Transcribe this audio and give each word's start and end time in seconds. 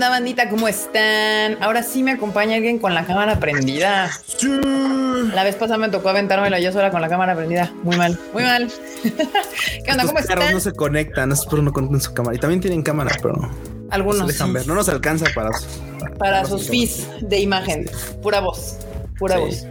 onda, 0.00 0.08
bandita? 0.08 0.48
¿Cómo 0.48 0.66
están? 0.66 1.62
Ahora 1.62 1.82
sí 1.82 2.02
me 2.02 2.12
acompaña 2.12 2.56
alguien 2.56 2.78
con 2.78 2.94
la 2.94 3.04
cámara 3.04 3.38
prendida. 3.38 4.10
La 5.34 5.44
vez 5.44 5.56
pasada 5.56 5.76
me 5.76 5.90
tocó 5.90 6.08
aventármela 6.08 6.58
yo 6.58 6.72
sola 6.72 6.90
con 6.90 7.02
la 7.02 7.10
cámara 7.10 7.36
prendida. 7.36 7.70
Muy 7.82 7.98
mal, 7.98 8.18
muy 8.32 8.42
mal. 8.42 8.72
¿Qué 9.02 9.92
onda? 9.92 10.06
¿Cómo 10.06 10.18
están? 10.18 10.38
no 10.54 10.60
se 10.60 10.72
conectan, 10.72 11.28
no 11.28 11.34
es 11.34 11.44
por 11.44 11.62
no 11.62 11.70
conectan 11.70 12.00
su 12.00 12.14
cámara. 12.14 12.34
Y 12.34 12.38
también 12.38 12.62
tienen 12.62 12.82
cámara, 12.82 13.14
pero 13.20 13.34
algunos 13.90 14.20
no 14.22 14.26
dejan 14.26 14.54
ver. 14.54 14.66
No 14.66 14.74
nos 14.74 14.88
alcanza 14.88 15.26
para 15.34 15.50
para, 16.18 16.46
sus 16.46 16.66
feeds 16.68 17.06
de 17.20 17.38
imagen. 17.38 17.84
Pura 18.22 18.40
voz. 18.40 18.78
Pura 19.18 19.36
voz. 19.36 19.66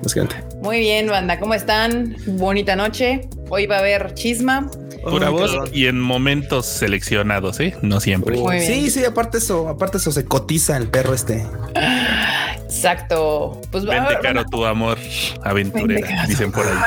Muy 0.62 0.80
bien, 0.80 1.08
banda. 1.08 1.40
¿Cómo 1.40 1.56
están? 1.56 2.16
Bonita 2.28 2.76
noche. 2.76 3.28
Hoy 3.50 3.66
va 3.66 3.78
a 3.78 3.80
haber 3.80 4.14
chisma. 4.14 4.70
Pura 5.04 5.30
voz 5.30 5.52
y 5.72 5.88
en 5.88 6.00
momentos 6.00 6.66
seleccionados, 6.66 7.60
¿eh? 7.60 7.76
No 7.82 8.00
siempre. 8.00 8.38
Sí, 8.66 8.92
sí, 8.92 9.06
aparte 9.06 9.38
eso, 9.38 9.70
aparte 9.70 9.98
eso, 9.98 10.12
se 10.12 10.26
cotiza 10.26 10.76
el 10.78 10.88
perro 10.90 11.14
este. 11.14 11.46
Exacto. 12.70 13.60
Pues 13.72 13.84
Vente 13.84 14.18
caro 14.22 14.46
tu 14.46 14.64
amor 14.64 14.98
aventurera, 15.44 16.26
dicen 16.28 16.52
por 16.52 16.66
ahí. 16.66 16.78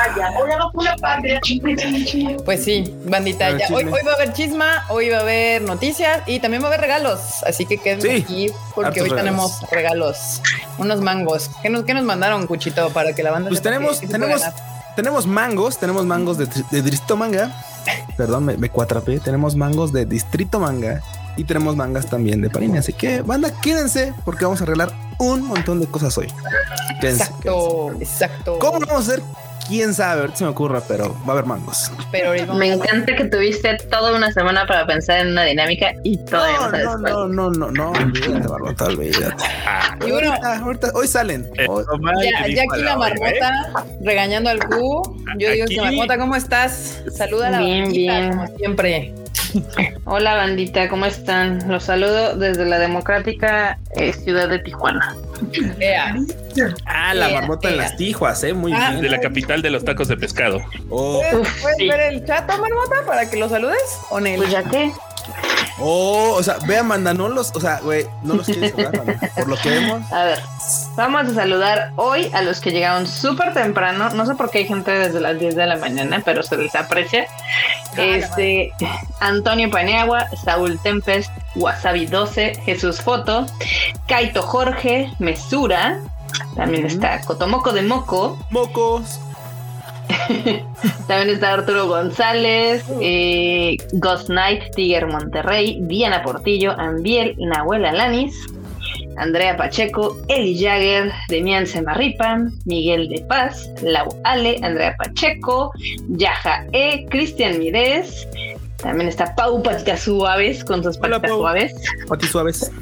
Pues 2.44 2.64
sí, 2.64 2.94
bandita. 3.04 3.48
Hoy, 3.70 3.84
hoy, 3.84 4.02
va 4.06 4.12
a 4.12 4.14
haber 4.14 4.32
chisma, 4.32 4.84
hoy 4.88 5.08
va 5.08 5.18
a 5.18 5.20
haber 5.20 5.62
noticias 5.62 6.22
y 6.26 6.38
también 6.40 6.62
va 6.62 6.66
a 6.66 6.68
haber 6.68 6.80
regalos. 6.82 7.20
Así 7.44 7.66
que 7.66 7.78
quédense 7.78 8.14
aquí 8.14 8.50
porque 8.74 9.02
hoy 9.02 9.10
tenemos 9.10 9.60
regalos. 9.70 10.40
Unos 10.78 11.00
mangos. 11.00 11.50
¿Qué 11.62 11.68
nos, 11.68 11.84
qué 11.84 11.94
nos 11.94 12.04
mandaron, 12.04 12.46
Cuchito, 12.46 12.90
para 12.90 13.14
que 13.14 13.22
la 13.22 13.32
banda 13.32 13.48
Pues 13.48 13.60
tenemos, 13.60 14.00
tenemos, 14.00 14.42
tenemos 14.96 15.26
mangos, 15.26 15.78
tenemos 15.78 16.04
mangos 16.06 16.38
de, 16.38 16.46
de 16.46 16.82
Distrito 16.82 17.16
Manga. 17.16 17.50
Perdón, 18.16 18.44
me, 18.44 18.56
me 18.56 18.68
cuatrapé. 18.68 19.20
Tenemos 19.20 19.56
mangos 19.56 19.92
de 19.92 20.06
Distrito 20.06 20.60
Manga 20.60 21.02
y 21.36 21.44
tenemos 21.44 21.76
mangas 21.76 22.06
también 22.06 22.40
de 22.40 22.50
Panini. 22.50 22.78
Así 22.78 22.92
que, 22.92 23.22
banda, 23.22 23.52
quédense 23.60 24.14
porque 24.24 24.44
vamos 24.44 24.60
a 24.60 24.64
arreglar 24.64 24.92
un 25.18 25.42
montón 25.42 25.80
de 25.80 25.86
cosas 25.86 26.16
hoy. 26.18 26.28
exacto, 27.00 27.92
exacto. 28.00 28.58
¿Cómo 28.58 28.80
vamos 28.80 29.08
a 29.08 29.12
hacer? 29.12 29.22
Quién 29.72 29.94
sabe, 29.94 30.20
ahorita 30.20 30.36
se 30.36 30.44
me 30.44 30.50
ocurra, 30.50 30.82
pero 30.86 31.16
va 31.22 31.28
a 31.28 31.32
haber 31.32 31.46
mangos. 31.46 31.90
Pero 32.10 32.32
me 32.54 32.74
encanta 32.74 33.16
que 33.16 33.24
tuviste 33.24 33.78
toda 33.90 34.14
una 34.14 34.30
semana 34.30 34.66
para 34.66 34.86
pensar 34.86 35.20
en 35.20 35.28
una 35.28 35.44
dinámica 35.44 35.94
y 36.02 36.18
todavía 36.18 36.84
no, 36.84 36.98
no, 36.98 37.28
no, 37.28 37.50
no, 37.50 37.50
no, 37.50 37.70
no, 37.70 37.90
olvídate, 37.92 38.48
Barbota, 38.48 38.84
olvídate. 38.84 39.44
y 40.06 40.10
bueno, 40.10 40.34
ahorita, 40.44 40.90
hoy 40.94 41.08
salen. 41.08 41.48
Eh, 41.56 41.66
ya, 42.54 42.62
aquí 42.70 42.82
la 42.82 42.96
marmota 42.98 43.88
regañando 44.02 44.50
al 44.50 44.62
Q. 44.62 45.24
Yo 45.38 45.50
digo 45.50 45.66
que 45.66 45.80
marmota, 45.80 46.18
¿cómo 46.18 46.36
estás? 46.36 47.02
Saluda 47.10 47.48
a 47.48 47.50
la 47.52 47.58
bien, 47.60 47.90
bien. 47.90 48.30
como 48.30 48.46
siempre. 48.58 49.14
Hola 50.04 50.34
bandita, 50.34 50.88
¿cómo 50.88 51.06
están? 51.06 51.68
Los 51.68 51.84
saludo 51.84 52.36
desde 52.36 52.64
la 52.64 52.78
democrática 52.78 53.78
eh, 53.94 54.12
ciudad 54.12 54.48
de 54.48 54.58
Tijuana. 54.58 55.16
Ah, 56.86 57.14
la 57.14 57.28
marmota 57.28 57.68
en 57.68 57.76
las 57.76 57.96
Tijuas, 57.96 58.42
eh, 58.44 58.52
muy 58.52 58.72
ah, 58.72 58.90
bien. 58.90 59.02
De 59.02 59.08
la 59.08 59.20
capital 59.20 59.62
de 59.62 59.70
los 59.70 59.84
tacos 59.84 60.08
de 60.08 60.16
pescado. 60.16 60.60
Oh. 60.90 61.22
¿Puedes, 61.60 61.78
ver 61.78 62.12
el 62.12 62.24
chat, 62.24 62.48
marmota, 62.48 63.04
para 63.06 63.28
que 63.28 63.36
lo 63.36 63.48
saludes? 63.48 63.80
¿O 64.10 64.18
Pues 64.18 64.50
ya 64.50 64.62
que. 64.64 64.92
Oh, 65.78 66.34
o 66.36 66.42
sea, 66.42 66.58
vea, 66.66 66.82
manda, 66.82 67.14
no 67.14 67.28
los, 67.28 67.50
o 67.54 67.60
sea, 67.60 67.80
güey, 67.80 68.06
no 68.22 68.34
los 68.34 68.46
quieres 68.46 68.72
saludar, 68.72 69.30
por 69.34 69.48
lo 69.48 69.56
que 69.56 69.70
vemos. 69.70 70.12
A 70.12 70.24
ver, 70.24 70.38
vamos 70.96 71.28
a 71.28 71.34
saludar 71.34 71.92
hoy 71.96 72.30
a 72.32 72.42
los 72.42 72.60
que 72.60 72.70
llegaron 72.70 73.06
súper 73.06 73.54
temprano. 73.54 74.10
No 74.10 74.26
sé 74.26 74.34
por 74.34 74.50
qué 74.50 74.58
hay 74.58 74.66
gente 74.66 74.90
desde 74.90 75.20
las 75.20 75.38
10 75.38 75.56
de 75.56 75.66
la 75.66 75.76
mañana, 75.76 76.22
pero 76.24 76.42
se 76.42 76.56
les 76.56 76.74
aprecia. 76.74 77.26
Este, 77.96 78.72
Antonio 79.20 79.70
Paneagua, 79.70 80.26
Saúl 80.44 80.78
Tempest, 80.78 81.30
Wasabi 81.54 82.06
12, 82.06 82.60
Jesús 82.64 83.00
Foto, 83.00 83.46
Kaito 84.06 84.42
Jorge, 84.42 85.12
Mesura, 85.18 86.00
también 86.56 86.86
está 86.86 87.20
Cotomoco 87.22 87.72
de 87.72 87.82
Moco. 87.82 88.38
Mocos. 88.50 89.20
También 91.06 91.30
está 91.30 91.54
Arturo 91.54 91.88
González, 91.88 92.84
eh, 93.00 93.76
Ghost 93.94 94.28
Knight, 94.28 94.74
Tiger 94.74 95.06
Monterrey, 95.06 95.78
Diana 95.82 96.22
Portillo, 96.22 96.72
Ambiel, 96.78 97.34
Nahuel 97.38 97.84
Alanis, 97.84 98.34
Andrea 99.16 99.56
Pacheco, 99.56 100.16
Eli 100.28 100.58
Jagger, 100.58 101.12
Demian 101.28 101.66
Semarripan, 101.66 102.52
Miguel 102.64 103.08
de 103.08 103.20
Paz, 103.22 103.70
Lau 103.82 104.08
Ale, 104.24 104.58
Andrea 104.62 104.96
Pacheco, 104.96 105.72
Yaja 106.08 106.66
E, 106.72 107.06
Cristian 107.06 107.58
Mires, 107.58 108.26
también 108.82 109.08
está 109.08 109.34
Pau 109.34 109.62
Patitas 109.62 110.00
Suaves 110.00 110.64
con 110.64 110.82
sus 110.82 110.98
patitas 110.98 111.30
suaves. 111.30 111.74
Patitas 112.08 112.30
Suaves. 112.30 112.72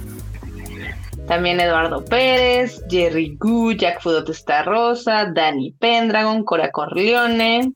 También 1.30 1.60
Eduardo 1.60 2.04
Pérez, 2.04 2.82
Jerry 2.91 3.36
Gu, 3.38 3.74
Jack 3.74 4.02
Fudotesta 4.02 4.64
Rosa, 4.64 5.26
Dani 5.32 5.70
Pendragon, 5.70 6.42
Cora 6.42 6.72
Corleone. 6.72 7.72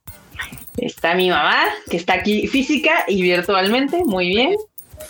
Está 0.77 1.15
mi 1.15 1.31
mamá, 1.31 1.63
que 1.89 1.97
está 1.97 2.15
aquí 2.15 2.49
física 2.49 3.05
y 3.07 3.23
virtualmente. 3.23 4.03
Muy 4.05 4.31
bien. 4.31 4.57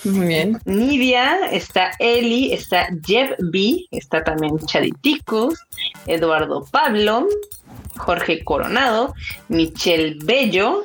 Muy 0.04 0.26
bien. 0.26 0.58
Nidia, 0.66 1.38
está 1.52 1.92
Eli, 1.98 2.52
está 2.52 2.88
Jeff 3.06 3.30
B, 3.38 3.86
está 3.90 4.22
también 4.22 4.58
Chaditicus, 4.58 5.58
Eduardo 6.06 6.66
Pablo, 6.70 7.26
Jorge 7.96 8.44
Coronado, 8.44 9.14
Michelle 9.48 10.18
Bello, 10.22 10.84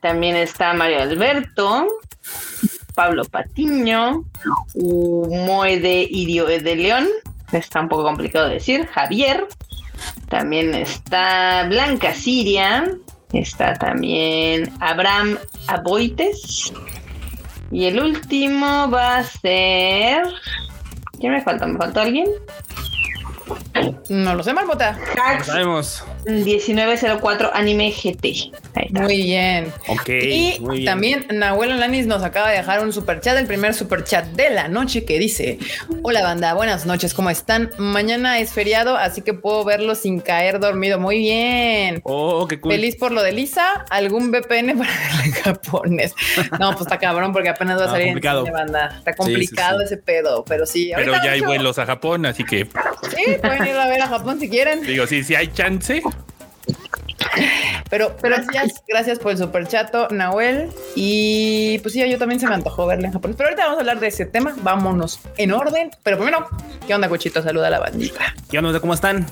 también 0.00 0.36
está 0.36 0.72
Mario 0.72 1.02
Alberto, 1.02 1.88
Pablo 2.94 3.24
Patiño, 3.24 4.24
Moede 4.74 6.06
Idio 6.10 6.46
de 6.46 6.76
León, 6.76 7.08
está 7.52 7.80
un 7.80 7.88
poco 7.88 8.04
complicado 8.04 8.48
de 8.48 8.54
decir, 8.54 8.86
Javier, 8.86 9.46
también 10.28 10.74
está 10.74 11.66
Blanca 11.68 12.14
Siria, 12.14 12.90
está 13.32 13.74
también 13.74 14.72
Abraham 14.80 15.38
Aboites, 15.66 16.72
y 17.70 17.86
el 17.86 18.00
último 18.00 18.90
va 18.90 19.16
a 19.16 19.24
ser... 19.24 20.24
¿Quién 21.18 21.32
me 21.32 21.40
falta? 21.40 21.66
¿Me 21.66 21.78
faltó 21.78 22.00
alguien? 22.00 22.26
No 24.08 24.34
lo 24.34 24.42
sé, 24.42 24.52
Marmota. 24.52 24.98
Lo 25.38 25.44
sabemos. 25.44 26.04
1904 26.26 27.50
Anime 27.54 27.90
GT. 27.90 28.52
Muy 28.90 29.22
bien. 29.22 29.72
Ok. 29.88 30.08
Y 30.08 30.84
también 30.84 31.26
Nahuel 31.32 31.78
Lanis 31.78 32.06
nos 32.06 32.22
acaba 32.22 32.50
de 32.50 32.58
dejar 32.58 32.82
un 32.84 32.92
super 32.92 33.20
chat, 33.20 33.36
el 33.38 33.46
primer 33.46 33.74
super 33.74 34.04
chat 34.04 34.26
de 34.26 34.50
la 34.50 34.68
noche 34.68 35.04
que 35.04 35.18
dice: 35.18 35.58
Hola 36.02 36.22
banda, 36.22 36.54
buenas 36.54 36.86
noches, 36.86 37.14
¿cómo 37.14 37.30
están? 37.30 37.70
Mañana 37.78 38.38
es 38.38 38.52
feriado, 38.52 38.96
así 38.96 39.22
que 39.22 39.34
puedo 39.34 39.64
verlo 39.64 39.94
sin 39.94 40.20
caer 40.20 40.60
dormido. 40.60 40.98
Muy 40.98 41.18
bien. 41.18 42.00
Oh, 42.04 42.46
qué 42.46 42.60
cool. 42.60 42.72
Feliz 42.72 42.96
por 42.96 43.12
lo 43.12 43.22
de 43.22 43.32
Lisa. 43.32 43.84
¿Algún 43.90 44.30
VPN 44.30 44.78
para 44.78 44.90
verlo 44.90 45.22
en 45.24 45.32
japonés? 45.32 46.14
No, 46.58 46.70
pues 46.70 46.82
está 46.82 46.98
cabrón 46.98 47.32
porque 47.32 47.48
apenas 47.48 47.80
va 47.80 47.86
a 47.86 47.90
salir 47.90 48.08
complicado. 48.08 48.46
en 48.46 48.52
banda. 48.52 48.94
Está 48.98 49.14
complicado 49.14 49.80
ese 49.80 49.96
pedo, 49.96 50.44
pero 50.44 50.66
sí. 50.66 50.92
Pero 50.94 51.12
ya 51.22 51.32
hay 51.32 51.40
vuelos 51.40 51.78
a 51.78 51.86
Japón, 51.86 52.26
así 52.26 52.44
que. 52.44 52.66
Sí, 53.14 53.36
pueden 53.40 53.66
ir 53.66 53.76
a 53.76 53.88
ver 53.88 54.02
a 54.02 54.08
Japón 54.08 54.38
si 54.38 54.48
quieren. 54.48 54.82
Digo, 54.82 55.06
sí, 55.06 55.24
si 55.24 55.34
hay 55.34 55.48
chance. 55.48 56.02
Pero, 57.88 58.16
pero 58.20 58.36
gracias, 58.36 58.82
gracias 58.88 59.18
por 59.18 59.32
el 59.32 59.38
super 59.38 59.66
chato, 59.66 60.08
Nahuel. 60.10 60.70
Y 60.94 61.78
pues 61.78 61.94
sí, 61.94 62.10
yo 62.10 62.18
también 62.18 62.40
se 62.40 62.46
me 62.46 62.54
antojó 62.54 62.86
verle 62.86 63.06
en 63.06 63.12
japonés. 63.12 63.36
Pero 63.36 63.48
ahorita 63.48 63.64
vamos 63.64 63.78
a 63.78 63.80
hablar 63.80 64.00
de 64.00 64.08
ese 64.08 64.26
tema. 64.26 64.54
Vámonos 64.62 65.20
en 65.36 65.52
orden. 65.52 65.90
Pero 66.02 66.16
primero, 66.16 66.48
¿qué 66.86 66.94
onda, 66.94 67.08
Cochito? 67.08 67.42
Saluda 67.42 67.68
a 67.68 67.70
la 67.70 67.80
bandita. 67.80 68.34
¿Qué 68.50 68.58
onda? 68.58 68.78
¿Cómo 68.80 68.94
están? 68.94 69.26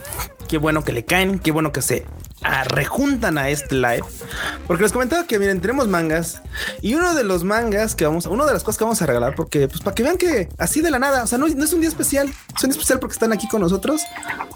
Qué 0.48 0.58
bueno 0.58 0.82
que 0.82 0.92
le 0.92 1.04
caen, 1.04 1.38
qué 1.38 1.52
bueno 1.52 1.72
que 1.72 1.80
se 1.82 2.04
rejuntan 2.42 3.38
a 3.38 3.48
este 3.50 3.74
live. 3.74 4.04
Porque 4.66 4.82
les 4.82 4.92
comentaba 4.92 5.26
que 5.26 5.38
miren, 5.38 5.60
tenemos 5.60 5.88
mangas 5.88 6.42
y 6.80 6.94
uno 6.94 7.14
de 7.14 7.24
los 7.24 7.44
mangas 7.44 7.94
que 7.94 8.04
vamos, 8.04 8.26
una 8.26 8.46
de 8.46 8.52
las 8.52 8.62
cosas 8.62 8.78
que 8.78 8.84
vamos 8.84 9.02
a 9.02 9.06
regalar, 9.06 9.34
porque 9.34 9.68
pues 9.68 9.80
para 9.80 9.94
que 9.94 10.02
vean 10.02 10.16
que 10.16 10.48
así 10.58 10.80
de 10.80 10.90
la 10.90 10.98
nada, 10.98 11.24
o 11.24 11.26
sea, 11.26 11.38
no, 11.38 11.46
es 11.46 11.72
un 11.72 11.80
día 11.80 11.88
especial, 11.88 12.28
es 12.28 12.64
un 12.64 12.70
día 12.70 12.78
especial 12.78 12.98
porque 12.98 13.14
están 13.14 13.32
aquí 13.32 13.48
con 13.48 13.60
nosotros. 13.60 14.02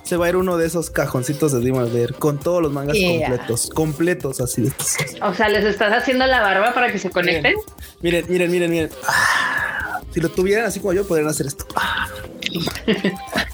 Se 0.03 0.17
va 0.17 0.27
a 0.27 0.29
ir 0.31 0.37
uno 0.37 0.57
de 0.57 0.67
esos 0.67 0.91
cajoncitos 0.91 1.53
de 1.53 1.61
Demon 1.61 1.93
ver 1.93 2.15
con 2.15 2.39
todos 2.39 2.63
los 2.63 2.73
mangas 2.73 2.97
completos, 2.99 3.71
completos 3.75 4.41
así 4.41 4.63
de 4.63 4.69
estos. 4.69 4.97
O 5.23 5.35
sea, 5.35 5.49
les 5.49 5.65
estás 5.65 5.93
haciendo 5.93 6.27
la 6.27 6.41
barba 6.41 6.75
para 6.75 6.91
que 6.91 6.99
se 6.99 7.11
conecten. 7.11 7.55
Miren, 8.01 8.27
miren, 8.29 8.51
miren, 8.51 8.71
miren. 8.71 8.91
si 10.13 10.21
lo 10.21 10.29
tuvieran 10.29 10.67
así 10.67 10.81
como 10.81 10.93
yo, 10.93 11.07
podrían 11.07 11.29
hacer 11.29 11.47
esto. 11.47 11.67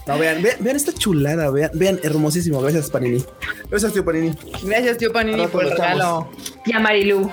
No, 0.07 0.19
vean, 0.19 0.43
vean, 0.43 0.77
esta 0.77 0.93
chulada, 0.93 1.51
vean, 1.51 1.71
vean, 1.75 2.01
hermosísimo. 2.03 2.61
Gracias, 2.61 2.91
Panini. 2.91 3.25
Gracias, 3.71 3.93
tío 3.93 4.05
Panini. 4.05 4.20
Gracias, 4.63 4.99
tío 4.99 5.13
Panini, 5.13 5.47
por 5.47 5.65
el 5.65 5.71
regalo. 5.73 6.31
Tía 6.65 6.79
Marilu. 6.79 7.31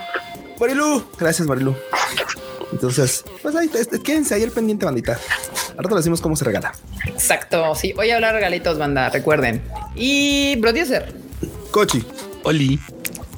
Marilu. 0.60 1.04
Gracias, 1.18 1.48
Marilu. 1.48 1.76
Entonces, 2.72 3.24
pues 3.42 3.56
ahí, 3.56 3.70
quédense 4.04 4.36
ahí 4.36 4.44
el 4.44 4.52
pendiente, 4.52 4.86
bandita. 4.86 5.20
Ahora 5.78 5.90
te 5.90 5.96
decimos 5.96 6.22
cómo 6.22 6.36
se 6.36 6.46
regala. 6.46 6.74
Exacto. 7.06 7.76
Sí, 7.76 7.94
voy 7.94 8.10
a 8.12 8.16
hablar 8.16 8.36
regalitos, 8.36 8.78
banda. 8.78 9.10
Recuerden. 9.10 9.62
Y 9.96 10.58
producer. 10.58 11.14
Cochi. 11.72 12.04
Oli. 12.44 12.80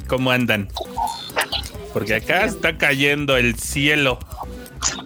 ¿Cómo 0.07 0.31
andan? 0.31 0.69
Porque 1.93 2.15
acá 2.15 2.45
está 2.45 2.77
cayendo 2.77 3.37
el 3.37 3.55
cielo. 3.59 4.19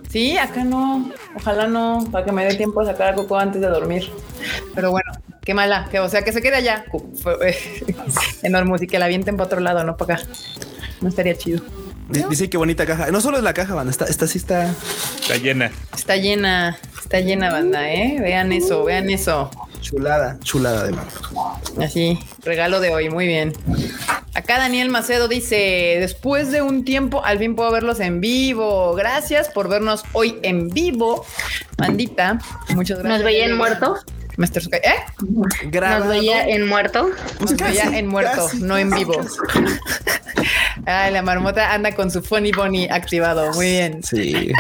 Sí, 0.10 0.38
acá 0.38 0.64
no. 0.64 1.12
Ojalá 1.36 1.68
no, 1.68 2.08
para 2.12 2.24
que 2.24 2.32
me 2.32 2.46
dé 2.46 2.56
tiempo 2.56 2.82
de 2.82 2.92
sacar 2.92 3.10
a 3.10 3.16
Coco 3.16 3.38
antes 3.38 3.62
de 3.62 3.68
dormir. 3.68 4.10
Pero 4.76 4.92
bueno, 4.92 5.12
qué 5.44 5.54
mala. 5.54 5.88
Que, 5.90 6.00
o 6.00 6.10
sea, 6.10 6.24
que 6.24 6.32
se 6.32 6.42
quede 6.42 6.56
allá. 6.56 6.86
Enorme 8.44 8.78
y 8.82 8.88
que 8.88 9.00
la 9.00 9.06
avienten 9.06 9.38
para 9.38 9.48
otro 9.48 9.60
lado, 9.60 9.84
no 9.84 9.98
para 9.98 10.16
acá. 10.16 10.28
No 11.02 11.10
estaría 11.10 11.36
chido. 11.36 11.62
Dice 12.30 12.50
qué 12.50 12.58
bonita 12.58 12.86
caja. 12.86 13.12
No 13.12 13.22
solo 13.22 13.38
es 13.38 13.44
la 13.44 13.54
caja, 13.54 13.74
banda. 13.76 13.92
Esta, 13.92 14.06
esta 14.06 14.28
sí 14.28 14.38
está. 14.38 14.74
Está 15.22 15.38
llena. 15.38 15.72
Está 15.96 16.16
llena. 16.18 16.78
Está 17.02 17.20
llena, 17.20 17.52
banda, 17.52 17.92
¿eh? 17.94 18.18
Vean 18.20 18.52
eso, 18.52 18.84
vean 18.84 19.10
eso. 19.10 19.50
Chulada, 19.82 20.40
chulada 20.42 20.86
de 20.86 20.94
mano. 20.94 21.10
Así, 21.80 22.18
regalo 22.44 22.80
de 22.80 22.94
hoy, 22.94 23.10
muy 23.10 23.28
bien. 23.28 23.54
Acá 24.34 24.58
Daniel 24.58 24.90
Macedo 24.90 25.28
dice, 25.28 25.98
después 26.00 26.52
de 26.52 26.62
un 26.62 26.86
tiempo, 26.86 27.24
al 27.24 27.38
fin 27.38 27.56
puedo 27.56 27.72
verlos 27.72 28.00
en 28.00 28.22
vivo. 28.22 28.96
Gracias 28.96 29.50
por 29.50 29.68
vernos 29.68 30.04
hoy 30.14 30.40
en 30.42 30.70
vivo. 30.70 31.26
Mandita, 31.78 32.40
muchas 32.70 33.00
gracias. 33.00 33.20
¿Nos 33.20 33.24
veía 33.24 33.46
en 33.46 33.58
Master 34.38 34.64
¿eh? 34.72 34.96
¿Nos 35.20 36.08
veía 36.08 36.48
en 36.48 36.68
muerto? 36.68 37.10
Nos 37.40 37.56
veía 37.56 37.98
en 37.98 38.08
muerto, 38.08 38.50
no 38.60 38.78
en 38.78 38.90
vivo. 38.90 39.22
Ay, 40.86 41.14
la 41.14 41.22
marmota 41.22 41.74
anda 41.74 41.94
con 41.94 42.12
su 42.12 42.22
funny 42.22 42.52
bunny 42.52 42.88
activado. 42.90 43.52
Muy 43.54 43.68
bien. 43.68 44.04
Sí. 44.04 44.52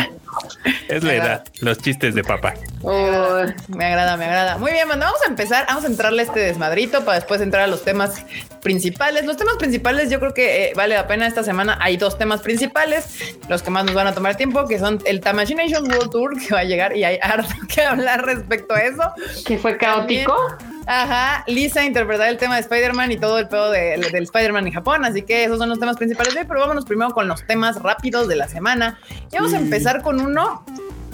Es 0.87 1.03
la 1.03 1.13
edad, 1.13 1.43
los 1.59 1.77
chistes 1.79 2.15
de 2.15 2.23
papá. 2.23 2.53
me 2.83 3.85
agrada, 3.85 4.17
me 4.17 4.25
agrada. 4.25 4.57
Muy 4.57 4.71
bien, 4.71 4.87
bueno, 4.87 5.05
vamos 5.05 5.21
a 5.25 5.29
empezar, 5.29 5.65
vamos 5.67 5.83
a 5.85 5.87
entrarle 5.87 6.21
a 6.21 6.25
este 6.25 6.39
desmadrito 6.39 7.03
para 7.05 7.17
después 7.17 7.41
entrar 7.41 7.63
a 7.63 7.67
los 7.67 7.83
temas 7.83 8.25
principales. 8.61 9.25
Los 9.25 9.37
temas 9.37 9.57
principales, 9.57 10.09
yo 10.09 10.19
creo 10.19 10.33
que 10.33 10.65
eh, 10.65 10.73
vale 10.75 10.95
la 10.95 11.07
pena 11.07 11.27
esta 11.27 11.43
semana. 11.43 11.77
Hay 11.81 11.97
dos 11.97 12.17
temas 12.17 12.41
principales, 12.41 13.35
los 13.49 13.61
que 13.61 13.69
más 13.69 13.85
nos 13.85 13.95
van 13.95 14.07
a 14.07 14.13
tomar 14.13 14.35
tiempo, 14.35 14.65
que 14.67 14.79
son 14.79 14.99
el 15.05 15.21
Tamagination 15.21 15.89
World 15.91 16.11
Tour 16.11 16.39
que 16.39 16.53
va 16.53 16.61
a 16.61 16.65
llegar 16.65 16.95
y 16.95 17.03
hay 17.03 17.19
harto 17.21 17.53
que 17.73 17.81
hablar 17.81 18.25
respecto 18.25 18.73
a 18.73 18.79
eso. 18.79 19.03
Que 19.45 19.57
fue 19.57 19.77
caótico. 19.77 20.35
Ajá, 20.85 21.43
Lisa 21.47 21.85
interpretar 21.85 22.29
el 22.29 22.37
tema 22.37 22.55
de 22.55 22.61
Spider-Man 22.61 23.11
y 23.11 23.17
todo 23.17 23.39
el 23.39 23.47
pedo 23.47 23.71
de, 23.71 23.97
del 24.11 24.23
Spider-Man 24.23 24.67
en 24.67 24.73
Japón, 24.73 25.05
así 25.05 25.21
que 25.21 25.45
esos 25.45 25.57
son 25.57 25.69
los 25.69 25.79
temas 25.79 25.97
principales 25.97 26.33
de 26.33 26.41
hoy, 26.41 26.45
pero 26.47 26.59
vámonos 26.59 26.85
primero 26.85 27.11
con 27.11 27.27
los 27.27 27.45
temas 27.47 27.81
rápidos 27.81 28.27
de 28.27 28.35
la 28.35 28.47
semana. 28.47 28.99
Y 29.31 29.35
vamos 29.35 29.53
a 29.53 29.57
empezar 29.57 30.01
con 30.01 30.19
uno 30.19 30.65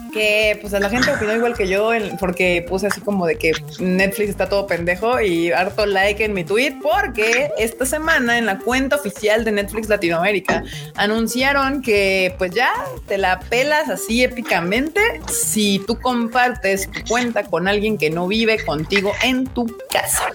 que 0.10 0.58
pues 0.62 0.74
a 0.74 0.80
la 0.80 0.90
gente 0.90 1.12
opinó 1.12 1.34
igual 1.34 1.56
que 1.56 1.68
yo 1.68 1.92
porque 2.20 2.66
puse 2.68 2.88
así 2.88 3.02
como 3.02 3.26
de 3.26 3.38
que 3.38 3.52
Netflix 3.80 4.30
está 4.30 4.50
todo 4.50 4.68
pendejo 4.68 5.20
y 5.22 5.52
harto 5.52 5.86
like 5.86 6.24
en 6.24 6.34
mi 6.34 6.44
tweet 6.44 6.78
porque 6.82 7.52
esta 7.58 7.86
semana 7.86 8.38
en 8.38 8.46
la 8.46 8.60
cuenta 8.60 8.96
oficial 8.96 9.44
de 9.44 9.52
Netflix 9.52 9.90
Latinoamérica 9.90 10.64
anunciaron 10.96 11.82
que 11.82 12.36
pues 12.38 12.52
ya 12.52 12.72
te 13.08 13.18
la 13.18 13.40
pelas 13.40 13.90
así 13.90 14.24
épicamente 14.24 15.02
si 15.28 15.84
tú 15.86 16.00
compartes 16.00 16.90
tu 16.90 17.04
cuenta 17.08 17.44
con 17.44 17.68
alguien 17.68 17.98
que 17.98 18.10
no 18.10 18.28
vive 18.28 18.64
contigo 18.64 19.14
en 19.24 19.48
tu 19.48 19.66
casa. 19.92 20.32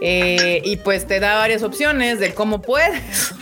Eh, 0.00 0.62
y 0.64 0.76
pues 0.76 1.06
te 1.06 1.20
da 1.20 1.36
varias 1.36 1.62
opciones 1.62 2.20
de 2.20 2.34
cómo 2.34 2.62
puedes 2.62 3.34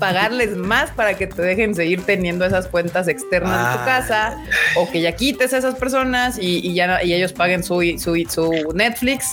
pagarles 0.00 0.56
más 0.56 0.90
para 0.90 1.14
que 1.14 1.28
te 1.28 1.42
dejen 1.42 1.76
seguir 1.76 2.04
teniendo 2.04 2.44
esas 2.44 2.66
cuentas 2.66 3.06
externas 3.06 3.72
de 3.72 3.78
tu 3.78 3.84
casa 3.84 4.38
o 4.76 4.90
que 4.90 5.00
ya 5.00 5.12
quites 5.12 5.54
a 5.54 5.58
esas 5.58 5.76
personas 5.76 6.38
y, 6.40 6.74
ya 6.74 7.04
y 7.04 7.14
ellos 7.14 7.32
paguen 7.32 7.62
su, 7.62 7.80
su, 7.98 8.16
su 8.28 8.72
Netflix. 8.74 9.32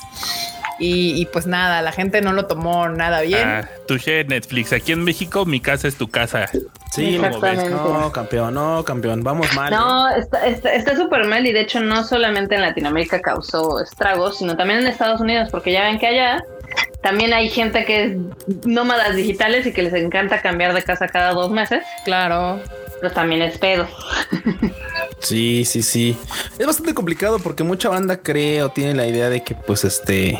Y, 0.80 1.26
pues 1.34 1.48
nada, 1.48 1.82
la 1.82 1.92
gente 1.92 2.22
no 2.22 2.34
lo 2.34 2.46
tomó 2.46 2.88
nada 2.88 3.22
bien. 3.22 3.48
Ah, 3.48 3.68
touché 3.88 4.24
Netflix. 4.26 4.74
Aquí 4.74 4.92
en 4.92 5.04
México, 5.04 5.44
mi 5.44 5.60
casa 5.60 5.88
es 5.88 5.96
tu 5.96 6.08
casa. 6.08 6.46
Sí, 6.92 7.18
no, 7.18 8.12
campeón, 8.12 8.54
no, 8.54 8.84
campeón, 8.84 9.24
vamos 9.24 9.54
mal. 9.56 9.72
No, 9.72 10.10
¿eh? 10.10 10.20
está 10.20 10.96
súper 10.96 11.22
está, 11.22 11.30
mal 11.30 11.46
y 11.48 11.52
de 11.52 11.62
hecho 11.62 11.80
no 11.80 12.04
solamente 12.04 12.56
en 12.56 12.62
Latinoamérica 12.62 13.22
causó 13.22 13.82
estragos, 13.82 14.38
sino 14.38 14.56
también 14.56 14.82
en 14.82 14.88
Estados 14.88 15.20
Unidos, 15.20 15.50
porque 15.52 15.72
ya 15.72 15.84
ven 15.84 15.98
que 15.98 16.08
allá 16.08 16.44
también 17.02 17.34
hay 17.34 17.50
gente 17.50 17.86
que 17.86 18.04
es 18.04 18.18
nómadas 18.66 19.16
digitales 19.16 19.66
y 19.66 19.74
que 19.74 19.84
les 19.84 19.94
encanta 19.94 20.42
cambiar 20.42 20.74
de 20.74 20.84
casa 20.84 21.08
cada 21.08 21.32
dos 21.32 21.52
meses. 21.52 21.84
Claro. 22.06 22.62
Pero 23.00 23.14
también 23.14 23.42
es 23.42 23.58
pedo. 23.58 23.88
Sí, 25.20 25.66
sí, 25.66 25.82
sí. 25.82 26.18
Es 26.60 26.66
bastante 26.66 26.94
complicado 26.94 27.40
porque 27.40 27.64
mucha 27.64 27.90
banda 27.90 28.18
cree 28.18 28.62
o 28.64 28.70
tiene 28.70 28.94
la 28.94 29.08
idea 29.08 29.30
de 29.30 29.44
que 29.44 29.56
pues 29.56 29.84
este 29.84 30.40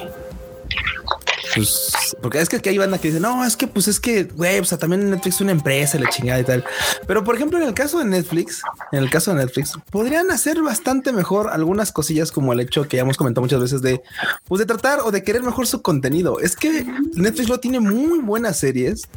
pues, 1.58 1.92
porque 2.22 2.40
es 2.40 2.50
que 2.50 2.58
aquí 2.58 2.70
hay 2.70 2.78
banda 2.78 3.00
que 3.00 3.08
dice, 3.10 3.20
no, 3.20 3.44
es 3.44 3.58
que 3.58 3.68
pues 3.68 3.88
es 3.88 4.00
que, 4.00 4.26
güey, 4.26 4.60
o 4.60 4.66
sea, 4.66 4.78
también 4.78 5.10
Netflix 5.10 5.36
es 5.36 5.42
una 5.42 5.52
empresa, 5.52 5.98
la 5.98 6.10
chingada 6.10 6.40
y 6.40 6.44
tal. 6.44 6.64
Pero 7.08 7.24
por 7.24 7.36
ejemplo, 7.36 7.58
en 7.58 7.68
el 7.68 7.74
caso 7.74 8.00
de 8.00 8.06
Netflix, 8.06 8.62
en 8.92 9.00
el 9.00 9.10
caso 9.10 9.34
de 9.34 9.38
Netflix, 9.38 9.74
podrían 9.90 10.30
hacer 10.32 10.62
bastante 10.62 11.12
mejor 11.12 11.50
algunas 11.50 11.92
cosillas 11.92 12.32
como 12.32 12.54
el 12.54 12.60
hecho 12.60 12.88
que 12.88 12.98
ya 12.98 13.04
hemos 13.04 13.18
comentado 13.18 13.42
muchas 13.42 13.60
veces 13.60 13.82
de, 13.82 14.02
pues 14.48 14.60
de 14.60 14.66
tratar 14.66 15.00
o 15.02 15.12
de 15.12 15.24
querer 15.24 15.44
mejor 15.44 15.68
su 15.68 15.82
contenido. 15.82 16.40
Es 16.40 16.56
que 16.56 16.86
Netflix 17.14 17.50
lo 17.50 17.60
tiene 17.60 17.80
muy 17.80 18.20
buenas 18.20 18.60
series 18.60 19.08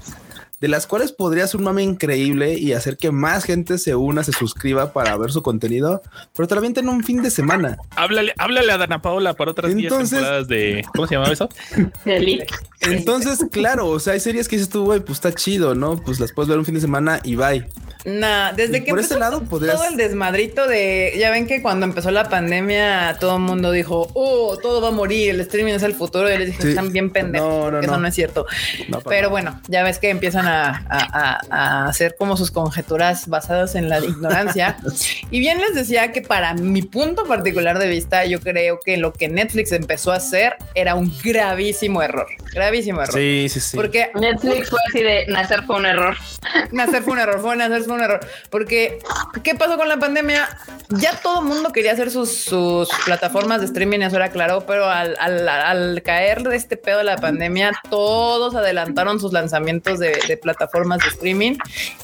de 0.60 0.68
las 0.68 0.86
cuales 0.86 1.12
podría 1.12 1.46
ser 1.46 1.58
un 1.58 1.64
mame 1.64 1.82
increíble 1.82 2.54
y 2.54 2.74
hacer 2.74 2.98
que 2.98 3.10
más 3.10 3.44
gente 3.44 3.78
se 3.78 3.94
una, 3.94 4.22
se 4.24 4.32
suscriba 4.32 4.92
para 4.92 5.16
ver 5.16 5.32
su 5.32 5.42
contenido, 5.42 6.02
pero 6.36 6.46
también 6.46 6.74
tiene 6.74 6.90
un 6.90 7.02
fin 7.02 7.22
de 7.22 7.30
semana. 7.30 7.78
Háblale, 7.96 8.34
háblale 8.36 8.70
a 8.72 8.78
Dana 8.78 9.00
Paola 9.00 9.34
para 9.34 9.52
otras 9.52 9.72
Entonces, 9.72 10.10
temporadas 10.10 10.48
de 10.48 10.84
¿cómo 10.94 11.06
se 11.06 11.14
llamaba 11.14 11.32
eso? 11.32 11.48
Entonces, 12.80 13.46
claro, 13.50 13.88
o 13.88 14.00
sea, 14.00 14.14
hay 14.14 14.20
series 14.20 14.48
que 14.48 14.56
dices 14.56 14.70
tú, 14.70 14.84
güey, 14.84 15.00
pues 15.00 15.18
está 15.18 15.32
chido, 15.32 15.74
¿no? 15.74 15.96
Pues 15.96 16.20
las 16.20 16.32
puedes 16.32 16.48
ver 16.48 16.58
un 16.58 16.64
fin 16.64 16.74
de 16.74 16.80
semana 16.80 17.20
y 17.24 17.36
bye. 17.36 17.66
Nah, 18.04 18.52
desde 18.52 18.82
que 18.82 18.90
por 18.90 19.00
ese 19.00 19.18
lado 19.18 19.42
todo 19.42 19.84
el 19.84 19.96
desmadrito 19.96 20.66
de, 20.66 21.14
ya 21.18 21.30
ven 21.30 21.46
que 21.46 21.60
cuando 21.60 21.84
empezó 21.84 22.10
la 22.10 22.30
pandemia 22.30 23.18
todo 23.20 23.36
el 23.36 23.42
mundo 23.42 23.72
dijo, 23.72 24.08
oh, 24.14 24.56
todo 24.56 24.80
va 24.80 24.88
a 24.88 24.92
morir, 24.92 25.30
el 25.30 25.40
streaming 25.40 25.74
es 25.74 25.82
el 25.82 25.92
futuro 25.92 26.32
y 26.32 26.38
les 26.38 26.46
dije, 26.46 26.70
están 26.70 26.92
bien 26.92 27.10
pendejos, 27.10 27.74
eso 27.82 27.98
no 27.98 28.08
es 28.08 28.14
cierto. 28.14 28.46
Pero 29.06 29.28
bueno, 29.28 29.60
ya 29.68 29.82
ves 29.82 29.98
que 29.98 30.08
empiezan 30.08 30.46
a, 30.46 30.49
hacer 31.50 32.16
como 32.18 32.36
sus 32.36 32.50
conjeturas 32.50 33.28
basadas 33.28 33.74
en 33.74 33.88
la 33.88 34.00
ignorancia. 34.00 34.76
y 35.30 35.40
bien 35.40 35.60
les 35.60 35.74
decía 35.74 36.12
que 36.12 36.22
para 36.22 36.54
mi 36.54 36.82
punto 36.82 37.24
particular 37.24 37.78
de 37.78 37.88
vista, 37.88 38.24
yo 38.24 38.40
creo 38.40 38.80
que 38.84 38.96
lo 38.96 39.12
que 39.12 39.28
Netflix 39.28 39.72
empezó 39.72 40.12
a 40.12 40.16
hacer 40.16 40.56
era 40.74 40.94
un 40.94 41.12
gravísimo 41.22 42.02
error, 42.02 42.26
gravísimo 42.52 43.02
error. 43.02 43.14
Sí, 43.14 43.48
sí, 43.48 43.60
sí. 43.60 43.76
Porque 43.76 44.10
Netflix 44.14 44.70
fue 44.70 44.78
así 44.88 45.02
de 45.02 45.26
nacer 45.26 45.62
fue 45.64 45.76
un 45.76 45.86
error. 45.86 46.16
Nacer 46.72 47.02
fue 47.02 47.12
un 47.14 47.18
error, 47.18 47.40
fue 47.40 47.56
nacer 47.56 47.90
un 47.90 48.00
error. 48.00 48.20
Porque, 48.50 48.98
¿qué 49.42 49.54
pasó 49.54 49.76
con 49.76 49.88
la 49.88 49.98
pandemia? 49.98 50.48
Ya 50.88 51.12
todo 51.20 51.40
el 51.40 51.46
mundo 51.46 51.72
quería 51.72 51.92
hacer 51.92 52.10
sus, 52.10 52.88
plataformas 53.04 53.60
de 53.60 53.66
streaming, 53.66 54.00
eso 54.00 54.16
era 54.16 54.30
claro, 54.30 54.64
pero 54.66 54.86
al, 54.88 56.02
caer 56.02 56.42
de 56.42 56.56
este 56.56 56.76
pedo 56.76 56.98
de 56.98 57.04
la 57.04 57.16
pandemia, 57.16 57.72
todos 57.90 58.54
adelantaron 58.54 59.20
sus 59.20 59.32
lanzamientos 59.32 59.98
de, 59.98 60.39
plataformas 60.40 61.00
de 61.00 61.08
streaming 61.08 61.56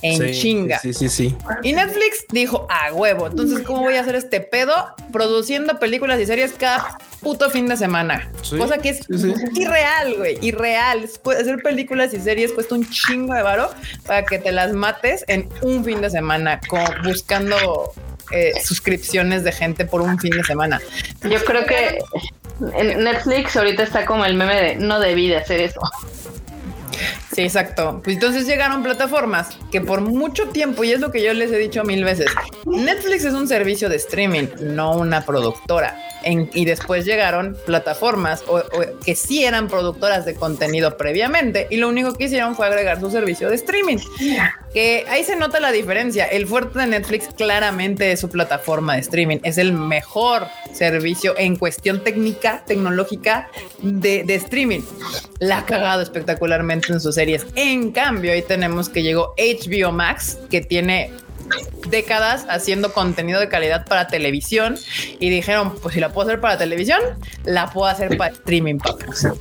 en 0.02 0.32
chinga. 0.32 0.78
Sí, 0.78 0.92
sí, 0.92 1.08
sí. 1.08 1.34
Y 1.62 1.72
Netflix 1.72 2.24
dijo, 2.30 2.66
a 2.70 2.92
huevo, 2.92 3.26
entonces, 3.26 3.60
¿cómo 3.66 3.82
voy 3.82 3.96
a 3.96 4.00
hacer 4.00 4.14
este 4.14 4.40
pedo? 4.40 4.74
Produciendo 5.12 5.78
películas 5.78 6.20
y 6.20 6.26
series 6.26 6.52
cada 6.52 6.98
puto 7.20 7.50
fin 7.50 7.66
de 7.66 7.76
semana. 7.76 8.30
Cosa 8.56 8.78
que 8.78 8.90
es 8.90 9.00
irreal, 9.54 10.14
güey, 10.16 10.38
irreal. 10.42 11.08
Hacer 11.38 11.62
películas 11.62 12.14
y 12.14 12.20
series 12.20 12.52
cuesta 12.52 12.74
un 12.74 12.88
chingo 12.88 13.34
de 13.34 13.42
varo 13.42 13.70
para 14.06 14.24
que 14.24 14.38
te 14.38 14.52
las 14.52 14.72
mates 14.72 15.24
en 15.28 15.48
un 15.62 15.84
fin 15.84 16.00
de 16.00 16.10
semana, 16.10 16.60
como 16.68 16.86
buscando 17.04 17.92
eh, 18.32 18.52
suscripciones 18.62 19.44
de 19.44 19.52
gente 19.52 19.84
por 19.84 20.00
un 20.00 20.18
fin 20.18 20.32
de 20.32 20.44
semana. 20.44 20.80
Yo 21.22 21.44
creo 21.44 21.64
que 21.64 21.98
Netflix 22.60 23.56
ahorita 23.56 23.82
está 23.82 24.04
como 24.06 24.24
el 24.24 24.34
meme 24.34 24.54
de 24.54 24.76
no 24.76 24.98
debí 24.98 25.28
de 25.28 25.36
hacer 25.36 25.60
eso. 25.60 25.80
Sí, 27.32 27.42
exacto. 27.42 28.00
Pues 28.02 28.16
entonces 28.16 28.46
llegaron 28.46 28.82
plataformas 28.82 29.56
que 29.70 29.80
por 29.80 30.00
mucho 30.00 30.48
tiempo, 30.48 30.84
y 30.84 30.92
es 30.92 31.00
lo 31.00 31.10
que 31.10 31.22
yo 31.22 31.32
les 31.32 31.50
he 31.52 31.58
dicho 31.58 31.84
mil 31.84 32.04
veces, 32.04 32.26
Netflix 32.64 33.24
es 33.24 33.34
un 33.34 33.48
servicio 33.48 33.88
de 33.88 33.96
streaming, 33.96 34.46
no 34.60 34.92
una 34.92 35.24
productora 35.24 35.96
y 36.26 36.64
después 36.64 37.04
llegaron 37.04 37.56
plataformas 37.66 38.42
que 39.04 39.14
sí 39.14 39.44
eran 39.44 39.68
productoras 39.68 40.24
de 40.24 40.34
contenido 40.34 40.96
previamente 40.96 41.68
y 41.70 41.76
lo 41.76 41.88
único 41.88 42.14
que 42.14 42.24
hicieron 42.24 42.56
fue 42.56 42.66
agregar 42.66 43.00
su 43.00 43.10
servicio 43.10 43.48
de 43.48 43.56
streaming. 43.56 43.98
Que 44.72 45.06
ahí 45.08 45.24
se 45.24 45.36
nota 45.36 45.60
la 45.60 45.72
diferencia. 45.72 46.26
El 46.26 46.46
fuerte 46.46 46.78
de 46.80 46.86
Netflix 46.86 47.28
claramente 47.34 48.12
es 48.12 48.20
su 48.20 48.28
plataforma 48.28 48.94
de 48.94 49.00
streaming. 49.00 49.38
Es 49.42 49.56
el 49.56 49.72
mejor 49.72 50.48
servicio 50.72 51.34
en 51.38 51.56
cuestión 51.56 52.02
técnica, 52.02 52.62
tecnológica 52.66 53.48
de, 53.82 54.24
de 54.24 54.34
streaming. 54.34 54.80
La 55.38 55.58
ha 55.58 55.66
cagado 55.66 56.02
espectacularmente 56.02 56.92
en 56.92 57.00
sus 57.00 57.14
series. 57.14 57.46
En 57.54 57.92
cambio, 57.92 58.32
ahí 58.32 58.42
tenemos 58.42 58.88
que 58.88 59.02
llegó 59.02 59.34
HBO 59.38 59.92
Max, 59.92 60.38
que 60.50 60.60
tiene 60.60 61.10
décadas 61.88 62.46
haciendo 62.48 62.92
contenido 62.92 63.40
de 63.40 63.48
calidad 63.48 63.86
para 63.86 64.08
televisión 64.08 64.76
y 65.18 65.30
dijeron, 65.30 65.74
pues 65.82 65.94
si 65.94 66.00
la 66.00 66.12
puedo 66.12 66.28
hacer 66.28 66.40
para 66.40 66.58
televisión, 66.58 67.00
la 67.44 67.70
puedo 67.70 67.86
hacer 67.86 68.16
para 68.16 68.32
streaming. 68.32 68.78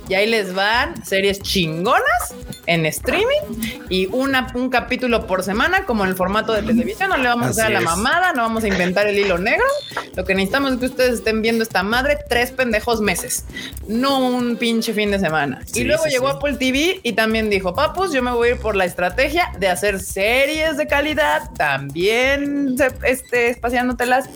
Y 0.08 0.14
ahí 0.14 0.26
les 0.26 0.54
van 0.54 1.04
series 1.04 1.40
chingonas 1.40 2.34
en 2.66 2.86
streaming 2.86 3.84
y 3.88 4.06
una, 4.06 4.48
un 4.54 4.70
capítulo 4.70 5.26
por 5.26 5.42
semana, 5.42 5.84
como 5.84 6.04
en 6.04 6.10
el 6.10 6.16
formato 6.16 6.52
de 6.52 6.62
televisión. 6.62 7.10
No 7.10 7.16
le 7.16 7.28
vamos 7.28 7.48
Así 7.48 7.60
a 7.60 7.64
hacer 7.64 7.76
a 7.76 7.80
la 7.80 7.84
mamada, 7.84 8.32
no 8.32 8.42
vamos 8.42 8.64
a 8.64 8.68
inventar 8.68 9.06
el 9.06 9.18
hilo 9.18 9.38
negro. 9.38 9.64
Lo 10.14 10.24
que 10.24 10.34
necesitamos 10.34 10.72
es 10.72 10.78
que 10.78 10.86
ustedes 10.86 11.14
estén 11.14 11.42
viendo 11.42 11.62
esta 11.62 11.82
madre 11.82 12.18
tres 12.28 12.50
pendejos 12.50 13.00
meses, 13.00 13.44
no 13.88 14.18
un 14.18 14.56
pinche 14.56 14.92
fin 14.92 15.10
de 15.10 15.18
semana. 15.18 15.62
Sí, 15.66 15.80
y 15.80 15.84
luego 15.84 16.04
sí, 16.04 16.10
llegó 16.10 16.30
sí. 16.30 16.36
Apple 16.36 16.54
TV 16.54 17.00
y 17.02 17.12
también 17.12 17.50
dijo, 17.50 17.74
papus, 17.74 18.12
yo 18.12 18.22
me 18.22 18.32
voy 18.32 18.48
a 18.48 18.50
ir 18.52 18.60
por 18.60 18.76
la 18.76 18.84
estrategia 18.84 19.50
de 19.58 19.68
hacer 19.68 20.00
series 20.00 20.76
de 20.76 20.86
calidad, 20.86 21.50
también 21.56 21.95
se- 22.04 22.92
este, 23.10 23.48
espaciándotelas. 23.50 24.28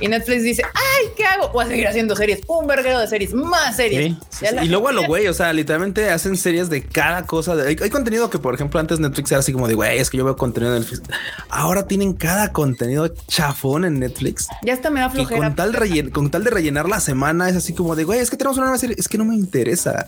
Y 0.00 0.08
Netflix 0.08 0.42
dice, 0.42 0.62
ay, 0.64 1.06
¿qué 1.16 1.24
hago? 1.24 1.50
Voy 1.52 1.64
a 1.64 1.68
seguir 1.68 1.86
haciendo 1.88 2.16
series, 2.16 2.40
un 2.48 2.66
verguero 2.66 2.98
de 2.98 3.06
series, 3.06 3.34
más 3.34 3.76
series. 3.76 4.14
Sí, 4.30 4.46
sí, 4.46 4.46
Y 4.62 4.68
luego 4.68 4.88
a 4.88 4.92
lo 4.92 5.04
güey, 5.06 5.26
o 5.28 5.34
sea, 5.34 5.52
literalmente 5.52 6.10
hacen 6.10 6.36
series 6.36 6.70
de 6.70 6.82
cada 6.82 7.26
cosa. 7.26 7.52
hay, 7.52 7.76
hay 7.80 7.90
contenido 7.90 8.30
que, 8.30 8.38
por 8.38 8.54
ejemplo, 8.54 8.80
antes 8.80 8.98
Netflix 9.00 9.30
era 9.30 9.40
así 9.40 9.52
como 9.52 9.68
de 9.68 9.74
güey, 9.74 9.98
es 9.98 10.10
que 10.10 10.16
yo 10.18 10.24
veo 10.24 10.36
contenido 10.36 10.72
de 10.72 10.80
Netflix. 10.80 11.02
Ahora 11.48 11.86
tienen 11.86 12.14
cada 12.14 12.52
contenido 12.52 13.08
chafón 13.28 13.84
en 13.84 13.98
Netflix. 14.00 14.48
Ya 14.62 14.72
está 14.72 14.90
me 14.90 15.00
da 15.00 15.10
flojera. 15.10 15.40
con 15.40 15.54
tal, 15.54 15.72
rellen- 15.74 16.10
con 16.10 16.30
tal 16.30 16.44
de 16.44 16.50
rellenar 16.50 16.88
la 16.88 17.00
semana 17.00 17.48
es 17.48 17.56
así 17.56 17.72
como 17.74 17.94
de 17.96 18.04
güey, 18.04 18.20
es 18.20 18.30
que 18.30 18.36
tenemos 18.36 18.56
una 18.56 18.66
nueva 18.66 18.78
serie. 18.78 18.96
Es 18.98 19.08
que 19.08 19.18
no 19.18 19.24
me 19.24 19.34
interesa. 19.34 20.06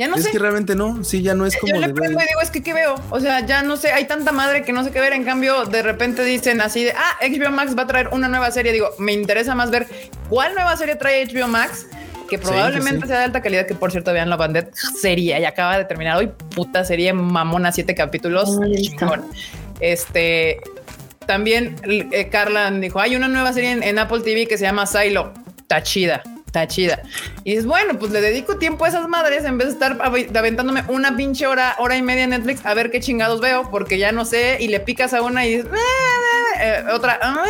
Ya 0.00 0.08
no 0.08 0.16
es 0.16 0.24
sé. 0.24 0.30
que 0.30 0.38
realmente 0.38 0.74
no. 0.74 1.04
Sí, 1.04 1.20
ya 1.20 1.34
no 1.34 1.44
es 1.44 1.58
como 1.58 1.74
Yo 1.74 1.78
le 1.78 1.88
de 1.88 1.92
prendo 1.92 2.18
y 2.18 2.26
digo, 2.26 2.40
es 2.40 2.50
que 2.50 2.62
¿qué 2.62 2.72
veo? 2.72 2.94
O 3.10 3.20
sea, 3.20 3.44
ya 3.44 3.62
no 3.62 3.76
sé, 3.76 3.92
hay 3.92 4.06
tanta 4.06 4.32
madre 4.32 4.62
que 4.62 4.72
no 4.72 4.82
sé 4.82 4.92
qué 4.92 4.98
ver. 4.98 5.12
En 5.12 5.24
cambio, 5.24 5.66
de 5.66 5.82
repente 5.82 6.24
dicen 6.24 6.62
así 6.62 6.84
de, 6.84 6.92
ah, 6.92 7.18
HBO 7.20 7.50
Max 7.50 7.76
va 7.76 7.82
a 7.82 7.86
traer 7.86 8.08
una 8.10 8.26
nueva 8.26 8.50
serie. 8.50 8.72
Digo, 8.72 8.88
me 8.98 9.12
interesa 9.12 9.54
más 9.54 9.70
ver 9.70 9.86
cuál 10.30 10.54
nueva 10.54 10.74
serie 10.78 10.94
trae 10.94 11.26
HBO 11.26 11.48
Max, 11.48 11.86
que 12.30 12.38
probablemente 12.38 13.02
sí. 13.02 13.08
sea 13.08 13.18
de 13.18 13.24
alta 13.24 13.42
calidad, 13.42 13.66
que 13.66 13.74
por 13.74 13.90
cierto, 13.90 14.10
vean 14.14 14.30
la 14.30 14.36
bandera 14.36 14.70
serie 14.98 15.38
y 15.38 15.44
acaba 15.44 15.76
de 15.76 15.84
terminar 15.84 16.16
hoy. 16.16 16.30
Puta 16.54 16.82
serie 16.82 17.12
mamona, 17.12 17.70
siete 17.70 17.94
capítulos. 17.94 18.58
Este, 19.80 20.60
también 21.26 21.76
eh, 21.84 22.30
Carla 22.30 22.70
dijo, 22.70 23.00
hay 23.00 23.16
una 23.16 23.28
nueva 23.28 23.52
serie 23.52 23.72
en, 23.72 23.82
en 23.82 23.98
Apple 23.98 24.20
TV 24.20 24.46
que 24.46 24.56
se 24.56 24.64
llama 24.64 24.86
Silo. 24.86 25.34
Está 25.58 25.82
chida, 25.82 26.22
está 26.50 26.66
chida. 26.66 27.00
Y 27.44 27.54
es 27.56 27.64
bueno, 27.64 27.96
pues 27.98 28.10
le 28.10 28.20
dedico 28.20 28.56
tiempo 28.56 28.84
a 28.84 28.88
esas 28.88 29.06
madres 29.08 29.44
en 29.44 29.56
vez 29.56 29.68
de 29.68 29.72
estar 29.74 29.92
av- 30.02 30.36
aventándome 30.36 30.82
una 30.88 31.16
pinche 31.16 31.46
hora, 31.46 31.76
hora 31.78 31.96
y 31.96 32.02
media 32.02 32.24
en 32.24 32.30
Netflix 32.30 32.66
a 32.66 32.74
ver 32.74 32.90
qué 32.90 32.98
chingados 32.98 33.40
veo, 33.40 33.70
porque 33.70 33.98
ya 33.98 34.10
no 34.10 34.24
sé, 34.24 34.56
y 34.58 34.66
le 34.68 34.80
picas 34.80 35.14
a 35.14 35.22
una 35.22 35.46
y 35.46 35.56
dices, 35.58 35.70
"Ah, 35.72 36.62
eh, 36.62 36.84
otra. 36.92 37.18
ah, 37.22 37.44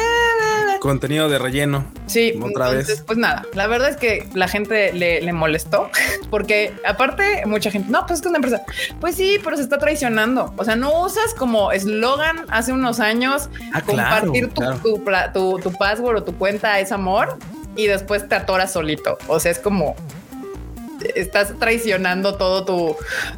Contenido 0.80 1.28
de 1.28 1.38
relleno. 1.38 1.84
Sí, 2.06 2.32
Otra 2.36 2.68
entonces, 2.70 2.88
vez. 2.88 3.02
pues 3.06 3.18
nada, 3.18 3.44
la 3.54 3.66
verdad 3.66 3.90
es 3.90 3.96
que 3.96 4.26
la 4.34 4.48
gente 4.48 4.92
le, 4.94 5.20
le 5.20 5.32
molestó 5.32 5.90
porque 6.30 6.72
aparte 6.86 7.42
mucha 7.46 7.70
gente, 7.70 7.90
no, 7.90 8.06
pues 8.06 8.18
es 8.18 8.22
que 8.22 8.28
es 8.28 8.30
una 8.30 8.38
empresa. 8.38 8.62
Pues 9.00 9.14
sí, 9.14 9.38
pero 9.44 9.56
se 9.56 9.62
está 9.62 9.78
traicionando. 9.78 10.52
O 10.56 10.64
sea, 10.64 10.76
no 10.76 11.02
usas 11.02 11.34
como 11.34 11.70
eslogan 11.72 12.44
hace 12.48 12.72
unos 12.72 12.98
años 13.00 13.48
Ah, 13.72 13.80
claro, 13.82 14.26
compartir 14.26 14.48
tu, 14.48 14.54
claro. 14.60 14.78
tu, 14.82 15.04
pla- 15.04 15.32
tu- 15.32 15.58
tu 15.62 15.72
password 15.72 16.16
o 16.18 16.22
tu 16.24 16.34
cuenta 16.36 16.80
es 16.80 16.92
amor 16.92 17.36
y 17.80 17.86
después 17.86 18.28
te 18.28 18.34
atoras 18.34 18.72
solito. 18.72 19.18
O 19.28 19.40
sea, 19.40 19.52
es 19.52 19.58
como 19.58 19.96
estás 21.14 21.58
traicionando 21.58 22.36
todo 22.36 22.64
tu, 22.64 22.96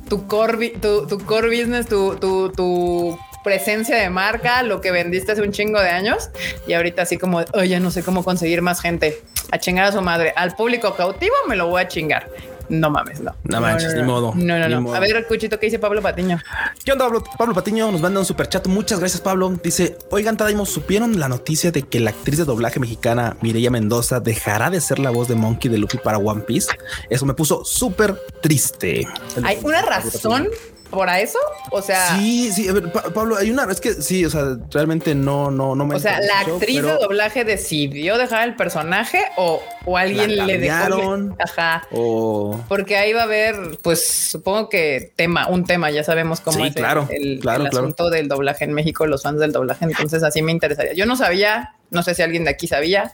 tu, 0.09 0.27
core, 0.27 0.71
tu, 0.71 1.07
tu 1.07 1.19
business, 1.19 1.87
tu, 1.87 2.17
tu, 2.17 2.51
tu 2.51 3.19
presencia 3.45 3.97
de 3.97 4.11
marca, 4.11 4.63
lo 4.63 4.81
que 4.81 4.91
vendiste 4.91 5.33
hace 5.33 5.43
un 5.43 5.53
chingo 5.53 5.81
de 5.81 5.91
años 5.91 6.31
y 6.67 6.73
ahorita 6.73 7.03
así 7.03 7.19
como, 7.19 7.43
oye, 7.55 7.79
no 7.81 7.91
sé 7.91 8.03
cómo 8.03 8.25
conseguir 8.25 8.63
más 8.63 8.81
gente 8.81 9.21
a 9.51 9.59
chingar 9.59 9.87
a 9.87 9.93
su 9.93 10.01
madre. 10.01 10.33
Al 10.37 10.55
público 10.55 10.95
cautivo 10.95 11.35
me 11.49 11.57
lo 11.57 11.69
voy 11.69 11.83
a 11.83 11.89
chingar. 11.89 12.29
No 12.73 12.89
mames, 12.89 13.21
no. 13.21 13.35
No 13.45 13.61
manches, 13.61 13.95
ni 13.95 14.03
modo, 14.03 14.33
No, 14.35 14.59
no, 14.59 14.67
no. 14.67 14.81
modo. 14.81 14.95
A 14.97 15.01
ver, 15.01 15.27
Cuchito, 15.27 15.61
¿qué 15.61 15.67
dice 15.67 15.79
Pablo 15.79 16.01
Patiño? 16.01 16.41
¿Qué 16.83 16.93
onda, 16.93 17.05
Pablo? 17.05 17.23
Pablo 17.37 17.53
Patiño 17.55 17.93
nos 17.93 18.01
manda 18.01 18.19
un 18.19 18.25
super 18.25 18.49
chat. 18.49 18.67
Muchas 18.67 18.99
gracias, 18.99 19.21
Pablo. 19.21 19.53
Dice: 19.63 19.99
Oigan, 20.11 20.39
Tadaimos, 20.39 20.71
¿supieron 20.71 21.21
la 21.21 21.29
noticia 21.29 21.71
de 21.71 21.83
que 21.83 22.01
la 22.01 22.11
actriz 22.11 22.39
de 22.39 22.47
doblaje 22.47 22.81
mexicana 22.81 23.37
Mireya 23.43 23.71
Mendoza 23.71 24.21
dejará 24.21 24.71
de 24.71 24.81
ser 24.81 25.01
la 25.01 25.11
voz 25.11 25.29
de 25.29 25.35
Monkey 25.35 25.71
de 25.71 25.77
Luffy 25.77 25.99
para 25.99 26.17
One 26.17 26.41
Piece? 26.43 26.71
Eso 27.11 27.27
me 27.27 27.35
puso 27.35 27.63
súper 27.63 28.19
triste. 28.41 29.07
¿Hay 29.45 29.59
una 29.63 29.83
razón 29.83 30.49
para 30.93 31.21
eso? 31.21 31.39
O 31.71 31.83
sea, 31.83 32.17
Sí, 32.17 32.53
sí, 32.53 32.69
a 32.69 32.73
ver, 32.75 32.93
Pa- 32.93 33.03
Pablo, 33.13 33.37
hay 33.37 33.51
una, 33.51 33.65
es 33.71 33.81
que 33.81 33.95
sí, 33.95 34.25
o 34.25 34.31
sea, 34.31 34.57
realmente 34.71 35.15
no, 35.15 35.51
no, 35.51 35.75
no 35.75 35.85
me. 35.87 35.97
o 35.97 35.99
sea, 35.99 36.21
la 36.21 36.41
actriz 36.41 36.83
de 36.83 36.93
doblaje 36.93 37.45
decidió 37.45 38.19
dejar 38.19 38.47
el 38.47 38.55
personaje 38.57 39.23
o, 39.37 39.61
o 39.85 39.97
alguien 39.99 40.37
La 40.37 40.47
le 40.47 40.59
dejó. 40.59 41.29
Ajá. 41.39 41.83
O 41.91 42.61
Porque 42.69 42.97
ahí 42.97 43.13
va 43.13 43.23
a 43.23 43.25
haber, 43.25 43.79
pues 43.83 44.07
supongo 44.07 44.69
que 44.69 45.13
tema, 45.17 45.49
un 45.49 45.65
tema, 45.65 45.91
ya 45.91 46.05
sabemos 46.05 46.41
cómo 46.41 46.59
Sí, 46.59 46.63
es 46.65 46.69
el- 46.69 46.75
claro, 46.75 47.09
el, 47.11 47.39
claro, 47.41 47.65
el 47.65 47.71
claro. 47.71 47.87
asunto 47.87 48.11
del 48.11 48.29
doblaje 48.29 48.65
en 48.65 48.73
México, 48.75 49.07
los 49.07 49.23
fans 49.23 49.41
del 49.41 49.53
doblaje. 49.53 49.85
Entonces 49.87 50.23
así 50.23 50.43
me 50.43 50.53
interesaría. 50.53 50.93
Yo 50.93 51.07
no 51.07 51.17
sabía, 51.17 51.75
no 51.91 52.03
sé 52.03 52.15
si 52.15 52.23
alguien 52.23 52.45
de 52.45 52.51
aquí 52.51 52.67
sabía, 52.69 53.13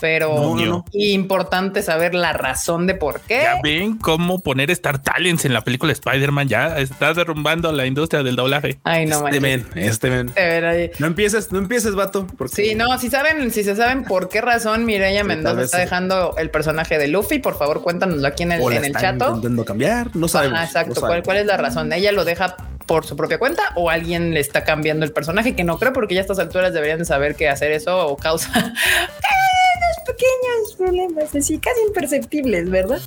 pero 0.00 0.34
No, 0.34 0.54
no, 0.56 0.64
no. 0.66 0.84
importante 0.92 1.82
saber 1.82 2.14
la 2.14 2.32
razón 2.32 2.86
de 2.86 2.94
por 2.94 3.20
qué. 3.20 3.40
Ya 3.42 3.56
ven 3.62 3.96
cómo 3.98 4.40
poner 4.40 4.70
Star 4.70 5.02
Talents 5.02 5.44
en 5.44 5.52
la 5.52 5.62
película 5.62 5.92
Spider-Man. 5.92 6.48
Ya 6.48 6.78
está 6.78 7.12
derrumbando 7.14 7.72
la 7.72 7.86
industria 7.86 8.22
del 8.22 8.36
doblaje. 8.36 8.78
Ay, 8.84 9.06
no 9.06 9.26
este 9.26 9.40
men, 9.40 9.66
este 9.74 10.10
men. 10.10 10.32
No 10.98 11.06
empieces, 11.06 11.52
no 11.52 11.58
empieces, 11.58 11.94
vato. 11.94 12.26
Porque 12.36 12.54
Sí, 12.54 12.74
no, 12.74 12.98
si 12.98 13.10
saben, 13.10 13.50
si 13.50 13.64
se 13.64 13.74
saben 13.76 14.04
por 14.04 14.28
qué 14.28 14.40
razón 14.40 14.84
Mireya 14.84 15.22
Sí, 15.22 15.26
Mendoza 15.26 15.62
está 15.62 15.76
sí. 15.78 15.82
dejando 15.84 16.34
el 16.38 16.50
personaje 16.50 16.98
de 16.98 17.08
Luffy, 17.08 17.38
por 17.38 17.56
favor, 17.58 17.82
cuéntanoslo 17.82 18.26
aquí 18.26 18.42
en 18.44 18.52
el, 18.52 18.60
o 18.62 18.70
la 18.70 18.76
en 18.76 18.84
el 18.84 18.90
están 18.96 19.18
chato. 19.18 19.28
intentando 19.34 19.64
cambiar, 19.64 20.14
no 20.14 20.28
sabemos. 20.28 20.58
Ah, 20.60 20.64
exacto. 20.64 20.94
no 20.94 21.00
¿Cuál, 21.00 21.10
sabemos. 21.10 21.24
¿Cuál 21.26 21.36
es 21.38 21.46
la 21.46 21.56
razón? 21.56 21.92
¿Ella 21.92 22.12
lo 22.12 22.24
deja 22.24 22.56
por 22.86 23.04
su 23.04 23.16
propia 23.16 23.38
cuenta 23.38 23.62
o 23.76 23.90
alguien 23.90 24.32
le 24.32 24.40
está 24.40 24.64
cambiando 24.64 25.04
el 25.04 25.12
personaje? 25.12 25.54
Que 25.54 25.64
no 25.64 25.78
creo 25.78 25.92
porque 25.92 26.14
ya 26.14 26.20
a 26.20 26.22
estas 26.22 26.38
alturas 26.38 26.72
deberían 26.72 26.98
de 27.00 27.04
saber 27.04 27.34
que 27.36 27.48
hacer 27.48 27.72
eso 27.72 28.06
o 28.06 28.16
causa 28.16 28.50
pequeños 30.18 30.74
problemas 30.76 31.34
así 31.34 31.58
casi 31.58 31.80
imperceptibles, 31.86 32.68
¿verdad? 32.70 33.00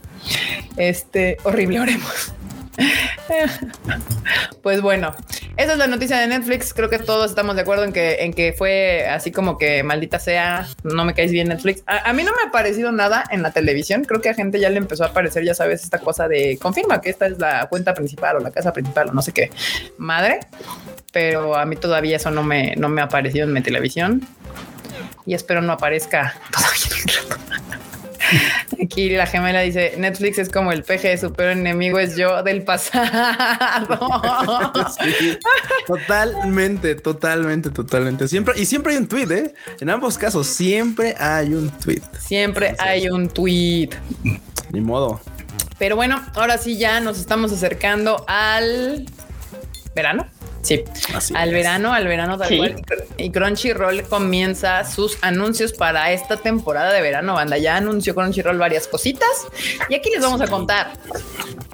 Este, 0.78 1.38
horrible, 1.44 1.80
oremos. 1.82 2.34
Pues 4.62 4.82
bueno, 4.82 5.14
esa 5.58 5.74
es 5.74 5.78
la 5.78 5.88
noticia 5.88 6.18
de 6.20 6.28
Netflix. 6.28 6.74
Creo 6.74 6.90
que 6.90 7.00
todos 7.00 7.32
estamos 7.32 7.56
de 7.56 7.64
acuerdo 7.64 7.84
en 7.84 7.94
que, 7.94 8.24
en 8.24 8.34
que 8.34 8.54
fue 8.54 9.08
así 9.08 9.32
como 9.32 9.58
que 9.58 9.84
maldita 9.84 10.20
sea, 10.20 10.68
no 10.84 11.04
me 11.04 11.14
caes 11.14 11.32
bien 11.32 11.48
Netflix. 11.48 11.84
A, 11.88 12.14
mí 12.14 12.24
no 12.24 12.32
me 12.32 12.48
ha 12.48 12.52
parecido 12.52 12.92
nada 12.92 13.24
en 13.32 13.42
la 13.42 13.52
televisión. 13.52 14.04
Creo 14.06 14.22
que 14.22 14.30
a 14.30 14.34
gente 14.34 14.60
ya 14.60 14.70
le 14.70 14.78
empezó 14.78 15.04
a 15.04 15.08
aparecer, 15.08 15.44
ya 15.44 15.56
sabes, 15.56 15.84
esta 15.84 16.00
cosa 16.00 16.28
de 16.28 16.58
confirma 16.62 17.02
que 17.02 17.10
esta 17.10 17.26
es 17.26 17.40
la 17.40 17.68
cuenta 17.70 17.94
principal 17.94 18.38
o 18.38 18.40
la 18.40 18.52
casa 18.52 18.72
principal 18.72 19.10
o 19.10 19.14
no 19.14 19.22
sé 19.22 19.32
qué 19.32 19.50
madre. 19.98 20.42
Pero 21.12 21.56
a 21.56 21.66
mí 21.66 21.76
todavía 21.76 22.18
eso 22.18 22.32
no 22.32 22.44
me, 22.44 22.76
no 22.78 22.88
me 22.88 23.02
ha 23.02 23.06
aparecido 23.06 23.46
en 23.46 23.54
mi 23.54 23.62
televisión 23.62 24.28
y 25.26 25.34
espero 25.34 25.62
no 25.62 25.74
aparezca 25.74 26.36
todavía. 26.52 27.82
Aquí 28.84 29.10
la 29.10 29.26
gemela 29.26 29.62
dice 29.62 29.96
Netflix 29.98 30.38
es 30.40 30.50
como 30.50 30.72
el 30.72 30.84
PG, 30.84 31.20
su 31.20 31.34
peor 31.34 31.52
enemigo 31.52 32.00
es 32.00 32.16
yo 32.16 32.44
del 32.44 32.64
pasado. 32.64 33.12
Sí, 35.02 35.38
totalmente, 35.88 36.96
totalmente, 36.96 37.70
totalmente. 37.70 38.28
Siempre 38.28 38.60
y 38.60 38.66
siempre 38.66 38.94
hay 38.94 39.00
un 39.00 39.08
tweet, 39.08 39.32
¿eh? 39.32 39.54
En 39.80 39.90
ambos 39.90 40.18
casos 40.18 40.48
siempre 40.48 41.16
hay 41.18 41.54
un 41.54 41.70
tweet. 41.72 42.02
Siempre 42.20 42.76
hay 42.80 43.10
un 43.10 43.28
tweet. 43.28 43.90
Ni 44.72 44.82
modo. 44.82 45.22
Pero 45.78 45.96
bueno, 45.96 46.22
ahora 46.36 46.58
sí 46.58 46.78
ya 46.78 47.00
nos 47.00 47.20
estamos 47.20 47.52
acercando 47.52 48.24
al 48.28 49.06
verano. 49.96 50.28
Sí, 50.62 50.84
Así 51.16 51.34
al 51.36 51.50
es. 51.50 51.54
verano, 51.56 51.94
al 51.94 52.08
verano 52.08 52.38
tal 52.38 52.48
Sí. 52.50 52.58
cual. 52.58 52.84
Y 53.18 53.32
Crunchyroll 53.32 54.04
comienza 54.04 54.84
sus 54.86 55.18
anuncios 55.22 55.74
para 55.74 56.12
esta 56.12 56.38
temporada 56.38 56.94
de 56.94 57.02
verano. 57.02 57.34
Banda 57.34 57.58
ya 57.58 57.78
anunció 57.78 58.14
Crunchyroll 58.14 58.58
varias 58.58 58.88
cositas 58.88 59.30
y 59.90 59.96
aquí 59.96 60.10
les 60.12 60.22
vamos 60.22 60.40
a 60.42 60.48
contar 60.48 60.94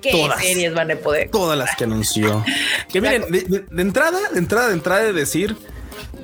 qué 0.01 0.11
Todas. 0.11 0.41
series 0.41 0.73
van 0.73 0.91
a 0.91 0.95
poder. 0.95 1.29
Todas 1.29 1.57
las 1.57 1.75
que 1.75 1.83
anunció. 1.83 2.43
Que 2.91 3.01
miren, 3.01 3.29
de, 3.31 3.41
de- 3.41 3.65
de 3.69 3.81
entrada, 3.81 4.19
de 4.31 4.39
entrada, 4.39 4.67
de 4.67 4.73
entrada 4.73 5.03
de 5.03 5.13
decir 5.13 5.55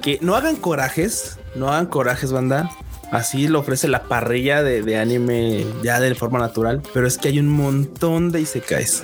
que 0.01 0.17
no 0.21 0.35
hagan 0.35 0.55
corajes, 0.55 1.37
no 1.55 1.69
hagan 1.69 1.87
corajes, 1.87 2.31
banda. 2.31 2.71
Así 3.11 3.47
lo 3.47 3.59
ofrece 3.59 3.87
la 3.87 4.03
parrilla 4.03 4.63
de, 4.63 4.81
de 4.81 4.97
anime 4.97 5.65
ya 5.83 5.99
de 5.99 6.15
forma 6.15 6.39
natural, 6.39 6.81
pero 6.95 7.05
es 7.07 7.17
que 7.19 7.27
hay 7.27 7.37
un 7.39 7.47
montón 7.49 8.31
de 8.31 8.41
isekais 8.41 9.03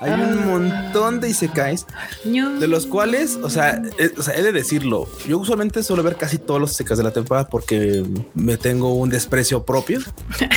Hay 0.00 0.12
un 0.12 0.46
montón 0.46 1.20
de 1.20 1.28
isekais 1.30 1.86
de 2.24 2.66
los 2.68 2.86
cuales, 2.86 3.38
o 3.42 3.50
sea, 3.50 3.82
eh, 3.98 4.12
o 4.16 4.22
sea, 4.22 4.34
he 4.36 4.42
de 4.42 4.52
decirlo. 4.52 5.08
Yo 5.26 5.38
usualmente 5.38 5.82
suelo 5.82 6.02
ver 6.02 6.16
casi 6.16 6.38
todos 6.38 6.60
los 6.60 6.72
isekais 6.72 6.98
de 6.98 7.04
la 7.04 7.10
temporada 7.12 7.48
porque 7.48 8.04
me 8.34 8.56
tengo 8.56 8.94
un 8.94 9.10
desprecio 9.10 9.64
propio. 9.64 10.00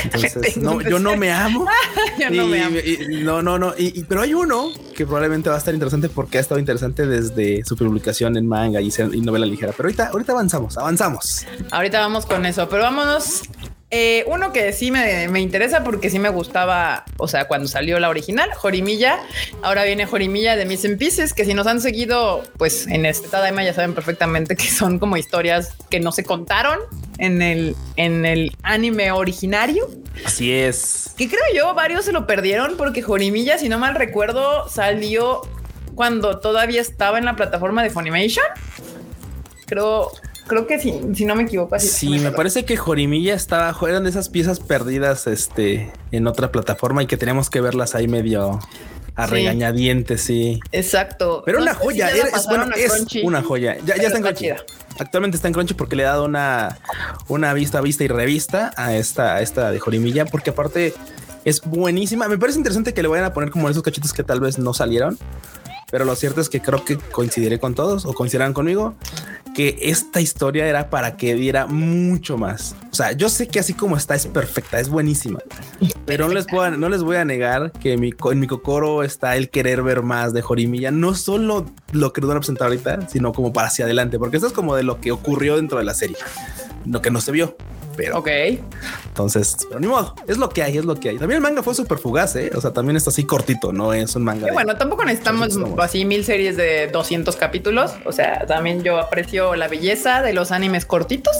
Entonces, 0.03 0.57
no, 0.57 0.79
yo 0.81 1.00
no 1.00 1.17
me 1.17 1.31
amo. 1.31 1.65
Yo 2.19 2.29
no 2.29 2.45
me 2.48 2.62
amo. 2.63 2.77
y- 2.77 3.24
no, 3.24 3.41
no, 3.41 3.57
no. 3.57 3.74
Y, 3.77 4.03
pero 4.03 4.21
hay 4.21 4.33
uno 4.33 4.69
que 4.95 5.05
probablemente 5.05 5.50
va 5.50 5.55
a 5.55 5.57
estar 5.60 5.74
interesante 5.74 6.10
porque 6.10 6.38
ha 6.38 6.41
estado 6.41 6.60
interesante 6.60 7.07
desde 7.07 7.63
su 7.65 7.75
publicación 7.75 8.38
en 8.38 8.48
manga 8.48 8.79
y 8.81 8.89
novela 9.21 9.45
ligera. 9.45 9.74
Pero 9.75 9.88
ahorita, 9.88 10.07
ahorita 10.10 10.31
avanzamos, 10.33 10.77
avanzamos. 10.77 11.45
Ahorita 11.71 12.00
vamos 12.00 12.25
con 12.25 12.45
eso, 12.45 12.67
pero 12.69 12.83
vámonos. 12.83 13.43
Eh, 13.93 14.24
uno 14.27 14.53
que 14.53 14.71
sí 14.71 14.89
me, 14.89 15.27
me 15.27 15.41
interesa 15.41 15.83
porque 15.83 16.10
sí 16.10 16.17
me 16.17 16.29
gustaba, 16.29 17.03
o 17.17 17.27
sea, 17.27 17.50
cuando 17.50 17.67
salió 17.67 18.00
la 18.00 18.07
original, 18.07 18.50
Jorimilla. 18.53 19.19
Ahora 19.62 19.83
viene 19.83 20.05
Jorimilla 20.05 20.55
de 20.55 20.65
Miss 20.65 20.88
Pieces, 20.98 21.33
que 21.33 21.43
si 21.43 21.53
nos 21.53 21.67
han 21.67 21.81
seguido, 21.81 22.41
pues 22.57 22.88
en 22.88 23.05
este 23.05 23.27
Tadaima 23.27 23.65
ya 23.65 23.74
saben 23.74 23.93
perfectamente 23.93 24.55
que 24.55 24.69
son 24.69 24.98
como 24.98 25.17
historias 25.17 25.74
que 25.89 26.00
no 26.00 26.13
se 26.13 26.24
contaron 26.24 26.79
en 27.17 27.41
el, 27.41 27.75
en 27.98 28.25
el 28.25 28.55
anime 28.63 29.12
originario. 29.12 29.89
Así 30.25 30.53
es. 30.53 31.13
Que 31.17 31.27
creo 31.27 31.43
yo, 31.53 31.74
varios 31.74 32.05
se 32.05 32.13
lo 32.13 32.25
perdieron 32.25 32.77
porque 32.77 33.01
Jorimilla, 33.01 33.57
si 33.57 33.67
no 33.67 33.77
mal 33.77 33.95
recuerdo, 33.95 34.69
salió 34.69 35.41
cuando 35.95 36.39
todavía 36.39 36.79
estaba 36.79 37.17
en 37.17 37.25
la 37.25 37.36
plataforma 37.36 37.83
de 37.83 37.89
Funimation. 37.89 38.45
Creo, 39.65 40.12
creo 40.51 40.67
que 40.67 40.79
sí, 40.79 40.93
si 41.15 41.25
no 41.25 41.36
me 41.36 41.43
equivoco. 41.43 41.75
Así 41.75 41.88
Sí, 41.88 42.10
me 42.20 42.31
parece 42.31 42.65
que 42.65 42.75
Jorimilla 42.77 43.34
estaba, 43.34 43.74
eran 43.88 44.03
de 44.03 44.10
esas 44.10 44.27
piezas 44.29 44.60
perdidas 44.60 45.25
este, 45.27 45.91
en 46.12 46.27
otra 46.27 46.51
plataforma 46.51 47.01
y 47.03 47.08
que 47.08 47.15
teníamos 47.17 47.50
que 47.50 47.62
verlas 47.62 47.96
ahí 47.96 48.08
medio 48.08 48.60
a 49.15 49.27
Sí. 49.27 49.34
regañadientes, 49.34 50.22
sí. 50.22 50.60
Exacto. 50.72 51.43
Pero 51.46 51.60
No 51.60 51.63
una 51.63 51.74
si 51.74 51.79
joya, 51.79 52.10
era- 52.12 52.27
es, 52.29 52.46
bueno, 52.48 52.65
una 53.24 53.41
joya. 53.43 53.77
Ya, 53.86 53.96
ya 53.98 54.03
está 54.08 54.17
en 54.17 54.24
Crunchy. 54.24 54.50
Actualmente 55.00 55.36
está 55.38 55.48
en 55.48 55.53
Crunchy 55.53 55.74
porque 55.74 55.96
le 55.96 56.03
he 56.03 56.05
dado 56.05 56.25
una, 56.25 56.79
una 57.27 57.53
vista, 57.53 57.81
vista 57.81 58.03
y 58.03 58.08
revista 58.10 58.74
a 58.75 58.96
esta, 58.96 59.36
a 59.36 59.41
esta 59.41 59.72
de 59.72 59.79
Jorimilla, 59.79 60.25
porque 60.25 60.50
aparte 60.51 60.93
es 61.46 61.62
buenísima. 61.62 62.27
Me 62.27 62.38
parece 62.38 62.58
interesante 62.60 62.93
que 62.93 63.01
le 63.01 63.08
vayan 63.08 63.25
a 63.25 63.34
poner 63.34 63.50
como 63.51 63.70
esos 63.70 63.84
cachitos 63.84 64.13
que 64.13 64.24
tal 64.24 64.39
vez 64.41 64.60
no 64.60 64.74
salieron. 64.74 65.17
Pero 65.91 66.05
lo 66.05 66.15
cierto 66.15 66.39
es 66.39 66.48
que 66.48 66.62
creo 66.62 66.86
que 66.86 66.98
coincidiré 66.98 67.60
con 67.60 67.75
todos 67.75 68.05
o 68.05 68.13
coincidirán 68.13 68.53
conmigo 68.53 68.93
que 69.53 69.77
esta 69.81 70.22
historia 70.22 70.67
era 70.67 70.89
para 70.89 71.17
que 71.17 71.36
diera 71.36 71.67
mucho 71.67 72.38
más. 72.38 72.75
O 72.91 72.96
sea, 72.96 73.12
yo 73.12 73.29
sé 73.29 73.48
que 73.48 73.60
así 73.60 73.74
como 73.74 73.98
está 73.98 74.15
es 74.15 74.27
perfecta, 74.27 74.79
es 74.79 74.89
buenísima, 74.89 75.39
pero 76.05 76.27
no 76.27 76.34
les, 76.34 76.46
puedo, 76.46 76.72
no 76.72 76.89
les 76.89 77.03
voy 77.03 77.17
a 77.17 77.25
negar 77.25 77.72
que 77.74 77.93
en 77.93 78.39
mi 78.39 78.48
cocoro 78.48 79.03
está 79.03 79.36
el 79.36 79.50
querer 79.50 79.84
ver 79.84 80.03
más 80.03 80.34
de 80.34 80.41
Jorimilla, 80.41 80.91
no 80.91 81.15
solo 81.15 81.65
lo 81.91 82.13
que 82.13 82.22
nos 82.22 82.29
van 82.29 82.38
a 82.38 82.39
presentar 82.41 82.67
ahorita, 82.67 83.08
sino 83.08 83.34
como 83.34 83.53
para 83.53 83.67
hacia 83.67 83.86
adelante, 83.86 84.20
porque 84.20 84.38
esto 84.38 84.48
es 84.48 84.53
como 84.53 84.75
de 84.75 84.84
lo 84.84 85.00
que 85.00 85.12
ocurrió 85.12 85.55
dentro 85.55 85.77
de 85.77 85.84
la 85.84 85.93
serie, 85.93 86.17
lo 86.86 87.01
que 87.01 87.12
no 87.12 87.22
se 87.22 87.31
vio. 87.31 87.55
Pero 88.03 88.17
Ok. 88.17 88.27
entonces, 89.08 89.55
pero 89.67 89.79
ni 89.79 89.88
modo, 89.88 90.15
es 90.27 90.38
lo 90.38 90.50
que 90.50 90.63
hay, 90.63 90.77
es 90.77 90.86
lo 90.86 90.96
que 90.96 91.10
hay. 91.10 91.17
También 91.17 91.38
el 91.38 91.41
manga 91.41 91.62
fue 91.63 91.75
súper 91.75 91.98
fugaz, 91.98 92.36
¿eh? 92.36 92.51
O 92.55 92.62
sea, 92.62 92.72
también 92.72 92.98
está 92.98 93.10
así 93.10 93.25
cortito, 93.25 93.72
no 93.72 93.93
es 93.93 94.15
un 94.15 94.24
manga. 94.24 94.43
Y 94.43 94.46
de- 94.46 94.51
bueno, 94.51 94.75
tampoco 94.77 95.03
necesitamos 95.05 95.58
así 95.79 96.05
mil 96.05 96.24
series 96.25 96.58
de 96.58 96.88
200 96.88 97.36
capítulos. 97.36 97.93
O 98.05 98.12
sea, 98.12 98.46
también 98.48 98.84
yo 98.84 98.98
aprecio 99.00 99.55
la 99.55 99.67
belleza 99.67 100.22
de 100.22 100.34
los 100.34 100.51
animes 100.51 100.86
cortitos. 100.86 101.36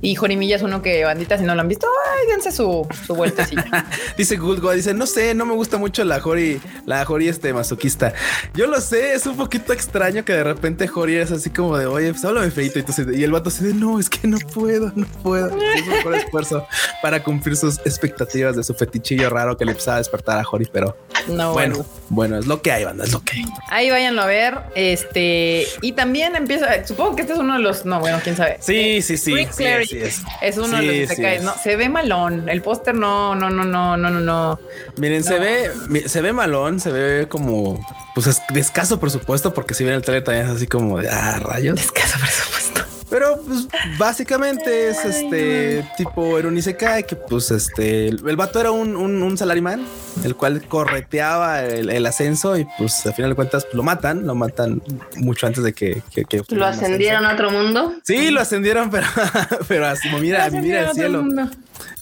Y 0.00 0.14
Jorimilla 0.14 0.56
es 0.56 0.62
uno 0.62 0.82
que, 0.82 1.04
bandita, 1.04 1.38
si 1.38 1.44
no 1.44 1.54
lo 1.54 1.60
han 1.60 1.68
visto, 1.68 1.86
ay, 2.14 2.28
dense 2.30 2.52
su, 2.52 2.86
su 3.06 3.14
vueltecilla. 3.14 3.86
Dice 4.16 4.36
Gulgo, 4.36 4.70
dice, 4.72 4.94
no 4.94 5.06
sé, 5.06 5.34
no 5.34 5.46
me 5.46 5.54
gusta 5.54 5.78
mucho 5.78 6.04
la 6.04 6.20
Jori, 6.20 6.60
la 6.86 7.04
Jori 7.04 7.28
este 7.28 7.52
masoquista. 7.52 8.12
Yo 8.54 8.66
lo 8.66 8.80
sé, 8.80 9.14
es 9.14 9.26
un 9.26 9.36
poquito 9.36 9.72
extraño 9.72 10.24
que 10.24 10.32
de 10.34 10.44
repente 10.44 10.86
Jori 10.88 11.16
es 11.16 11.30
así 11.32 11.50
como 11.50 11.76
de, 11.78 11.86
oye, 11.86 12.10
pues 12.12 12.24
háblame 12.24 12.50
feito. 12.50 12.78
Y, 12.78 12.80
entonces- 12.80 13.06
y 13.16 13.24
el 13.24 13.32
vato 13.32 13.48
así 13.48 13.64
de, 13.64 13.74
no, 13.74 13.98
es 13.98 14.08
que 14.10 14.26
no 14.28 14.38
puedo, 14.54 14.92
no 14.94 15.06
puedo. 15.22 15.50
Es 15.80 15.86
un 15.86 15.92
mejor 15.94 16.14
esfuerzo 16.14 16.66
para 17.02 17.22
cumplir 17.22 17.56
sus 17.56 17.78
expectativas 17.80 18.56
de 18.56 18.64
su 18.64 18.74
fetichillo 18.74 19.30
raro 19.30 19.56
que 19.56 19.64
le 19.64 19.72
empezaba 19.72 19.96
a 19.96 19.98
despertar 19.98 20.38
a 20.38 20.44
Jori, 20.44 20.68
pero 20.72 20.96
No, 21.28 21.52
bueno, 21.52 21.76
bueno. 21.76 21.86
bueno, 22.08 22.38
es 22.38 22.46
lo 22.46 22.62
que 22.62 22.72
hay, 22.72 22.84
banda, 22.84 23.04
es 23.04 23.12
lo 23.12 23.20
que 23.22 23.36
hay. 23.36 23.44
Ahí 23.68 23.90
váyanlo 23.90 24.22
a 24.22 24.26
ver. 24.26 24.58
Este, 24.74 25.66
y 25.82 25.92
también 25.92 26.36
empieza, 26.36 26.86
supongo 26.86 27.16
que 27.16 27.22
este 27.22 27.34
es 27.34 27.38
uno 27.38 27.54
de 27.54 27.60
los, 27.60 27.84
no, 27.84 28.00
bueno, 28.00 28.20
quién 28.22 28.36
sabe. 28.36 28.58
Sí, 28.60 29.02
sí, 29.02 29.16
sí. 29.16 29.34
Rick 29.34 29.52
sí, 29.52 29.62
Clary 29.64 29.88
es. 29.92 30.22
es 30.42 30.56
uno 30.58 30.68
Sí, 30.68 30.74
de 30.76 30.82
los 30.86 30.94
sí 30.94 31.02
isekais, 31.02 31.38
es. 31.38 31.44
¿no? 31.44 31.54
Se 31.62 31.76
ve 31.76 31.88
malón. 31.88 32.48
El 32.48 32.62
póster 32.62 32.94
no, 32.94 33.34
no, 33.34 33.50
no, 33.50 33.64
no, 33.64 33.96
no, 33.96 34.10
no, 34.10 34.20
no. 34.20 34.60
Miren, 34.96 35.22
se 35.24 35.38
ve, 35.38 35.70
se 36.06 36.20
ve 36.20 36.32
malón, 36.32 36.80
se 36.80 36.90
ve 36.90 37.28
como, 37.28 37.84
pues 38.14 38.26
es 38.26 38.40
de 38.52 38.60
escaso 38.60 38.98
presupuesto, 39.00 39.54
porque 39.54 39.74
si 39.74 39.84
ven 39.84 39.94
el 39.94 40.02
trailer 40.02 40.24
también 40.24 40.46
es 40.46 40.52
así 40.56 40.66
como 40.66 40.98
de, 40.98 41.08
ah, 41.08 41.38
rayos. 41.40 41.80
Escaso 41.80 42.18
presupuesto. 42.18 42.69
Pero 43.10 43.42
pues 43.44 43.66
básicamente 43.98 44.88
es 44.88 45.04
este 45.04 45.84
tipo 45.96 46.38
era 46.38 46.46
un 46.46 46.56
isekai 46.56 47.04
que 47.04 47.16
pues 47.16 47.50
este 47.50 48.06
el, 48.08 48.22
el 48.26 48.36
vato 48.36 48.60
era 48.60 48.70
un, 48.70 48.94
un, 48.94 49.20
un 49.22 49.36
salaryman 49.36 49.84
el 50.24 50.36
cual 50.36 50.62
correteaba 50.68 51.64
el, 51.64 51.90
el 51.90 52.06
ascenso 52.06 52.56
y 52.56 52.66
pues 52.78 53.04
al 53.06 53.14
final 53.14 53.32
de 53.32 53.34
cuentas 53.34 53.64
pues, 53.64 53.74
lo 53.74 53.82
matan, 53.82 54.26
lo 54.26 54.36
matan 54.36 54.80
mucho 55.16 55.48
antes 55.48 55.64
de 55.64 55.72
que, 55.72 56.02
que, 56.14 56.24
que 56.24 56.42
¿Lo 56.50 56.66
ascendieron 56.66 57.26
a 57.26 57.34
otro 57.34 57.50
mundo? 57.50 57.94
Sí, 58.04 58.30
lo 58.30 58.40
ascendieron, 58.40 58.90
pero 58.90 59.06
pero 59.68 59.86
así 59.86 60.08
mira, 60.20 60.48
mira 60.50 60.90
el 60.90 60.94
cielo. 60.94 61.24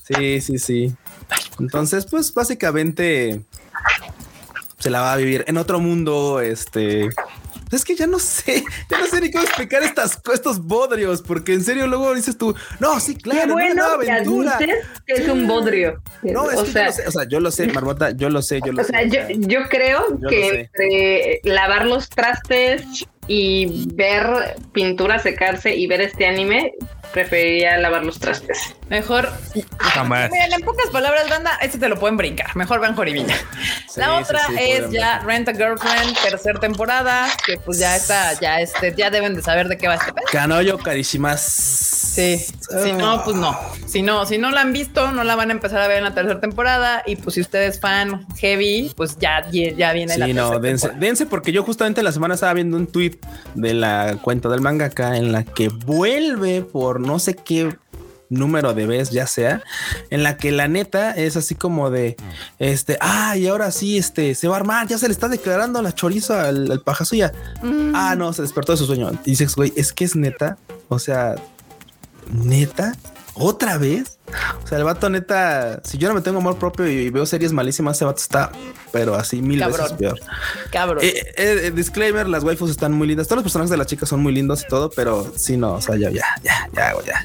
Sí, 0.05 0.40
sí, 0.40 0.59
sí. 0.59 0.94
Entonces, 1.59 2.07
pues 2.07 2.33
básicamente 2.33 3.42
se 4.79 4.90
la 4.90 5.01
va 5.01 5.12
a 5.12 5.16
vivir 5.16 5.44
en 5.47 5.57
otro 5.57 5.81
mundo, 5.81 6.40
este. 6.40 7.09
Es 7.70 7.85
que 7.85 7.94
ya 7.94 8.07
no 8.07 8.18
sé, 8.18 8.64
ya 8.90 8.98
no 8.98 9.07
sé 9.07 9.20
ni 9.20 9.31
cómo 9.31 9.44
explicar 9.44 9.83
estas, 9.83 10.18
estos 10.33 10.61
bodrios, 10.61 11.22
porque 11.22 11.52
en 11.54 11.62
serio 11.64 11.87
luego 11.87 12.14
dices 12.14 12.37
tú, 12.38 12.54
no, 12.81 12.98
sí, 13.00 13.14
claro, 13.16 13.40
Qué 13.40 13.44
una 13.46 13.54
bueno 13.54 13.98
que 14.00 14.11
aventura. 14.11 14.59
que 15.07 15.12
es 15.14 15.28
un 15.28 15.46
bodrio. 15.46 16.00
No, 16.22 16.50
es 16.50 16.59
o 16.59 16.64
que 16.64 16.70
sea, 16.72 16.87
yo 16.87 16.90
lo 16.90 16.92
sé, 16.92 17.07
o 17.07 17.11
sea, 17.12 17.24
yo 17.28 17.40
lo 17.40 17.50
sé, 17.50 17.66
Marmota, 17.72 18.11
yo 18.12 18.31
lo 18.31 18.42
sé, 18.42 18.61
yo 18.64 18.72
lo 18.72 18.83
o 18.83 18.85
sé. 18.85 18.90
sea, 18.92 19.02
yo, 19.04 19.20
yo 19.38 19.68
creo 19.68 20.02
Yo 20.20 20.28
que 20.28 20.61
entre 20.61 21.40
lavar 21.44 21.87
los 21.87 22.09
trastes 22.09 22.83
y 23.26 23.87
ver 23.94 24.57
pintura 24.72 25.18
secarse 25.18 25.76
y 25.76 25.87
ver 25.87 26.00
este 26.00 26.26
anime, 26.26 26.72
preferiría 27.12 27.77
lavar 27.79 28.05
los 28.05 28.18
trastes. 28.18 28.75
Mejor. 28.88 29.31
Jamás. 29.79 30.31
Miren, 30.33 30.53
en 30.53 30.61
pocas 30.62 30.88
palabras, 30.90 31.29
banda, 31.29 31.59
este 31.62 31.79
te 31.79 31.88
lo 31.88 31.99
pueden 31.99 32.16
brincar. 32.16 32.55
Mejor 32.57 32.81
vean 32.81 32.94
Jorimilla. 32.94 33.35
Sí, 33.88 34.01
la 34.01 34.14
otra 34.14 34.40
sí, 34.49 34.55
es 34.59 34.90
ya 34.90 35.21
Rent 35.21 35.49
a 35.49 35.53
Girlfriend, 35.53 36.16
tercera 36.23 36.59
temporada, 36.61 37.27
que 37.47 37.59
pues 37.59 37.79
ya 37.79 37.97
está, 37.97 38.38
ya 38.40 38.61
este, 38.61 38.94
ya 38.94 39.11
deben 39.11 39.35
de 39.35 39.42
saber 39.42 39.68
de 39.68 39.77
qué 39.79 39.88
va 39.88 39.94
este 39.97 40.12
pedo. 40.12 40.25
Kanoyo 40.31 40.79
Karishimas. 40.79 41.40
Sí, 41.42 42.37
si 42.83 42.92
no, 42.92 43.23
pues 43.25 43.37
no. 43.37 43.57
Si 43.87 44.03
no, 44.03 44.27
si 44.27 44.38
no 44.38 44.51
la 44.51 44.62
han 44.62 44.73
visto, 44.73 45.12
no 45.12 45.23
la 45.25 45.37
van 45.37 45.51
a 45.51 45.53
empezar 45.53 45.81
a 45.81 45.87
ver 45.88 45.99
en 45.99 46.05
la 46.05 46.14
tercera 46.14 46.40
temporada. 46.40 47.03
Y 47.07 47.16
pues 47.16 47.35
si 47.35 47.40
usted 47.40 47.62
es 47.62 47.79
fan 47.79 48.27
heavy, 48.38 48.92
pues 48.97 49.16
ya, 49.18 49.49
ya 49.51 49.92
viene 49.92 50.18
la 50.18 50.27
Sí, 50.27 50.33
tercera 50.33 50.51
no, 50.55 50.59
dense, 50.59 50.87
temporada. 50.88 51.07
dense 51.07 51.27
porque 51.27 51.53
yo 51.53 51.62
justamente 51.62 52.03
la 52.03 52.11
semana 52.12 52.35
estaba 52.35 52.55
viendo 52.55 52.77
un 52.77 52.87
tweet 52.88 53.18
de 53.55 53.75
la 53.75 54.16
cuenta 54.21 54.49
del 54.49 54.61
mangaka 54.61 55.16
en 55.16 55.31
la 55.33 55.44
que 55.44 55.68
vuelve 55.68 56.62
por 56.62 56.97
no 56.98 57.18
sé 57.18 57.34
qué 57.34 57.76
número 58.30 58.74
de 58.74 58.87
veces 58.87 59.11
ya 59.11 59.26
sea, 59.26 59.62
en 60.11 60.22
la 60.22 60.37
que 60.37 60.52
la 60.52 60.68
neta 60.68 61.12
es 61.12 61.37
así 61.37 61.54
como 61.54 61.90
de 61.90 62.16
este, 62.58 62.98
ah, 63.00 63.37
y 63.37 63.46
ahora 63.46 63.70
sí, 63.70 63.96
este 63.98 64.34
se 64.34 64.48
va 64.48 64.56
a 64.56 64.58
armar, 64.58 64.87
ya 64.87 64.98
se 64.98 65.06
le 65.08 65.12
está 65.12 65.28
declarando 65.28 65.80
la 65.82 65.94
chorizo 65.94 66.34
al, 66.34 66.70
al 66.70 66.80
paja 66.80 67.04
suya. 67.04 67.32
Mm. 67.62 67.92
Ah, 67.94 68.14
no, 68.16 68.32
se 68.32 68.42
despertó 68.42 68.72
de 68.72 68.78
su 68.78 68.87
sueño. 68.87 69.11
Y 69.24 69.30
dices, 69.30 69.54
güey, 69.54 69.72
es 69.76 69.92
que 69.92 70.04
es 70.04 70.16
neta. 70.16 70.58
O 70.88 70.98
sea, 70.98 71.37
neta, 72.30 72.94
otra 73.34 73.78
vez. 73.78 74.17
O 74.62 74.67
sea, 74.67 74.79
el 74.79 74.85
vato 74.85 75.09
neta, 75.09 75.81
si 75.85 75.99
yo 75.99 76.09
no 76.09 76.14
me 76.14 76.21
tengo 76.21 76.38
amor 76.38 76.59
propio 76.59 76.87
y 76.87 77.11
veo 77.11 77.27
series 77.27 77.53
malísimas, 77.53 77.97
ese 77.97 78.05
vato 78.05 78.21
está, 78.21 78.53
pero 78.93 79.14
así 79.14 79.41
mil 79.41 79.61
Cabrón. 79.61 79.81
veces 79.81 79.93
peor. 79.97 80.21
Cabrón. 80.71 81.05
Eh, 81.05 81.14
eh, 81.37 81.61
eh, 81.64 81.71
disclaimer, 81.71 82.29
las 82.29 82.45
waifus 82.45 82.71
están 82.71 82.93
muy 82.93 83.09
lindas. 83.09 83.27
Todos 83.29 83.38
los 83.38 83.45
personajes 83.45 83.71
de 83.71 83.77
las 83.77 83.87
chicas 83.87 84.09
son 84.09 84.23
muy 84.23 84.33
lindos 84.33 84.62
y 84.62 84.69
todo, 84.69 84.91
pero 84.91 85.33
sí, 85.37 85.57
no, 85.57 85.75
o 85.75 85.81
sea, 85.81 85.97
ya, 85.97 86.11
ya, 86.11 86.25
ya, 86.43 86.95
ya. 87.05 87.25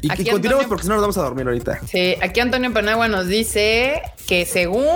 Y, 0.00 0.10
Aquí 0.12 0.22
y 0.22 0.26
continuemos 0.30 0.64
Antonio- 0.64 0.68
porque 0.68 0.82
si 0.84 0.88
no 0.88 0.94
nos 0.94 1.02
vamos 1.02 1.18
a 1.18 1.22
dormir 1.22 1.46
ahorita. 1.46 1.80
Sí, 1.86 2.16
aquí 2.22 2.40
Antonio 2.40 2.72
Penagua 2.72 3.08
nos 3.08 3.26
dice 3.26 4.02
que 4.26 4.46
según 4.46 4.86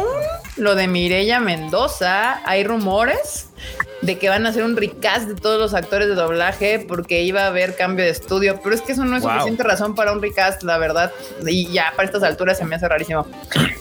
lo 0.57 0.75
de 0.75 0.87
Mireya 0.88 1.41
Mendoza, 1.41 2.41
hay 2.49 2.65
rumores 2.65 3.49
de 4.03 4.19
que 4.19 4.29
van 4.29 4.45
a 4.45 4.49
hacer 4.49 4.65
un 4.65 4.77
recast 4.77 5.29
de 5.29 5.35
todos 5.37 5.61
los 5.61 5.75
actores 5.75 6.09
de 6.09 6.17
doblaje 6.17 6.81
porque 6.81 7.23
iba 7.23 7.43
a 7.45 7.47
haber 7.47 7.77
cambio 7.77 8.05
de 8.05 8.11
estudio, 8.11 8.59
pero 8.61 8.75
es 8.75 8.81
que 8.83 8.93
eso 8.93 9.05
no 9.05 9.17
es 9.17 9.23
Wow. 9.23 9.31
suficiente 9.35 9.62
razón 9.62 9.95
para 9.95 10.11
un 10.12 10.21
recast, 10.21 10.65
la 10.65 10.77
verdad, 10.79 11.12
y 11.47 11.69
ya 11.69 11.93
para 11.95 12.07
estas 12.07 12.25
alturas 12.25 12.59
se 12.59 12.65
me 12.65 12.75
hace 12.75 12.88
rarísimo. 12.88 13.29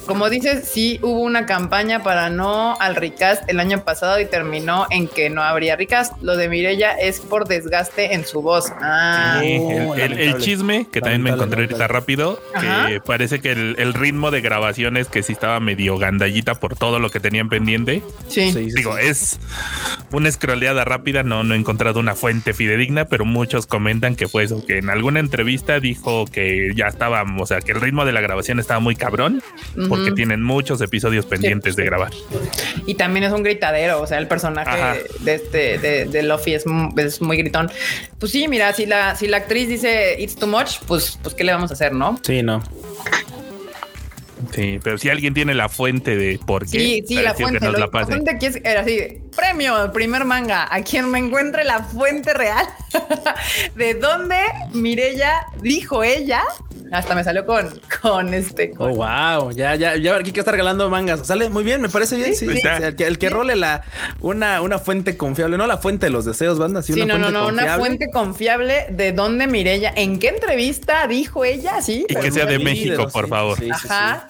Como 0.05 0.29
dices, 0.29 0.67
sí 0.67 0.99
hubo 1.01 1.21
una 1.21 1.47
campaña 1.47 2.03
para 2.03 2.29
no 2.29 2.77
al 2.79 2.95
recast 2.95 3.43
el 3.49 3.59
año 3.59 3.83
pasado 3.83 4.19
y 4.19 4.25
terminó 4.25 4.85
en 4.91 5.07
que 5.07 5.31
no 5.31 5.41
habría 5.41 5.75
recast. 5.75 6.13
Lo 6.21 6.37
de 6.37 6.47
Mirella 6.49 6.91
es 6.91 7.19
por 7.19 7.47
desgaste 7.47 8.13
en 8.13 8.23
su 8.23 8.43
voz. 8.43 8.71
Ah, 8.79 9.39
Sí, 9.41 9.57
Oh, 9.59 9.95
el, 9.95 10.01
el- 10.13 10.19
el 10.19 10.37
chisme, 10.37 10.85
que 10.91 11.01
también 11.01 11.10
me 11.19 11.29
Lamentable, 11.31 11.43
encontré 11.63 11.63
ahorita 11.77 11.87
rápido, 11.87 12.41
que 12.59 12.67
Ajá. 12.67 12.89
parece 13.05 13.39
que 13.41 13.51
el, 13.51 13.75
el 13.79 13.93
ritmo 13.93 14.31
de 14.31 14.41
grabaciones 14.41 15.07
que 15.07 15.23
sí 15.23 15.33
estaba 15.33 15.59
medio 15.59 15.97
gandallita 15.97 16.55
por 16.55 16.75
todo 16.75 16.99
lo 16.99 17.09
que 17.09 17.19
tenían 17.19 17.49
pendiente. 17.49 18.01
sí. 18.27 18.51
Sí, 18.51 18.69
sí, 18.69 18.75
Digo, 18.75 18.95
sí. 18.97 19.07
es 19.07 19.39
una 20.11 20.31
scrolleada 20.31 20.83
rápida, 20.85 21.23
no, 21.23 21.43
no 21.43 21.53
he 21.53 21.57
encontrado 21.57 21.99
una 21.99 22.15
fuente 22.15 22.53
fidedigna, 22.53 23.05
pero 23.05 23.23
muchos 23.25 23.65
comentan 23.67 24.15
que 24.15 24.27
fue 24.27 24.43
eso, 24.43 24.65
que 24.65 24.77
en 24.79 24.89
alguna 24.89 25.19
entrevista 25.19 25.79
dijo 25.79 26.25
que 26.25 26.71
ya 26.75 26.87
estaba, 26.87 27.23
o 27.39 27.45
sea, 27.45 27.61
que 27.61 27.71
el 27.71 27.81
ritmo 27.81 28.03
de 28.05 28.11
la 28.11 28.21
grabación 28.21 28.59
estaba 28.59 28.79
muy 28.79 28.95
cabrón, 28.95 29.41
porque 29.89 30.07
Ujú. 30.07 30.15
tienen 30.15 30.41
muchos 30.43 30.81
episodios 30.81 31.25
pendientes 31.25 31.75
de 31.75 31.85
grabar. 31.85 32.11
Y 32.85 32.95
también 32.95 33.23
es 33.25 33.31
un 33.31 33.43
gritadero, 33.43 34.01
o 34.01 34.07
sea, 34.07 34.17
el 34.17 34.27
personaje 34.27 34.69
Ajá. 34.69 34.95
de 35.19 35.35
este 35.35 35.77
de, 35.77 36.05
de 36.05 36.23
Luffy 36.23 36.53
es, 36.53 36.65
es 36.97 37.21
muy 37.21 37.37
gritón. 37.37 37.71
Pues 38.19 38.31
sí, 38.31 38.47
mira, 38.47 38.73
si 38.73 38.85
la, 38.85 39.15
si 39.15 39.27
la 39.27 39.37
actriz 39.37 39.67
dice 39.69 40.15
it's 40.19 40.35
too 40.35 40.47
much, 40.47 40.79
pues, 40.87 41.00
pues 41.21 41.35
qué 41.35 41.43
le 41.43 41.53
vamos 41.53 41.71
a 41.71 41.73
hacer, 41.73 41.93
¿no? 41.93 42.19
Sí, 42.23 42.43
no. 42.43 42.61
Sí, 44.53 44.79
pero 44.83 44.97
si 44.97 45.09
alguien 45.09 45.33
tiene 45.33 45.53
la 45.53 45.69
fuente 45.69 46.15
de 46.15 46.39
por 46.45 46.63
qué, 46.63 46.79
Sí, 46.79 47.03
sí, 47.07 47.15
la 47.15 47.33
fuente. 47.33 47.59
que 47.59 47.65
lo- 47.65 47.77
la 47.77 47.87
fuente 48.05 48.31
aquí 48.31 48.45
es 48.47 48.55
era 48.63 48.81
así, 48.81 48.99
premio, 49.35 49.91
primer 49.93 50.25
manga, 50.25 50.67
a 50.73 50.81
quien 50.83 51.09
me 51.09 51.19
encuentre 51.19 51.63
la 51.63 51.83
fuente 51.83 52.33
real 52.33 52.65
de 53.75 53.93
dónde 53.95 54.37
Mirella 54.73 55.45
dijo 55.61 56.03
ella. 56.03 56.43
Hasta 56.91 57.15
me 57.15 57.23
salió 57.23 57.45
con, 57.45 57.69
con 58.01 58.33
este. 58.33 58.73
Oh, 58.77 58.89
wow. 58.89 59.51
Ya, 59.51 59.75
ya, 59.75 59.95
ya 59.95 60.13
aquí 60.17 60.33
que 60.33 60.41
está 60.41 60.51
regalando 60.51 60.89
mangas. 60.89 61.25
Sale 61.25 61.49
muy 61.49 61.63
bien, 61.63 61.79
me 61.79 61.87
parece 61.87 62.17
bien. 62.17 62.35
Sí, 62.35 62.45
Sí, 62.45 62.47
sí. 62.47 62.51
sí. 62.51 62.57
O 62.57 62.61
sea, 62.61 62.77
el 62.89 62.95
que, 62.97 63.07
el 63.07 63.17
que 63.17 63.29
role 63.29 63.55
la 63.55 63.83
una, 64.19 64.61
una 64.61 64.77
fuente 64.77 65.15
confiable, 65.15 65.57
no 65.57 65.67
la 65.67 65.77
fuente 65.77 66.07
de 66.07 66.09
los 66.09 66.25
deseos, 66.25 66.59
banda. 66.59 66.81
Sí, 66.81 66.91
Sí, 66.91 66.99
una 67.01 67.17
no, 67.17 67.19
no, 67.19 67.23
fuente 67.23 67.39
no, 67.39 67.47
una 67.47 67.53
confiable. 67.61 67.79
fuente 67.79 68.09
confiable 68.11 68.85
de 68.89 69.13
dónde 69.13 69.47
Mirella, 69.47 69.93
en 69.95 70.19
qué 70.19 70.27
entrevista 70.29 71.07
dijo 71.07 71.45
ella, 71.45 71.81
sí. 71.81 72.05
Y 72.09 72.15
que 72.15 72.29
sea 72.29 72.45
de 72.45 72.59
México, 72.59 73.03
los- 73.03 73.13
por 73.13 73.23
sí, 73.25 73.29
favor. 73.29 73.57
sí, 73.57 73.65
sí, 73.67 73.71
sí. 73.83 73.87
Ajá, 73.89 74.27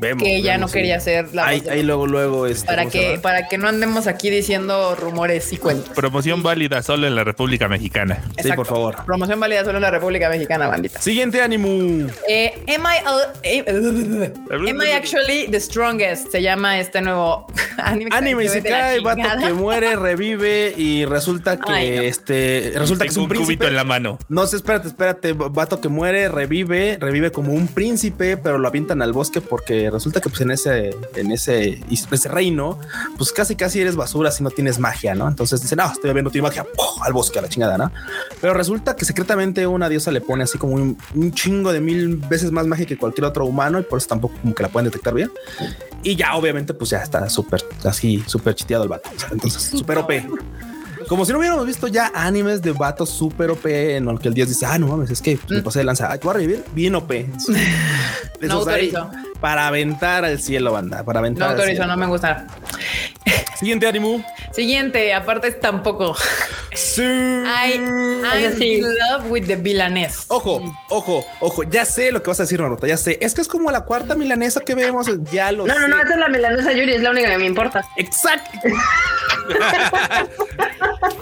Vemos, 0.00 0.22
que 0.22 0.36
ella 0.36 0.52
vemos, 0.52 0.70
no 0.70 0.72
quería 0.72 1.00
sí. 1.00 1.04
ser 1.06 1.34
la 1.34 1.46
Ahí, 1.46 1.58
voz 1.58 1.66
de- 1.66 1.70
ahí 1.72 1.82
luego, 1.82 2.06
luego, 2.06 2.46
este, 2.46 2.66
para 2.66 2.82
¿cómo 2.82 2.92
se 2.92 2.98
que 2.98 3.18
para 3.18 3.48
que 3.48 3.58
no 3.58 3.68
andemos 3.68 4.06
aquí 4.06 4.30
diciendo 4.30 4.94
rumores 4.96 5.52
y 5.52 5.56
cuentos. 5.56 5.90
Promoción 5.94 6.42
válida 6.42 6.82
solo 6.82 7.06
en 7.06 7.14
la 7.14 7.24
República 7.24 7.68
Mexicana. 7.68 8.22
Sí, 8.42 8.52
por 8.52 8.66
favor. 8.66 9.04
Promoción 9.04 9.40
válida 9.40 9.64
solo 9.64 9.78
en 9.78 9.82
la 9.82 9.90
República 9.90 10.28
Mexicana, 10.28 10.66
bandita. 10.68 11.00
Siguiente 11.00 11.42
ánimo. 11.42 11.68
Eh, 12.28 12.52
am, 12.76 12.84
I, 12.84 13.38
eh, 13.42 13.64
am 14.50 14.82
I 14.82 14.92
actually 14.92 15.48
the 15.50 15.60
strongest? 15.60 16.30
Se 16.30 16.42
llama 16.42 16.78
este 16.78 17.00
nuevo 17.00 17.46
anime. 17.78 18.10
que 18.10 18.16
Anime 18.16 18.44
y 18.44 18.48
se 18.48 18.62
cae, 18.62 19.00
vato 19.00 19.22
que 19.44 19.52
muere, 19.52 19.96
revive 19.96 20.74
y 20.76 21.04
resulta 21.04 21.56
que 21.58 21.72
Ay, 21.72 21.90
no. 21.96 22.02
este 22.02 22.72
resulta 22.76 23.04
que 23.04 23.10
es 23.10 23.16
un 23.16 23.22
un 23.24 23.28
cubito 23.28 23.44
príncipe. 23.44 23.66
en 23.68 23.76
la 23.76 23.84
mano. 23.84 24.18
No 24.28 24.46
sé, 24.46 24.56
espérate, 24.56 24.88
espérate, 24.88 25.32
vato 25.32 25.80
que 25.80 25.88
muere, 25.88 26.28
revive, 26.28 26.98
revive 27.00 27.30
como 27.32 27.52
un 27.52 27.68
príncipe, 27.68 28.36
pero 28.36 28.58
lo 28.58 28.68
avientan 28.68 29.02
al 29.02 29.12
bosque 29.12 29.40
porque 29.58 29.90
resulta 29.90 30.20
que 30.20 30.28
pues 30.28 30.40
en 30.40 30.52
ese, 30.52 30.96
en 31.16 31.32
ese, 31.32 31.80
ese 31.90 32.28
reino, 32.28 32.78
pues 33.16 33.32
casi 33.32 33.56
casi 33.56 33.80
eres 33.80 33.96
basura 33.96 34.30
si 34.30 34.44
no 34.44 34.50
tienes 34.50 34.78
magia, 34.78 35.16
¿no? 35.16 35.26
Entonces 35.26 35.60
dicen, 35.60 35.78
no, 35.78 35.90
estoy 35.90 36.12
viendo 36.12 36.30
tu 36.30 36.40
magia, 36.40 36.62
¡pum! 36.62 37.02
al 37.02 37.12
bosque, 37.12 37.40
a 37.40 37.42
la 37.42 37.48
chingada, 37.48 37.76
¿no? 37.76 37.90
Pero 38.40 38.54
resulta 38.54 38.94
que 38.94 39.04
secretamente 39.04 39.66
una 39.66 39.88
diosa 39.88 40.12
le 40.12 40.20
pone 40.20 40.44
así 40.44 40.58
como 40.58 40.74
un, 40.74 40.96
un 41.12 41.32
chingo 41.32 41.72
de 41.72 41.80
mil 41.80 42.18
veces 42.18 42.52
más 42.52 42.68
magia 42.68 42.86
que 42.86 42.96
cualquier 42.96 43.24
otro 43.24 43.46
humano 43.46 43.80
y 43.80 43.82
por 43.82 43.98
eso 43.98 44.06
tampoco 44.06 44.36
como 44.40 44.54
que 44.54 44.62
la 44.62 44.68
pueden 44.68 44.84
detectar 44.84 45.12
bien. 45.12 45.32
Y 46.04 46.14
ya 46.14 46.36
obviamente 46.36 46.72
pues 46.72 46.90
ya 46.90 47.02
está 47.02 47.28
súper, 47.28 47.64
así, 47.84 48.22
súper 48.28 48.54
chiteado 48.54 48.84
el 48.84 48.90
vato. 48.90 49.10
O 49.14 49.18
sea, 49.18 49.30
entonces, 49.32 49.60
súper 49.60 49.98
OP. 49.98 50.12
Como 51.08 51.24
si 51.24 51.32
no 51.32 51.38
hubiéramos 51.38 51.66
visto 51.66 51.88
ya 51.88 52.12
animes 52.14 52.62
de 52.62 52.72
vatos 52.72 53.10
súper 53.10 53.50
OP 53.50 53.66
en 53.66 54.04
los 54.04 54.20
que 54.20 54.28
el 54.28 54.34
dios 54.34 54.48
dice, 54.48 54.66
ah, 54.66 54.78
no 54.78 54.86
mames, 54.86 55.10
es 55.10 55.22
que 55.22 55.38
me 55.48 55.62
pasé 55.62 55.80
de 55.80 55.86
lanza, 55.86 56.12
ay, 56.12 56.20
voy 56.22 56.30
a 56.30 56.34
revivir 56.34 56.64
bien 56.74 56.94
OP. 56.94 57.12
No 58.40 58.68
ahí 58.68 58.92
autorizo. 58.92 59.10
Para 59.40 59.68
aventar 59.68 60.24
al 60.24 60.40
cielo, 60.40 60.72
banda, 60.72 61.04
para 61.04 61.20
No 61.20 61.26
aventar. 61.26 61.48
al 61.50 61.54
autorizo, 61.54 61.82
cielo. 61.82 61.86
no 61.92 61.96
me 61.96 62.06
gusta. 62.06 62.46
Siguiente 63.56 63.86
ánimo. 63.86 64.24
Siguiente, 64.52 65.12
aparte 65.14 65.48
es 65.48 65.60
tampoco. 65.60 66.16
Sí. 66.74 67.02
I, 67.02 67.74
I'm 67.74 68.56
sí. 68.56 68.74
in 68.76 68.82
love 68.82 69.30
with 69.30 69.46
the 69.46 69.56
villainess. 69.56 70.24
Ojo, 70.28 70.62
ojo, 70.90 71.24
ojo, 71.40 71.62
ya 71.64 71.84
sé 71.84 72.12
lo 72.12 72.22
que 72.22 72.28
vas 72.30 72.38
a 72.40 72.44
decir, 72.44 72.60
Marmota, 72.60 72.86
ya 72.86 72.96
sé. 72.96 73.18
Es 73.20 73.34
que 73.34 73.40
es 73.40 73.48
como 73.48 73.70
la 73.70 73.80
cuarta 73.82 74.14
milanesa 74.14 74.60
que 74.60 74.74
vemos, 74.74 75.06
ya 75.32 75.50
lo 75.52 75.66
No, 75.66 75.74
no, 75.74 75.80
sé. 75.86 75.88
no, 75.88 76.00
esa 76.02 76.14
es 76.14 76.20
la 76.20 76.28
milanesa 76.28 76.72
Yuri, 76.72 76.94
es 76.94 77.02
la 77.02 77.10
única 77.10 77.30
que 77.30 77.38
me 77.38 77.46
importa. 77.46 77.84
Exacto. 77.96 78.50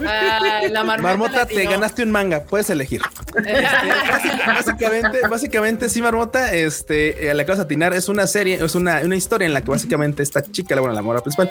Ay, 0.05 0.69
la 0.71 0.83
marmota, 0.83 1.01
Marmota, 1.17 1.45
te 1.45 1.63
ganaste 1.65 2.03
un 2.03 2.11
manga, 2.11 2.43
puedes 2.43 2.69
elegir. 2.69 3.01
Este, 3.37 3.53
básic- 3.63 4.45
básicamente, 4.47 5.19
básicamente, 5.29 5.89
sí, 5.89 6.01
Marmota, 6.01 6.53
este, 6.53 7.29
eh, 7.29 7.33
le 7.33 7.43
acabas 7.43 7.59
de 7.59 7.63
atinar, 7.65 7.93
es 7.93 8.06
una 8.09 8.27
serie, 8.27 8.63
es 8.63 8.75
una, 8.75 9.01
una 9.03 9.15
historia 9.15 9.45
en 9.45 9.53
la 9.53 9.61
que 9.61 9.71
básicamente 9.71 10.23
esta 10.23 10.41
chica, 10.43 10.75
la- 10.75 10.81
bueno, 10.81 10.95
la 10.95 11.01
mora 11.01 11.21
principal, 11.21 11.49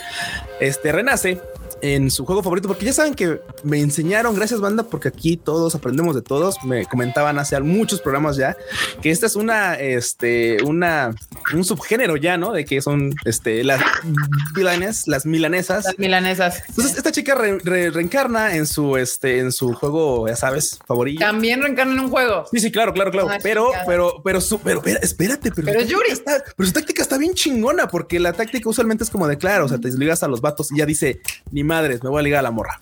este, 0.61 0.93
renace 0.93 1.41
en 1.83 2.11
su 2.11 2.25
juego 2.25 2.43
favorito, 2.43 2.69
porque 2.69 2.87
ya 2.87 2.93
saben 2.95 3.15
que 3.15 3.39
me 3.63 3.81
enseñaron, 3.81 4.35
gracias 4.35 4.61
banda, 4.61 4.85
porque 4.85 5.09
aquí 5.09 5.37
todos 5.37 5.75
aprendemos 5.75 6.15
de 6.15 6.23
todos, 6.23 6.57
me 6.65 6.87
comentaban 6.87 7.39
hace 7.39 7.61
muchos 7.61 8.01
programas 8.01 8.37
ya, 8.37 8.57
que 9.03 9.11
esta 9.11 9.27
es 9.27 9.37
una, 9.37 9.75
este, 9.75 10.57
una, 10.65 11.15
un 11.53 11.65
subgénero 11.65 12.17
ya, 12.17 12.39
¿no? 12.39 12.53
De 12.53 12.65
que 12.65 12.81
son, 12.81 13.13
este, 13.27 13.63
las 13.63 13.83
milanes, 14.57 15.07
las 15.07 15.27
milanesas, 15.27 15.85
Las 15.85 15.99
milanesas. 15.99 16.63
entonces 16.69 16.97
esta 16.97 17.13
chica 17.13 17.35
re- 17.35 17.59
re- 17.63 17.91
reencarna 17.91 18.57
en 18.57 18.67
su 18.67 18.97
este 18.97 19.39
en 19.41 19.53
su 19.53 19.75
juego, 19.75 20.27
ya 20.29 20.37
sabes, 20.37 20.79
favorito. 20.87 21.21
También 21.21 21.61
reencarna 21.63 21.93
en 21.93 22.01
un 22.01 22.11
juego. 22.11 22.47
Sí, 22.51 22.61
sí, 22.61 22.71
claro, 22.73 22.93
claro, 22.95 23.11
claro. 23.11 23.29
Ah, 23.31 23.39
pero, 23.43 23.71
pero, 23.87 24.23
pero, 24.25 24.41
su, 24.41 24.59
pero, 24.61 24.79
espera- 24.81 25.01
espérate, 25.03 25.51
pero, 25.53 25.67
Pero 25.67 25.81
es 25.81 25.89
Yuri. 25.89 26.11
está- 26.11 26.43
pero 26.57 26.67
su 26.67 26.73
táctica 26.73 27.03
está 27.03 27.19
bien 27.19 27.35
chingona 27.35 27.89
porque 27.89 28.21
la 28.21 28.33
táctica 28.33 28.69
usualmente 28.69 29.05
es 29.05 29.11
como 29.11 29.27
de 29.27 29.39
claro, 29.39 29.65
o 29.65 29.69
sea, 29.69 29.79
te 29.79 29.89
ligas 29.91 30.23
a 30.23 30.29
los 30.29 30.41
vatos 30.41 30.71
y 30.73 30.79
ya 30.79 30.87
dice 30.87 31.21
ni 31.51 31.65
madres, 31.65 32.03
me 32.03 32.11
voy 32.11 32.21
a 32.21 32.23
ligar 32.23 32.41
a 32.41 32.43
la 32.43 32.51
morra. 32.51 32.79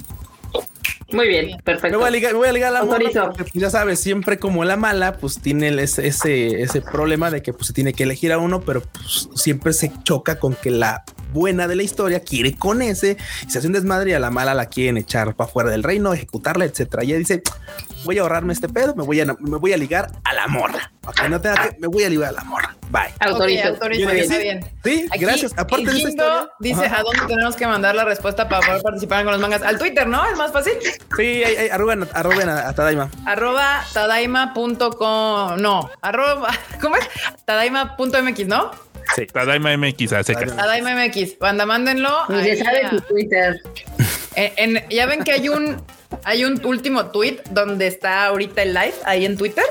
Muy 1.12 1.28
bien, 1.28 1.50
Me 1.50 1.62
perfecto. 1.62 1.98
voy 1.98 2.08
a 2.08 2.10
ligar, 2.10 2.32
me 2.32 2.38
voy 2.38 2.48
a 2.48 2.52
ligar 2.52 2.70
a 2.70 2.72
la 2.72 2.78
Autorizo. 2.80 3.20
morra 3.20 3.34
pues, 3.34 3.50
ya 3.52 3.70
sabes, 3.70 4.00
siempre 4.00 4.38
como 4.38 4.64
la 4.64 4.76
mala, 4.76 5.16
pues 5.18 5.38
tiene 5.38 5.68
ese, 5.82 6.06
ese, 6.06 6.62
ese 6.62 6.80
problema 6.80 7.30
de 7.30 7.42
que 7.42 7.52
pues 7.52 7.68
se 7.68 7.72
tiene 7.72 7.92
que 7.92 8.02
elegir 8.04 8.32
a 8.32 8.38
uno, 8.38 8.62
pero 8.62 8.80
pues, 8.82 9.28
siempre 9.34 9.72
se 9.74 9.92
choca 10.02 10.38
con 10.40 10.54
que 10.54 10.70
la 10.70 11.04
buena 11.34 11.68
de 11.68 11.74
la 11.76 11.82
historia 11.82 12.20
quiere 12.20 12.56
con 12.56 12.80
ese 12.80 13.16
y 13.46 13.50
se 13.50 13.58
hace 13.58 13.66
un 13.66 13.72
desmadre 13.74 14.10
y 14.10 14.12
a 14.14 14.18
la 14.20 14.30
mala 14.30 14.54
la 14.54 14.66
quieren 14.66 14.96
echar 14.96 15.34
para 15.34 15.50
fuera 15.50 15.68
del 15.70 15.82
reino, 15.82 16.14
ejecutarla, 16.14 16.64
etcétera. 16.64 17.04
Y 17.04 17.08
ella 17.10 17.18
dice, 17.18 17.42
voy 18.04 18.18
a 18.18 18.22
ahorrarme 18.22 18.52
este 18.52 18.68
pedo, 18.68 18.94
me 18.94 19.02
voy 19.04 19.20
a, 19.20 19.26
me 19.26 19.58
voy 19.58 19.72
a 19.72 19.76
ligar 19.76 20.10
a 20.24 20.32
la 20.32 20.46
morra. 20.46 20.92
Ok, 21.06 21.20
no 21.28 21.38
tenga 21.40 21.56
que, 21.68 21.76
me 21.80 21.88
voy 21.88 22.04
a 22.04 22.08
ligar 22.08 22.30
a 22.30 22.32
la 22.32 22.44
morra. 22.44 22.74
Bye. 22.90 23.12
Autorizo. 23.20 23.68
Autorizo, 23.68 24.10
bien. 24.10 24.18
está 24.22 24.38
bien. 24.38 24.64
Sí, 24.84 25.06
Aquí, 25.10 25.18
gracias. 25.20 25.52
Aparte 25.56 25.90
de 25.90 25.98
historia. 25.98 26.48
dice 26.60 26.86
Ajá. 26.86 27.00
a 27.00 27.02
dónde 27.02 27.20
tenemos 27.26 27.56
que 27.56 27.66
mandar 27.66 27.94
la 27.94 28.04
respuesta 28.04 28.48
para 28.48 28.64
poder 28.64 28.80
participar 28.82 29.24
con 29.24 29.32
los 29.32 29.40
mangas. 29.40 29.62
Al 29.62 29.76
Twitter, 29.78 30.06
¿no? 30.06 30.24
Es 30.24 30.38
más 30.38 30.52
fácil. 30.52 30.74
Sí, 31.16 31.42
ahí- 31.44 31.56
ahí, 31.56 31.68
arroben, 31.68 32.08
arroben 32.14 32.48
a, 32.48 32.68
a 32.68 32.72
Tadaima. 32.74 33.10
Arroba 33.26 33.84
tadaima.com. 33.92 35.60
No, 35.60 35.90
arroba. 36.00 36.50
¿Cómo 36.80 36.96
es? 36.96 37.08
Tadaima.mx, 37.44 38.46
¿no? 38.46 38.70
Sí. 39.14 39.26
Tadaima 39.26 39.76
MX 39.76 40.12
a 40.12 40.22
secas. 40.22 40.56
Tadaima 40.56 40.94
MX. 40.94 41.38
Banda, 41.38 41.66
mándenlo. 41.66 42.10
Ahí 42.28 42.56
se 42.56 42.64
sabe 42.64 42.80
tu 42.90 43.00
Twitter. 43.02 43.60
en- 44.36 44.76
en- 44.76 44.88
ya 44.90 45.06
ven 45.06 45.22
que 45.24 45.32
hay 45.32 45.48
un 45.48 45.82
hay 46.24 46.44
un 46.44 46.64
último 46.64 47.06
tweet 47.06 47.38
donde 47.50 47.86
está 47.88 48.26
ahorita 48.26 48.62
el 48.62 48.72
live 48.72 48.94
ahí 49.04 49.24
en 49.26 49.36
Twitter. 49.36 49.64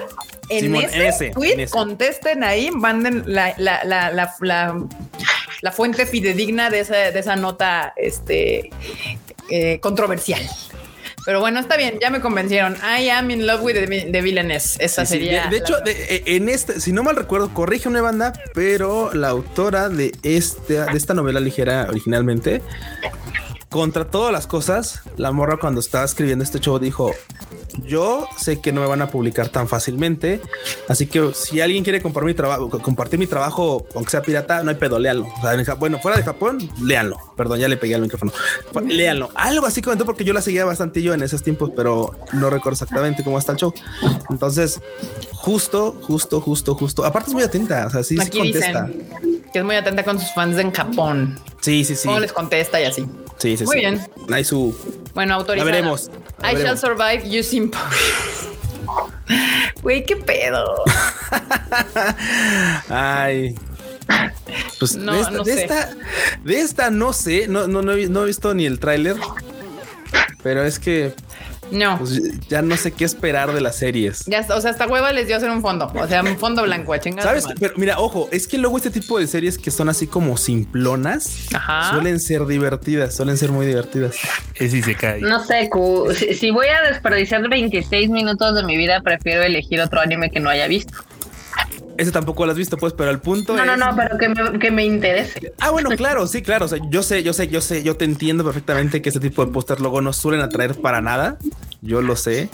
En 0.49 0.59
Simón, 0.59 0.83
ese, 0.85 1.07
ese, 1.07 1.29
tweet 1.31 1.53
en 1.53 1.59
ese. 1.61 1.71
contesten 1.71 2.43
ahí, 2.43 2.69
manden 2.69 3.23
la, 3.25 3.53
la, 3.57 3.83
la, 3.85 4.11
la, 4.11 4.35
la- 4.41 4.75
la 5.61 5.71
fuente 5.71 6.05
fidedigna 6.05 6.69
de 6.69 6.81
esa, 6.81 6.95
de 6.95 7.17
esa 7.17 7.37
nota 7.37 7.93
este, 7.95 8.69
eh, 9.49 9.79
controversial. 9.79 10.41
Pero 11.25 11.39
bueno, 11.39 11.59
está 11.59 11.77
bien, 11.77 11.99
ya 12.01 12.09
me 12.09 12.19
convencieron. 12.19 12.75
I 12.99 13.09
am 13.09 13.31
in 13.31 13.47
love 13.47 13.61
with 13.61 13.75
the, 13.75 13.85
vi- 13.85 14.11
the 14.11 14.21
villainess. 14.21 14.77
Esa 14.79 15.05
Sí, 15.05 15.13
sí. 15.19 15.23
sería. 15.25 15.43
De, 15.45 15.49
de 15.51 15.57
hecho, 15.57 15.79
de- 15.79 15.91
eh, 16.15 16.23
en 16.25 16.49
este, 16.49 16.79
si 16.81 16.91
no 16.91 17.01
mal 17.03 17.15
recuerdo, 17.15 17.53
corrige 17.53 17.87
una 17.87 18.01
banda, 18.01 18.33
pero 18.53 19.13
la 19.13 19.29
autora 19.29 19.89
de 19.89 20.11
este, 20.23 20.73
de 20.81 20.97
esta 20.97 21.13
novela 21.13 21.39
ligera 21.39 21.85
originalmente, 21.89 22.61
contra 23.73 24.05
todas 24.05 24.31
las 24.31 24.45
cosas, 24.45 25.01
la 25.17 25.31
morra 25.31 25.57
cuando 25.57 25.79
estaba 25.79 26.05
escribiendo 26.05 26.43
este 26.43 26.59
show 26.59 26.77
dijo: 26.77 27.11
Yo 27.83 28.27
sé 28.37 28.61
que 28.61 28.71
no 28.71 28.81
me 28.81 28.87
van 28.87 29.01
a 29.01 29.07
publicar 29.07 29.49
tan 29.49 29.67
fácilmente, 29.67 30.41
así 30.87 31.07
que 31.07 31.31
si 31.33 31.59
alguien 31.59 31.83
quiere 31.83 31.99
compartir 31.99 32.27
mi 32.27 32.33
trabajo, 32.35 32.69
compartir 32.69 33.17
mi 33.17 33.25
trabajo, 33.25 33.87
aunque 33.95 34.11
sea 34.11 34.21
pirata, 34.21 34.61
no 34.61 34.69
hay 34.69 34.75
pedo, 34.75 34.99
léanlo. 34.99 35.25
O 35.25 35.65
sea, 35.65 35.73
bueno, 35.73 35.97
fuera 35.97 36.17
de 36.17 36.23
Japón, 36.23 36.59
léanlo. 36.83 37.17
Perdón, 37.35 37.59
ya 37.61 37.67
le 37.67 37.77
pegué 37.77 37.95
al 37.95 38.01
micrófono. 38.01 38.31
Léanlo. 38.85 39.31
Algo 39.33 39.65
así 39.65 39.81
comentó 39.81 40.05
porque 40.05 40.23
yo 40.23 40.33
la 40.33 40.41
seguía 40.43 40.65
bastante 40.65 41.01
yo 41.01 41.15
en 41.15 41.23
esos 41.23 41.41
tiempos, 41.41 41.71
pero 41.75 42.15
no 42.31 42.51
recuerdo 42.51 42.75
exactamente 42.75 43.23
cómo 43.23 43.39
está 43.39 43.53
el 43.53 43.57
show. 43.57 43.73
Entonces, 44.29 44.79
justo, 45.31 45.99
justo, 46.03 46.41
justo, 46.41 46.75
justo. 46.75 47.05
Aparte 47.05 47.31
es 47.31 47.33
muy 47.33 47.41
atenta, 47.41 47.87
o 47.87 47.89
sea, 47.89 48.03
sí, 48.03 48.19
sí 48.19 48.37
contesta. 48.37 48.83
dicen 48.83 49.41
que 49.51 49.59
es 49.59 49.65
muy 49.65 49.75
atenta 49.75 50.03
con 50.03 50.19
sus 50.19 50.31
fans 50.33 50.57
en 50.59 50.71
Japón. 50.71 51.39
Sí, 51.61 51.83
sí, 51.85 51.95
sí. 51.95 52.07
Cómo 52.07 52.19
les 52.19 52.33
contesta 52.33 52.79
y 52.81 52.85
así. 52.85 53.07
Sí, 53.43 53.57
sí, 53.57 53.65
Muy 53.65 53.73
sí. 53.75 53.79
bien. 53.81 54.01
Hay 54.31 54.45
su 54.45 54.73
Bueno, 55.13 55.33
autorizada. 55.35 55.69
La 55.69 55.75
veremos, 55.75 56.09
la 56.41 56.53
I 56.53 56.55
shall 56.55 56.75
veremos. 56.75 56.79
survive 56.79 57.39
using 57.39 57.69
Güey, 59.81 60.05
qué 60.05 60.15
pedo. 60.15 60.81
Ay. 62.89 63.53
Pues 64.79 64.95
No, 64.95 65.11
de, 65.13 65.19
esta, 65.19 65.31
no 65.31 65.43
de 65.43 65.53
sé. 65.53 65.61
esta, 65.63 65.89
de 66.45 66.61
esta 66.61 66.89
no 66.89 67.11
sé, 67.11 67.47
no, 67.49 67.67
no, 67.67 67.81
no, 67.81 67.91
he, 67.91 68.07
no 68.07 68.23
he 68.23 68.27
visto 68.27 68.53
ni 68.53 68.65
el 68.65 68.79
tráiler, 68.79 69.17
pero 70.41 70.63
es 70.63 70.79
que 70.79 71.13
No. 71.73 71.97
pues, 71.97 72.21
ya 72.47 72.61
no 72.61 72.77
sé 72.77 72.91
qué 72.91 73.03
esperar 73.03 73.51
de 73.53 73.59
las 73.59 73.75
series. 73.75 74.25
Ya, 74.25 74.39
está, 74.39 74.55
o 74.55 74.61
sea, 74.61 74.71
hasta 74.71 74.87
hueva 74.87 75.11
les 75.11 75.27
dio 75.27 75.35
hacer 75.35 75.49
un 75.49 75.61
fondo. 75.61 75.91
O 75.93 76.07
sea, 76.07 76.21
un 76.21 76.37
fondo 76.37 76.63
blanco, 76.63 76.93
a 76.93 76.99
chingar. 76.99 77.23
¿Sabes? 77.23 77.45
Pero 77.59 77.73
mira, 77.77 77.99
ojo, 77.99 78.29
es 78.31 78.47
que 78.47 78.57
luego 78.57 78.77
este 78.77 78.91
tipo 78.91 79.19
de 79.19 79.27
series 79.27 79.57
que 79.57 79.71
son 79.71 79.89
así 79.89 80.07
como 80.07 80.37
simplonas 80.37 81.47
Ajá. 81.53 81.91
suelen 81.91 82.19
ser 82.19 82.45
divertidas, 82.45 83.15
suelen 83.15 83.37
ser 83.37 83.51
muy 83.51 83.65
divertidas. 83.65 84.15
Ese 84.55 84.69
sí 84.69 84.83
se 84.83 84.95
cae. 84.95 85.21
No 85.21 85.43
sé, 85.43 85.69
Q, 85.69 86.13
si, 86.15 86.33
si 86.35 86.51
voy 86.51 86.67
a 86.67 86.89
desperdiciar 86.89 87.47
26 87.49 88.09
minutos 88.09 88.55
de 88.55 88.63
mi 88.63 88.77
vida, 88.77 89.01
prefiero 89.01 89.43
elegir 89.43 89.81
otro 89.81 89.99
anime 89.99 90.29
que 90.29 90.39
no 90.39 90.49
haya 90.49 90.67
visto. 90.67 90.93
Ese 91.97 92.11
tampoco 92.11 92.45
lo 92.45 92.51
has 92.51 92.57
visto, 92.57 92.77
pues, 92.77 92.93
pero 92.93 93.11
el 93.11 93.19
punto 93.19 93.55
No, 93.55 93.65
no, 93.65 93.73
es- 93.73 93.79
no, 93.79 93.95
pero 93.95 94.17
que 94.17 94.29
me, 94.29 94.59
que 94.59 94.71
me 94.71 94.83
interese. 94.85 95.53
Ah, 95.59 95.69
bueno, 95.69 95.89
claro, 95.91 96.25
sí, 96.27 96.41
claro. 96.41 96.65
O 96.65 96.67
sea, 96.67 96.79
yo 96.89 97.03
sé, 97.03 97.21
yo 97.23 97.33
sé, 97.33 97.47
yo 97.49 97.61
sé, 97.61 97.83
yo 97.83 97.95
te 97.95 98.05
entiendo 98.05 98.43
perfectamente 98.43 99.01
que 99.01 99.09
este 99.09 99.19
tipo 99.19 99.45
de 99.45 99.51
póster 99.51 99.79
luego 99.79 100.01
no 100.01 100.11
suelen 100.13 100.41
atraer 100.41 100.75
para 100.81 101.01
nada. 101.01 101.37
Yo 101.81 102.01
lo 102.01 102.15
sé. 102.15 102.49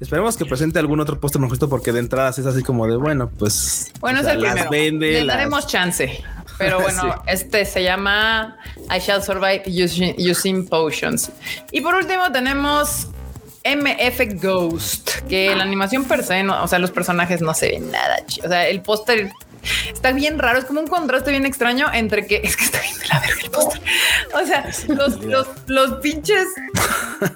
Esperemos 0.00 0.36
que 0.36 0.46
presente 0.46 0.78
algún 0.78 1.00
otro 1.00 1.18
póster 1.20 1.40
mejor 1.40 1.58
porque 1.68 1.92
de 1.92 1.98
entradas 2.00 2.38
es 2.38 2.46
así 2.46 2.62
como 2.62 2.86
de 2.86 2.96
bueno, 2.96 3.28
pues. 3.38 3.92
Bueno, 4.00 4.20
o 4.20 4.22
es 4.22 4.28
el 4.28 4.40
las 4.42 4.52
primero. 4.52 4.70
vende. 4.70 5.12
Le 5.12 5.24
las- 5.24 5.36
daremos 5.36 5.66
chance. 5.66 6.22
Pero 6.58 6.80
bueno, 6.80 7.02
Sí. 7.02 7.08
este 7.26 7.64
se 7.64 7.82
llama 7.82 8.56
I 8.94 9.00
Shall 9.00 9.22
Survive 9.22 9.62
Using, 9.66 10.14
using 10.18 10.66
Potions. 10.66 11.30
Y 11.72 11.80
por 11.82 11.94
último 11.94 12.30
tenemos 12.32 13.08
MF 13.76 14.40
Ghost, 14.42 15.10
que 15.28 15.54
la 15.54 15.62
animación 15.62 16.04
per 16.04 16.22
se, 16.24 16.42
no- 16.42 16.62
o 16.62 16.68
sea, 16.68 16.78
los 16.78 16.90
personajes 16.90 17.40
no 17.40 17.54
se 17.54 17.68
ven 17.70 17.90
nada. 17.90 18.24
chi- 18.26 18.40
O 18.44 18.48
sea, 18.48 18.66
el 18.68 18.80
póster 18.82 19.30
está 19.92 20.12
bien 20.12 20.38
raro, 20.38 20.58
es 20.60 20.64
como 20.64 20.80
un 20.80 20.86
contraste 20.86 21.30
bien 21.30 21.44
extraño 21.44 21.86
entre 21.92 22.26
que 22.26 22.40
es 22.44 22.56
que 22.56 22.64
está 22.64 22.80
bien 22.80 22.96
de 22.98 23.06
la 23.08 23.20
verga 23.20 23.40
el 23.42 23.50
póster. 23.50 23.80
O 24.34 24.46
sea, 24.46 24.70
los, 24.88 25.22
los, 25.24 25.46
los 25.66 25.92
pinches 26.00 26.46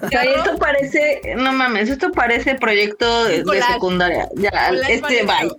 O 0.03 0.07
sea, 0.09 0.23
esto 0.23 0.57
parece, 0.57 1.21
no 1.35 1.51
mames, 1.51 1.89
esto 1.89 2.11
parece 2.11 2.55
proyecto 2.55 3.25
de, 3.25 3.43
secundaria. 3.73 4.29
Ya, 4.35 4.69
collage 4.69 4.93
este 4.93 5.23
bye. 5.23 5.51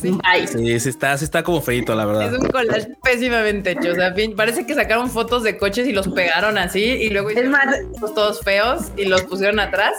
Sí. 0.00 0.10
Bye. 0.10 0.46
Sí, 0.46 0.80
sí 0.80 0.88
está, 0.90 1.16
sí 1.16 1.24
está 1.24 1.42
como 1.42 1.62
feito, 1.62 1.94
la 1.94 2.04
verdad. 2.04 2.32
Es 2.34 2.38
un 2.38 2.48
collage 2.48 2.88
pésimamente 3.02 3.70
hecho. 3.72 3.92
O 3.92 3.94
sea, 3.94 4.14
parece 4.36 4.66
que 4.66 4.74
sacaron 4.74 5.10
fotos 5.10 5.42
de 5.42 5.56
coches 5.56 5.86
y 5.88 5.92
los 5.92 6.08
pegaron 6.08 6.58
así 6.58 6.82
y 6.82 7.08
luego 7.10 7.30
hicieron 7.30 7.52
más- 7.52 7.76
todos 8.14 8.40
feos 8.40 8.84
y 8.96 9.06
los 9.06 9.22
pusieron 9.22 9.58
atrás. 9.60 9.94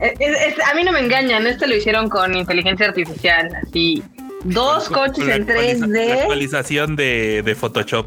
Es- 0.00 0.18
es- 0.20 0.64
a 0.64 0.74
mí 0.74 0.82
no 0.84 0.92
me 0.92 1.00
engañan, 1.00 1.46
este 1.46 1.66
lo 1.66 1.74
hicieron 1.76 2.08
con 2.08 2.34
inteligencia 2.34 2.86
artificial, 2.86 3.50
así. 3.66 4.02
Dos 4.44 4.88
coches 4.88 5.26
La 5.26 5.34
en 5.36 5.42
actualiza- 5.48 5.86
La 5.86 5.98
3D. 5.98 6.12
actualización 6.22 6.96
de, 6.96 7.42
de 7.44 7.54
Photoshop. 7.54 8.06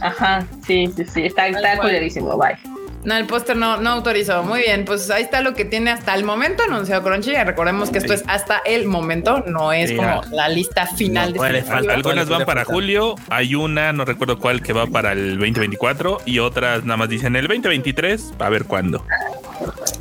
Ajá, 0.00 0.44
sí, 0.66 0.90
sí, 0.96 1.04
sí, 1.04 1.26
está, 1.26 1.46
está 1.48 1.76
culerísimo, 1.78 2.36
bye. 2.36 2.56
No, 3.04 3.16
el 3.16 3.26
póster 3.26 3.56
no, 3.56 3.78
no 3.78 3.90
autorizó. 3.90 4.42
Muy 4.42 4.60
bien, 4.60 4.84
pues 4.84 5.10
ahí 5.10 5.22
está 5.22 5.40
lo 5.40 5.54
que 5.54 5.64
tiene 5.64 5.90
hasta 5.90 6.14
el 6.14 6.24
momento 6.24 6.62
anunciado 6.64 7.02
Crunchy. 7.02 7.34
Recordemos 7.34 7.90
que 7.90 7.98
esto 7.98 8.12
es 8.12 8.24
hasta 8.26 8.60
el 8.64 8.86
momento, 8.86 9.42
no 9.46 9.72
es 9.72 9.92
como 9.92 10.22
la 10.32 10.48
lista 10.48 10.86
final 10.86 11.32
No 11.34 11.40
faltar. 11.40 11.90
Algunas 11.90 12.28
van 12.28 12.44
para 12.44 12.64
julio, 12.64 13.14
hay 13.30 13.54
una, 13.54 13.92
no 13.92 14.04
recuerdo 14.04 14.38
cuál, 14.38 14.62
que 14.62 14.72
va 14.72 14.86
para 14.86 15.12
el 15.12 15.38
2024 15.38 16.18
y 16.26 16.40
otras 16.40 16.84
nada 16.84 16.98
más 16.98 17.08
dicen 17.08 17.36
el 17.36 17.46
2023, 17.46 18.34
a 18.38 18.48
ver 18.50 18.64
cuándo. 18.64 19.04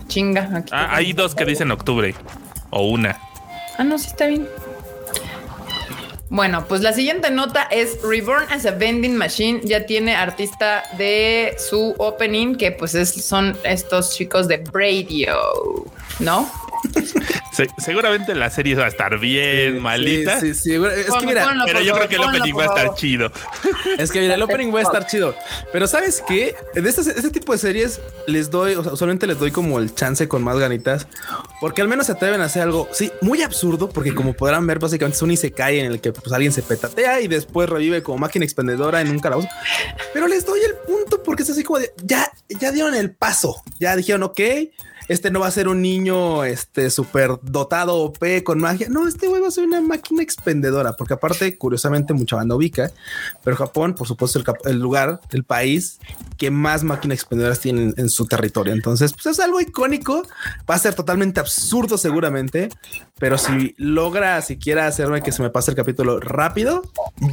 Chinga. 0.07 0.49
aquí 0.53 0.71
Ah, 0.73 0.89
hay 0.91 1.13
dos 1.13 1.35
que 1.35 1.45
dicen 1.45 1.71
octubre 1.71 2.13
o 2.69 2.83
una. 2.83 3.17
Ah, 3.77 3.83
no, 3.83 3.97
sí 3.97 4.07
está 4.07 4.27
bien. 4.27 4.45
Bueno, 6.31 6.65
pues 6.67 6.81
la 6.81 6.93
siguiente 6.93 7.31
nota 7.31 7.63
es 7.71 7.97
Reborn 8.03 8.45
as 8.51 8.65
a 8.67 8.71
Vending 8.71 9.15
Machine. 9.17 9.61
Ya 9.63 9.85
tiene 9.87 10.15
artista 10.15 10.83
de 10.97 11.55
su 11.57 11.95
opening, 11.97 12.55
que 12.55 12.71
pues 12.71 12.93
es- 12.93 13.25
son 13.25 13.57
estos 13.63 14.11
chicos 14.15 14.47
de 14.47 14.63
Radio, 14.71 15.35
¿no? 16.19 16.47
Se- 17.51 17.67
seguramente 17.77 18.33
la 18.35 18.49
serie 18.49 18.75
va 18.75 18.85
a 18.85 18.87
estar 18.87 19.17
bien 19.19 19.81
malita, 19.81 20.39
Sí, 20.39 20.53
sí, 20.53 20.75
sí. 20.75 20.75
Es 20.75 21.11
que 21.19 21.25
mira, 21.25 21.43
ponlo, 21.45 21.65
pero 21.65 21.81
yo 21.81 21.93
creo 21.93 22.07
que 22.07 22.15
el 22.15 22.21
opening 22.21 22.53
va 22.57 22.63
a 22.63 22.67
estar 22.67 22.93
chido. 22.95 23.31
Es 23.97 24.11
que 24.11 24.21
mira, 24.21 24.35
el 24.35 24.41
opening 24.41 24.73
va 24.73 24.79
a 24.79 24.83
estar 24.83 25.05
chido. 25.07 25.35
Pero 25.73 25.87
sabes 25.87 26.23
qué? 26.27 26.55
De 26.73 26.87
este, 26.89 27.01
este 27.01 27.29
tipo 27.31 27.51
de 27.51 27.57
series 27.57 27.99
les 28.27 28.49
doy, 28.49 28.75
o 28.75 28.83
sea, 28.83 28.93
usualmente 28.93 29.27
les 29.27 29.39
doy 29.39 29.51
como 29.51 29.79
el 29.79 29.93
chance 29.93 30.27
con 30.27 30.43
más 30.43 30.57
ganitas, 30.57 31.07
porque 31.59 31.81
al 31.81 31.87
menos 31.87 32.05
se 32.05 32.13
atreven 32.13 32.39
a 32.41 32.45
hacer 32.45 32.61
algo, 32.61 32.87
sí, 32.93 33.11
muy 33.21 33.41
absurdo, 33.41 33.89
porque 33.89 34.13
como 34.15 34.33
podrán 34.33 34.65
ver, 34.67 34.79
básicamente 34.79 35.17
es 35.17 35.21
un 35.21 35.31
isekai 35.31 35.79
en 35.79 35.87
el 35.91 35.99
que 36.01 36.13
pues, 36.13 36.31
alguien 36.31 36.53
se 36.53 36.61
petatea 36.61 37.19
y 37.21 37.27
después 37.27 37.67
revive 37.69 38.03
como 38.03 38.19
máquina 38.19 38.45
expendedora 38.45 39.01
en 39.01 39.09
un 39.09 39.19
calabozo. 39.19 39.49
Pero 40.13 40.27
les 40.27 40.45
doy 40.45 40.61
el 40.61 40.75
punto 40.75 41.21
porque 41.23 41.43
es 41.43 41.49
así 41.49 41.63
como 41.63 41.79
de 41.79 41.91
ya, 42.03 42.31
ya 42.47 42.71
dieron 42.71 42.95
el 42.95 43.11
paso, 43.11 43.61
ya 43.79 43.95
dijeron, 43.95 44.23
ok. 44.23 44.39
Este 45.09 45.29
no 45.31 45.41
va 45.41 45.47
a 45.47 45.51
ser 45.51 45.67
un 45.67 45.81
niño 45.81 46.43
este 46.45 46.89
súper 46.89 47.31
dotado 47.41 47.95
OP 47.97 48.43
con 48.45 48.59
magia. 48.59 48.87
No, 48.89 49.07
este 49.07 49.27
güey 49.27 49.41
va 49.41 49.49
a 49.49 49.51
ser 49.51 49.65
una 49.65 49.81
máquina 49.81 50.23
expendedora, 50.23 50.93
porque 50.93 51.15
aparte, 51.15 51.57
curiosamente, 51.57 52.13
mucha 52.13 52.37
banda 52.37 52.55
ubica, 52.55 52.91
pero 53.43 53.57
Japón, 53.57 53.95
por 53.95 54.07
supuesto, 54.07 54.39
el, 54.39 54.45
el 54.71 54.79
lugar, 54.79 55.19
el 55.31 55.43
país 55.43 55.99
que 56.37 56.51
más 56.51 56.83
máquinas 56.83 57.15
expendedoras 57.15 57.59
tienen 57.59 57.93
en 57.97 58.09
su 58.09 58.25
territorio. 58.27 58.71
Entonces, 58.73 59.11
pues 59.13 59.25
es 59.25 59.39
algo 59.41 59.59
icónico. 59.59 60.23
Va 60.69 60.75
a 60.75 60.79
ser 60.79 60.93
totalmente 60.93 61.39
absurdo, 61.41 61.97
seguramente, 61.97 62.69
pero 63.17 63.37
si 63.37 63.75
logra 63.77 64.41
siquiera 64.41 64.87
hacerme 64.87 65.21
que 65.21 65.31
se 65.31 65.41
me 65.41 65.49
pase 65.49 65.71
el 65.71 65.75
capítulo 65.75 66.19
rápido, 66.19 66.83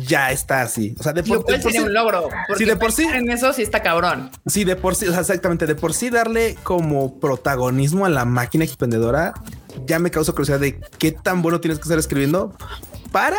ya 0.06 0.32
está 0.32 0.62
así. 0.62 0.96
O 0.98 1.02
sea, 1.02 1.12
de 1.12 1.22
por, 1.22 1.44
de 1.44 1.58
por 1.58 1.70
sí- 1.72 1.78
un 1.78 1.92
logro. 1.92 2.28
porque 2.48 2.64
de 2.66 2.76
por 2.76 2.90
sí. 2.90 3.04
En 3.04 3.30
eso 3.30 3.52
sí 3.52 3.62
está 3.62 3.82
cabrón. 3.82 4.30
Sí, 4.46 4.64
de 4.64 4.76
por 4.76 4.94
sí, 4.96 5.06
o 5.06 5.12
sea, 5.12 5.20
exactamente, 5.20 5.66
de 5.66 5.74
por 5.74 5.92
sí 5.94 6.10
darle 6.10 6.56
como 6.64 7.20
protagonismo 7.66 8.07
a 8.07 8.09
la 8.09 8.24
máquina 8.24 8.64
expendedora 8.64 9.35
ya 9.87 9.98
me 9.98 10.11
causa 10.11 10.33
curiosidad 10.33 10.61
de 10.61 10.81
qué 10.98 11.12
tan 11.12 11.42
bueno 11.42 11.61
tienes 11.61 11.79
que 11.79 11.83
estar 11.83 11.98
escribiendo 11.98 12.55
para 13.12 13.37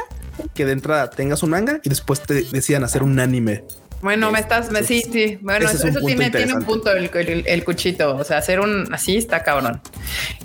que 0.53 0.65
de 0.65 0.73
entrada 0.73 1.09
tengas 1.09 1.41
un 1.43 1.49
manga 1.51 1.79
y 1.83 1.89
después 1.89 2.21
te 2.21 2.43
decidan 2.43 2.83
hacer 2.83 3.01
un 3.03 3.19
anime. 3.19 3.63
Bueno, 4.01 4.31
me 4.31 4.37
Es- 4.37 4.43
estás, 4.45 4.69
me, 4.71 4.83
sí, 4.83 5.01
sí. 5.11 5.39
Bueno, 5.41 5.67
es 5.67 5.83
eso, 5.83 5.99
tiene, 6.05 6.29
tiene 6.29 6.53
un 6.53 6.63
punto 6.63 6.91
el, 6.91 7.09
el- 7.11 7.47
el 7.47 7.63
cuchito. 7.65 8.15
O 8.15 8.23
sea, 8.23 8.37
hacer 8.37 8.59
un 8.59 8.87
así 8.93 9.17
está 9.17 9.41
cabrón. 9.41 9.81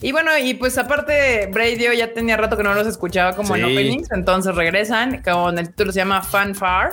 Y 0.01 0.12
bueno, 0.12 0.31
y 0.38 0.55
pues 0.55 0.79
aparte, 0.79 1.49
Bradio 1.53 1.92
ya 1.92 2.14
tenía 2.14 2.38
rato 2.38 2.57
que 2.57 2.62
no 2.62 2.73
los 2.75 2.87
escuchaba 2.87 3.37
como 3.37 3.55
en 3.55 3.66
Sí. 3.66 3.73
openings, 3.73 4.11
entonces 4.12 4.55
regresan 4.55 5.21
con 5.23 5.59
el 5.59 5.68
título 5.68 5.92
se 5.92 5.99
llama 5.99 6.23
Fanfare. 6.23 6.92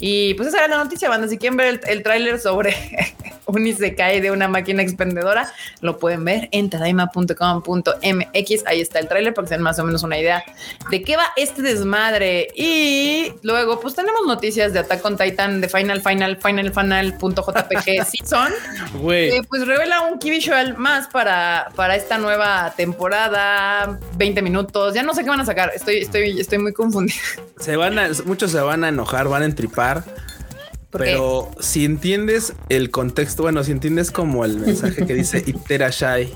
Y 0.00 0.34
pues 0.34 0.48
esa 0.48 0.58
era 0.58 0.68
la 0.68 0.84
noticia, 0.84 1.08
banda. 1.08 1.28
Si 1.28 1.38
quieren 1.38 1.56
ver 1.56 1.66
el, 1.68 1.80
el 1.86 2.02
tráiler 2.02 2.38
sobre 2.38 2.74
un 3.46 3.66
Isekai 3.66 4.20
de 4.20 4.30
una 4.30 4.48
máquina 4.48 4.82
expendedora, 4.82 5.50
lo 5.80 5.98
pueden 5.98 6.24
ver 6.24 6.48
en 6.52 6.68
tadaima.com.mx. 6.68 8.66
Ahí 8.66 8.80
está 8.80 8.98
el 8.98 9.08
tráiler 9.08 9.34
para 9.34 9.44
que 9.44 9.48
se 9.50 9.54
den 9.54 9.62
más 9.62 9.78
o 9.78 9.84
menos 9.84 10.02
una 10.02 10.18
idea 10.18 10.44
de 10.90 11.02
qué 11.02 11.16
va 11.16 11.26
este 11.36 11.62
desmadre. 11.62 12.48
Y 12.54 13.32
luego, 13.42 13.80
pues 13.80 13.94
tenemos 13.94 14.22
noticias 14.26 14.72
de 14.72 14.80
Attack 14.80 15.04
on 15.04 15.16
Titan, 15.16 15.60
de 15.60 15.68
Final, 15.68 16.00
Final, 16.02 16.36
Final, 16.36 16.72
Final.jpg 16.72 18.04
Season. 18.10 18.52
Eh, 19.10 19.42
pues 19.48 19.66
revela 19.66 20.02
un 20.02 20.18
key 20.18 20.30
visual 20.30 20.76
más 20.76 21.06
para, 21.08 21.68
para 21.76 21.96
esta 21.96 22.18
nueva 22.18 22.74
temporada, 22.76 23.98
20 24.16 24.42
minutos. 24.42 24.94
Ya 24.94 25.02
no 25.02 25.14
sé 25.14 25.22
qué 25.22 25.30
van 25.30 25.40
a 25.40 25.46
sacar. 25.46 25.72
Estoy, 25.74 25.98
estoy, 25.98 26.40
estoy 26.40 26.58
muy 26.58 26.72
confundida. 26.72 27.16
se 27.58 27.76
van 27.76 27.98
a, 27.98 28.10
muchos 28.24 28.50
se 28.50 28.60
van 28.60 28.84
a 28.84 28.88
enojar, 28.88 29.28
van 29.28 29.42
a 29.42 29.44
entripar. 29.44 29.85
Pero 30.90 31.50
si 31.60 31.84
entiendes 31.84 32.54
el 32.68 32.90
contexto, 32.90 33.42
bueno, 33.42 33.62
si 33.64 33.72
entiendes 33.72 34.10
como 34.10 34.44
el 34.44 34.58
mensaje 34.58 35.06
que 35.06 35.14
dice 35.14 35.42
Iterashai 35.46 36.32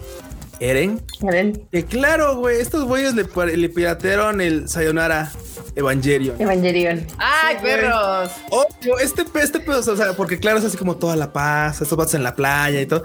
Eren, 0.61 1.03
Eren. 1.27 1.67
que 1.73 1.85
claro, 1.85 2.37
güey, 2.37 2.61
estos 2.61 2.85
güeyes 2.85 3.15
le, 3.15 3.25
le 3.57 3.69
piratearon 3.69 4.41
el 4.41 4.69
Sayonara 4.69 5.33
Evangelion. 5.75 6.41
Evangelion. 6.41 7.07
¡Ay, 7.19 7.57
Sí, 7.57 7.63
perros! 7.63 8.31
Obvio, 8.51 8.99
este, 8.99 9.25
este 9.41 9.61
pedo, 9.61 9.79
o 9.79 9.83
sea, 9.97 10.13
porque 10.13 10.39
claro, 10.39 10.59
es 10.59 10.65
así 10.65 10.77
como 10.77 10.97
toda 10.97 11.17
la 11.17 11.33
paz, 11.33 11.81
estos 11.81 11.97
vatos 11.97 12.15
en 12.15 12.23
la 12.23 12.35
playa 12.35 12.81
y 12.81 12.87
todo. 12.87 13.03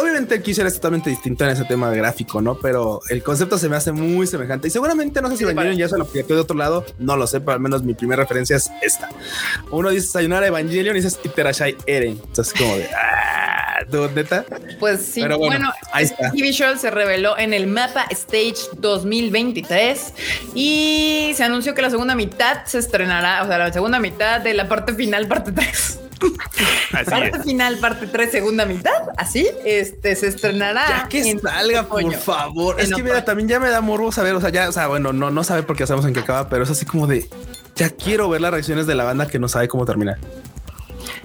Obviamente 0.00 0.34
el 0.34 0.42
Kisser 0.42 0.66
es 0.66 0.74
totalmente 0.74 1.10
distinto 1.10 1.44
en 1.44 1.50
ese 1.50 1.64
tema 1.64 1.90
gráfico, 1.90 2.40
¿no? 2.40 2.58
Pero 2.58 3.00
el 3.08 3.22
concepto 3.22 3.58
se 3.58 3.68
me 3.68 3.76
hace 3.76 3.92
muy 3.92 4.26
semejante. 4.26 4.68
Y 4.68 4.70
seguramente, 4.70 5.22
no 5.22 5.28
sé 5.30 5.36
si 5.36 5.44
Evangelion 5.44 5.76
ya 5.76 5.88
se 5.88 5.98
lo 5.98 6.06
pidió 6.06 6.26
de 6.26 6.40
otro 6.42 6.56
lado, 6.56 6.84
no 6.98 7.16
lo 7.16 7.26
sé, 7.26 7.40
pero 7.40 7.52
al 7.52 7.60
menos 7.60 7.82
mi 7.82 7.94
primera 7.94 8.22
referencia 8.22 8.56
es 8.56 8.70
esta. 8.82 9.08
Uno 9.70 9.90
dice 9.90 10.08
sayonara 10.08 10.46
Evangelion 10.46 10.96
y 10.96 11.00
dices 11.00 11.18
Iterashai 11.22 11.76
Eren. 11.86 12.20
Entonces, 12.24 12.52
como 12.58 12.76
de, 12.76 12.88
ah, 12.94 13.59
neta. 14.14 14.44
Pues 14.78 15.00
sí, 15.04 15.22
Pero 15.22 15.38
bueno, 15.38 15.56
bueno, 15.56 15.72
ahí 15.92 16.04
este 16.04 16.14
está. 16.22 16.32
TV 16.32 16.52
show 16.52 16.76
se 16.76 16.90
reveló 16.90 17.38
en 17.38 17.54
el 17.54 17.66
Mapa 17.66 18.06
Stage 18.10 18.56
2023 18.78 20.12
y 20.54 21.32
se 21.36 21.44
anunció 21.44 21.74
que 21.74 21.82
la 21.82 21.90
segunda 21.90 22.14
mitad 22.14 22.64
se 22.64 22.78
estrenará, 22.78 23.42
o 23.42 23.46
sea, 23.46 23.58
la 23.58 23.72
segunda 23.72 23.98
mitad 23.98 24.40
de 24.40 24.54
la 24.54 24.68
parte 24.68 24.94
final, 24.94 25.26
parte 25.28 25.52
3. 25.52 26.00
Así 26.92 27.10
Parte 27.10 27.36
es. 27.38 27.44
final, 27.44 27.78
parte 27.78 28.06
3, 28.06 28.30
segunda 28.30 28.66
mitad, 28.66 28.92
así, 29.16 29.48
este 29.64 30.14
se 30.16 30.26
estrenará. 30.26 30.86
Ya 30.86 31.08
que 31.08 31.30
en 31.30 31.40
salga, 31.40 31.84
por 31.84 32.12
favor. 32.14 32.78
Es 32.78 32.92
que 32.92 33.02
mira, 33.02 33.24
también 33.24 33.48
ya 33.48 33.58
me 33.58 33.70
da 33.70 33.80
morbo 33.80 34.12
saber, 34.12 34.34
o 34.34 34.40
sea, 34.40 34.50
ya, 34.50 34.68
o 34.68 34.72
sea, 34.72 34.86
bueno, 34.88 35.14
no, 35.14 35.30
no 35.30 35.44
sabe 35.44 35.62
porque 35.62 35.84
ya 35.84 35.86
sabemos 35.86 36.06
en 36.06 36.12
qué 36.12 36.20
acaba, 36.20 36.48
pero 36.50 36.64
es 36.64 36.70
así 36.70 36.84
como 36.84 37.06
de 37.06 37.26
ya 37.74 37.88
quiero 37.88 38.28
ver 38.28 38.42
las 38.42 38.50
reacciones 38.50 38.86
de 38.86 38.94
la 38.94 39.04
banda 39.04 39.26
que 39.28 39.38
no 39.38 39.48
sabe 39.48 39.68
cómo 39.68 39.86
termina. 39.86 40.18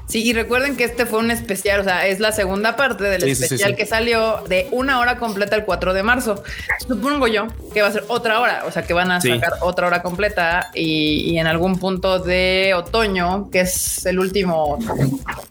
Sí, 0.08 0.24
y 0.24 0.34
recuerden 0.34 0.78
que 0.78 0.84
este 0.84 1.06
fue 1.08 1.18
un 1.20 1.32
especial, 1.32 1.82
o 1.82 1.84
sea, 1.84 2.06
es 2.08 2.20
la 2.20 2.32
segunda 2.32 2.76
parte 2.76 3.04
del 3.06 3.22
Sí, 3.24 3.30
sí, 3.30 3.36
sí, 3.36 3.44
especial 3.46 3.72
sí. 3.72 3.76
que 3.78 3.86
salió 3.88 4.44
de 4.48 4.68
una 4.72 5.00
hora 5.00 5.18
completa 5.18 5.56
el 5.56 5.66
4 5.66 5.94
de 5.96 6.04
marzo. 6.04 6.44
Supongo 6.88 7.28
yo 7.28 7.48
que 7.74 7.82
va 7.82 7.88
a 7.88 7.92
ser 7.92 8.04
otra 8.08 8.40
hora, 8.40 8.64
o 8.68 8.72
sea, 8.72 8.84
que 8.84 8.94
van 8.94 9.12
a 9.12 9.20
Sí. 9.20 9.30
sacar 9.30 9.54
otra 9.62 9.88
hora 9.88 10.04
completa 10.04 10.70
y, 10.76 11.32
y 11.32 11.40
en 11.40 11.48
algún 11.48 11.80
punto 11.80 12.20
de 12.20 12.74
otoño, 12.76 13.50
que 13.50 13.62
es 13.62 14.06
el 14.06 14.20
último 14.20 14.78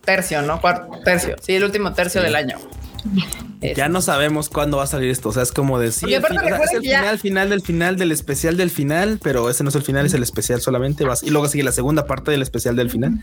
tercio, 0.04 0.40
¿no? 0.42 0.60
Cuarto 0.60 1.00
tercio, 1.04 1.34
sí, 1.42 1.54
el 1.56 1.64
último 1.64 1.92
tercio 1.92 2.20
Sí. 2.20 2.26
del 2.26 2.36
año. 2.36 2.58
Ya 3.76 3.88
no 3.88 4.00
sabemos 4.02 4.48
cuándo 4.48 4.78
va 4.78 4.84
a 4.84 4.86
salir 4.86 5.10
esto. 5.10 5.28
O 5.28 5.32
sea, 5.32 5.42
es 5.42 5.52
como 5.52 5.78
decir, 5.78 6.20
Porque 6.22 6.38
aparte 6.38 6.64
es 6.64 6.72
el 6.72 6.82
ya- 6.82 7.00
final, 7.00 7.18
final 7.18 7.50
del 7.50 7.60
final 7.62 7.96
del 7.96 8.12
especial 8.12 8.56
del 8.56 8.70
final, 8.70 9.18
pero 9.22 9.50
ese 9.50 9.62
no 9.62 9.68
es 9.68 9.74
el 9.74 9.82
final, 9.82 10.06
es 10.06 10.14
el 10.14 10.22
especial 10.22 10.60
solamente. 10.62 11.04
Vas, 11.04 11.22
y 11.22 11.28
luego 11.30 11.48
sigue 11.48 11.64
la 11.64 11.72
segunda 11.72 12.06
parte 12.06 12.30
del 12.30 12.40
especial 12.42 12.76
del 12.76 12.90
final. 12.90 13.20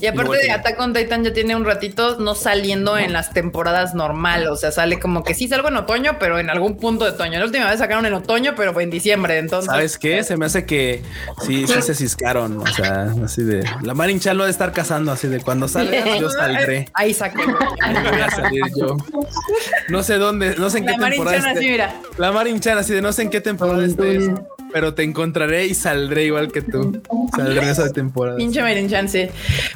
Y 0.00 0.06
aparte 0.06 0.36
de 0.36 0.50
Attack 0.50 0.78
on 0.80 0.92
Titan 0.92 1.24
ya 1.24 1.32
tiene 1.32 1.56
un 1.56 1.64
ratito 1.64 2.18
no 2.18 2.34
saliendo 2.34 2.96
en 2.98 3.12
las 3.12 3.32
temporadas 3.32 3.94
normal, 3.94 4.46
o 4.48 4.56
sea, 4.56 4.70
sale 4.70 4.98
como 5.00 5.24
que 5.24 5.34
sí 5.34 5.48
salgo 5.48 5.68
en 5.68 5.76
otoño, 5.76 6.18
pero 6.18 6.38
en 6.38 6.50
algún 6.50 6.76
punto 6.76 7.04
de 7.04 7.12
otoño. 7.12 7.38
La 7.38 7.44
última 7.44 7.68
vez 7.68 7.78
sacaron 7.78 8.06
en 8.06 8.14
otoño, 8.14 8.54
pero 8.56 8.72
fue 8.72 8.84
en 8.84 8.90
diciembre, 8.90 9.38
entonces. 9.38 9.70
¿Sabes 9.70 9.98
qué? 9.98 10.22
Se 10.22 10.36
me 10.36 10.46
hace 10.46 10.64
que 10.64 11.02
sí, 11.44 11.66
sí 11.66 11.82
se 11.82 11.94
ciscaron. 11.94 12.58
O 12.58 12.66
sea, 12.66 13.12
así 13.24 13.42
de 13.42 13.64
la 13.82 13.94
Marinchal 13.94 14.36
lo 14.36 14.44
ha 14.44 14.46
de 14.46 14.52
estar 14.52 14.72
cazando, 14.72 15.12
así 15.12 15.28
de 15.28 15.40
cuando 15.40 15.68
salga, 15.68 16.18
yo 16.18 16.30
saldré. 16.30 16.88
Ahí 16.94 17.12
saqué. 17.14 17.44
Voy 17.44 18.20
a 18.20 18.30
salir 18.30 18.62
yo. 18.76 18.96
No 19.88 20.02
sé 20.02 20.14
dónde, 20.18 20.54
no 20.56 20.70
sé 20.70 20.78
en 20.78 20.86
qué 20.86 20.96
La 20.96 21.10
temporada. 21.10 21.38
Marinchan 21.38 21.56
esté. 21.56 21.58
así, 21.58 21.70
mira. 21.70 21.94
La 22.18 22.32
Marinchan 22.32 22.78
así 22.78 22.94
de 22.94 23.02
no 23.02 23.12
sé 23.12 23.22
en 23.22 23.30
qué 23.30 23.40
temporada 23.40 23.84
estés, 23.84 24.30
pero 24.72 24.94
te 24.94 25.02
encontraré 25.02 25.66
y 25.66 25.74
saldré 25.74 26.24
igual 26.24 26.50
que 26.52 26.62
tú. 26.62 27.00
Saldré 27.34 27.70
esa 27.70 27.92
temporada. 27.92 28.36
Pinche 28.36 28.60
Marinchan, 28.62 29.08
sí. 29.08 29.28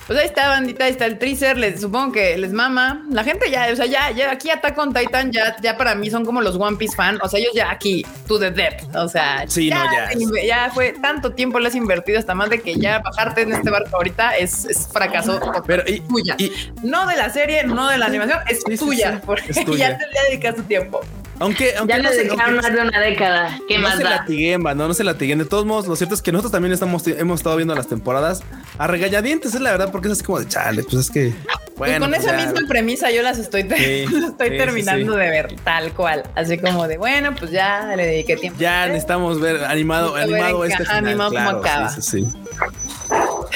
Pues 0.06 0.18
ahí 0.18 0.26
está, 0.26 0.48
bandita, 0.48 0.84
ahí 0.84 0.90
está 0.92 1.06
el 1.06 1.18
teaser. 1.18 1.56
Les 1.58 1.80
supongo 1.80 2.12
que 2.12 2.36
les 2.38 2.52
mama. 2.52 3.04
La 3.10 3.24
gente 3.24 3.50
ya, 3.50 3.68
o 3.72 3.76
sea, 3.76 3.86
ya, 3.86 4.10
ya 4.10 4.30
aquí 4.30 4.50
Attack 4.50 4.76
on 4.78 4.92
Titan 4.92 5.32
ya, 5.32 5.56
ya 5.62 5.76
para 5.76 5.94
mí 5.94 6.10
son 6.10 6.24
como 6.24 6.40
los 6.40 6.56
One 6.56 6.76
Piece 6.76 6.94
fan. 6.96 7.18
O 7.22 7.28
sea, 7.28 7.40
ellos 7.40 7.52
ya 7.54 7.70
aquí, 7.70 8.04
to 8.26 8.38
the 8.38 8.50
depth. 8.50 8.94
O 8.94 9.08
sea, 9.08 9.44
Sí, 9.48 9.70
no, 9.70 9.76
ya. 9.84 10.10
ya 10.46 10.70
fue 10.72 10.92
tanto 11.00 11.32
tiempo 11.32 11.58
les 11.58 11.70
has 11.72 11.76
invertido 11.76 12.18
hasta 12.18 12.34
más 12.34 12.50
de 12.50 12.60
que 12.60 12.74
ya 12.74 12.98
bajarte 13.00 13.42
en 13.42 13.52
este 13.52 13.70
barco 13.70 13.96
ahorita 13.96 14.36
es, 14.36 14.64
es 14.64 14.88
fracaso. 14.92 15.40
Pero 15.66 15.82
y, 15.86 16.00
tuya. 16.00 16.34
y 16.38 16.50
no 16.82 17.06
de 17.06 17.16
la 17.16 17.30
serie, 17.30 17.64
no 17.64 17.88
de 17.88 17.98
la 17.98 18.06
animación, 18.06 18.38
es 18.48 18.58
Sí, 18.66 18.76
sí, 18.76 18.84
tuya, 18.84 19.14
sí, 19.16 19.22
porque 19.26 19.50
es 19.50 19.64
tuya. 19.64 19.90
ya 19.90 19.98
te 19.98 20.04
le 20.06 20.28
dedicas 20.30 20.54
tu 20.56 20.62
tiempo. 20.62 21.00
Aunque, 21.38 21.74
aunque 21.76 21.94
Ya 21.96 22.02
no 22.02 22.10
se, 22.10 22.28
aunque 22.28 22.50
más 22.52 22.72
de 22.72 22.80
una 22.80 23.00
década. 23.00 23.58
¿Qué 23.68 23.76
no 23.78 23.82
más 23.88 23.96
se 23.96 24.04
da? 24.04 24.10
latiguen, 24.10 24.62
no, 24.62 24.74
no 24.74 24.94
se 24.94 25.04
latiguen. 25.04 25.38
De 25.38 25.44
todos 25.44 25.64
modos, 25.64 25.86
lo 25.86 25.96
cierto 25.96 26.14
es 26.14 26.22
que 26.22 26.32
nosotros 26.32 26.52
también 26.52 26.72
estamos, 26.72 27.06
hemos 27.06 27.40
estado 27.40 27.56
viendo 27.56 27.74
las 27.74 27.88
temporadas 27.88 28.42
a 28.78 28.86
regañadientes, 28.86 29.54
es 29.54 29.60
la 29.60 29.70
verdad, 29.72 29.90
porque 29.90 30.08
es 30.08 30.12
así 30.12 30.24
como 30.24 30.40
de 30.40 30.48
chale, 30.48 30.82
pues 30.84 30.94
es 31.06 31.10
que 31.10 31.32
Pues 31.76 31.90
bueno. 31.90 32.00
con 32.06 32.10
pues 32.10 32.22
esa 32.24 32.36
ya. 32.38 32.46
misma 32.50 32.68
premisa 32.68 33.10
yo 33.10 33.22
las 33.22 33.38
estoy, 33.38 33.64
te- 33.64 34.06
Sí, 34.06 34.12
las 34.20 34.30
estoy 34.30 34.50
sí, 34.50 34.56
terminando 34.56 35.12
sí. 35.14 35.18
de 35.18 35.30
ver 35.30 35.56
tal 35.64 35.92
cual. 35.92 36.22
Así 36.34 36.58
como 36.58 36.86
de 36.88 36.98
bueno, 36.98 37.34
pues 37.38 37.50
ya 37.50 37.92
le 37.96 38.06
dediqué 38.06 38.36
tiempo. 38.36 38.58
Ya 38.60 38.86
necesitamos 38.86 39.40
ver 39.40 39.64
animado, 39.64 40.12
ver 40.12 40.24
animado 40.24 40.64
este 40.64 40.84
caja, 40.84 40.96
final, 40.98 41.08
animado 41.08 41.30
claro, 41.32 41.58
acaba. 41.58 41.88
sí, 41.90 42.02
sí, 42.02 42.20
sí. 42.22 42.28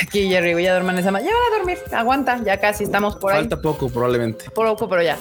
Aquí 0.01 0.29
Jerry, 0.29 0.53
voy 0.53 0.67
a 0.67 0.75
dormir 0.75 0.93
en 0.93 0.99
esa 0.99 1.11
Ya 1.11 1.19
van 1.19 1.25
a 1.25 1.57
dormir, 1.57 1.79
aguanta, 1.93 2.41
ya 2.45 2.61
casi 2.61 2.85
estamos 2.85 3.17
por 3.17 3.33
ahí. 3.33 3.41
Falta 3.41 3.61
poco 3.61 3.89
probablemente. 3.89 4.51
Poco, 4.51 4.89
pero 4.89 5.03
ya. 5.03 5.17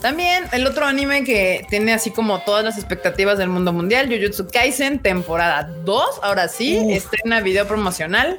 También 0.00 0.44
el 0.52 0.66
otro 0.66 0.86
anime 0.86 1.24
que 1.24 1.66
tiene 1.68 1.92
así 1.92 2.10
como 2.10 2.40
todas 2.40 2.64
las 2.64 2.78
expectativas 2.78 3.38
del 3.38 3.48
mundo 3.48 3.72
mundial, 3.72 4.08
Jujutsu 4.08 4.46
Kaisen, 4.48 5.00
temporada 5.00 5.70
2. 5.84 6.20
Ahora 6.22 6.48
sí, 6.48 6.78
estrena 6.90 7.40
video 7.40 7.66
promocional. 7.66 8.38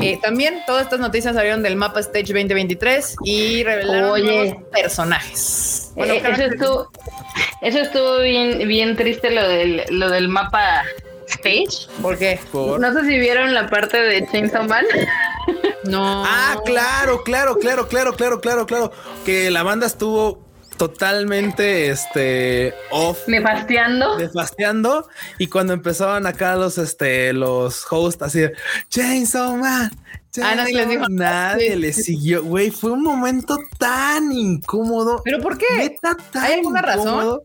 Eh, 0.00 0.18
también 0.22 0.60
todas 0.66 0.84
estas 0.84 1.00
noticias 1.00 1.34
salieron 1.34 1.62
del 1.62 1.76
mapa 1.76 2.00
Stage 2.00 2.32
2023 2.32 3.16
y 3.24 3.64
revelaron 3.64 4.10
Oye. 4.12 4.24
nuevos 4.24 4.62
personajes. 4.70 5.92
Eh, 5.96 6.22
eso 6.24 6.42
estuvo, 6.42 6.90
eso 7.60 7.78
estuvo 7.78 8.18
bien, 8.20 8.66
bien 8.68 8.96
triste 8.96 9.30
lo 9.30 9.46
del, 9.46 9.82
lo 9.90 10.10
del 10.10 10.28
mapa 10.28 10.82
stage. 11.28 11.88
¿Por 12.02 12.18
qué? 12.18 12.38
Por- 12.52 12.80
No 12.80 12.92
sé 12.92 13.00
si 13.06 13.18
vieron 13.18 13.52
la 13.54 13.68
parte 13.68 13.98
de 14.00 14.26
Chainsaw 14.30 14.66
Man. 14.68 14.84
No. 15.84 16.24
Ah, 16.26 16.56
claro, 16.64 17.22
claro, 17.24 17.58
claro, 17.58 17.86
claro, 17.88 18.14
claro, 18.16 18.40
claro, 18.40 18.64
claro. 18.64 18.90
Que 19.26 19.50
la 19.50 19.62
banda 19.62 19.86
estuvo 19.86 20.42
totalmente 20.78 21.90
este 21.90 22.72
off 22.90 23.28
Nefasteando. 23.28 24.16
desfasteando 24.16 25.06
y 25.38 25.48
cuando 25.48 25.74
empezaban 25.74 26.26
acá 26.26 26.56
los 26.56 26.78
este 26.78 27.32
los 27.34 27.84
hosts 27.90 28.22
así 28.22 28.40
de 28.40 28.52
Chainsaw 28.88 29.56
Man 29.56 29.90
Ah, 30.42 30.54
nadie 30.56 30.74
les 30.74 30.88
dijo 30.88 31.02
Man", 31.02 31.14
nadie 31.16 31.72
Sí. 31.74 31.76
les 31.78 31.96
siguió 32.04 32.42
güey 32.42 32.70
fue 32.70 32.90
un 32.92 33.02
momento 33.02 33.58
tan 33.78 34.32
incómodo 34.32 35.20
¿Pero 35.24 35.38
por 35.40 35.58
qué? 35.58 35.66
neta, 35.76 36.16
tan 36.32 36.42
¿Hay 36.44 36.54
alguna 36.54 36.80
razón? 36.82 37.40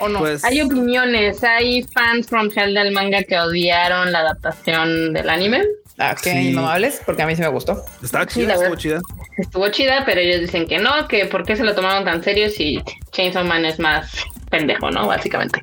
¿O 0.00 0.08
no? 0.08 0.18
pues 0.18 0.42
Hay 0.44 0.60
opiniones, 0.60 1.42
hay 1.44 1.82
fans 1.84 2.26
from 2.28 2.50
Hell 2.54 2.74
del 2.74 2.92
manga 2.92 3.22
que 3.22 3.38
odiaron 3.38 4.10
la 4.12 4.20
adaptación 4.20 5.12
del 5.12 5.28
anime. 5.30 5.62
Ah, 5.98 6.16
qué 6.20 6.30
Sí. 6.32 6.56
porque 7.04 7.22
a 7.22 7.26
mí 7.26 7.36
sí 7.36 7.42
me 7.42 7.48
gustó. 7.48 7.84
estaba 8.02 8.24
Sí, 8.24 8.40
chida 8.40 8.48
la 8.48 8.54
estuvo 8.54 8.76
chida 8.76 9.00
Estuvo 9.36 9.68
chida, 9.68 10.02
pero 10.06 10.20
ellos 10.20 10.40
dicen 10.40 10.66
que 10.66 10.78
no, 10.78 11.06
que 11.08 11.26
por 11.26 11.44
qué 11.44 11.56
se 11.56 11.62
lo 11.64 11.74
tomaron 11.74 12.04
tan 12.04 12.22
serio 12.24 12.48
si 12.48 12.82
Chainsaw 13.12 13.44
Man 13.44 13.64
es 13.66 13.78
más 13.78 14.10
pendejo, 14.50 14.90
¿no? 14.90 15.06
Básicamente. 15.06 15.60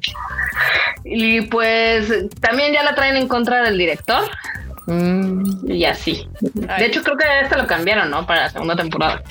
Y 1.03 1.41
pues 1.41 2.11
también 2.39 2.71
ya 2.73 2.83
la 2.83 2.93
traen 2.95 3.15
en 3.17 3.27
contra 3.27 3.63
del 3.63 3.77
director 3.77 4.29
Mm. 4.85 5.69
y 5.69 5.83
así. 5.85 6.29
Ay. 6.69 6.79
De 6.81 6.85
hecho, 6.85 7.03
creo 7.03 7.17
que 7.17 7.25
esta 7.41 7.57
lo 7.57 7.67
cambiaron, 7.67 8.09
¿no? 8.09 8.25
Para 8.25 8.43
la 8.43 8.49
segunda 8.49 8.75
temporada. 8.75 9.21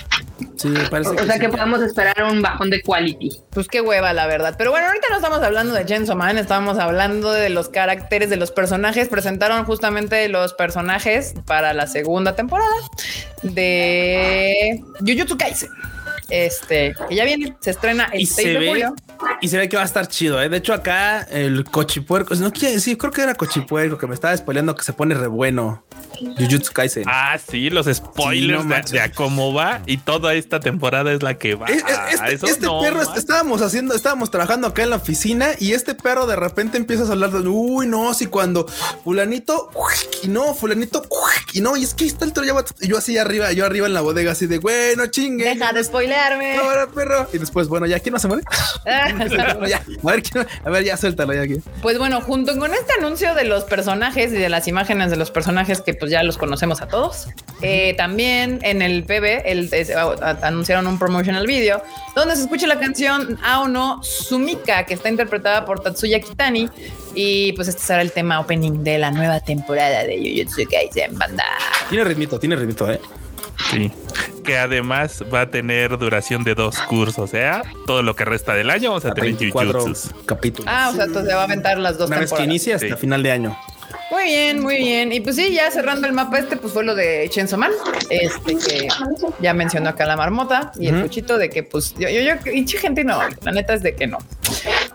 Sí 0.57 0.68
me 0.68 0.88
parece 0.88 1.11
O 1.11 1.25
sea 1.25 1.35
sí. 1.35 1.40
que 1.40 1.49
podemos 1.49 1.81
esperar 1.83 2.22
un 2.31 2.42
bajón 2.42 2.70
de 2.70 2.83
quality. 2.83 3.40
Pues 3.51 3.68
qué 3.68 3.81
hueva, 3.81 4.12
la 4.12 4.27
verdad. 4.27 4.55
Pero 4.59 4.70
bueno, 4.70 4.87
ahorita 4.87 5.09
no 5.11 5.16
estamos 5.16 5.42
hablando 5.42 5.75
de 5.75 5.85
Chainsaw 5.85 6.16
Man, 6.16 6.38
estamos 6.38 6.79
hablando 6.79 7.33
de 7.33 7.51
los 7.51 7.68
caracteres 7.68 8.31
de 8.31 8.37
los 8.37 8.51
personajes. 8.51 9.09
Presentaron 9.09 9.64
justamente 9.64 10.29
los 10.29 10.53
personajes 10.55 11.35
para 11.46 11.72
la 11.72 11.87
segunda 11.87 12.37
temporada 12.37 12.70
de 13.42 14.83
Jujutsu 15.01 15.37
Kaisen. 15.37 15.70
Este, 16.29 16.95
que 17.09 17.15
ya 17.15 17.25
viene, 17.25 17.57
se 17.61 17.71
estrena 17.71 18.05
el 18.12 18.23
y 18.23 18.27
6 18.27 18.35
se 18.47 18.53
de 18.55 18.59
ve 18.59 18.69
julio. 18.69 18.95
y 19.41 19.49
se 19.49 19.59
ve 19.59 19.69
que 19.69 19.77
va 19.77 19.83
a 19.85 19.87
estar 19.87 20.09
chido 20.09 20.43
¿eh? 20.43 20.49
de 20.49 20.57
hecho 20.57 20.75
acá 20.75 21.23
el 21.23 21.62
cochipuerco 21.65 22.35
no 22.35 22.53
quiere 22.53 22.75
decir 22.75 22.99
creo 22.99 23.12
que 23.12 23.23
era 23.23 23.35
cochipuerco 23.37 23.97
que 23.97 24.07
me 24.09 24.15
estaba 24.15 24.37
spoileando 24.37 24.75
que 24.75 24.83
se 24.83 24.93
pone 24.93 25.15
re 25.15 25.29
bueno 25.29 25.85
Jujutsu 26.39 26.73
Kaisen 26.73 27.05
Ah, 27.07 27.39
sí, 27.39 27.69
los 27.71 27.87
spoilers 27.87 28.62
Sí, 28.62 28.69
no 28.69 28.81
de- 28.91 29.01
a 29.01 29.12
cómo 29.12 29.53
va 29.53 29.83
y 29.87 29.99
toda 29.99 30.35
esta 30.35 30.61
temporada 30.61 31.12
es 31.12 31.23
la 31.23 31.37
que 31.37 31.55
va. 31.55 31.67
Es- 31.67 31.77
es- 31.77 32.15
Este, 32.15 32.35
Eso 32.35 32.47
este 32.47 32.67
no, 32.67 32.81
perro, 32.81 33.05
man. 33.05 33.19
estábamos 33.19 33.61
haciendo, 33.61 33.95
estábamos 33.95 34.31
trabajando 34.31 34.67
acá 34.69 34.83
en 34.83 34.91
la 34.91 34.97
oficina 34.97 35.49
y 35.59 35.73
este 35.73 35.95
perro 35.95 36.27
de 36.27 36.35
repente 36.37 36.79
empieza 36.79 37.03
a 37.05 37.12
hablar 37.12 37.31
de, 37.33 37.47
uy, 37.47 37.87
no, 37.87 38.15
si 38.15 38.27
cuando 38.27 38.67
fulanito, 39.05 39.71
y 40.23 40.29
no, 40.29 40.55
fulanito, 40.55 41.07
y 41.53 41.61
no, 41.61 41.77
y 41.77 41.85
es 41.85 41.93
que 41.95 42.05
ahí 42.05 42.09
está 42.11 42.25
el 42.25 42.33
Toro 42.33 42.47
Yamato. 42.47 42.73
Y 42.81 42.89
yo 42.89 42.97
así 42.97 43.19
arriba, 43.19 43.53
yo 43.53 43.67
arriba 43.67 43.87
en 43.87 43.93
la 43.95 44.01
bodega, 44.01 44.33
así 44.33 44.47
de 44.47 44.59
bueno, 44.59 45.07
chingue. 45.09 45.45
Deja 45.45 45.73
de 45.75 45.81
spoilearme. 46.16 46.57
Ahora, 46.57 46.87
perro. 46.87 47.29
Y 47.33 47.38
después, 47.38 47.68
bueno, 47.68 47.87
ya, 47.87 47.98
¿quién 48.00 48.12
no 48.12 48.18
se 48.18 48.29
muere? 48.29 48.42
Bueno, 49.37 49.66
ya, 49.66 49.79
a 49.79 50.07
ver, 50.11 50.22
¿quién- 50.22 50.46
a 50.64 50.70
ver, 50.70 50.85
ya 50.85 50.96
suéltalo 50.96 51.35
ya 51.35 51.42
aquí. 51.42 51.57
Pues 51.83 51.98
bueno, 51.98 52.20
junto 52.20 52.57
con 52.59 52.72
este 52.72 52.92
anuncio 52.98 53.35
de 53.35 53.44
los 53.44 53.64
personajes 53.64 54.33
y 54.33 54.37
de 54.37 54.48
las 54.48 54.68
imágenes 54.68 55.11
de 55.11 55.16
los 55.16 55.31
personajes 55.31 55.81
que 55.81 55.94
pues 55.94 56.11
ya 56.11 56.22
los 56.22 56.37
conocemos 56.38 56.81
a 56.83 56.88
todos, 56.88 57.29
eh, 57.62 57.94
también 57.96 58.61
en 58.62 58.83
el 58.83 59.05
PB 59.05 59.42
el, 59.44 59.68
es- 59.72 59.90
anunciaron 60.42 60.87
un 60.87 60.98
promotional 60.98 61.46
video 61.46 61.83
donde 62.14 62.37
se 62.37 62.42
escucha 62.42 62.66
la 62.66 62.79
canción 62.79 63.38
Ao 63.44 63.68
no 63.68 64.02
Sumika 64.02 64.85
que 64.87 64.94
está 64.94 65.09
interpretada 65.09 65.64
por 65.64 65.81
Tatsuya 65.81 66.20
Kitani 66.20 66.68
y 67.14 67.52
pues 67.55 67.68
este 67.68 67.83
será 67.83 68.02
el 68.02 68.12
tema 68.12 68.40
opening 68.40 68.85
de 68.85 68.98
la 68.98 69.11
nueva 69.11 69.40
temporada 69.40 70.05
de 70.05 70.16
Jujutsu 70.46 70.68
Kaisen 70.70 71.18
Banda. 71.18 71.44
Tiene 71.88 72.05
ritmito, 72.05 72.38
tiene 72.38 72.57
ritmito, 72.57 72.90
eh. 72.90 73.00
Sí. 73.71 73.90
Que 74.45 74.59
además 74.59 75.25
va 75.33 75.42
a 75.42 75.51
tener 75.51 75.97
duración 75.99 76.45
de 76.45 76.55
dos 76.55 76.79
cursos. 76.83 77.19
O 77.19 77.27
sea, 77.27 77.62
todo 77.87 78.03
lo 78.03 78.14
que 78.14 78.25
resta 78.25 78.55
del 78.55 78.71
año 78.71 78.90
vamos 78.90 79.05
a, 79.05 79.09
A 79.11 79.14
tener 79.14 79.31
24 79.31 79.81
Jujutsus. 79.81 80.11
capítulos. 80.27 80.73
Ah, 80.75 80.90
o 80.92 80.95
sea, 80.97 81.05
entonces 81.05 81.35
va 81.35 81.40
a 81.40 81.45
aventar 81.45 81.79
las 81.79 81.99
dos 81.99 82.09
Una 82.09 82.19
vez 82.21 82.31
que 82.31 82.37
temporadas. 82.37 82.47
inicie 82.49 82.75
hasta 82.75 82.88
Sí. 82.88 83.01
final 83.01 83.23
de 83.23 83.33
año. 83.33 83.59
Muy 84.11 84.25
bien, 84.25 84.61
muy 84.62 84.77
bien. 84.77 85.12
Y 85.12 85.21
pues 85.21 85.35
sí, 85.35 85.53
ya 85.53 85.69
cerrando 85.71 86.07
el 86.07 86.12
mapa 86.12 86.38
este, 86.38 86.57
pues 86.57 86.73
fue 86.73 86.85
lo 86.85 86.95
de 86.95 87.29
Chenzo 87.29 87.57
Man, 87.59 87.73
este 88.09 88.57
que 88.57 88.88
ya 89.40 89.53
mencionó 89.53 89.88
acá 89.90 90.07
la 90.07 90.16
marmota 90.16 90.71
y 90.79 90.87
el 90.88 91.03
puchito 91.03 91.38
de 91.38 91.51
que 91.51 91.64
pues 91.64 91.92
yo, 91.99 92.09
yo, 92.09 92.21
yo, 92.21 92.35
hinche 92.53 92.79
gente 92.79 93.03
no, 93.03 93.19
la 93.42 93.53
neta 93.53 93.75
es 93.75 93.83
de 93.83 93.97
que 93.97 94.07
no. 94.07 94.19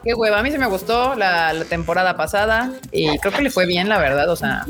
Qué 0.04 0.16
hueva, 0.16 0.40
a 0.40 0.44
mí 0.44 0.50
se 0.50 0.58
me 0.58 0.66
gustó 0.66 1.16
la, 1.16 1.54
temporada 1.70 2.18
pasada 2.18 2.72
y 2.92 3.18
creo 3.20 3.34
que 3.34 3.44
le 3.44 3.52
fue 3.52 3.68
bien, 3.68 3.88
la 3.88 4.00
verdad, 4.00 4.30
o 4.30 4.36
sea, 4.36 4.66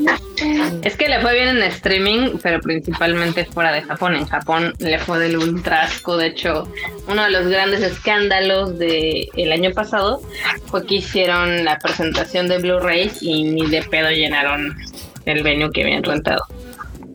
Es 0.82 0.96
que 0.96 1.08
le 1.08 1.20
fue 1.20 1.34
bien 1.34 1.48
en 1.48 1.62
streaming, 1.62 2.38
pero 2.42 2.60
principalmente 2.60 3.46
fuera 3.46 3.72
de 3.72 3.82
Japón. 3.82 4.14
En 4.14 4.26
Japón 4.26 4.74
le 4.78 4.98
fue 4.98 5.18
del 5.18 5.38
ultrasco. 5.38 6.16
De 6.16 6.26
hecho, 6.28 6.68
uno 7.08 7.24
de 7.24 7.30
los 7.30 7.46
grandes 7.46 7.80
escándalos 7.80 8.78
del 8.78 9.28
el 9.34 9.52
año 9.52 9.70
pasado 9.72 10.20
fue 10.66 10.86
que 10.86 10.96
hicieron 10.96 11.64
la 11.64 11.78
presentación 11.78 12.48
de 12.48 12.58
Blu-rays 12.58 13.22
y 13.22 13.44
ni 13.44 13.66
de 13.66 13.82
pedo 13.82 14.10
llenaron 14.10 14.76
el 15.24 15.42
venue 15.42 15.70
que 15.72 15.82
habían 15.82 16.02
rentado. 16.02 16.44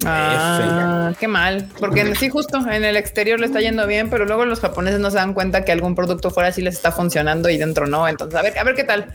Ah, 0.05 1.13
qué 1.19 1.27
mal, 1.27 1.69
porque 1.79 2.15
sí, 2.15 2.29
justo 2.29 2.57
en 2.69 2.83
el 2.83 2.97
exterior 2.97 3.39
le 3.39 3.45
está 3.45 3.59
yendo 3.61 3.85
bien, 3.87 4.09
pero 4.09 4.25
luego 4.25 4.45
los 4.45 4.59
japoneses 4.59 4.99
no 4.99 5.09
se 5.09 5.17
dan 5.17 5.33
cuenta 5.33 5.65
que 5.65 5.71
algún 5.71 5.95
producto 5.95 6.29
fuera 6.29 6.51
sí 6.51 6.61
les 6.61 6.75
está 6.75 6.91
funcionando 6.91 7.49
y 7.49 7.57
dentro 7.57 7.87
no. 7.87 8.07
Entonces, 8.07 8.37
a 8.39 8.41
ver, 8.41 8.57
a 8.57 8.63
ver 8.63 8.75
qué 8.75 8.83
tal. 8.83 9.13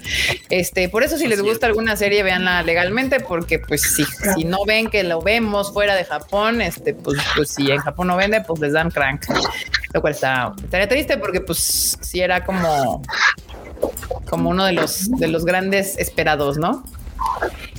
Este, 0.50 0.88
por 0.88 1.02
eso 1.02 1.16
si 1.18 1.26
les 1.28 1.42
gusta 1.42 1.66
alguna 1.66 1.96
serie, 1.96 2.22
véanla 2.22 2.62
legalmente, 2.62 3.20
porque 3.20 3.58
pues 3.58 3.82
si, 3.82 4.04
si 4.04 4.44
no 4.44 4.64
ven 4.66 4.88
que 4.90 5.02
lo 5.02 5.22
vemos 5.22 5.72
fuera 5.72 5.94
de 5.94 6.04
Japón, 6.04 6.60
este, 6.60 6.94
pues, 6.94 7.18
pues 7.36 7.50
si 7.50 7.70
en 7.70 7.78
Japón 7.78 8.08
no 8.08 8.16
vende, 8.16 8.40
pues 8.40 8.60
les 8.60 8.72
dan 8.72 8.90
crank. 8.90 9.24
Lo 9.92 10.00
cual 10.00 10.14
está, 10.14 10.52
estaría 10.62 10.88
triste 10.88 11.18
porque 11.18 11.40
pues 11.40 11.98
sí 12.00 12.20
era 12.20 12.44
como, 12.44 13.02
como 14.28 14.50
uno 14.50 14.64
de 14.64 14.72
los, 14.72 15.10
de 15.10 15.28
los 15.28 15.44
grandes 15.44 15.98
esperados, 15.98 16.56
¿no? 16.56 16.82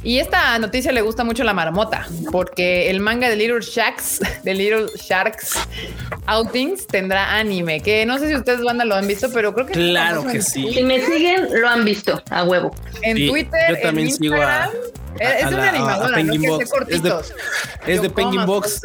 Y 0.03 0.19
esta 0.19 0.59
noticia 0.59 0.91
le 0.91 1.01
gusta 1.01 1.23
mucho 1.23 1.43
a 1.43 1.45
la 1.45 1.53
marmota, 1.53 2.07
porque 2.31 2.89
el 2.89 2.99
manga 2.99 3.29
de 3.29 3.37
Little 3.37 3.61
Sharks, 3.61 4.19
de 4.43 4.53
Little 4.53 4.87
Sharks 4.95 5.53
Outings, 6.25 6.87
tendrá 6.87 7.37
anime, 7.37 7.81
que 7.81 8.05
no 8.05 8.19
sé 8.19 8.27
si 8.27 8.35
ustedes 8.35 8.61
banda 8.63 8.83
lo 8.85 8.95
han 8.95 9.07
visto, 9.07 9.29
pero 9.33 9.53
creo 9.53 9.65
que 9.65 9.71
es 9.73 9.77
Claro 9.77 10.25
que 10.25 10.41
sí. 10.41 10.73
Si 10.73 10.83
me 10.83 10.99
siguen, 11.05 11.47
lo 11.61 11.69
han 11.69 11.85
visto 11.85 12.21
a 12.29 12.43
huevo. 12.43 12.75
En 13.01 13.17
Sí, 13.17 13.29
Twitter, 13.29 13.61
yo 13.69 13.81
también 13.81 14.07
en 14.09 14.13
sigo 14.15 14.35
a- 14.35 14.65
Instagram. 14.65 14.71
es 15.19 15.43
a 15.43 15.47
una 15.47 15.57
la- 15.57 15.63
a 15.65 15.69
animadora, 15.69 16.09
¿no? 16.09 16.15
Penguin 16.15 16.41
Que 16.41 16.47
hace 16.47 16.57
Box. 16.57 16.69
cortitos. 16.71 17.33
Es 17.87 18.01
de 18.01 18.09
Penguin. 18.09 18.45
Box, 18.45 18.81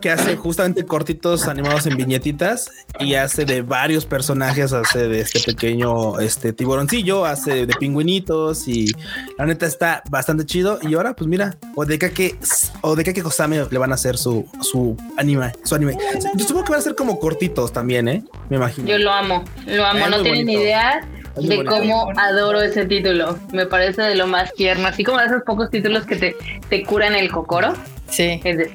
que 0.00 0.10
hace 0.10 0.36
justamente 0.36 0.84
cortitos 0.84 1.46
animados 1.46 1.86
en 1.86 1.96
viñetitas 1.96 2.70
y 3.00 3.14
hace 3.14 3.44
de 3.44 3.62
varios 3.62 4.06
personajes, 4.06 4.72
hace 4.72 5.08
de 5.08 5.20
este 5.20 5.40
pequeño 5.40 6.20
este 6.20 6.52
tiburoncillo, 6.52 7.24
hace 7.26 7.66
de 7.66 7.74
pingüinitos 7.74 8.66
y 8.68 8.92
la 9.36 9.44
neta 9.46 9.66
está 9.66 10.02
bastante 10.08 10.44
chido. 10.48 10.80
Y 10.82 10.94
ahora, 10.94 11.14
pues 11.14 11.28
mira, 11.28 11.56
Odekake 11.76 12.36
Odekake 12.80 13.22
Kosame 13.22 13.64
le 13.70 13.78
van 13.78 13.92
a 13.92 13.94
hacer 13.94 14.18
su, 14.18 14.44
su 14.60 14.96
anime, 15.16 15.52
su 15.62 15.76
anime. 15.76 15.96
Yo 16.34 16.44
supongo 16.44 16.64
que 16.64 16.72
van 16.72 16.80
a 16.80 16.82
ser 16.82 16.96
como 16.96 17.20
cortitos 17.20 17.72
también, 17.72 18.08
¿eh? 18.08 18.24
Me 18.48 18.56
imagino. 18.56 18.88
Yo 18.88 18.98
lo 18.98 19.12
amo, 19.12 19.44
lo 19.66 19.86
amo. 19.86 20.04
Es 20.06 20.10
no 20.10 20.22
tienen 20.22 20.46
bonito. 20.46 20.60
idea 20.62 21.08
de 21.36 21.56
bonito. 21.56 21.70
cómo 21.70 22.12
adoro 22.16 22.60
ese 22.60 22.84
título. 22.86 23.38
Me 23.52 23.66
parece 23.66 24.02
de 24.02 24.16
lo 24.16 24.26
más 24.26 24.52
tierno. 24.54 24.88
Así 24.88 25.04
como 25.04 25.18
de 25.18 25.26
esos 25.26 25.42
pocos 25.42 25.70
títulos 25.70 26.04
que 26.04 26.16
te, 26.16 26.36
te 26.68 26.82
curan 26.84 27.14
el 27.14 27.30
cocoro. 27.30 27.74
Sí, 28.10 28.40
Es 28.42 28.56
de, 28.56 28.72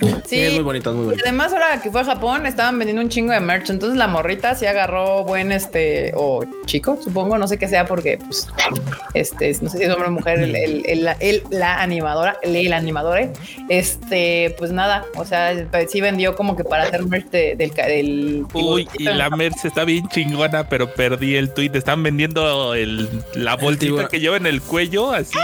Sí, 0.26 0.40
es 0.40 0.54
muy 0.54 0.62
bonito, 0.62 0.90
es 0.90 0.96
muy 0.96 1.04
Y 1.04 1.06
bonito. 1.08 1.24
además 1.24 1.52
ahora 1.52 1.80
que 1.82 1.90
fue 1.90 2.00
a 2.00 2.04
Japón 2.04 2.46
estaban 2.46 2.78
vendiendo 2.78 3.02
un 3.02 3.08
chingo 3.08 3.32
de 3.32 3.40
merch, 3.40 3.70
entonces 3.70 3.96
la 3.96 4.08
morrita 4.08 4.54
sí 4.54 4.66
agarró 4.66 5.24
buen 5.24 5.52
este 5.52 6.12
o 6.16 6.44
chico, 6.66 6.98
supongo, 7.02 7.38
no 7.38 7.46
sé 7.46 7.58
qué 7.58 7.68
sea 7.68 7.86
porque 7.86 8.18
pues 8.18 8.48
este 9.14 9.56
no 9.62 9.70
sé 9.70 9.78
si 9.78 9.84
es 9.84 9.90
hombre 9.90 10.08
o 10.08 10.10
mujer 10.12 10.40
el, 10.40 10.56
el- 10.56 10.82
el- 10.86 11.04
la- 11.04 11.16
el- 11.20 11.42
la 11.50 11.80
animadora, 11.80 12.38
el, 12.42 12.56
el 12.56 12.72
animador, 12.72 13.30
este 13.68 14.54
pues 14.58 14.72
nada, 14.72 15.04
o 15.16 15.24
sea, 15.24 15.52
sí 15.88 16.00
vendió 16.00 16.34
como 16.34 16.56
que 16.56 16.64
para 16.64 16.84
hacer 16.84 17.04
merch 17.04 17.30
de- 17.30 17.54
del 17.56 17.72
ca- 17.72 17.86
del 17.86 18.44
Uy, 18.52 18.88
y 18.98 19.04
la 19.04 19.30
Merch 19.30 19.64
está 19.64 19.84
bien 19.84 20.08
chingona, 20.08 20.68
pero 20.68 20.92
perdí 20.94 21.36
el 21.36 21.52
tweet. 21.52 21.70
Están 21.74 22.02
vendiendo 22.02 22.74
el, 22.74 23.08
la 23.34 23.54
bolsita 23.56 24.08
que 24.08 24.18
lleva 24.20 24.36
en 24.36 24.46
el 24.46 24.60
cuello, 24.62 25.12
así. 25.12 25.36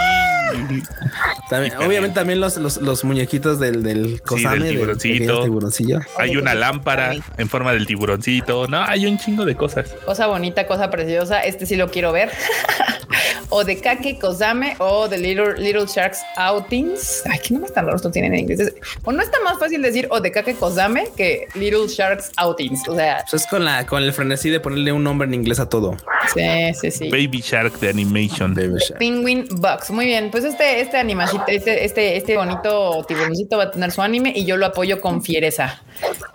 También- 1.49 1.75
obviamente 1.77 2.15
también 2.15 2.39
los, 2.39 2.57
los, 2.57 2.77
los 2.77 3.03
muñequitos 3.03 3.59
del, 3.59 3.83
del 3.83 4.21
Del 4.49 4.69
tiburoncito. 4.69 5.99
Hay 6.17 6.35
una 6.37 6.53
lámpara 6.53 7.13
en 7.37 7.49
forma 7.49 7.73
del 7.73 7.85
tiburoncito. 7.85 8.67
No, 8.67 8.83
hay 8.83 9.05
un 9.05 9.17
chingo 9.17 9.45
de 9.45 9.55
cosas. 9.55 9.93
cosa 10.05 10.27
bonita, 10.27 10.67
cosa 10.67 10.89
preciosa, 10.89 11.41
este 11.41 11.65
sí 11.65 11.75
lo 11.75 11.89
quiero 11.89 12.11
ver. 12.11 12.29
o 13.49 13.63
de 13.63 13.77
Kake 13.77 14.19
Kozame 14.19 14.75
o 14.79 15.07
de 15.07 15.17
Little, 15.17 15.53
Little 15.57 15.85
Sharks 15.85 16.19
Outings. 16.37 17.23
Ay, 17.29 17.39
qué 17.39 17.53
nombres 17.53 17.73
tan 17.73 17.85
raros 17.85 18.01
tienen 18.11 18.33
en 18.33 18.41
inglés. 18.41 18.73
O 19.03 19.11
no 19.11 19.21
está 19.21 19.39
más 19.43 19.59
fácil 19.59 19.81
decir 19.81 20.07
o 20.09 20.19
de 20.19 20.31
Kake 20.31 20.55
Kozame 20.55 21.05
que 21.15 21.47
Little 21.55 21.87
Sharks 21.87 22.31
Outings. 22.37 22.87
O 22.87 22.95
sea, 22.95 23.23
Pues 23.29 23.43
es 23.43 23.47
con 23.47 23.63
la 23.65 23.85
con 23.85 24.03
el 24.03 24.13
frenesí 24.13 24.49
de 24.49 24.59
ponerle 24.59 24.91
un 24.91 25.03
nombre 25.03 25.27
en 25.27 25.33
inglés 25.33 25.59
a 25.59 25.69
todo. 25.69 25.97
sí, 26.33 26.41
sí, 26.79 26.91
sí. 26.91 27.09
Baby 27.09 27.41
Shark 27.41 27.79
de 27.79 27.89
Animation. 27.89 28.53
Debe 28.53 28.79
ser. 28.79 28.97
Penguin 28.97 29.47
Bucks. 29.51 29.91
Muy 29.91 30.05
bien. 30.05 30.29
Pues 30.31 30.43
este, 30.43 30.81
este 30.81 30.97
animacito, 30.97 31.43
este, 31.47 31.85
este, 31.85 32.17
este 32.17 32.37
bonito 32.37 33.03
tiburoncito 33.07 33.57
va 33.57 33.63
a 33.65 33.71
tener 33.71 33.91
su 33.91 34.01
anime 34.01 34.32
y 34.35 34.45
yo 34.45 34.57
lo 34.57 34.65
apoyo 34.65 34.99
con 35.01 35.23
fiereza. 35.23 35.81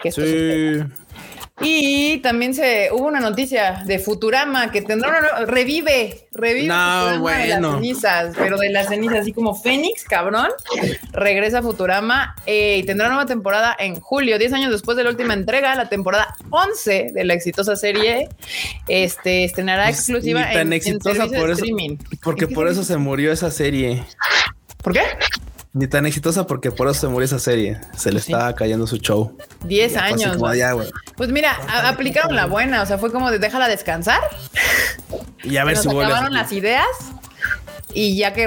Que 0.03 0.09
esto. 0.09 0.23
Sí. 0.23 0.83
Y 1.61 2.19
también 2.19 2.55
se 2.55 2.91
hubo 2.93 3.09
una 3.09 3.19
noticia 3.19 3.83
de 3.85 3.99
Futurama 3.99 4.71
que 4.71 4.81
tendrá 4.81 5.09
una 5.09 5.45
revive, 5.45 6.29
revive 6.31 6.69
No, 6.69 6.75
Futurama 6.75 7.13
de 7.13 7.19
bueno. 7.19 7.69
las 7.73 7.81
cenizas, 7.81 8.35
pero 8.39 8.59
de 8.59 8.71
las 8.71 8.87
cenizas, 8.87 9.19
así 9.19 9.33
como 9.33 9.57
Fénix, 9.61 10.05
cabrón, 10.05 10.47
regresa 11.11 11.61
Futurama 11.61 12.37
eh, 12.47 12.77
y 12.79 12.85
tendrá 12.85 13.09
nueva 13.09 13.27
temporada 13.27 13.75
en 13.77 13.99
julio, 13.99 14.39
10 14.39 14.53
años 14.53 14.71
después 14.71 14.97
de 14.97 15.03
la 15.03 15.11
última 15.11 15.35
entrega, 15.35 15.75
la 15.75 15.89
temporada 15.89 16.33
11 16.51 17.09
de 17.13 17.25
la 17.25 17.35
exitosa 17.35 17.75
serie, 17.75 18.29
este 18.87 19.43
estrenará 19.43 19.87
Pues, 19.87 19.97
exclusiva 19.99 20.43
tan 20.53 20.69
en, 20.69 20.73
exitosa 20.75 21.27
por 21.27 21.51
eso- 21.51 21.55
streaming. 21.65 21.97
Porque 22.23 22.45
¿En 22.45 22.51
qué 22.51 22.55
por 22.55 22.69
eso 22.69 22.85
se 22.85 22.97
murió 22.99 23.33
esa 23.33 23.51
serie. 23.51 24.05
¿Por 24.81 24.93
qué? 24.93 25.01
Ni 25.75 25.87
tan 25.87 26.07
exitosa 26.07 26.47
porque 26.47 26.71
por 26.73 26.89
eso 26.89 27.01
se 27.01 27.09
murió 27.09 27.25
esa 27.27 27.39
serie. 27.39 27.79
Se 27.97 28.11
le 28.11 28.21
Sí. 28.21 28.33
estaba 28.33 28.55
cayendo 28.55 28.87
su 28.87 28.97
show. 28.99 29.37
10 29.65 29.93
Fue 29.93 30.01
así 30.01 30.13
años. 30.15 30.33
como, 30.33 30.47
güey. 30.47 30.59
ya, 30.59 30.73
güey. 30.73 30.89
Pues 31.17 31.31
mira, 31.31 31.57
a- 31.69 31.89
aplicaron 31.89 32.35
la 32.35 32.47
buena, 32.47 32.83
o 32.83 32.87
sea, 32.87 32.99
fue 32.99 33.13
como 33.13 33.31
de 33.31 33.39
déjala 33.39 33.69
descansar. 33.69 34.21
Y 35.45 35.57
a 35.59 35.65
ver 35.65 35.77
si 35.77 35.89
vuelve. 35.89 36.07
acabaron 36.13 36.35
las 36.35 36.51
ideas 36.53 36.87
y 37.95 38.17
ya 38.17 38.33
que, 38.33 38.47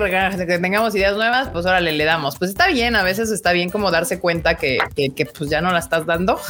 tengamos 0.61 0.95
ideas 0.95 1.15
nuevas, 1.15 1.49
pues 1.49 1.65
órale, 1.65 1.91
le 1.93 2.03
damos. 2.05 2.37
Pues 2.37 2.51
está 2.51 2.67
bien, 2.67 2.95
a 2.95 3.03
veces 3.03 3.31
está 3.31 3.51
bien 3.51 3.69
como 3.69 3.91
darse 3.91 4.19
cuenta 4.19 4.55
que, 4.55 4.77
que, 4.95 5.09
que, 5.09 5.25
pues 5.25 5.49
ya 5.49 5.61
no 5.61 5.71
la 5.71 5.79
estás 5.79 6.05
dando. 6.05 6.39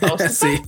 Pues, 0.00 0.34
sí, 0.38 0.60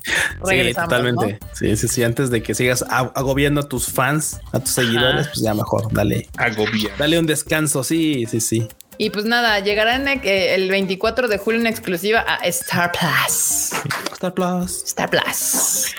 sí, 0.48 0.74
totalmente. 0.74 1.38
Sí, 1.52 1.76
sí, 1.76 1.88
sí. 1.88 2.02
Antes 2.02 2.30
de 2.30 2.42
que 2.42 2.54
sigas 2.54 2.82
ag- 2.86 3.12
agobiando 3.14 3.60
a 3.60 3.68
tus 3.68 3.86
fans, 3.86 4.40
a 4.52 4.60
tus 4.60 4.70
seguidores, 4.70 5.28
pues 5.28 5.42
ya 5.42 5.52
mejor, 5.52 5.92
dale, 5.92 6.26
Agobia. 6.38 6.90
dale 6.96 7.18
un 7.18 7.26
descanso. 7.26 7.84
Sí, 7.84 8.24
sí, 8.30 8.40
sí. 8.40 8.66
Y 8.96 9.10
pues 9.10 9.26
nada, 9.26 9.60
llegará 9.60 9.96
en, 9.96 10.08
eh, 10.08 10.54
el 10.54 10.70
24 10.70 11.28
de 11.28 11.36
julio 11.38 11.60
en 11.60 11.66
exclusiva 11.66 12.24
a 12.26 12.36
Star 12.46 12.92
Plus. 12.92 13.72
Star 14.12 14.32
Plus. 14.32 14.84
Star 14.84 15.10
Plus. 15.10 15.94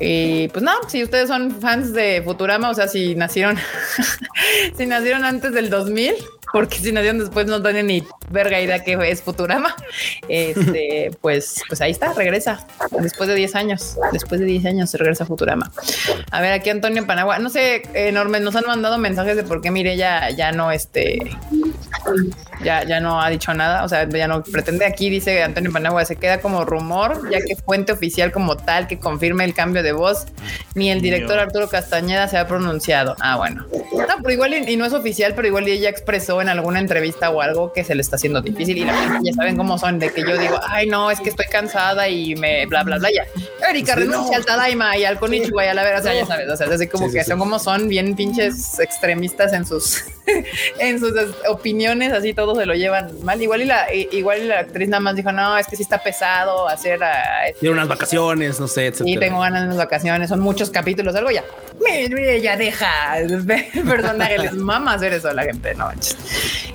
Y 0.00 0.48
pues 0.48 0.62
no, 0.62 0.72
si 0.88 1.02
ustedes 1.02 1.28
son 1.28 1.60
fans 1.60 1.92
de 1.92 2.22
Futurama, 2.24 2.70
o 2.70 2.74
sea, 2.74 2.88
si 2.88 3.14
nacieron, 3.14 3.56
si 4.76 4.86
nacieron 4.86 5.24
antes 5.24 5.52
del 5.52 5.70
2000, 5.70 6.14
porque 6.52 6.78
si 6.78 6.92
nacieron 6.92 7.18
después 7.18 7.46
no 7.46 7.62
tienen 7.62 7.86
ni 7.86 8.04
verga 8.30 8.60
idea 8.60 8.82
que 8.82 8.98
es 9.10 9.22
Futurama, 9.22 9.74
este, 10.28 11.10
pues, 11.20 11.62
pues 11.68 11.80
ahí 11.80 11.90
está, 11.90 12.12
regresa 12.12 12.66
después 13.00 13.28
de 13.28 13.34
10 13.34 13.54
años, 13.54 13.96
después 14.12 14.40
de 14.40 14.46
10 14.46 14.66
años 14.66 14.90
se 14.90 14.98
regresa 14.98 15.26
Futurama. 15.26 15.70
A 16.30 16.40
ver, 16.40 16.52
aquí 16.52 16.70
Antonio 16.70 17.06
Panagua, 17.06 17.38
no 17.38 17.50
sé, 17.50 17.82
enorme, 17.94 18.40
nos 18.40 18.56
han 18.56 18.66
mandado 18.66 18.98
mensajes 18.98 19.36
de 19.36 19.44
por 19.44 19.60
qué 19.60 19.70
mire 19.70 19.96
ya, 19.96 20.30
ya 20.30 20.52
no, 20.52 20.70
este, 20.70 21.18
Ya, 22.62 22.84
ya 22.84 23.00
no 23.00 23.20
ha 23.20 23.28
dicho 23.30 23.52
nada, 23.52 23.84
o 23.84 23.88
sea, 23.88 24.08
ya 24.08 24.28
no 24.28 24.42
pretende 24.42 24.84
aquí, 24.86 25.10
dice 25.10 25.42
Antonio 25.42 25.72
Panagua, 25.72 26.04
se 26.04 26.16
queda 26.16 26.40
como 26.40 26.64
rumor, 26.64 27.28
ya 27.30 27.38
que 27.40 27.56
fuente 27.56 27.92
oficial 27.92 28.30
como 28.32 28.56
tal 28.56 28.86
que 28.86 28.98
confirme 28.98 29.44
el 29.44 29.54
cambio 29.54 29.82
de 29.82 29.92
voz, 29.92 30.26
ni 30.74 30.90
el 30.90 31.00
director 31.00 31.38
Arturo 31.38 31.68
Castañeda 31.68 32.28
se 32.28 32.38
ha 32.38 32.46
pronunciado. 32.46 33.16
Ah, 33.20 33.36
bueno. 33.36 33.66
No, 33.92 34.16
pero 34.22 34.30
igual 34.30 34.54
y, 34.54 34.72
y 34.72 34.76
no 34.76 34.84
es 34.86 34.92
oficial, 34.92 35.34
pero 35.34 35.48
igual 35.48 35.66
ella 35.68 35.88
expresó 35.88 36.40
en 36.40 36.48
alguna 36.48 36.78
entrevista 36.80 37.30
o 37.30 37.40
algo 37.40 37.72
que 37.72 37.84
se 37.84 37.94
le 37.94 38.00
está 38.02 38.16
haciendo 38.16 38.40
difícil 38.40 38.78
y 38.78 38.84
la 38.84 38.94
gente 38.94 39.18
ya 39.24 39.32
saben 39.34 39.56
cómo 39.56 39.76
son, 39.78 39.98
de 39.98 40.10
que 40.12 40.22
yo 40.22 40.38
digo, 40.38 40.58
ay 40.68 40.86
no, 40.86 41.10
es 41.10 41.20
que 41.20 41.30
estoy 41.30 41.46
cansada 41.46 42.08
y 42.08 42.34
me 42.36 42.66
bla 42.66 42.82
bla 42.84 42.98
bla 42.98 43.08
ya. 43.12 43.24
Erika 43.68 43.94
Sí, 43.94 44.00
renuncia 44.00 44.30
no. 44.32 44.36
al 44.36 44.44
Tadaima 44.44 44.96
y 44.96 45.04
al 45.04 45.18
Konichiwa 45.18 45.64
y 45.64 45.68
a 45.68 45.74
la 45.74 45.82
vera, 45.82 45.98
o 45.98 46.02
sea, 46.02 46.14
ya 46.14 46.24
sabes, 46.26 46.48
o 46.48 46.56
sea, 46.56 46.66
es 46.66 46.72
así 46.72 46.86
como 46.86 47.08
Sí, 47.08 47.14
que 47.14 47.24
sí, 47.24 47.30
son 47.30 47.38
como 47.38 47.58
son 47.58 47.88
bien 47.88 48.14
pinches 48.14 48.78
extremistas 48.78 49.52
en 49.52 49.66
sus 49.66 50.04
en 50.78 50.98
sus 51.00 51.14
es- 51.16 51.30
opiniones, 51.84 52.12
así 52.12 52.32
todos 52.34 52.56
se 52.58 52.66
lo 52.66 52.74
llevan 52.74 53.10
mal. 53.22 53.40
Igual 53.40 53.62
y 53.62 53.64
la 53.66 53.86
igual 53.92 54.42
y 54.42 54.46
la 54.46 54.60
actriz 54.60 54.88
nada 54.88 55.00
más 55.00 55.16
dijo, 55.16 55.32
"No, 55.32 55.56
es 55.58 55.66
que 55.66 55.76
sí 55.76 55.82
está 55.82 56.02
pesado 56.02 56.68
hacer 56.68 57.02
a 57.02 57.46
este, 57.48 57.60
Tiene 57.60 57.74
unas 57.74 57.88
vacaciones, 57.88 58.58
no 58.60 58.68
sé, 58.68 58.86
etcétera. 58.86 59.10
y 59.10 59.16
tengo 59.18 59.40
ganas 59.40 59.60
de 59.62 59.66
unas 59.66 59.78
vacaciones, 59.78 60.28
son 60.28 60.40
muchos 60.40 60.70
capítulos, 60.70 61.14
algo 61.14 61.30
ya. 61.30 61.44
Mire, 61.80 62.40
ya 62.40 62.56
deja 62.56 63.18
el 63.18 63.44
personaje, 63.86 64.38
les 64.38 64.54
mama 64.54 64.94
hacer 64.94 65.12
eso 65.12 65.28
a 65.28 65.34
la 65.34 65.42
gente, 65.42 65.74
no 65.74 65.86
manches. 65.86 66.16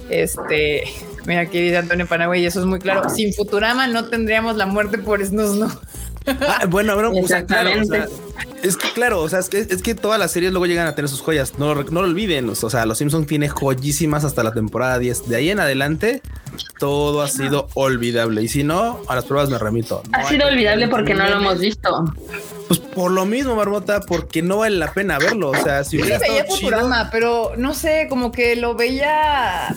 Este, 0.10 0.84
mira, 1.26 1.42
aquí 1.42 1.60
dice 1.62 1.78
Antonio 1.78 2.06
Panagüey, 2.08 2.42
y 2.44 2.46
eso 2.46 2.60
es 2.60 2.66
muy 2.66 2.80
claro. 2.80 3.10
Sin 3.10 3.34
Futurama 3.34 3.88
no 3.88 4.06
tendríamos 4.06 4.56
la 4.58 4.66
muerte 4.66 4.98
por 4.98 5.24
snus, 5.26 5.56
no. 5.56 5.70
Ah, 6.28 6.66
bueno, 6.68 6.94
bueno, 6.96 7.12
o 7.12 7.28
sea, 7.28 7.46
claro, 7.46 7.70
o 7.72 7.84
sea, 7.86 8.04
Exactamente. 8.04 8.68
es 8.68 8.78
que 8.78 8.90
claro, 8.92 9.22
o 9.22 9.30
sea, 9.30 9.40
es 9.40 9.50
que, 9.50 9.60
es 9.60 9.82
que 9.82 9.96
todas 9.96 10.20
las 10.20 10.32
series 10.32 10.52
luego 10.52 10.66
llegan 10.66 10.86
a 10.88 10.94
tener 10.96 11.10
sus 11.10 11.22
joyas, 11.22 11.54
no, 11.58 11.74
lo- 11.74 11.84
no 11.84 12.02
lo 12.02 12.08
olviden, 12.08 12.50
o 12.50 12.56
sea, 12.56 12.86
Los 12.86 12.98
Simpsons 13.00 13.26
tiene 13.28 13.50
joyísimas 13.50 14.24
hasta 14.26 14.44
la 14.44 14.52
temporada 14.52 15.00
10, 15.00 15.28
de 15.30 15.36
ahí 15.36 15.50
en 15.50 15.60
adelante 15.60 16.22
todo 16.78 17.22
ha 17.22 17.28
sido 17.28 17.68
olvidable 17.74 18.42
y 18.44 18.48
si 18.48 18.64
no, 18.64 19.00
a 19.08 19.16
las 19.16 19.26
pruebas 19.26 19.50
me 19.50 19.58
remito. 19.58 20.04
No 20.12 20.18
Ha 20.18 20.28
sido 20.28 20.48
olvidable 20.48 20.88
porque 20.88 21.14
no 21.14 21.28
lo 21.28 21.38
hemos 21.38 21.60
visto. 21.60 22.14
Pues 22.68 22.80
por 22.80 23.12
lo 23.12 23.26
mismo, 23.26 23.56
Marmota, 23.56 24.02
porque 24.02 24.42
no 24.42 24.58
vale 24.58 24.78
la 24.78 24.94
pena 24.94 25.18
verlo, 25.18 25.50
o 25.50 25.56
sea, 25.56 25.84
si 25.84 25.98
Yo 25.98 26.04
hubiera 26.04 26.20
sí 26.20 26.26
veía 26.30 26.42
estado 26.42 26.58
chido, 26.60 26.70
Futurama, 26.72 27.10
pero 27.12 27.54
no 27.58 27.74
sé, 27.74 28.08
como 28.10 28.32
que 28.32 28.56
lo 28.56 28.76
veía, 28.76 29.76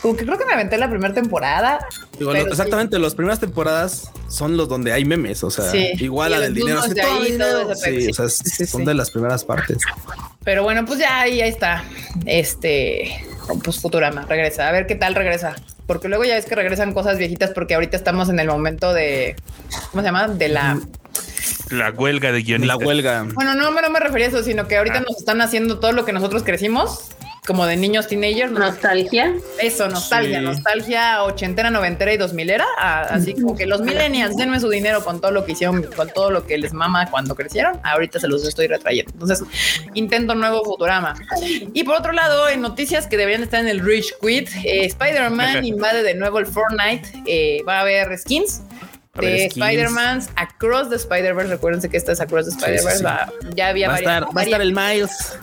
como 0.00 0.16
que 0.16 0.24
creo 0.24 0.38
que 0.38 0.46
me 0.46 0.54
aventé 0.54 0.78
la 0.78 0.88
primera 0.88 1.12
temporada. 1.12 1.86
Digo, 2.18 2.32
lo- 2.32 2.40
sí. 2.42 2.46
exactamente, 2.50 2.98
las 2.98 3.14
primeras 3.14 3.40
temporadas 3.40 4.10
son 4.28 4.56
los 4.56 4.68
donde 4.68 4.92
hay 4.92 5.04
memes, 5.04 5.42
o 5.44 5.50
sea, 5.50 5.70
Sí. 5.70 5.92
igual 6.00 6.32
Y 6.32 6.34
a 6.34 6.40
del 6.40 6.54
dinero, 6.54 6.76
dulces 6.82 6.90
así, 6.92 7.00
de 7.00 7.02
todo 7.06 7.22
ahí, 7.22 7.32
dinero. 7.32 7.60
todo 7.62 7.72
ese 7.72 8.00
sí, 8.00 8.08
o 8.10 8.14
sea, 8.28 8.66
son 8.66 8.84
de 8.84 8.94
las 8.94 9.10
primeras 9.10 9.44
partes. 9.44 9.78
Pero 10.44 10.62
bueno, 10.62 10.84
pues 10.84 10.98
ya 10.98 11.20
ahí, 11.20 11.40
ahí 11.40 11.48
está. 11.48 11.84
Este, 12.26 13.24
pues 13.62 13.80
Futurama 13.80 14.26
regresa. 14.28 14.68
A 14.68 14.72
ver 14.72 14.86
qué 14.86 14.94
tal 14.94 15.14
regresa. 15.14 15.54
Porque 15.86 16.08
luego 16.08 16.24
ya 16.24 16.34
ves 16.34 16.46
que 16.46 16.54
regresan 16.54 16.94
cosas 16.94 17.18
viejitas 17.18 17.50
porque 17.50 17.74
ahorita 17.74 17.96
estamos 17.96 18.28
en 18.30 18.38
el 18.40 18.46
momento 18.48 18.92
de, 18.94 19.36
¿cómo 19.90 20.02
se 20.02 20.06
llama? 20.08 20.28
De 20.28 20.48
la... 20.48 20.80
La 21.70 21.90
huelga 21.90 22.28
de 22.32 22.38
La 22.40 22.44
guionistas. 22.44 22.78
huelga. 22.78 23.26
Bueno, 23.34 23.54
no, 23.54 23.70
no 23.70 23.90
me 23.90 24.00
refería 24.00 24.26
a 24.26 24.28
eso, 24.30 24.42
sino 24.42 24.66
que 24.68 24.76
ahorita 24.76 24.98
Ah. 24.98 25.04
nos 25.06 25.18
están 25.18 25.40
haciendo 25.40 25.78
todo 25.78 25.92
lo 25.92 26.04
que 26.04 26.12
nosotros 26.12 26.42
crecimos, 26.42 27.10
como 27.46 27.66
de 27.66 27.76
niños 27.76 28.06
teenagers. 28.08 28.50
¿no? 28.52 28.58
Nostalgia. 28.60 29.34
Eso, 29.60 29.88
nostalgia, 29.88 30.38
Sí. 30.38 30.44
nostalgia 30.44 31.22
ochentera, 31.24 31.70
noventera 31.70 32.12
y 32.12 32.16
dos 32.16 32.32
milera. 32.32 32.64
Así 32.78 33.34
como 33.34 33.54
que 33.54 33.66
los 33.66 33.80
millennials, 33.82 34.36
denme 34.36 34.60
su 34.60 34.68
dinero 34.70 35.04
con 35.04 35.20
todo 35.20 35.30
lo 35.30 35.44
que 35.44 35.52
hicieron, 35.52 35.82
con 35.94 36.08
todo 36.10 36.30
lo 36.30 36.46
que 36.46 36.56
les 36.58 36.72
mama 36.72 37.10
cuando 37.10 37.34
crecieron. 37.34 37.78
Ahorita 37.84 38.18
se 38.18 38.28
los 38.28 38.46
estoy 38.46 38.66
retrayendo. 38.66 39.12
Entonces, 39.12 39.42
intento 39.94 40.34
nuevo 40.34 40.64
Futurama. 40.64 41.14
Y 41.74 41.84
por 41.84 41.96
otro 41.96 42.12
lado, 42.12 42.48
en 42.48 42.60
noticias 42.62 43.06
que 43.06 43.16
deberían 43.16 43.42
estar 43.42 43.60
en 43.60 43.68
el 43.68 43.80
Rich 43.80 44.14
Quit, 44.22 44.48
eh, 44.64 44.86
Spider-Man 44.86 45.64
invade 45.64 46.02
de 46.02 46.14
nuevo 46.14 46.38
el 46.38 46.46
Fortnite. 46.46 47.08
eh, 47.26 47.62
va 47.68 47.78
a 47.78 47.80
haber 47.82 48.16
skins. 48.18 48.62
De. 49.20 49.44
Spider-Man 49.46 50.22
Across 50.34 50.90
the 50.90 50.96
Spider-Verse. 50.96 51.48
Recuérdense 51.50 51.88
que 51.88 51.96
esta 51.96 52.10
es 52.12 52.20
Across 52.20 52.46
the 52.46 52.50
Spider-Verse. 52.56 52.98
sí. 52.98 53.48
Ya 53.54 53.68
había 53.68 53.86
Va 53.88 53.94
varias- 53.94 54.12
estar, 54.22 54.36
va 54.36 54.40
a 54.40 54.44
estar 54.44 54.60
el 54.60 54.72
Miles. 54.74 55.38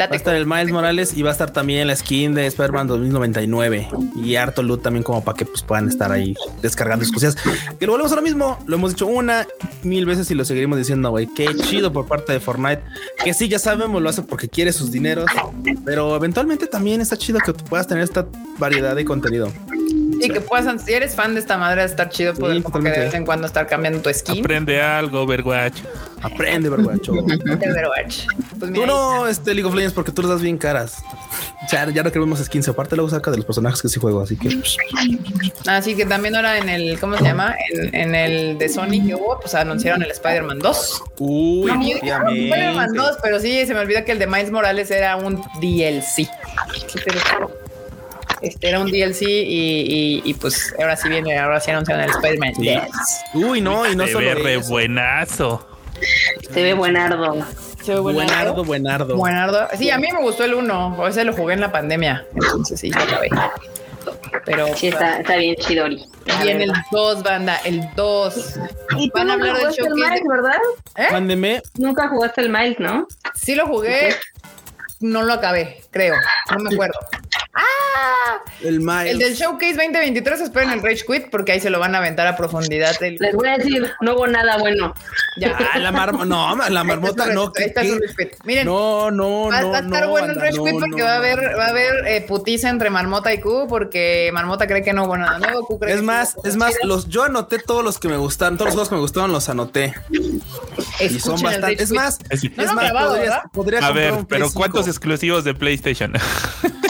Va 0.00 0.06
a 0.10 0.16
estar 0.16 0.34
el 0.34 0.46
Miles 0.46 0.72
Morales 0.72 1.16
y 1.16 1.22
va 1.22 1.30
a 1.30 1.32
estar 1.32 1.50
también 1.50 1.86
la 1.86 1.94
skin 1.94 2.34
de 2.34 2.46
Spider-Man 2.46 2.86
2099 2.86 3.88
y 4.16 4.36
harto 4.36 4.62
loot 4.62 4.82
también 4.82 5.02
como 5.02 5.22
para 5.22 5.36
que 5.36 5.44
pues, 5.44 5.62
puedan 5.62 5.88
estar 5.88 6.10
ahí 6.10 6.34
descargando 6.60 7.04
sus 7.04 7.14
cosas. 7.14 7.36
Que 7.78 7.86
lo 7.86 7.92
volvemos 7.92 8.12
a 8.12 8.16
lo 8.16 8.22
mismo, 8.22 8.58
lo 8.66 8.76
hemos 8.76 8.92
dicho 8.92 9.06
una, 9.06 9.46
mil 9.82 10.06
veces 10.06 10.30
y 10.30 10.34
lo 10.34 10.44
seguiremos 10.44 10.78
diciendo, 10.78 11.10
güey. 11.10 11.26
Qué 11.26 11.46
chido 11.56 11.92
por 11.92 12.06
parte 12.06 12.32
de 12.32 12.40
Fortnite. 12.40 12.82
Que 13.22 13.34
sí, 13.34 13.48
ya 13.48 13.58
sabemos, 13.58 14.02
lo 14.02 14.08
hace 14.08 14.22
porque 14.22 14.48
quiere 14.48 14.72
sus 14.72 14.90
dineros, 14.90 15.26
pero 15.84 16.16
eventualmente 16.16 16.66
también 16.66 17.00
está 17.00 17.16
chido 17.16 17.38
que 17.40 17.52
puedas 17.52 17.86
tener 17.86 18.02
esta 18.02 18.26
variedad 18.58 18.96
de 18.96 19.04
contenido. 19.04 19.52
Y 20.22 20.30
que 20.30 20.40
puedas, 20.40 20.82
si 20.82 20.92
eres 20.92 21.14
fan 21.14 21.34
de 21.34 21.40
esta 21.40 21.58
madre, 21.58 21.84
estar 21.84 22.08
chido 22.08 22.34
poder 22.34 22.58
Sí, 22.58 22.62
como 22.62 22.82
que 22.82 22.90
de 22.90 22.98
vez 23.00 23.14
en 23.14 23.24
cuando 23.24 23.46
estar 23.46 23.66
cambiando 23.66 24.00
tu 24.00 24.12
skin. 24.12 24.40
Aprende 24.40 24.80
algo, 24.80 25.22
Overwatch. 25.22 25.80
Aprende, 26.22 26.68
verguacho. 26.70 27.12
de 27.12 27.70
Overwatch. 27.70 28.26
Pues 28.58 28.72
Tú 28.72 28.86
no, 28.86 29.26
este 29.26 29.54
League 29.54 29.68
of 29.68 29.74
Legends, 29.74 29.94
porque 29.94 30.12
tú 30.12 30.22
les 30.22 30.30
das 30.30 30.40
bien 30.40 30.56
caras. 30.58 31.02
Ya, 31.70 31.88
ya 31.90 32.02
no 32.02 32.10
queremos 32.12 32.38
skins. 32.40 32.68
Aparte, 32.68 32.96
luego 32.96 33.10
saca 33.10 33.30
de 33.30 33.36
los 33.38 33.46
personajes 33.46 33.80
que 33.82 33.88
sí 33.88 33.98
juego, 34.00 34.20
así 34.20 34.36
que. 34.36 34.48
pues, 34.50 34.76
Así 35.66 35.94
que 35.94 36.06
también 36.06 36.34
ahora 36.36 36.58
en 36.58 36.68
el, 36.68 36.98
¿cómo 36.98 37.16
se 37.16 37.24
llama? 37.24 37.54
En, 37.70 37.94
en 37.94 38.14
el 38.14 38.58
de 38.58 38.68
Sony 38.68 39.04
que 39.06 39.14
hubo, 39.14 39.38
pues 39.40 39.54
anunciaron 39.54 40.02
el 40.02 40.10
Spider-Man 40.10 40.58
2. 40.58 41.02
Uy, 41.18 41.70
No, 41.70 42.14
ah, 42.14 42.24
Spider-Man 42.28 42.92
2, 42.94 43.16
pero 43.22 43.40
sí, 43.40 43.66
se 43.66 43.74
me 43.74 43.80
olvida 43.80 44.04
que 44.04 44.12
el 44.12 44.18
de 44.18 44.26
Miles 44.26 44.50
Morales 44.50 44.90
era 44.90 45.16
un 45.16 45.42
DLC. 45.60 46.28
Este 48.42 48.68
era 48.68 48.80
un 48.80 48.90
DLC 48.90 49.22
y, 49.22 49.26
y- 49.26 50.22
y, 50.24 50.34
pues 50.34 50.74
ahora 50.78 50.96
sí 50.96 51.08
viene, 51.08 51.38
ahora 51.38 51.60
sí 51.60 51.70
anunciaron 51.70 52.04
el 52.04 52.10
Spider-Man 52.10 52.54
Sí. 52.56 52.74
2. 53.34 53.44
Uy, 53.44 53.60
no, 53.60 53.88
y 53.90 53.94
no 53.96 54.06
Se 54.06 54.12
solo 54.12 54.26
ve 54.26 54.34
re 54.34 54.54
eso. 54.56 54.68
buenazo. 54.70 55.68
Se 56.52 56.62
ve 56.62 56.74
buenardo. 56.74 57.36
Se 57.84 57.94
ve 57.94 58.00
Buenardo, 58.00 58.64
buenardo. 58.64 59.16
Buenardo. 59.16 59.68
Sí, 59.76 59.90
a 59.90 59.98
mí 59.98 60.06
me 60.12 60.20
gustó 60.20 60.44
el 60.44 60.54
1, 60.54 60.94
por 60.96 61.10
ese 61.10 61.24
lo 61.24 61.32
jugué 61.32 61.54
en 61.54 61.60
la 61.60 61.72
pandemia, 61.72 62.24
entonces 62.34 62.78
sí, 62.78 62.90
lo 62.90 63.00
acabé. 63.02 63.28
Pero 64.44 64.66
Sí, 64.76 64.88
está, 64.88 65.18
está 65.20 65.36
bien 65.36 65.56
chidori. 65.56 66.04
la 66.26 66.42
viene 66.44 66.64
el 66.64 66.70
verdad. 66.70 66.84
2, 66.92 67.22
banda, 67.22 67.56
el 67.64 67.82
2. 67.96 68.56
Y 68.98 69.08
tú 69.10 69.18
Van 69.18 69.30
a 69.30 69.36
nunca 69.36 69.50
hablar 69.50 69.54
del 69.56 69.60
jugaste 69.62 69.80
el 69.82 69.86
showcase. 69.88 70.10
Miles, 70.10 70.22
de- 70.22 70.28
¿verdad? 70.28 70.58
¿Eh? 70.96 71.06
Mándeme. 71.12 71.62
Nunca 71.78 72.08
jugaste 72.08 72.40
el 72.40 72.50
Miles, 72.50 72.78
¿no? 72.80 73.06
Sí 73.34 73.54
lo 73.56 73.66
jugué, 73.66 74.14
no 75.00 75.22
lo 75.22 75.32
acabé, 75.34 75.82
creo, 75.90 76.14
no 76.52 76.58
me 76.60 76.74
acuerdo. 76.74 76.98
El 78.62 78.80
Miles. 78.80 79.12
El 79.12 79.18
del 79.18 79.34
Showcase 79.34 79.74
2023 79.74 80.40
esperen 80.40 80.70
el 80.70 80.82
Rage 80.82 81.04
Quit 81.06 81.28
porque 81.30 81.52
ahí 81.52 81.60
se 81.60 81.68
lo 81.68 81.78
van 81.78 81.94
a 81.94 81.98
aventar 81.98 82.26
a 82.26 82.36
profundidad. 82.36 82.94
El- 83.02 83.16
Les 83.16 83.34
voy 83.34 83.48
a 83.48 83.58
decir, 83.58 83.92
no 84.00 84.14
hubo 84.14 84.26
nada 84.26 84.56
bueno. 84.58 84.94
ya. 85.36 85.56
Ah, 85.74 85.78
la 85.78 85.92
marmota. 85.92 86.24
No, 86.24 86.56
la 86.68 86.84
marmota 86.84 87.26
no. 87.26 87.52
está, 87.54 87.62
ahí 87.62 87.72
¿qué- 87.72 87.80
está 87.80 87.82
su? 87.84 87.98
Rage 88.00 88.30
Quit. 88.30 88.44
Miren, 88.44 88.66
No, 88.66 89.10
no, 89.10 89.48
va, 89.48 89.60
no. 89.60 89.70
va 89.70 89.78
a 89.78 89.80
estar 89.80 90.02
no, 90.04 90.08
bueno 90.10 90.32
el 90.32 90.40
Rage 90.40 90.52
Quit 90.58 90.72
porque 90.80 91.00
no, 91.00 91.04
va 91.04 91.12
a 91.12 91.16
haber, 91.16 91.58
va 91.58 91.64
a 91.66 91.68
haber 91.68 92.06
eh, 92.06 92.24
putiza 92.26 92.68
entre 92.70 92.88
Marmota 92.90 93.32
y 93.34 93.40
Q 93.40 93.66
porque 93.68 94.30
Marmota 94.32 94.66
cree 94.66 94.82
que 94.82 94.92
no 94.92 95.04
hubo 95.04 95.16
nada 95.16 95.38
nuevo. 95.38 95.66
Q 95.66 95.78
cree 95.80 95.94
Es 95.94 96.00
que 96.00 96.06
más, 96.06 96.36
es 96.44 96.56
más, 96.56 96.74
los, 96.84 97.08
yo 97.08 97.24
anoté 97.24 97.58
todos 97.58 97.84
los 97.84 97.98
que 97.98 98.08
me 98.08 98.16
gustaron, 98.16 98.56
todos 98.56 98.68
los 98.68 98.74
juegos 98.74 98.88
que 98.88 98.94
me 98.94 99.00
gustaron 99.02 99.32
los 99.32 99.48
anoté. 99.48 99.94
Y 101.00 101.18
son 101.20 101.40
bastante. 101.42 101.82
Es 101.82 101.90
más, 101.90 102.18
Es- 102.30 102.44
más, 102.56 102.74
grabado, 102.74 103.08
podría, 103.10 103.22
¿verdad? 103.24 103.42
podría 103.52 103.86
A 103.86 103.92
ver, 103.92 104.14
pero 104.28 104.50
¿cuántos 104.52 104.84
5. 104.86 104.90
exclusivos 104.90 105.44
de 105.44 105.54
PlayStation? 105.54 106.12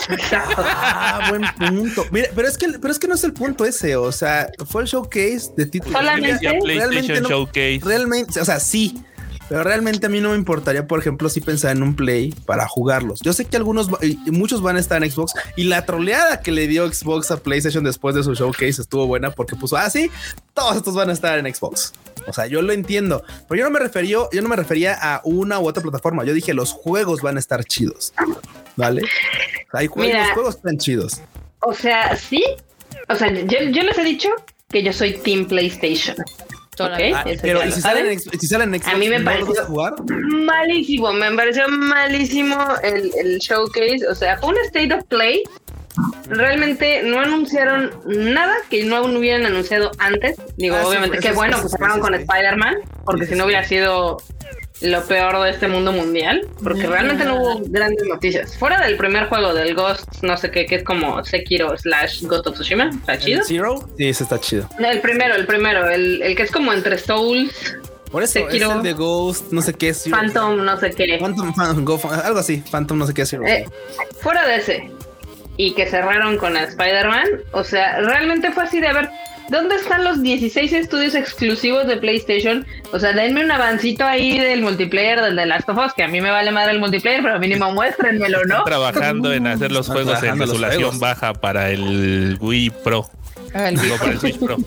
Ah, 0.57 1.29
buen 1.31 1.43
punto. 1.59 2.05
Mira, 2.11 2.29
pero 2.35 2.49
es 2.49 2.57
que, 2.59 2.69
pero 2.81 2.93
es 2.93 2.99
que 2.99 3.09
no 3.09 3.15
es 3.15 3.25
el 3.25 3.33
punto 3.33 3.65
ese. 3.65 3.97
O 3.97 4.13
sea, 4.13 4.49
fue 4.67 4.83
el 4.83 4.89
showcase 4.89 5.51
de 5.57 5.67
títulos. 5.67 5.99
Solamente- 5.99 6.39
PlayStation 6.39 6.67
Realmente 6.67 7.21
no- 7.21 7.29
Showcase. 7.29 7.81
Realmente, 7.85 8.41
o 8.41 8.45
sea, 8.45 8.61
sí. 8.61 9.03
Pero 9.49 9.65
realmente 9.65 10.07
a 10.07 10.09
mí 10.09 10.19
no 10.21 10.31
me 10.31 10.37
importaría, 10.37 10.87
por 10.87 10.99
ejemplo, 11.01 11.29
si 11.29 11.43
pensar 11.43 11.77
en 11.77 11.83
un 11.83 11.95
play 11.95 12.33
para 12.47 12.67
jugarlos. 12.67 13.21
Yo 13.23 13.35
sé 13.35 13.45
que 13.45 13.59
algunos 13.59 13.89
muchos 14.27 14.63
van 14.63 14.77
a 14.77 14.81
estar 14.81 15.03
en 15.05 15.11
Xbox 15.11 15.35
y 15.57 15.65
la 15.65 15.85
troleada 15.85 16.41
que 16.41 16.53
le 16.53 16.67
dio 16.69 16.91
Xbox 16.91 17.31
a 17.33 17.37
PlayStation 17.37 17.85
después 17.85 18.15
de 18.15 18.23
su 18.23 18.33
showcase 18.35 18.81
estuvo 18.81 19.07
buena 19.07 19.31
porque 19.31 19.55
puso 19.55 19.77
así, 19.77 20.11
todos 20.55 20.77
estos 20.77 20.95
van 20.95 21.11
a 21.11 21.13
estar 21.13 21.39
en 21.39 21.55
Xbox. 21.55 21.93
O 22.27 22.33
sea, 22.33 22.47
yo 22.47 22.63
lo 22.63 22.73
entiendo, 22.73 23.25
pero 23.47 23.59
yo 23.59 23.65
no 23.65 23.71
me 23.73 23.81
refería, 23.81 24.19
yo 24.33 24.41
no 24.43 24.49
me 24.49 24.57
refería 24.57 24.95
a 24.99 25.21
una 25.25 25.59
u 25.59 25.67
otra 25.67 25.83
plataforma. 25.83 26.25
Yo 26.25 26.33
dije 26.33 26.55
los 26.55 26.73
juegos 26.73 27.21
van 27.21 27.37
a 27.37 27.41
estar 27.41 27.63
chidos, 27.65 28.15
vale? 28.77 29.03
Hay 29.73 29.87
juegos, 29.87 30.07
Mira. 30.13 30.25
los 30.25 30.33
juegos 30.35 30.55
están 30.57 30.79
chidos. 30.79 31.21
O 31.61 31.73
sea, 31.75 32.17
sí. 32.17 32.43
O 33.09 33.15
sea, 33.15 33.31
yo, 33.33 33.59
yo 33.71 33.83
les 33.83 33.97
he 33.99 34.05
dicho 34.05 34.29
que 34.71 34.83
yo 34.83 34.93
soy 34.93 35.15
Team 35.15 35.47
PlayStation. 35.47 36.17
Todavía. 36.77 37.11
¿ok? 37.11 37.15
Ah, 37.17 37.23
pero 37.43 37.59
ya 37.61 37.67
¿y 37.67 37.69
lo 37.69 37.75
si 37.75 37.81
salen, 37.83 38.19
si 38.21 38.47
salen 38.47 38.75
en 38.75 38.81
Xbox, 38.81 38.95
A 38.95 38.99
mí 38.99 39.09
me 39.09 39.19
¿no 39.19 39.25
pareció- 39.27 39.61
a 39.63 39.65
jugar? 39.67 39.95
Malísimo, 40.09 41.13
me 41.13 41.31
pareció 41.33 41.69
malísimo 41.69 42.57
el, 42.83 43.11
el 43.19 43.39
showcase. 43.39 44.07
O 44.09 44.15
sea, 44.15 44.39
fue 44.39 44.51
un 44.51 44.57
state 44.67 44.93
of 44.95 45.05
play. 45.05 45.43
Realmente 46.29 47.03
no 47.03 47.21
anunciaron 47.21 47.91
nada 48.07 48.55
que 48.71 48.85
no 48.85 49.03
hubieran 49.05 49.45
anunciado 49.45 49.91
antes. 49.99 50.37
Digo, 50.57 50.77
Ah, 50.77 50.81
sí, 50.83 50.89
obviamente, 50.89 51.19
qué 51.19 51.29
eso- 51.29 51.37
bueno, 51.37 51.59
pues 51.61 51.75
eso 51.75 52.01
con 52.01 52.15
sí. 52.15 52.23
Spider-Man, 52.23 52.77
porque 53.05 53.25
Sí, 53.27 53.33
si 53.33 53.39
no 53.39 53.45
sí. 53.45 53.47
hubiera 53.49 53.65
sido 53.69 54.17
lo 54.85 55.03
peor 55.05 55.43
de 55.45 55.51
este 55.51 55.69
mundo 55.69 55.93
mundial, 55.93 56.47
porque 56.63 56.87
realmente 56.87 57.25
no 57.25 57.37
hubo 57.37 57.61
grandes 57.67 58.07
noticias. 58.07 58.57
Fuera 58.57 58.81
del 58.85 58.97
primer 58.97 59.27
juego 59.27 59.55
del 59.55 59.75
Ghost, 59.75 60.23
no 60.23 60.37
sé 60.37 60.51
qué, 60.51 60.67
que 60.67 60.77
es 60.77 60.85
como 60.85 61.25
Sekiro 61.25 61.77
slash 61.77 62.23
Ghost 62.25 62.47
of 62.47 62.55
Tsushima, 62.55 62.91
está 62.91 63.19
chido. 63.19 63.41
¿El 63.41 63.47
Zero? 63.47 63.89
Sí, 63.97 64.09
ese 64.09 64.23
está 64.25 64.39
chido. 64.41 64.69
El 64.79 65.01
primero, 65.01 65.35
el 65.35 65.47
primero, 65.47 65.89
el, 65.89 66.23
el 66.23 66.35
que 66.37 66.43
es 66.43 66.51
como 66.51 66.73
entre 66.73 66.99
Souls, 66.99 67.77
Por 68.11 68.23
eso 68.23 68.35
Sekiro. 68.35 68.71
es 68.71 68.77
el 68.77 68.83
de 68.83 68.93
Ghost, 68.93 69.53
no 69.53 69.63
sé 69.63 69.75
qué 69.75 69.89
es. 69.91 70.03
Zero. 70.03 70.17
Phantom, 70.17 70.65
no 70.65 70.79
sé 70.79 70.91
qué. 70.91 71.19
Phantom, 71.21 71.55
Phantom, 71.55 71.85
Go- 71.85 72.01
algo 72.25 72.39
así. 72.39 72.63
Phantom, 72.71 72.99
no 72.99 73.07
sé 73.07 73.15
qué 73.15 73.23
es. 73.23 73.29
Zero. 73.31 73.45
Eh, 73.47 73.65
fuera 74.21 74.47
de 74.47 74.57
ese 74.57 74.91
y 75.59 75.75
que 75.75 75.87
cerraron 75.87 76.39
con 76.39 76.57
Spider-Man, 76.57 77.27
o 77.53 77.63
sea, 77.63 78.01
realmente 78.01 78.51
fue 78.53 78.65
así 78.65 78.81
de 78.81 78.89
a 78.89 78.93
ver, 78.95 79.11
¿dónde 79.53 79.77
están 79.77 80.03
los 80.03 80.21
16 80.23 80.73
estudios 80.73 81.15
exclusivos 81.15 81.87
de 81.87 81.99
PlayStation? 81.99 82.67
O 82.93 82.99
sea, 82.99 83.13
denme 83.13 83.45
un 83.45 83.51
avancito 83.53 84.05
ahí 84.05 84.39
del 84.39 84.63
multiplayer 84.63 85.21
del 85.21 85.37
The 85.37 85.47
Last 85.47 85.69
of 85.69 85.79
Us, 85.79 85.93
que 85.95 86.03
a 86.03 86.09
mí 86.09 86.21
me 86.21 86.31
vale 86.31 86.51
madre 86.51 86.73
el 86.73 86.81
multiplayer, 86.81 87.23
pero 87.23 87.39
mínimo 87.39 87.71
muéstrenmelo, 87.75 88.45
¿no? 88.47 88.65
Trabajando 88.65 89.33
en 89.33 89.47
hacer 89.47 89.71
los 89.71 89.87
Están 89.89 90.05
juegos 90.05 90.23
en 90.25 90.39
resolución 90.39 90.73
juegos. 90.73 90.99
baja 90.99 91.35
para 91.35 91.71
el 91.71 92.37
Wii 92.41 92.71
Pro. 92.83 93.09
Ah, 93.55 93.69
el- 93.69 93.77
Digo, 93.81 93.97
para 93.99 94.13
el 94.13 94.19
Switch 94.19 94.39
Pro. 94.39 94.57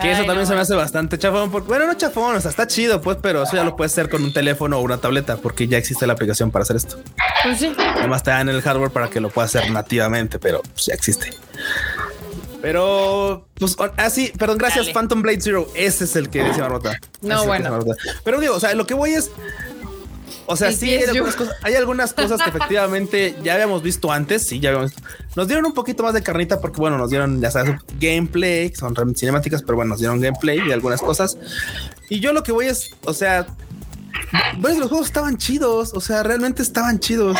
Que 0.00 0.10
eso 0.10 0.22
Ay, 0.22 0.26
también 0.26 0.44
no, 0.44 0.46
se 0.46 0.54
me 0.54 0.60
hace 0.62 0.74
bastante 0.74 1.18
chafón. 1.18 1.50
porque- 1.52 1.68
bueno, 1.68 1.86
no 1.86 1.94
chafón, 1.94 2.34
o 2.34 2.40
sea, 2.40 2.50
está 2.50 2.66
chido, 2.66 3.00
pues, 3.02 3.18
pero 3.22 3.42
eso 3.44 3.54
ya 3.54 3.62
lo 3.62 3.76
puedes 3.76 3.92
hacer 3.92 4.08
con 4.08 4.24
un 4.24 4.32
teléfono 4.32 4.78
o 4.78 4.80
una 4.80 4.96
tableta, 4.96 5.36
porque 5.36 5.68
ya 5.68 5.76
existe 5.78 6.06
la 6.06 6.14
aplicación 6.14 6.50
para 6.50 6.62
hacer 6.64 6.76
esto. 6.76 6.98
Pues 7.44 7.58
sí. 7.58 7.72
Además 7.78 8.22
te 8.24 8.30
dan 8.30 8.48
el 8.48 8.62
hardware 8.62 8.90
para 8.90 9.08
que 9.10 9.20
lo 9.20 9.28
puedas 9.28 9.54
hacer 9.54 9.70
nativamente, 9.70 10.38
pero 10.40 10.62
pues, 10.62 10.86
ya 10.86 10.94
existe. 10.94 11.30
Pero, 12.62 13.46
pues, 13.56 13.74
o- 13.78 13.90
ah, 13.96 14.08
sí, 14.08 14.32
perdón, 14.38 14.56
gracias, 14.58 14.86
Dale. 14.86 14.94
Phantom 14.94 15.20
Blade 15.20 15.40
Zero. 15.40 15.68
Ese 15.74 16.04
es 16.04 16.16
el 16.16 16.30
que 16.30 16.44
dice 16.44 16.60
Marmota. 16.60 16.96
No, 17.20 17.38
Ese 17.38 17.46
bueno. 17.46 17.84
Pero 18.24 18.40
digo, 18.40 18.54
o 18.54 18.60
sea, 18.60 18.72
lo 18.74 18.86
que 18.86 18.94
voy 18.94 19.10
es. 19.12 19.30
O 20.46 20.56
sea, 20.56 20.68
El 20.68 20.74
sí, 20.76 20.90
hay 20.90 21.04
algunas, 21.04 21.36
cosas, 21.36 21.54
hay 21.62 21.74
algunas 21.74 22.12
cosas 22.14 22.42
que 22.42 22.50
efectivamente 22.50 23.36
ya 23.42 23.54
habíamos 23.54 23.82
visto 23.82 24.10
antes. 24.10 24.42
Sí, 24.46 24.60
ya 24.60 24.70
habíamos. 24.70 24.92
Nos 25.36 25.46
dieron 25.46 25.66
un 25.66 25.72
poquito 25.74 26.02
más 26.02 26.14
de 26.14 26.22
carnita 26.22 26.60
porque, 26.60 26.78
bueno, 26.80 26.98
nos 26.98 27.10
dieron, 27.10 27.40
ya 27.40 27.50
sabes, 27.50 27.80
gameplay, 28.00 28.70
que 28.70 28.76
son 28.76 28.94
cinemáticas, 29.16 29.62
pero 29.62 29.76
bueno, 29.76 29.90
nos 29.90 29.98
dieron 30.00 30.20
gameplay 30.20 30.60
y 30.66 30.72
algunas 30.72 31.00
cosas. 31.00 31.36
Y 32.10 32.20
yo 32.20 32.32
lo 32.32 32.42
que 32.42 32.52
voy 32.52 32.66
es, 32.66 32.90
o 33.04 33.14
sea, 33.14 33.46
pues 34.60 34.78
los 34.78 34.88
juegos 34.88 35.06
estaban 35.06 35.36
chidos, 35.38 35.92
o 35.94 36.00
sea, 36.00 36.22
realmente 36.22 36.62
estaban 36.62 36.98
chidos. 37.00 37.36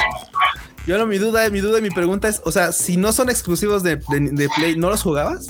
Yo 0.87 0.99
no, 0.99 1.07
mi 1.07 1.19
duda, 1.19 1.49
mi 1.51 1.61
duda 1.61 1.79
y 1.79 1.83
mi 1.83 1.91
pregunta 1.91 2.29
es, 2.29 2.41
o 2.45 2.51
sea, 2.53 2.73
si 2.73 2.97
no 2.97 3.13
son 3.13 3.31
exclusivos 3.31 3.83
de, 3.83 3.97
de- 3.97 4.31
de 4.33 4.49
Play, 4.57 4.77
¿no 4.77 4.91
los 4.91 5.03
jugabas? 5.03 5.49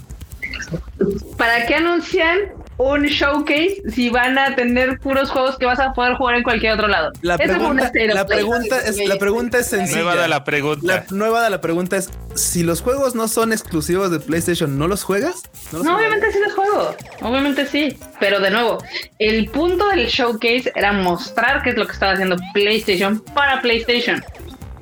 ¿Para 1.36 1.66
qué 1.66 1.74
anuncian 1.76 2.38
un 2.78 3.02
showcase 3.04 3.82
si 3.90 4.10
van 4.10 4.38
a 4.38 4.54
tener 4.54 4.98
puros 4.98 5.30
juegos 5.30 5.56
que 5.58 5.66
vas 5.66 5.78
a 5.80 5.92
poder 5.92 6.14
jugar 6.14 6.36
en 6.36 6.42
cualquier 6.42 6.72
otro 6.74 6.88
lado? 6.88 7.10
La 7.22 7.36
pregunta, 7.36 7.84
of 7.88 8.14
la 8.14 8.26
pregunta 8.26 8.78
es, 8.80 8.98
la 9.08 9.16
pregunta 9.16 9.58
es 9.58 9.66
sencilla. 9.66 10.02
Nueva 10.02 10.22
de 10.22 10.28
la 10.28 10.44
pregunta. 10.44 10.86
La 10.86 11.04
nueva 11.10 11.42
de 11.44 11.50
la 11.50 11.60
pregunta 11.60 11.96
es, 11.96 12.10
si 12.34 12.62
los 12.62 12.80
juegos 12.80 13.14
no 13.14 13.28
son 13.28 13.52
exclusivos 13.52 14.10
de 14.10 14.20
PlayStation, 14.20 14.78
¿no 14.78 14.86
los 14.88 15.02
juegas? 15.02 15.42
los 15.72 15.82
No, 15.84 15.94
juegas? 15.94 15.96
obviamente 15.98 16.32
sí 16.32 16.38
los 16.44 16.54
juego. 16.54 16.96
Obviamente 17.22 17.66
sí. 17.66 17.96
Pero 18.20 18.40
de 18.40 18.50
nuevo, 18.50 18.78
el 19.18 19.48
punto 19.50 19.88
del 19.88 20.06
showcase 20.06 20.72
era 20.74 20.92
mostrar 20.92 21.62
qué 21.62 21.70
es 21.70 21.76
lo 21.76 21.86
que 21.86 21.92
estaba 21.92 22.12
haciendo 22.12 22.36
PlayStation 22.54 23.20
para 23.34 23.60
PlayStation. 23.60 24.22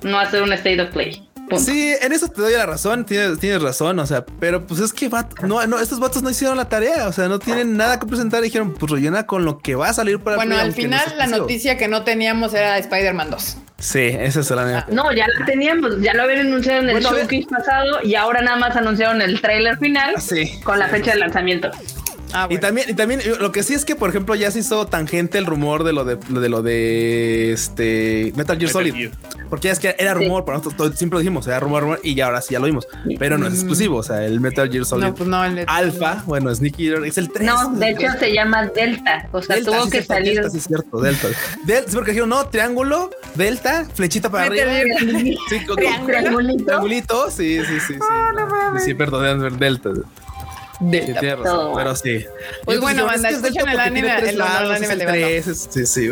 No 0.02 0.18
hacer 0.18 0.42
un 0.42 0.52
state 0.52 0.80
of 0.80 0.90
play. 0.90 1.26
Punto. 1.48 1.58
Sí, 1.64 1.94
en 2.00 2.12
eso 2.12 2.28
te 2.28 2.40
doy 2.42 2.52
la 2.52 2.64
razón, 2.64 3.04
tienes, 3.04 3.40
tienes 3.40 3.60
razón, 3.60 3.98
o 3.98 4.06
sea, 4.06 4.24
pero 4.24 4.64
pues 4.68 4.78
es 4.78 4.92
que 4.92 5.08
vato- 5.10 5.34
no, 5.48 5.66
no, 5.66 5.80
estos 5.80 5.98
vatos 5.98 6.22
no 6.22 6.30
hicieron 6.30 6.56
la 6.56 6.68
tarea, 6.68 7.08
o 7.08 7.12
sea, 7.12 7.26
no 7.26 7.40
tienen 7.40 7.76
nada 7.76 7.98
que 7.98 8.06
presentar, 8.06 8.40
dijeron, 8.40 8.72
pues 8.74 8.92
rellena 8.92 9.26
con 9.26 9.44
lo 9.44 9.58
que 9.58 9.74
va 9.74 9.88
a 9.88 9.92
salir 9.92 10.20
para 10.20 10.36
Bueno, 10.36 10.50
Play, 10.54 10.60
al 10.60 10.68
no 10.68 10.74
final 10.76 11.14
la 11.18 11.26
noticia 11.26 11.76
que 11.76 11.88
no 11.88 12.04
teníamos 12.04 12.54
era 12.54 12.78
Spider-Man 12.78 13.30
2. 13.30 13.56
Sí, 13.80 13.98
esa 13.98 14.40
es 14.40 14.50
la 14.50 14.86
No, 14.92 15.12
ya 15.12 15.26
lo 15.26 15.44
teníamos, 15.44 16.00
ya 16.00 16.14
lo 16.14 16.22
habían 16.22 16.40
anunciado 16.46 16.82
en 16.82 16.90
el 16.90 16.92
Bueno, 17.00 17.10
showcase 17.10 17.46
pasado 17.50 17.98
y 18.04 18.14
ahora 18.14 18.42
nada 18.42 18.56
más 18.56 18.76
anunciaron 18.76 19.20
el 19.20 19.40
tráiler 19.40 19.76
final 19.78 20.14
Sí. 20.20 20.60
con 20.62 20.78
la 20.78 20.86
fecha 20.86 21.12
de 21.14 21.18
lanzamiento. 21.18 21.70
Ah, 22.32 22.44
Y 22.44 22.46
bueno. 22.54 22.60
también, 22.60 22.90
y 22.90 22.94
también 22.94 23.20
lo 23.40 23.50
que 23.50 23.64
sí 23.64 23.74
es 23.74 23.84
que, 23.84 23.96
por 23.96 24.08
ejemplo, 24.10 24.36
ya 24.36 24.52
se 24.52 24.60
hizo 24.60 24.86
tangente 24.86 25.36
el 25.38 25.46
rumor 25.46 25.82
de 25.82 25.92
lo 25.92 26.04
de, 26.04 26.14
de 26.16 26.48
lo 26.48 26.62
de 26.62 27.52
este 27.52 28.32
Metal 28.36 28.56
Gear 28.56 28.68
Metal 28.68 28.70
Solid. 28.70 28.94
Gear. 28.94 29.10
Porque 29.50 29.66
ya 29.68 29.72
es 29.72 29.78
que 29.80 29.94
era 29.98 30.14
rumor, 30.14 30.44
para 30.44 30.58
nosotros 30.58 30.76
todo- 30.76 30.96
siempre 30.96 31.16
lo 31.16 31.20
dijimos, 31.20 31.46
era 31.46 31.58
rumor, 31.60 31.82
rumor, 31.82 32.00
y 32.02 32.14
ya 32.14 32.26
ahora 32.26 32.40
sí 32.40 32.52
ya 32.52 32.60
lo 32.60 32.66
vimos. 32.66 32.86
Pero 33.18 33.36
no 33.36 33.46
es 33.48 33.54
exclusivo. 33.54 33.96
O 33.98 34.02
sea, 34.02 34.24
el 34.24 34.40
Metal 34.40 34.70
Gear 34.70 34.84
Solid 34.86 35.04
No, 35.06 35.14
pues 35.14 35.28
no, 35.28 35.44
el- 35.44 35.64
Alpha, 35.66 36.22
bueno, 36.26 36.54
Sneaky 36.54 36.86
Eater, 36.88 37.04
es 37.04 37.18
el 37.18 37.30
3. 37.30 37.46
No, 37.46 37.72
de 37.74 37.90
hecho 37.90 38.06
se 38.18 38.32
llama 38.32 38.66
Delta. 38.66 39.28
O 39.32 39.42
sea, 39.42 39.56
Delta, 39.56 39.70
tuvo 39.72 39.84
sí, 39.84 39.90
que 39.90 39.96
cierto, 40.02 40.14
salir. 40.14 40.34
Delta, 40.36 40.50
sí, 40.50 40.58
es 40.58 40.64
cierto, 40.64 41.00
Delta. 41.00 41.28
Del, 41.64 41.84
sí, 41.86 41.90
porque 41.94 42.10
dijeron, 42.12 42.28
no, 42.30 42.46
triángulo, 42.48 43.10
Delta, 43.34 43.86
flechita 43.92 44.30
para 44.30 44.44
arriba. 44.44 44.66
Sí, 45.50 45.64
con- 45.66 45.76
Triangulito. 45.76 46.64
Triangulito, 46.64 47.30
sí, 47.30 47.58
sí, 47.60 47.80
sí. 47.80 47.94
sí, 47.94 47.98
sí, 47.98 48.84
sí, 48.84 48.94
perdón, 48.94 49.58
Delta. 49.58 49.90
Sí, 49.94 50.00
Delta. 50.86 51.36
Todo. 51.42 51.74
pero 51.74 51.94
sí. 51.94 52.24
Pues 52.64 52.80
bueno, 52.80 53.04
banda, 53.04 53.28
es 53.28 53.36
que 53.38 53.48
es 53.48 53.54
escuchen 53.54 53.66
Delta 53.66 53.84
el 53.86 53.92
anime- 53.92 54.18
el- 54.20 54.28
el 54.28 54.40
anime 54.40 54.92
el 54.92 54.98
de 54.98 55.06
Venom. 55.06 55.20
tres, 55.28 55.46
es- 55.48 55.68
Sí, 55.70 55.86
sí. 55.86 56.10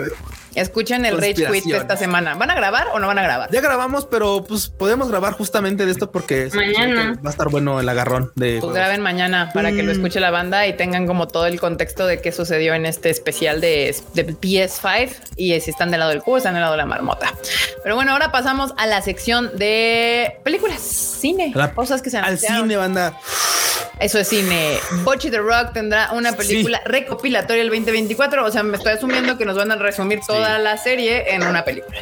Escuchen 0.61 1.05
el 1.07 1.17
Rage 1.19 1.35
Quit 1.35 1.65
de 1.65 1.77
esta 1.77 1.97
semana. 1.97 2.35
¿Van 2.35 2.51
a 2.51 2.55
grabar 2.55 2.89
o 2.93 2.99
no 2.99 3.07
van 3.07 3.19
a 3.19 3.23
grabar? 3.23 3.51
Ya 3.51 3.61
grabamos, 3.61 4.07
pero 4.07 4.45
pues 4.45 4.69
podemos 4.69 5.09
grabar 5.09 5.33
justamente 5.35 5.87
de 5.87 5.93
esto 5.93 6.11
porque 6.11 6.51
Mañana. 6.55 7.19
va 7.25 7.31
a 7.31 7.33
estar 7.33 7.49
bueno 7.49 7.81
el 7.81 7.89
agarrón 7.89 8.33
de. 8.35 8.49
Pues 8.53 8.61
juegos. 8.61 8.75
graben 8.77 9.01
mañana 9.01 9.51
para 9.55 9.71
que 9.71 9.83
lo 9.83 9.93
Mm. 9.93 9.97
escuche 9.97 10.21
la 10.21 10.31
banda 10.31 10.67
y 10.67 10.75
tengan 10.77 11.07
como 11.07 11.29
todo 11.29 11.47
el 11.47 11.59
contexto 11.61 12.07
de 12.07 12.21
qué 12.21 12.33
sucedió 12.33 12.75
en 12.75 12.87
este 12.87 13.11
especial 13.11 13.61
de, 13.61 13.95
de 14.15 14.27
PS5 14.27 15.11
y 15.37 15.59
si 15.61 15.71
están 15.71 15.91
del 15.91 16.01
lado 16.01 16.11
del 16.11 16.23
cubo, 16.23 16.37
están 16.39 16.55
del 16.55 16.61
lado 16.63 16.73
de 16.73 16.79
la 16.79 16.87
marmota. 16.87 17.33
Pero 17.83 17.95
bueno, 17.95 18.13
ahora 18.13 18.31
pasamos 18.33 18.73
a 18.77 18.87
la 18.87 19.01
sección 19.03 19.51
de 19.57 20.39
películas, 20.45 20.81
cine, 20.81 21.53
La- 21.55 21.73
cosas 21.75 22.03
que 22.03 22.11
se 22.11 22.19
Al 22.19 22.25
anunciaron. 22.25 22.63
cine, 22.63 22.77
banda. 22.77 23.19
Eso 24.01 24.21
es 24.21 24.29
cine. 24.29 24.79
Bochy 25.03 25.29
the 25.29 25.39
Rock 25.39 25.73
tendrá 25.73 26.13
una 26.13 26.33
película 26.33 26.81
recopilatoria 26.85 27.63
el 27.63 27.69
2024. 27.69 28.45
O 28.45 28.51
sea, 28.53 28.63
me 28.63 28.77
estoy 28.77 28.93
asumiendo 28.93 29.37
que 29.37 29.45
nos 29.45 29.57
van 29.57 29.73
a 29.73 29.77
resumir 29.77 30.21
toda 30.25 30.48
la 30.57 30.79
serie 30.79 31.35
en 31.35 31.43
una 31.47 31.65
película. 31.65 31.99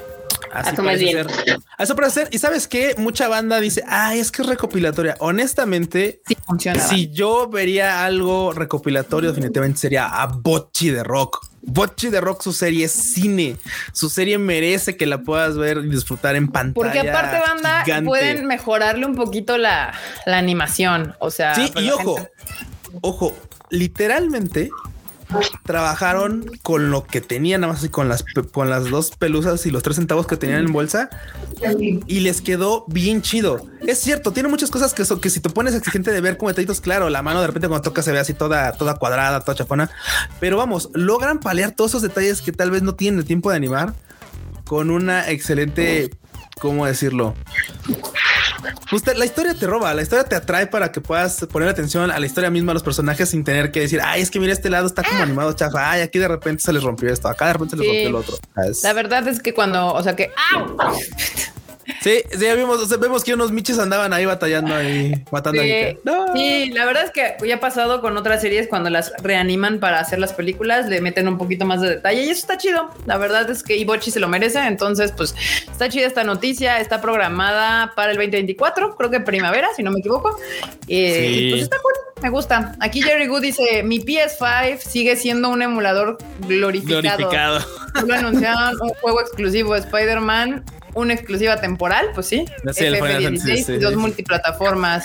Así 0.53 0.71
Asumes 0.71 0.95
parece 0.99 1.05
bien. 1.05 1.29
ser. 1.29 1.59
Eso 1.79 1.97
parece 1.97 2.15
ser. 2.21 2.29
Y 2.33 2.39
sabes 2.39 2.67
qué? 2.69 2.95
Mucha 2.97 3.29
banda 3.29 3.61
dice, 3.61 3.83
ay, 3.89 4.21
es 4.21 4.31
que 4.31 4.41
es 4.43 4.49
recopilatoria. 4.49 5.17
Honestamente, 5.19 6.23
Sí, 6.27 6.37
funciona. 6.47 6.81
si 6.81 7.11
yo 7.11 7.49
vería 7.49 8.05
algo 8.07 8.53
recopilatorio, 8.53 9.31
definitivamente 9.31 9.79
sería 9.81 10.07
a 10.07 10.27
Bocchi 10.27 10.91
de 10.91 11.03
Rock. 11.03 11.47
Bocchi 11.61 12.09
de 12.11 12.21
Rock, 12.21 12.43
su 12.43 12.53
serie 12.53 12.85
es 12.87 12.93
cine. 12.93 13.57
Su 13.93 14.09
serie 14.09 14.39
merece 14.39 14.97
que 14.97 15.05
la 15.05 15.19
puedas 15.23 15.59
ver 15.59 15.79
y 15.79 15.91
disfrutar 15.91 16.37
en 16.37 16.49
pantalla. 16.49 16.75
Porque 16.75 17.01
aparte, 17.11 17.41
banda, 17.41 17.83
gigante. 17.85 18.07
pueden 18.07 18.47
mejorarle 18.47 19.05
un 19.05 19.17
poquito 19.17 19.59
la, 19.59 19.93
la 20.27 20.39
animación. 20.39 21.17
O 21.19 21.31
sea, 21.31 21.55
Sí, 21.55 21.69
pues 21.73 21.85
y 21.85 21.91
ojo, 21.91 22.15
gente- 22.17 22.31
ojo, 23.03 23.35
literalmente 23.69 24.71
trabajaron 25.65 26.51
con 26.63 26.91
lo 26.91 27.05
que 27.05 27.21
tenían, 27.21 27.63
nada 27.63 27.73
más 27.73 27.89
con 27.89 28.09
las, 28.09 28.25
con 28.53 28.71
las 28.71 28.91
dos 28.91 29.11
pelusas 29.11 29.67
y 29.67 29.71
los 29.71 29.83
tres 29.83 29.97
centavos 29.97 30.27
que 30.27 30.37
tenían 30.37 30.65
en 30.65 30.73
bolsa 30.73 31.11
y 32.07 32.21
les 32.21 32.41
quedó 32.41 32.85
bien 32.89 33.23
chido. 33.23 33.67
Es 33.87 33.99
cierto, 33.99 34.33
tiene 34.33 34.49
muchas 34.49 34.71
cosas 34.71 34.95
que, 34.95 35.05
son, 35.05 35.21
que 35.21 35.31
si 35.31 35.41
te 35.41 35.51
pones 35.51 35.75
exigente 35.75 36.13
de 36.13 36.21
ver 36.21 36.37
como 36.37 36.49
detallitos, 36.49 36.81
claro, 36.81 37.11
la 37.11 37.23
mano 37.23 37.41
de 37.41 37.49
repente 37.49 37.69
cuando 37.69 37.83
toca 37.83 38.03
se 38.03 38.13
ve 38.13 38.19
así 38.19 38.35
toda, 38.35 38.73
toda 38.73 38.95
cuadrada, 38.95 39.41
toda 39.41 39.57
chafona, 39.57 39.91
pero 40.41 40.57
vamos, 40.57 40.91
logran 40.95 41.41
paliar 41.41 41.73
todos 41.73 41.93
esos 41.93 42.03
detalles 42.03 42.43
que 42.43 42.53
tal 42.53 42.71
vez 42.71 42.83
no 42.83 42.95
tienen 42.95 43.21
el 43.21 43.27
tiempo 43.27 43.51
de 43.51 43.57
animar 43.57 43.95
con 44.65 44.91
una 44.91 45.31
excelente, 45.31 46.11
¿cómo 46.61 46.87
decirlo? 46.87 47.35
Te- 49.05 49.15
la 49.15 49.25
historia 49.25 49.55
te 49.55 49.67
roba, 49.67 49.93
la 49.95 50.03
historia 50.03 50.25
te 50.25 50.35
atrae 50.37 50.67
para 50.67 50.91
que 50.93 51.01
puedas 51.01 51.45
poner 51.53 51.69
atención 51.69 52.11
a 52.11 52.19
la 52.19 52.27
historia 52.27 52.51
misma, 52.51 52.73
a 52.73 52.75
los 52.75 52.83
personajes 52.83 53.29
sin 53.31 53.45
tener 53.45 53.71
que 53.71 53.81
decir, 53.81 54.01
ay, 54.03 54.23
es 54.23 54.31
que 54.31 54.41
mira, 54.41 54.53
este 54.53 54.71
lado 54.71 54.87
está 54.87 55.03
como 55.03 55.23
animado 55.23 55.53
chafa, 55.53 55.91
ay, 55.93 56.01
aquí 56.03 56.19
de 56.19 56.29
repente 56.29 56.63
se 56.63 56.73
les 56.73 56.83
rompió 56.83 57.13
esto, 57.13 57.29
acá 57.29 57.47
de 57.47 57.53
repente 57.55 57.77
se 57.77 57.83
les 57.83 57.87
Sí. 57.91 57.93
rompió 58.05 58.09
el 58.09 58.15
otro. 58.17 58.39
Es- 58.71 58.83
La 58.83 58.93
verdad 58.93 59.27
es 59.29 59.41
que 59.41 59.55
cuando, 59.55 59.93
o 59.93 60.03
sea 60.03 60.17
que, 60.17 60.31
¡au! 60.55 60.77
Sí, 62.03 62.23
sí, 62.33 62.39
ya 62.45 62.55
vimos, 62.55 62.79
o 62.83 62.87
sea, 62.87 62.97
vemos 62.99 63.23
que 63.25 63.35
unos 63.35 63.53
miches 63.53 63.79
andaban 63.79 64.13
ahí 64.13 64.25
batallando 64.27 64.75
ahí, 64.75 65.13
matando 65.31 65.61
a 65.61 65.65
Sí, 65.65 65.71
gente. 65.71 66.01
No. 66.05 66.35
sí, 66.35 66.71
la 66.73 66.85
verdad 66.85 67.05
es 67.05 67.11
que 67.11 67.37
ya 67.47 67.57
ha 67.57 67.61
pasado 67.61 68.01
con 68.01 68.17
otras 68.17 68.41
series 68.41 68.69
cuando 68.69 68.91
las 68.91 69.13
reaniman 69.23 69.79
para 69.81 70.01
hacer 70.01 70.19
las 70.19 70.33
películas, 70.33 70.89
le 70.89 71.01
meten 71.01 71.29
un 71.29 71.39
poquito 71.39 71.65
más 71.65 71.81
de 71.81 71.89
detalle 71.91 72.23
y 72.25 72.31
eso 72.31 72.41
está 72.41 72.59
chido. 72.59 72.91
La 73.07 73.19
verdad 73.19 73.49
es 73.51 73.63
que 73.63 73.77
Ibochi 73.77 74.11
se 74.11 74.21
lo 74.21 74.29
merece. 74.29 74.59
Entonces, 74.67 75.13
pues 75.13 75.35
está 75.71 75.89
chida 75.89 76.07
esta 76.07 76.25
noticia. 76.25 76.81
Está 76.81 77.01
programada 77.01 77.93
para 77.95 78.11
el 78.13 78.17
2024, 78.17 78.97
creo 78.97 79.11
que 79.11 79.21
primavera, 79.21 79.69
si 79.77 79.83
no 79.83 79.91
me 79.91 80.01
equivoco. 80.01 80.37
Eh, 80.89 81.27
Sí. 81.29 81.39
y 81.39 81.51
pues 81.51 81.63
está 81.63 81.77
cool, 81.79 81.93
me 82.23 82.31
gusta. 82.31 82.75
Aquí 82.81 83.01
Jerry 83.03 83.27
Good 83.27 83.43
dice: 83.43 83.83
Mi 83.85 84.01
PS5 84.01 84.79
sigue 84.81 85.17
siendo 85.17 85.49
un 85.51 85.63
emulador 85.63 86.19
glorificado. 86.49 87.01
Glorificado. 87.03 87.61
Solo 88.01 88.15
anunciaron 88.15 88.75
un 88.81 88.89
juego 89.01 89.21
exclusivo 89.21 89.75
de 89.75 89.81
Spider-Man, 89.81 90.65
una 90.97 91.15
exclusiva 91.15 91.61
temporal, 91.61 92.11
pues 92.15 92.27
sí. 92.27 92.45
Sí, 92.73 92.85
el 92.85 92.97
Final 92.97 93.23
Fantasy, 93.23 93.51
FF16, 93.53 93.65
sí, 93.65 93.77
dos 93.79 93.91
sí. 93.93 93.97
multiplataformas. 93.97 95.05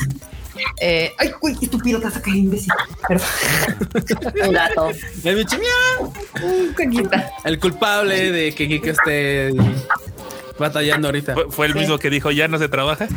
Eh, 0.80 1.14
ay, 1.18 1.32
uy, 1.42 1.58
estúpido, 1.62 2.00
te 2.00 2.06
vas 2.06 2.18
a 2.18 2.22
caer, 2.22 2.38
imbécil. 2.38 2.74
Perdón. 3.08 3.28
Un 4.48 4.54
gato. 4.54 4.92
El 5.24 5.36
bicho, 5.36 5.58
caquita. 6.76 7.32
El 7.44 7.60
culpable 7.60 8.32
de 8.32 8.54
que 8.54 8.68
Kike 8.68 8.89
esté 8.92 9.54
batallando 10.60 11.08
ahorita. 11.08 11.34
Fue, 11.34 11.52
fue 11.52 11.66
el 11.68 11.74
Sí. 11.74 11.80
mismo 11.80 11.98
que 11.98 12.10
dijo 12.10 12.32
ya 12.32 12.48
no 12.48 12.58
se 12.60 12.70
trabaja. 12.70 13.08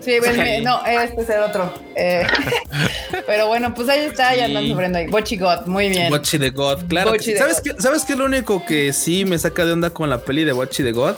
Sí, 0.00 0.18
ven, 0.20 0.64
no, 0.64 0.84
este 0.86 1.20
es 1.22 1.28
el 1.28 1.40
otro. 1.40 1.72
Eh, 1.94 2.26
pero 3.26 3.48
bueno, 3.48 3.74
pues 3.74 3.88
ahí 3.88 4.00
está, 4.00 4.34
ya 4.34 4.46
andan 4.46 4.66
sufriendo 4.66 4.98
ahí. 4.98 5.06
Bochi 5.08 5.36
God, 5.36 5.66
muy 5.66 5.88
bien. 5.90 6.10
Watchy 6.10 6.38
the 6.38 6.50
God, 6.50 6.84
claro. 6.88 7.12
que 7.12 7.36
¿Sabes 7.36 7.60
qué, 7.60 7.74
¿Sabes 7.78 8.04
qué 8.04 8.14
es 8.14 8.18
lo 8.18 8.24
único 8.24 8.64
que 8.64 8.92
sí 8.92 9.24
me 9.24 9.38
saca 9.38 9.64
de 9.66 9.72
onda 9.72 9.90
con 9.90 10.08
la 10.08 10.18
peli 10.18 10.44
de 10.44 10.52
Watchy 10.52 10.82
the 10.82 10.92
God? 10.92 11.16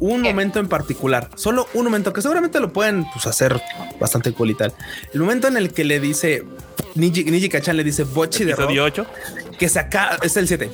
Un 0.00 0.22
¿Qué? 0.22 0.28
momento 0.28 0.60
en 0.60 0.68
particular, 0.68 1.30
solo 1.36 1.66
un 1.74 1.84
momento 1.84 2.12
que 2.12 2.20
seguramente 2.22 2.60
lo 2.60 2.72
pueden 2.72 3.06
pues, 3.12 3.26
hacer 3.26 3.60
bastante 3.98 4.32
cool 4.32 4.50
y 4.50 4.54
tal. 4.54 4.72
El 5.14 5.20
momento 5.20 5.48
en 5.48 5.56
el 5.56 5.72
que 5.72 5.84
le 5.84 6.00
dice 6.00 6.44
Niji, 6.94 7.24
Niji 7.24 7.48
Kachan 7.48 7.76
le 7.76 7.84
dice 7.84 8.04
Bochi 8.04 8.44
de 8.44 8.52
Episodio 8.52 8.82
God 8.82 8.88
8. 8.90 9.06
que 9.58 9.68
se 9.68 9.78
acaba, 9.78 10.18
es 10.22 10.36
el 10.36 10.46
7, 10.48 10.70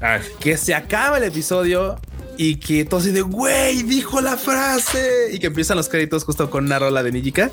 Ah, 0.00 0.18
que 0.40 0.56
se 0.56 0.74
acaba 0.74 1.18
el 1.18 1.24
episodio 1.24 1.96
y 2.36 2.56
que 2.56 2.84
todo 2.84 2.98
así 3.00 3.12
de 3.12 3.20
güey, 3.20 3.82
dijo 3.82 4.20
la 4.20 4.36
frase 4.36 5.28
y 5.32 5.38
que 5.38 5.46
empiezan 5.48 5.76
los 5.76 5.88
créditos 5.88 6.24
justo 6.24 6.50
con 6.50 6.64
una 6.64 6.78
rola 6.78 7.02
de 7.02 7.12
Nijika. 7.12 7.50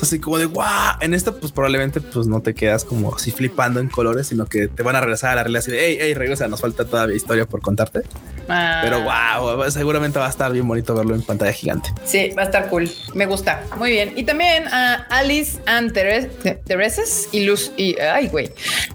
Así 0.00 0.18
como 0.20 0.38
de 0.38 0.44
guau. 0.46 0.96
En 1.00 1.12
esta, 1.14 1.32
pues 1.32 1.50
probablemente 1.52 2.00
pues 2.00 2.26
no 2.26 2.40
te 2.40 2.54
quedas 2.54 2.84
como 2.84 3.14
así 3.14 3.30
flipando 3.32 3.80
en 3.80 3.88
colores, 3.88 4.28
sino 4.28 4.46
que 4.46 4.68
te 4.68 4.82
van 4.82 4.94
a 4.96 5.00
regresar 5.00 5.30
a 5.32 5.34
la 5.36 5.42
realidad 5.44 5.60
así 5.60 5.72
de 5.72 5.78
hey, 5.84 5.98
hey, 6.00 6.14
regresa. 6.14 6.46
Nos 6.48 6.60
falta 6.60 6.84
todavía 6.84 7.16
historia 7.16 7.46
por 7.46 7.60
contarte, 7.60 8.02
Ah, 8.50 8.80
pero 8.82 9.02
wow, 9.02 9.70
seguramente 9.70 10.18
va 10.18 10.26
a 10.26 10.30
estar 10.30 10.50
bien 10.52 10.66
bonito 10.66 10.94
verlo 10.94 11.14
en 11.14 11.20
pantalla 11.22 11.52
gigante. 11.52 11.90
Sí, 12.06 12.30
va 12.36 12.42
a 12.42 12.44
estar 12.46 12.68
cool. 12.70 12.90
Me 13.14 13.26
gusta. 13.26 13.62
Muy 13.76 13.90
bien. 13.90 14.12
Y 14.16 14.24
también 14.24 14.66
a 14.68 14.94
Alice 15.10 15.58
and 15.66 15.92
Teres- 15.92 16.28
Teresa's 16.64 17.28
Illus 17.32 17.72
y 17.76 17.98
ay, 17.98 18.28
güey. 18.28 18.50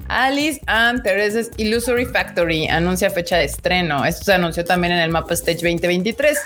Alice 0.07 0.59
and 0.67 1.03
Teresa's 1.03 1.51
Illusory 1.57 2.05
Factory 2.05 2.67
anuncia 2.67 3.09
fecha 3.11 3.37
de 3.37 3.45
estreno. 3.45 4.05
Esto 4.05 4.23
se 4.25 4.33
anunció 4.33 4.65
también 4.65 4.93
en 4.93 4.99
el 4.99 5.09
Mapa 5.11 5.33
Stage 5.35 5.57
2023 5.57 6.37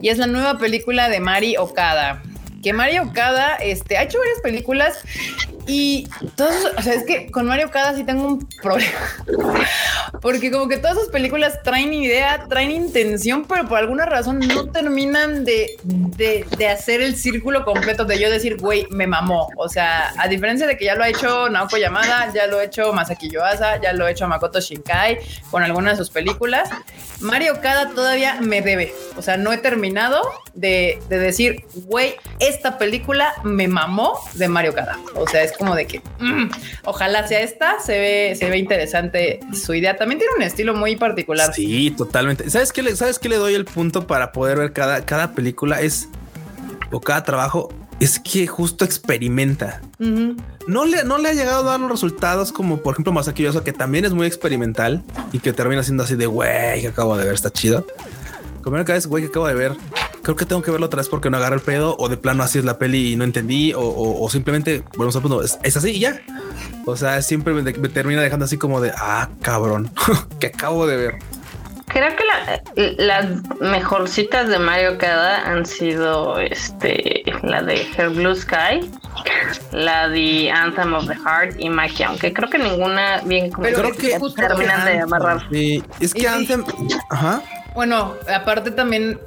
y 0.00 0.08
es 0.08 0.18
la 0.18 0.26
nueva 0.26 0.58
película 0.58 1.08
de 1.08 1.20
Mari 1.20 1.56
Okada. 1.58 2.22
Que 2.64 2.72
Mari 2.72 2.98
Okada 2.98 3.56
este, 3.56 3.98
ha 3.98 4.02
hecho 4.04 4.18
varias 4.18 4.40
películas 4.40 5.04
y 5.66 6.08
todos, 6.36 6.72
o 6.76 6.82
sea, 6.82 6.94
es 6.94 7.04
que 7.04 7.30
con 7.30 7.46
Mario 7.46 7.66
Okada 7.66 7.94
sí 7.94 8.04
tengo 8.04 8.26
un 8.26 8.48
problema. 8.62 8.98
Porque 10.20 10.50
como 10.50 10.68
que 10.68 10.76
todas 10.76 10.96
sus 10.96 11.08
películas 11.08 11.62
traen 11.62 11.92
idea, 11.92 12.46
traen 12.48 12.70
intención, 12.70 13.44
pero 13.46 13.66
por 13.66 13.78
alguna 13.78 14.04
razón 14.04 14.40
no 14.40 14.66
terminan 14.66 15.44
de, 15.44 15.76
de, 15.82 16.46
de 16.56 16.68
hacer 16.68 17.00
el 17.00 17.16
círculo 17.16 17.64
completo 17.64 18.04
de 18.04 18.18
yo 18.18 18.30
decir, 18.30 18.58
güey, 18.58 18.86
me 18.90 19.06
mamó. 19.06 19.48
O 19.56 19.68
sea, 19.68 20.12
a 20.18 20.28
diferencia 20.28 20.66
de 20.66 20.76
que 20.76 20.86
ya 20.86 20.94
lo 20.94 21.04
ha 21.04 21.08
hecho 21.08 21.48
Naoko 21.48 21.76
Yamada, 21.76 22.32
ya 22.34 22.46
lo 22.46 22.58
ha 22.58 22.64
hecho 22.64 22.92
Masaki 22.92 23.30
Yuasa, 23.30 23.80
ya 23.80 23.92
lo 23.92 24.06
ha 24.06 24.10
hecho 24.10 24.26
Makoto 24.28 24.60
Shinkai 24.60 25.18
con 25.50 25.62
algunas 25.62 25.98
de 25.98 26.04
sus 26.04 26.10
películas, 26.10 26.68
Mario 27.24 27.54
Okada 27.54 27.90
todavía 27.90 28.40
me 28.40 28.60
debe. 28.60 28.94
O 29.16 29.22
sea, 29.22 29.36
no 29.36 29.52
he 29.52 29.56
terminado 29.56 30.20
de, 30.52 30.98
de 31.08 31.18
decir, 31.18 31.64
güey, 31.86 32.16
esta 32.38 32.78
película 32.78 33.32
me 33.42 33.66
mamó 33.66 34.20
de 34.34 34.46
Mario 34.46 34.72
Okada. 34.72 34.98
O 35.14 35.26
sea, 35.26 35.42
es 35.42 35.56
como 35.56 35.74
de 35.74 35.86
que 35.86 36.02
mm, 36.20 36.50
ojalá 36.84 37.26
sea 37.26 37.40
esta, 37.40 37.80
se 37.80 37.98
ve, 37.98 38.36
se 38.38 38.50
ve 38.50 38.58
interesante 38.58 39.40
su 39.54 39.72
idea. 39.74 39.96
También 39.96 40.18
tiene 40.18 40.34
un 40.36 40.42
estilo 40.42 40.74
muy 40.74 40.96
particular. 40.96 41.52
Sí, 41.54 41.90
totalmente. 41.90 42.48
¿Sabes 42.50 42.72
qué 42.72 42.82
le, 42.82 42.94
sabes 42.94 43.18
qué 43.18 43.30
le 43.30 43.36
doy 43.36 43.54
el 43.54 43.64
punto 43.64 44.06
para 44.06 44.30
poder 44.30 44.58
ver 44.58 44.72
cada, 44.72 45.04
cada 45.04 45.32
película? 45.32 45.80
Es 45.80 46.08
o 46.92 47.00
cada 47.00 47.24
trabajo 47.24 47.72
es 48.00 48.18
que 48.18 48.46
justo 48.46 48.84
experimenta. 48.84 49.80
No 50.66 50.84
le, 50.84 51.04
no 51.04 51.18
le 51.18 51.28
ha 51.28 51.32
llegado 51.34 51.60
a 51.68 51.72
dar 51.72 51.80
los 51.80 51.90
resultados 51.90 52.52
como 52.52 52.78
por 52.82 52.94
ejemplo 52.94 53.12
Masaki 53.12 53.42
Yuasa, 53.42 53.62
que 53.64 53.72
también 53.72 54.04
es 54.04 54.12
muy 54.12 54.26
experimental 54.26 55.02
y 55.32 55.38
que 55.38 55.52
termina 55.52 55.82
siendo 55.82 56.04
así 56.04 56.16
de 56.16 56.26
güey 56.26 56.80
que 56.80 56.88
acabo 56.88 57.16
de 57.16 57.24
ver, 57.24 57.34
está 57.34 57.50
chido. 57.50 57.86
Como 58.62 58.76
cada 58.78 58.94
vez, 58.94 59.06
güey, 59.06 59.22
que 59.24 59.28
acabo 59.28 59.46
de 59.46 59.52
ver, 59.54 59.76
creo 60.22 60.36
que 60.36 60.46
tengo 60.46 60.62
que 60.62 60.70
verlo 60.70 60.86
otra 60.86 60.96
vez 60.96 61.08
porque 61.10 61.28
no 61.28 61.36
agarré 61.36 61.56
el 61.56 61.60
pedo 61.60 61.96
o 61.98 62.08
de 62.08 62.16
plano 62.16 62.42
así 62.42 62.58
es 62.58 62.64
la 62.64 62.78
peli 62.78 63.12
y 63.12 63.16
no 63.16 63.24
entendí 63.24 63.74
o, 63.74 63.80
o- 63.80 64.24
o 64.24 64.30
simplemente, 64.30 64.82
bueno, 64.96 65.12
al 65.14 65.20
punto, 65.20 65.42
es, 65.42 65.58
es 65.62 65.76
así 65.76 65.90
y 65.90 65.98
ya. 66.00 66.18
O 66.86 66.96
sea, 66.96 67.20
siempre 67.20 67.52
me, 67.52 67.62
me 67.62 67.88
termina 67.90 68.22
dejando 68.22 68.46
así 68.46 68.56
como 68.56 68.80
de, 68.80 68.90
ah, 68.96 69.28
cabrón, 69.42 69.90
que 70.40 70.46
acabo 70.46 70.86
de 70.86 70.96
ver. 70.96 71.14
Creo 71.94 72.10
que 72.16 72.24
la- 72.76 72.94
las 72.98 73.26
mejorcitas 73.60 74.48
de 74.48 74.58
Mario 74.58 74.98
Kada 74.98 75.48
han 75.48 75.64
sido 75.64 76.38
este 76.40 77.22
la 77.42 77.62
de 77.62 77.86
Her 77.96 78.08
Blue 78.10 78.34
Sky, 78.34 78.90
la 79.72 80.08
de 80.08 80.50
Anthem 80.50 80.92
of 80.92 81.06
the 81.06 81.14
Heart 81.14 81.54
y 81.60 81.70
Maki, 81.70 82.02
aunque 82.02 82.32
creo 82.32 82.50
que 82.50 82.58
ninguna 82.58 83.20
bien 83.24 83.50
como 83.50 83.62
Pero 83.68 83.90
creo 83.92 83.94
que 83.96 84.18
terminan 84.34 84.84
de 84.84 85.00
amarrar. 85.00 85.46
sí, 85.52 85.82
es 86.00 86.12
que 86.12 86.18
Y 86.18 86.22
sí. 86.22 86.26
Anthem, 86.26 86.64
ajá. 87.10 87.40
Bueno, 87.74 88.14
aparte 88.34 88.72
también 88.72 89.18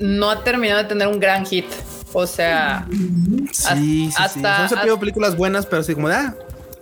no 0.00 0.30
ha 0.30 0.42
terminado 0.42 0.82
de 0.82 0.88
tener 0.88 1.08
un 1.08 1.20
gran 1.20 1.44
hit. 1.44 1.66
O 2.14 2.26
sea, 2.26 2.86
Sí, 2.88 3.50
sí, 3.52 4.10
sí. 4.10 4.14
hasta- 4.16 4.56
Son 4.68 4.78
cepillo 4.78 4.98
películas 4.98 5.36
buenas, 5.36 5.66
pero 5.66 5.80
así 5.82 5.94
como 5.94 6.08
de, 6.08 6.14
ah, 6.14 6.34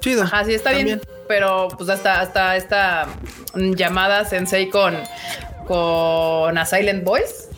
chido. 0.04 0.22
Ajá, 0.22 0.44
sí 0.44 0.54
está 0.54 0.72
bien, 0.72 1.00
pero 1.26 1.68
pues 1.76 1.88
hasta, 1.88 2.20
hasta 2.20 2.56
esta 2.56 3.08
mm, 3.54 3.72
llamada 3.72 4.24
Sensei 4.24 4.68
con, 4.68 4.94
con 5.66 6.56
A 6.58 6.66
Silent 6.66 7.04
Voice 7.04 7.48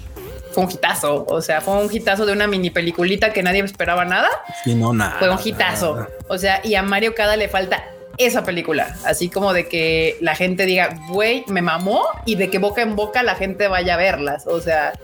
fue 0.53 0.65
un 0.65 0.71
hitazo. 0.71 1.27
O 1.29 1.43
sea, 1.43 1.61
fue 1.61 1.75
un 1.75 1.93
hitazo 1.93 2.25
de 2.25 2.33
una 2.33 2.47
mini 2.47 2.71
peliculita 2.71 3.33
que 3.33 3.43
nadie 3.43 3.61
esperaba 3.61 4.05
nada. 4.05 4.29
Sí, 4.65 4.75
no, 4.75 4.93
nada. 4.93 5.17
Fue 5.19 5.29
un 5.29 5.39
hitazo. 5.43 6.07
O 6.29 6.39
sea, 6.39 6.61
y 6.65 6.77
a 6.77 6.83
Mario 6.83 7.15
Kada 7.15 7.37
le 7.37 7.49
falta 7.49 7.85
esa 8.19 8.45
película, 8.45 8.97
así 9.05 9.29
como 9.29 9.53
de 9.53 9.69
que 9.69 10.17
la 10.23 10.35
gente 10.35 10.65
diga, 10.65 10.97
güey, 11.09 11.45
me 11.49 11.61
mamó 11.61 12.07
y 12.25 12.37
de 12.37 12.49
que 12.49 12.59
boca 12.59 12.81
en 12.81 12.97
boca 12.97 13.23
la 13.23 13.35
gente 13.35 13.69
vaya 13.69 13.95
a 13.95 13.97
verlas. 13.99 14.47
O 14.47 14.61
sea, 14.61 14.95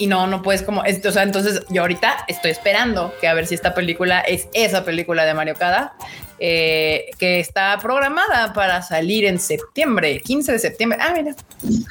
y 0.00 0.06
no, 0.08 0.26
no 0.26 0.42
puedes 0.42 0.62
como, 0.62 0.82
es- 0.84 1.04
o 1.06 1.12
sea, 1.12 1.22
entonces 1.22 1.62
yo 1.68 1.82
ahorita 1.82 2.24
estoy 2.26 2.50
esperando 2.50 3.14
que 3.20 3.28
a 3.28 3.34
ver 3.34 3.46
si 3.46 3.54
esta 3.54 3.74
película 3.74 4.20
es 4.20 4.48
esa 4.54 4.84
película 4.84 5.24
de 5.24 5.34
Mario 5.34 5.54
Kada, 5.54 5.92
eh, 6.42 7.10
que 7.18 7.38
está 7.38 7.78
programada 7.80 8.52
para 8.54 8.80
salir 8.82 9.26
en 9.26 9.38
septiembre, 9.38 10.20
15 10.20 10.52
de 10.52 10.58
septiembre. 10.58 10.98
Ah, 11.00 11.12
mira, 11.14 11.34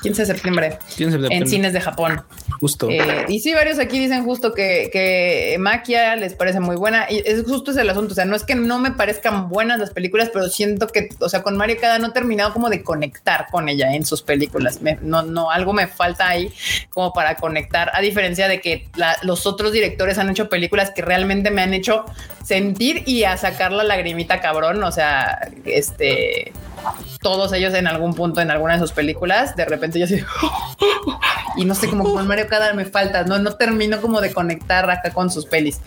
15 0.01 0.23
de 0.23 0.25
septiembre 0.25 0.77
¿Quién 0.97 1.11
se 1.11 1.33
en 1.33 1.47
cines 1.47 1.71
de 1.71 1.79
Japón. 1.81 2.23
Justo. 2.59 2.89
Eh, 2.89 3.25
y 3.27 3.39
sí, 3.39 3.53
varios 3.53 3.77
aquí 3.79 3.99
dicen 3.99 4.25
justo 4.25 4.53
que, 4.53 4.89
que 4.91 5.55
Maquia 5.59 6.15
les 6.15 6.33
parece 6.33 6.59
muy 6.59 6.75
buena. 6.75 7.05
Y 7.09 7.21
es 7.25 7.43
justo 7.43 7.71
ese 7.71 7.81
el 7.81 7.89
asunto. 7.91 8.13
O 8.13 8.15
sea, 8.15 8.25
no 8.25 8.35
es 8.35 8.43
que 8.43 8.55
no 8.55 8.79
me 8.79 8.91
parezcan 8.91 9.49
buenas 9.49 9.79
las 9.79 9.91
películas, 9.91 10.29
pero 10.33 10.49
siento 10.49 10.87
que, 10.87 11.09
o 11.19 11.29
sea, 11.29 11.43
con 11.43 11.55
Mario 11.55 11.77
Cada 11.79 11.99
no 11.99 12.07
he 12.07 12.11
terminado 12.11 12.51
como 12.51 12.69
de 12.69 12.83
conectar 12.83 13.45
con 13.51 13.69
ella 13.69 13.93
en 13.93 14.03
sus 14.05 14.23
películas. 14.23 14.81
Me- 14.81 14.97
no, 15.01 15.21
no, 15.21 15.51
algo 15.51 15.73
me 15.73 15.87
falta 15.87 16.27
ahí 16.27 16.51
como 16.89 17.13
para 17.13 17.35
conectar. 17.35 17.91
A 17.93 18.01
diferencia 18.01 18.47
de 18.47 18.59
que 18.61 18.89
la- 18.95 19.17
los 19.21 19.45
otros 19.45 19.71
directores 19.71 20.17
han 20.17 20.29
hecho 20.29 20.49
películas 20.49 20.89
que 20.91 21.03
realmente 21.03 21.51
me 21.51 21.61
han 21.61 21.73
hecho 21.75 22.05
sentir 22.43 23.03
y 23.05 23.25
a 23.25 23.37
sacar 23.37 23.71
la 23.71 23.83
lagrimita 23.83 24.38
cabrón. 24.41 24.83
O 24.83 24.91
sea, 24.91 25.49
este 25.65 26.51
todos 27.21 27.51
ellos 27.53 27.73
en 27.73 27.87
algún 27.87 28.13
punto 28.13 28.41
en 28.41 28.51
alguna 28.51 28.73
de 28.73 28.79
sus 28.79 28.91
películas, 28.91 29.55
de 29.55 29.65
repente 29.65 29.99
yo 29.99 30.05
así 30.05 30.23
y 31.55 31.65
no 31.65 31.75
sé 31.75 31.89
cómo 31.89 32.13
con 32.13 32.27
Mario 32.27 32.47
Cada 32.47 32.73
me 32.73 32.85
falta, 32.85 33.23
no, 33.23 33.39
no 33.39 33.55
termino 33.55 34.01
como 34.01 34.21
de 34.21 34.33
conectar 34.33 34.89
acá 34.89 35.11
con 35.11 35.29
sus 35.29 35.45
pelis. 35.45 35.79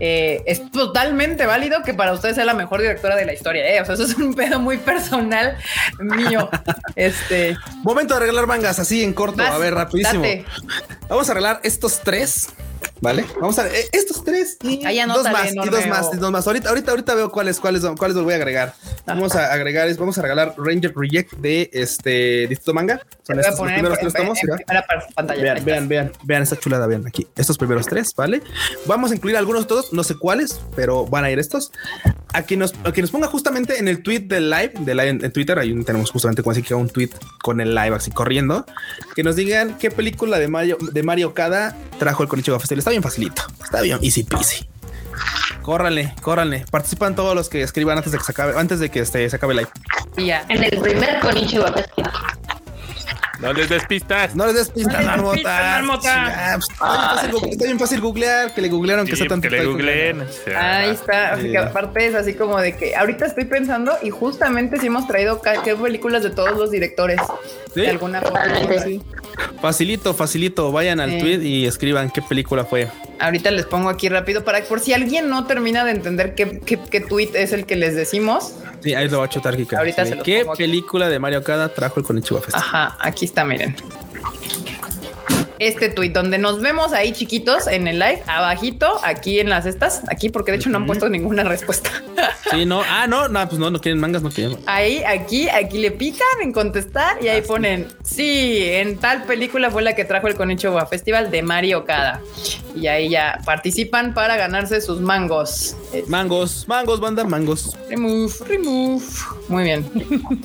Eh, 0.00 0.42
es 0.46 0.70
totalmente 0.70 1.46
válido 1.46 1.82
que 1.82 1.94
para 1.94 2.12
ustedes 2.12 2.34
sea 2.34 2.44
la 2.44 2.54
mejor 2.54 2.80
directora 2.80 3.16
de 3.16 3.24
la 3.24 3.32
historia, 3.32 3.66
¿eh? 3.66 3.80
o 3.80 3.84
sea, 3.84 3.94
eso 3.94 4.04
es 4.04 4.14
un 4.16 4.34
pedo 4.34 4.60
muy 4.60 4.78
personal 4.78 5.56
mío. 5.98 6.48
Este, 6.96 7.56
Momento 7.82 8.14
de 8.14 8.22
arreglar 8.22 8.46
mangas 8.46 8.78
así 8.78 9.02
en 9.02 9.14
corto. 9.14 9.38
vas, 9.38 9.52
a 9.52 9.58
ver, 9.58 9.74
rapidísimo. 9.74 10.22
date. 10.22 10.44
Vamos 11.08 11.28
a 11.28 11.32
arreglar 11.32 11.60
estos 11.64 12.00
tres. 12.00 12.50
Vale, 13.00 13.24
vamos 13.40 13.58
a 13.58 13.66
eh, 13.66 13.88
estos 13.92 14.24
tres 14.24 14.56
y 14.62 14.78
dos 14.78 15.30
más 15.30 15.52
y 15.52 15.68
dos 15.68 15.86
más 15.86 16.10
y 16.12 16.16
dos 16.16 16.30
más. 16.30 16.46
Ahorita, 16.46 16.68
ahorita, 16.68 16.90
ahorita 16.92 17.14
veo 17.14 17.30
cuáles, 17.30 17.60
cuáles, 17.60 17.82
cuáles 17.98 18.14
los 18.14 18.24
voy 18.24 18.34
a 18.34 18.36
agregar. 18.36 18.74
Vamos 19.06 19.34
a 19.34 19.52
agregar, 19.52 19.92
vamos 19.96 20.16
a 20.18 20.22
regalar 20.22 20.54
Ranger 20.74 20.92
Reject 20.96 21.32
de 21.34 21.70
este 21.72 22.46
Distrito 22.48 22.74
Manga. 22.74 23.00
Son 23.22 23.38
estos 23.38 23.58
los 23.58 23.72
primeros 23.72 23.98
en- 23.98 24.00
tres 24.08 24.12
tomos. 24.14 24.38
en 24.42 25.14
pantalla. 25.14 25.42
Vean, 25.42 25.64
vean, 25.64 25.88
vean, 25.88 26.12
vean 26.24 26.42
esta 26.42 26.56
chulada, 26.58 26.86
vean 26.86 27.06
aquí. 27.06 27.26
Estos 27.36 27.56
primeros 27.58 27.86
tres, 27.86 28.14
¿vale? 28.16 28.42
Vamos 28.86 29.10
a 29.12 29.14
incluir 29.14 29.36
algunos 29.36 29.66
todos, 29.66 29.92
no 29.92 30.02
sé 30.04 30.16
cuáles, 30.16 30.60
pero 30.76 31.06
van 31.06 31.24
a 31.24 31.30
ir 31.30 31.38
estos. 31.38 31.72
A 32.32 32.42
quien 32.42 32.60
nos, 32.60 32.74
a 32.84 32.90
quien 32.92 33.02
nos 33.04 33.10
ponga 33.12 33.28
justamente 33.28 33.78
en 33.78 33.86
el 33.88 34.02
tweet 34.02 34.20
del 34.20 34.50
live, 34.50 34.72
del 34.80 34.96
live 34.96 35.08
en, 35.08 35.24
en 35.24 35.32
Twitter, 35.32 35.58
ahí 35.58 35.72
tenemos 35.84 36.10
justamente 36.10 36.42
así 36.50 36.62
que 36.62 36.74
un 36.74 36.88
tweet 36.88 37.10
con 37.42 37.60
el 37.60 37.74
live 37.74 37.94
así 37.94 38.10
corriendo, 38.10 38.66
que 39.14 39.22
nos 39.22 39.36
digan 39.36 39.78
qué 39.78 39.90
película 39.90 40.38
de 40.38 40.48
Mario, 40.48 40.76
de 40.92 41.02
Mario 41.02 41.32
Kada 41.34 41.76
trajo 41.98 42.22
el 42.24 42.28
Konichiwa 42.28 42.58
Festival. 42.58 42.80
Está 42.80 42.90
bien 42.90 43.02
facilito, 43.02 43.42
está 43.62 43.80
bien 43.82 43.98
easy 44.02 44.24
peasy. 44.24 44.66
Córranle, 45.62 46.14
córranle. 46.20 46.64
Participan 46.70 47.14
todos 47.14 47.34
los 47.34 47.48
que 47.48 47.62
escriban 47.62 47.96
antes 47.96 48.12
de 48.12 48.18
que 48.18 48.24
se 48.24 48.32
acabe, 48.32 48.58
antes 48.58 48.80
de 48.80 48.90
que 48.90 49.00
este, 49.00 49.28
se 49.30 49.36
acabe 49.36 49.52
el 49.54 49.58
live. 49.60 49.70
Y 50.16 50.26
ya. 50.26 50.44
En 50.48 50.62
el 50.62 50.78
primer 50.78 51.20
Konichiwa. 51.20 51.74
No 53.40 53.52
les 53.52 53.68
despistas. 53.68 54.34
No 54.34 54.46
les 54.46 54.54
des 54.54 54.68
pistas, 54.70 54.94
No 54.94 55.02
les 55.02 55.04
des 55.04 55.06
marmota. 55.06 55.34
pistas, 55.34 55.64
marmota. 55.64 56.54
Ah, 56.54 56.56
pues, 56.56 56.68
está, 56.70 57.26
bien 57.26 57.28
fácil, 57.28 57.32
gu- 57.32 57.50
está 57.50 57.64
bien 57.64 57.78
fácil 57.78 58.00
googlear, 58.00 58.54
que 58.54 58.60
le 58.62 58.68
googlearon 58.68 59.06
que 59.06 59.16
Sí, 59.16 59.22
está 59.22 59.34
tan 59.34 59.40
que 59.42 59.50
le 59.50 59.66
googleen. 59.66 60.24
Ahí 60.56 60.90
está, 60.90 61.32
así 61.32 61.50
que 61.50 61.58
aparte 61.58 62.06
es 62.06 62.14
así 62.14 62.34
como 62.34 62.58
de 62.60 62.76
que 62.76 62.94
ahorita 62.94 63.26
estoy 63.26 63.44
pensando 63.44 63.92
y 64.02 64.10
justamente 64.10 64.78
sí 64.78 64.86
hemos 64.86 65.06
traído 65.08 65.42
qué 65.42 65.74
películas 65.74 66.22
de 66.22 66.30
todos 66.30 66.56
los 66.56 66.70
directores 66.70 67.20
¿Sí? 67.74 67.80
de 67.82 67.90
alguna 67.90 68.22
forma. 68.22 68.44
Totalmente. 68.44 69.00
Facilito, 69.60 70.14
facilito. 70.14 70.70
Vayan 70.72 71.00
al 71.00 71.10
Sí. 71.10 71.18
tweet 71.18 71.42
y 71.42 71.66
escriban 71.66 72.10
qué 72.10 72.22
película 72.22 72.64
fue. 72.64 72.88
Ahorita 73.18 73.50
les 73.50 73.66
pongo 73.66 73.88
aquí 73.88 74.08
rápido 74.08 74.44
para 74.44 74.62
por 74.64 74.80
si 74.80 74.92
alguien 74.92 75.28
no 75.28 75.46
termina 75.46 75.84
de 75.84 75.92
entender 75.92 76.34
qué, 76.34 76.60
qué, 76.60 76.78
qué 76.78 77.00
tweet 77.00 77.30
es 77.34 77.52
el 77.52 77.66
que 77.66 77.76
les 77.76 77.94
decimos. 77.94 78.54
Sí, 78.82 78.94
ahí 78.94 79.08
lo 79.08 79.20
va 79.20 79.26
a 79.26 79.28
chutar, 79.28 79.56
Kika. 79.56 79.78
Ahorita 79.78 80.04
Sí, 80.04 80.10
se 80.10 80.16
los 80.16 80.24
¿Qué 80.24 80.40
pongo 80.40 80.56
película 80.56 81.08
de 81.08 81.18
Mario 81.18 81.42
Kada 81.42 81.68
trajo 81.68 82.00
el 82.00 82.06
Konichiwa 82.06 82.40
Fest? 82.40 82.56
Ajá, 82.56 82.96
aquí 83.00 83.24
está, 83.24 83.44
miren. 83.44 83.74
Este 85.64 85.88
tweet 85.88 86.10
donde 86.10 86.36
nos 86.36 86.60
vemos 86.60 86.92
ahí 86.92 87.12
chiquitos 87.12 87.66
en 87.68 87.88
el 87.88 87.98
live, 87.98 88.22
abajito, 88.26 89.00
aquí 89.02 89.40
en 89.40 89.48
las 89.48 89.64
estas, 89.64 90.02
aquí, 90.10 90.28
porque 90.28 90.52
de 90.52 90.58
hecho 90.58 90.68
no 90.68 90.76
han 90.76 90.84
puesto 90.84 91.08
ninguna 91.08 91.42
respuesta. 91.42 91.90
Sí, 92.50 92.66
no. 92.66 92.82
Ah, 92.86 93.06
no, 93.06 93.28
no, 93.28 93.48
pues 93.48 93.58
no, 93.58 93.70
no 93.70 93.80
quieren 93.80 93.98
mangas, 93.98 94.22
no 94.22 94.30
quieren. 94.30 94.58
Ahí, 94.66 95.02
aquí, 95.04 95.48
aquí 95.48 95.78
le 95.78 95.90
pican 95.90 96.42
en 96.42 96.52
contestar 96.52 97.16
y 97.24 97.28
ahí 97.28 97.40
ponen, 97.40 97.88
sí, 98.02 98.58
en 98.62 98.98
tal 98.98 99.24
película 99.24 99.70
fue 99.70 99.80
la 99.80 99.94
que 99.94 100.04
trajo 100.04 100.28
el 100.28 100.34
Konichiwa 100.34 100.84
Festival 100.84 101.30
de 101.30 101.42
Mario 101.42 101.78
Okada. 101.78 102.20
Y 102.76 102.86
ahí 102.88 103.08
ya 103.08 103.40
participan 103.46 104.12
para 104.12 104.36
ganarse 104.36 104.82
sus 104.82 105.00
mangos. 105.00 105.76
Mangos, 106.08 106.68
mangos, 106.68 107.00
banda, 107.00 107.24
mangos. 107.24 107.74
Remove, 107.88 108.34
remove. 108.46 109.04
Muy 109.48 109.64
bien. 109.64 109.90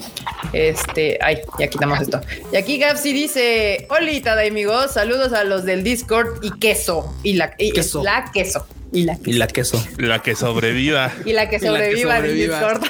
Este, 0.52 1.20
ay, 1.22 1.38
ya 1.60 1.68
quitamos 1.68 2.02
esto. 2.02 2.20
Y 2.52 2.56
aquí 2.56 2.80
Gapsi 2.80 3.14
dice: 3.14 3.86
Hola, 3.92 4.10
amigos, 4.48 4.94
saludos 4.94 5.09
a 5.34 5.44
los 5.44 5.66
del 5.66 5.84
Discord 5.84 6.44
y 6.44 6.52
queso. 6.60 7.14
Y 7.24 7.34
la, 7.34 7.54
y 7.58 7.72
Queso. 7.72 8.04
la 8.04 8.30
queso. 8.32 8.66
Y 8.92 9.04
la, 9.04 9.18
Y 9.26 9.34
la 9.34 9.48
queso. 9.48 9.80
La 9.98 10.20
que 10.24 10.36
sobreviva. 10.36 11.12
y 11.26 11.34
la 11.34 11.48
que 11.50 11.60
la 11.60 11.68
sobreviva 11.68 12.18
en 12.18 12.24
sobreviva. 12.26 12.60
Discord. 12.60 12.84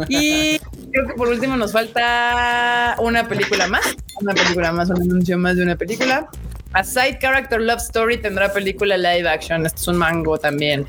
y 0.08 0.58
creo 0.92 1.06
que 1.06 1.14
por 1.16 1.28
último 1.28 1.56
nos 1.56 1.72
falta 1.72 2.96
una 2.98 3.28
película 3.28 3.66
más. 3.68 3.94
Una 4.20 4.34
película 4.34 4.72
más, 4.72 4.90
un 4.90 5.00
anuncio 5.02 5.38
más 5.38 5.56
de 5.56 5.62
una 5.62 5.76
película. 5.76 6.28
A 6.72 6.84
Side 6.84 7.18
Character 7.20 7.60
Love 7.60 7.80
Story 7.82 8.18
tendrá 8.18 8.52
película 8.52 8.96
live 8.96 9.28
action. 9.28 9.64
Este 9.66 9.80
es 9.80 9.88
un 9.88 9.96
mango 9.96 10.38
también 10.38 10.86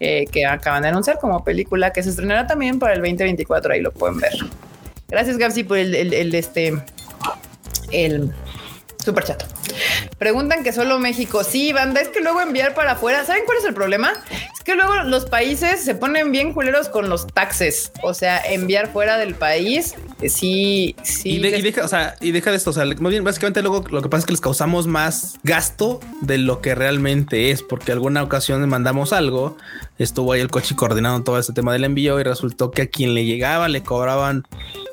eh, 0.00 0.24
que 0.30 0.44
acaban 0.46 0.82
de 0.82 0.88
anunciar 0.88 1.18
como 1.20 1.42
película 1.44 1.92
que 1.92 2.02
se 2.02 2.10
estrenará 2.10 2.46
también 2.46 2.78
para 2.78 2.94
el 2.94 3.00
2024. 3.00 3.72
Ahí 3.72 3.80
lo 3.80 3.92
pueden 3.92 4.18
ver. 4.18 4.32
Gracias, 5.08 5.38
Gapsi, 5.38 5.62
por 5.64 5.78
el, 5.78 5.94
el- 5.94 6.12
el, 6.14 6.34
este 6.34 6.76
el 7.92 8.32
super 9.06 9.24
chat. 9.24 9.42
Preguntan 10.18 10.62
que 10.64 10.72
solo 10.72 10.98
México. 10.98 11.42
Sí, 11.44 11.72
banda, 11.72 12.00
es 12.00 12.08
que 12.08 12.20
luego 12.20 12.40
enviar 12.40 12.74
para 12.74 12.92
afuera. 12.92 13.24
¿Saben 13.24 13.42
cuál 13.46 13.58
es 13.58 13.64
el 13.64 13.74
problema? 13.74 14.12
Es 14.54 14.62
que 14.64 14.74
luego 14.74 14.94
los 15.04 15.26
países 15.26 15.84
se 15.84 15.94
ponen 15.94 16.32
bien 16.32 16.52
culeros 16.52 16.88
con 16.88 17.08
los 17.08 17.26
taxes. 17.26 17.92
O 18.02 18.12
sea, 18.14 18.38
enviar 18.40 18.92
fuera 18.92 19.16
del 19.18 19.34
país, 19.34 19.94
eh, 20.20 20.28
sí, 20.28 20.96
sí. 21.02 21.30
y, 21.36 21.38
de- 21.38 21.50
les- 21.50 21.60
y 21.60 21.62
deja, 21.62 21.84
o 21.84 21.88
sea, 21.88 22.16
y 22.20 22.32
deja 22.32 22.50
de 22.50 22.56
esto. 22.56 22.70
O 22.70 22.72
sea, 22.72 22.84
más 22.84 23.10
bien, 23.10 23.24
básicamente 23.24 23.62
luego 23.62 23.84
lo 23.90 24.02
que 24.02 24.08
pasa 24.08 24.20
es 24.20 24.26
que 24.26 24.32
les 24.32 24.40
causamos 24.40 24.86
más 24.86 25.36
gasto 25.42 26.00
de 26.20 26.38
lo 26.38 26.60
que 26.60 26.74
realmente 26.74 27.50
es, 27.50 27.62
porque 27.62 27.92
alguna 27.92 28.22
ocasión 28.22 28.66
mandamos 28.68 29.12
algo, 29.12 29.56
estuvo 29.98 30.32
ahí 30.32 30.40
el 30.40 30.50
coche 30.50 30.74
coordinando 30.76 31.22
todo 31.24 31.38
este 31.38 31.52
tema 31.52 31.72
del 31.72 31.84
envío 31.84 32.18
y 32.20 32.22
resultó 32.24 32.70
que 32.70 32.82
a 32.82 32.86
quien 32.88 33.14
le 33.14 33.24
llegaba 33.24 33.68
le 33.68 33.82
cobraban, 33.82 34.44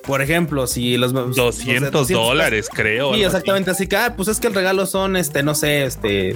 por 0.05 0.21
ejemplo, 0.21 0.67
si 0.67 0.97
los 0.97 1.13
200 1.13 2.07
dólares, 2.09 2.67
creo. 2.71 3.13
Sí, 3.15 3.23
exactamente. 3.23 3.71
Así 3.71 3.87
que, 3.87 3.97
ah, 4.05 4.13
pues 4.15 4.27
es 4.27 4.39
que 4.39 4.47
el 4.47 4.53
regalo 4.53 4.85
son, 4.85 5.15
este, 5.15 5.43
no 5.43 5.55
sé, 5.55 5.85
este, 5.85 6.35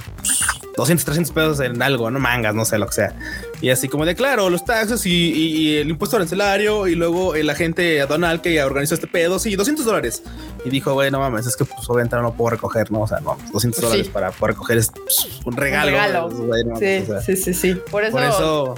200, 0.76 1.04
300 1.04 1.32
pesos 1.32 1.60
en 1.60 1.82
algo, 1.82 2.10
no 2.10 2.18
mangas, 2.20 2.54
no 2.54 2.64
sé 2.64 2.78
lo 2.78 2.86
que 2.86 2.92
sea. 2.92 3.14
Y 3.60 3.70
así 3.70 3.88
como 3.88 4.06
de, 4.06 4.14
claro, 4.14 4.48
los 4.50 4.64
taxes 4.64 5.04
y, 5.06 5.10
y- 5.10 5.56
y 5.56 5.76
el 5.78 5.90
impuesto 5.90 6.16
arancelario 6.16 6.86
y 6.86 6.94
luego 6.94 7.34
el 7.34 7.50
agente 7.50 8.00
aduanal 8.00 8.40
que 8.40 8.62
organizó 8.62 8.94
este 8.94 9.08
pedo, 9.08 9.38
sí, 9.40 9.56
200 9.56 9.84
dólares. 9.84 10.22
Y 10.64 10.70
dijo, 10.70 10.92
güey, 10.92 11.10
no 11.10 11.18
mames, 11.18 11.46
es 11.46 11.56
que 11.56 11.64
pues 11.64 11.88
obviamente 11.90 12.14
no 12.16 12.32
puedo 12.34 12.50
recoger, 12.50 12.92
¿no? 12.92 13.00
O 13.00 13.08
sea, 13.08 13.18
no, 13.20 13.36
200 13.52 13.60
Pues 13.80 13.82
dólares 13.82 14.06
sí. 14.06 14.12
para 14.12 14.30
poder 14.30 14.54
recoger 14.54 14.78
es 14.78 14.90
pues, 14.92 15.40
un 15.44 15.56
regalo. 15.56 15.88
Un 15.88 15.94
regalo. 15.94 16.28
no, 16.30 16.76
Sí, 16.78 16.98
o 17.02 17.06
sea, 17.06 17.20
sí, 17.22 17.36
sí, 17.36 17.54
sí. 17.54 17.74
Por 17.90 18.04
eso, 18.04 18.12
Por 18.12 18.22
eso, 18.22 18.74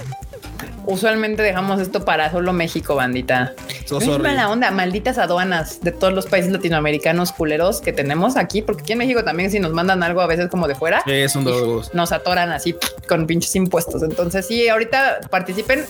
usualmente 0.85 1.41
dejamos 1.41 1.79
esto 1.79 2.05
para 2.05 2.31
solo 2.31 2.53
México, 2.53 2.95
bandita. 2.95 3.53
so 3.85 3.99
No 3.99 4.13
es 4.13 4.19
mala 4.19 4.49
onda, 4.49 4.71
malditas 4.71 5.17
aduanas 5.17 5.81
de 5.81 5.91
todos 5.91 6.13
los 6.13 6.25
países 6.27 6.51
latinoamericanos 6.51 7.31
culeros 7.31 7.81
que 7.81 7.93
tenemos 7.93 8.37
aquí, 8.37 8.61
porque 8.61 8.83
aquí 8.83 8.91
en 8.93 8.99
México 8.99 9.23
también 9.23 9.51
si 9.51 9.59
nos 9.59 9.73
mandan 9.73 10.03
algo 10.03 10.21
a 10.21 10.27
veces 10.27 10.49
como 10.49 10.67
de 10.67 10.75
fuera, 10.75 11.03
es 11.05 11.35
un 11.35 11.43
dos. 11.43 11.93
nos 11.93 12.11
atoran 12.11 12.51
así 12.51 12.75
con 13.07 13.27
pinches 13.27 13.55
impuestos. 13.55 14.03
Entonces, 14.03 14.47
sí, 14.47 14.67
ahorita 14.69 15.21
participen 15.29 15.85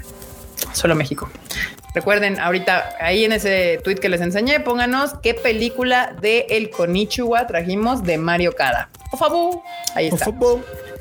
solo 0.73 0.95
México. 0.95 1.29
Recuerden, 1.93 2.39
ahorita 2.39 2.95
ahí 3.01 3.25
en 3.25 3.33
ese 3.33 3.79
tweet 3.83 3.95
que 3.95 4.07
les 4.07 4.21
enseñé, 4.21 4.61
pónganos 4.61 5.15
qué 5.21 5.33
película 5.33 6.15
de 6.21 6.45
El 6.49 6.69
Konichiwa 6.69 7.47
trajimos 7.47 8.03
de 8.03 8.17
Mario 8.17 8.55
Kada. 8.55 8.89
Por 9.09 9.19
favor, 9.19 9.61
ahí 9.93 10.07
está. 10.07 10.31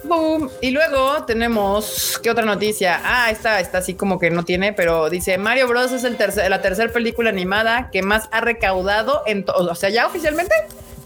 Boom. 0.03 0.51
Y 0.63 0.71
luego 0.71 1.25
tenemos 1.25 2.19
qué 2.23 2.31
otra 2.31 2.45
noticia. 2.45 3.01
Ah, 3.05 3.31
esta 3.31 3.61
está 3.61 3.79
así 3.79 3.95
como 3.95 4.19
que 4.19 4.31
no 4.31 4.45
tiene, 4.45 4.73
pero 4.73 5.11
dice 5.11 5.37
Mario 5.39 5.69
Bros 5.69 5.93
es 5.93 6.05
el 6.05 6.17
tercer, 6.17 6.49
la 6.51 6.63
tercera 6.63 6.91
película 6.93 7.29
animada 7.31 7.91
que 7.93 8.03
más 8.03 8.29
ha 8.33 8.41
recaudado 8.41 9.23
en, 9.27 9.45
o 9.55 9.75
sea, 9.75 9.91
ya 9.91 10.07
oficialmente 10.07 10.55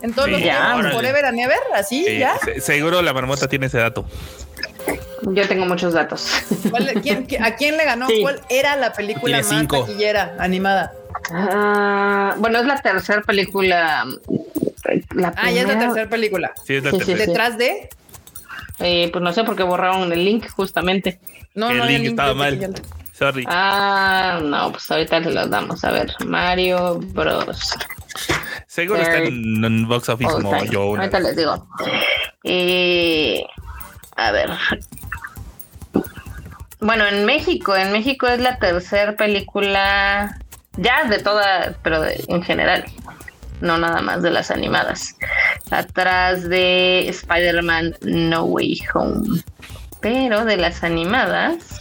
en 0.02 0.12
todos 0.12 0.26
Sí, 0.26 0.32
los 0.32 0.40
ya, 0.42 0.56
tiempos, 0.58 0.78
órale. 0.80 0.94
forever 0.94 1.24
and 1.26 1.40
ever, 1.40 1.58
así 1.74 2.04
Sí, 2.04 2.18
ya. 2.18 2.36
se- 2.44 2.60
seguro 2.60 3.02
la 3.02 3.12
marmota 3.12 3.48
tiene 3.48 3.66
ese 3.66 3.78
dato. 3.78 4.04
Yo 5.22 5.48
tengo 5.48 5.64
muchos 5.66 5.94
datos. 5.94 6.28
¿Cuál- 6.70 6.92
quién- 7.02 7.26
qui- 7.26 7.40
¿A 7.42 7.56
quién 7.56 7.76
le 7.78 7.84
ganó? 7.84 8.06
Sí. 8.08 8.20
¿Cuál 8.20 8.42
era 8.50 8.76
la 8.76 8.92
película 8.92 9.38
Tiene 9.40 9.42
más 9.42 9.58
cinco. 9.60 9.80
taquillera 9.80 10.36
animada? 10.38 10.92
Ah, 11.32 12.34
bueno, 12.38 12.58
es 12.60 12.66
la 12.66 12.80
tercera 12.80 13.22
película. 13.22 14.04
La 15.14 15.32
Ah, 15.36 15.50
ya 15.50 15.62
es 15.62 15.66
la 15.68 15.78
tercera 15.78 16.08
película. 16.10 16.52
Sí, 16.64 16.74
es 16.76 16.84
la 16.84 16.90
Sí, 16.90 16.98
sí, 17.00 17.04
tercera. 17.06 17.24
sí. 17.24 17.30
Detrás 17.30 17.58
de. 17.58 17.88
Eh, 18.80 19.08
pues 19.12 19.22
no 19.22 19.32
sé 19.32 19.44
por 19.44 19.54
qué 19.56 19.62
borraron 19.62 20.12
el 20.12 20.24
link 20.24 20.48
justamente. 20.50 21.20
No, 21.54 21.70
El 21.70 21.78
no 21.78 21.84
link 21.86 22.04
estaba 22.06 22.34
mal. 22.34 22.58
taquillera. 22.58 22.82
Sorry. 23.12 23.44
Ah, 23.48 24.40
no, 24.42 24.72
pues 24.72 24.90
ahorita 24.90 25.22
se 25.22 25.30
los 25.30 25.48
damos. 25.48 25.84
A 25.84 25.92
ver, 25.92 26.12
Mario 26.26 26.98
Bros. 26.98 27.74
Seguro 28.66 29.00
está 29.00 29.18
en, 29.18 29.64
en 29.64 29.86
box 29.86 30.08
office 30.08 30.32
All 30.32 30.42
como 30.42 30.64
yo. 30.64 30.82
Ahorita 30.82 31.18
vez. 31.18 31.26
les 31.28 31.36
digo. 31.36 31.68
Eh, 32.42 33.44
a 34.16 34.32
ver. 34.32 34.50
Bueno, 36.80 37.06
en 37.06 37.24
México, 37.24 37.74
en 37.76 37.92
México 37.92 38.26
es 38.26 38.40
la 38.40 38.58
tercera 38.58 39.16
película 39.16 40.38
ya 40.76 41.04
de 41.04 41.18
toda, 41.20 41.74
pero 41.82 42.00
de- 42.02 42.22
en 42.28 42.42
general, 42.42 42.84
no 43.64 43.78
nada 43.78 44.00
más 44.00 44.22
de 44.22 44.30
las 44.30 44.50
animadas. 44.50 45.16
Atrás 45.70 46.48
de 46.48 47.08
Spider-Man 47.08 47.96
No 48.02 48.44
Way 48.44 48.80
Home. 48.94 49.42
Pero 50.00 50.44
de 50.44 50.56
las 50.56 50.84
animadas, 50.84 51.78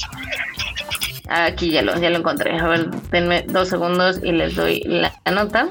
aquí 1.30 1.72
ya 1.72 1.82
lo, 1.82 2.00
ya 2.00 2.10
lo 2.10 2.18
encontré. 2.18 2.58
A 2.58 2.68
ver, 2.68 2.90
denme 3.12 3.44
dos 3.48 3.70
segundos 3.70 4.20
y 4.24 4.32
les 4.32 4.56
doy 4.56 4.82
la 4.86 5.14
nota. 5.32 5.68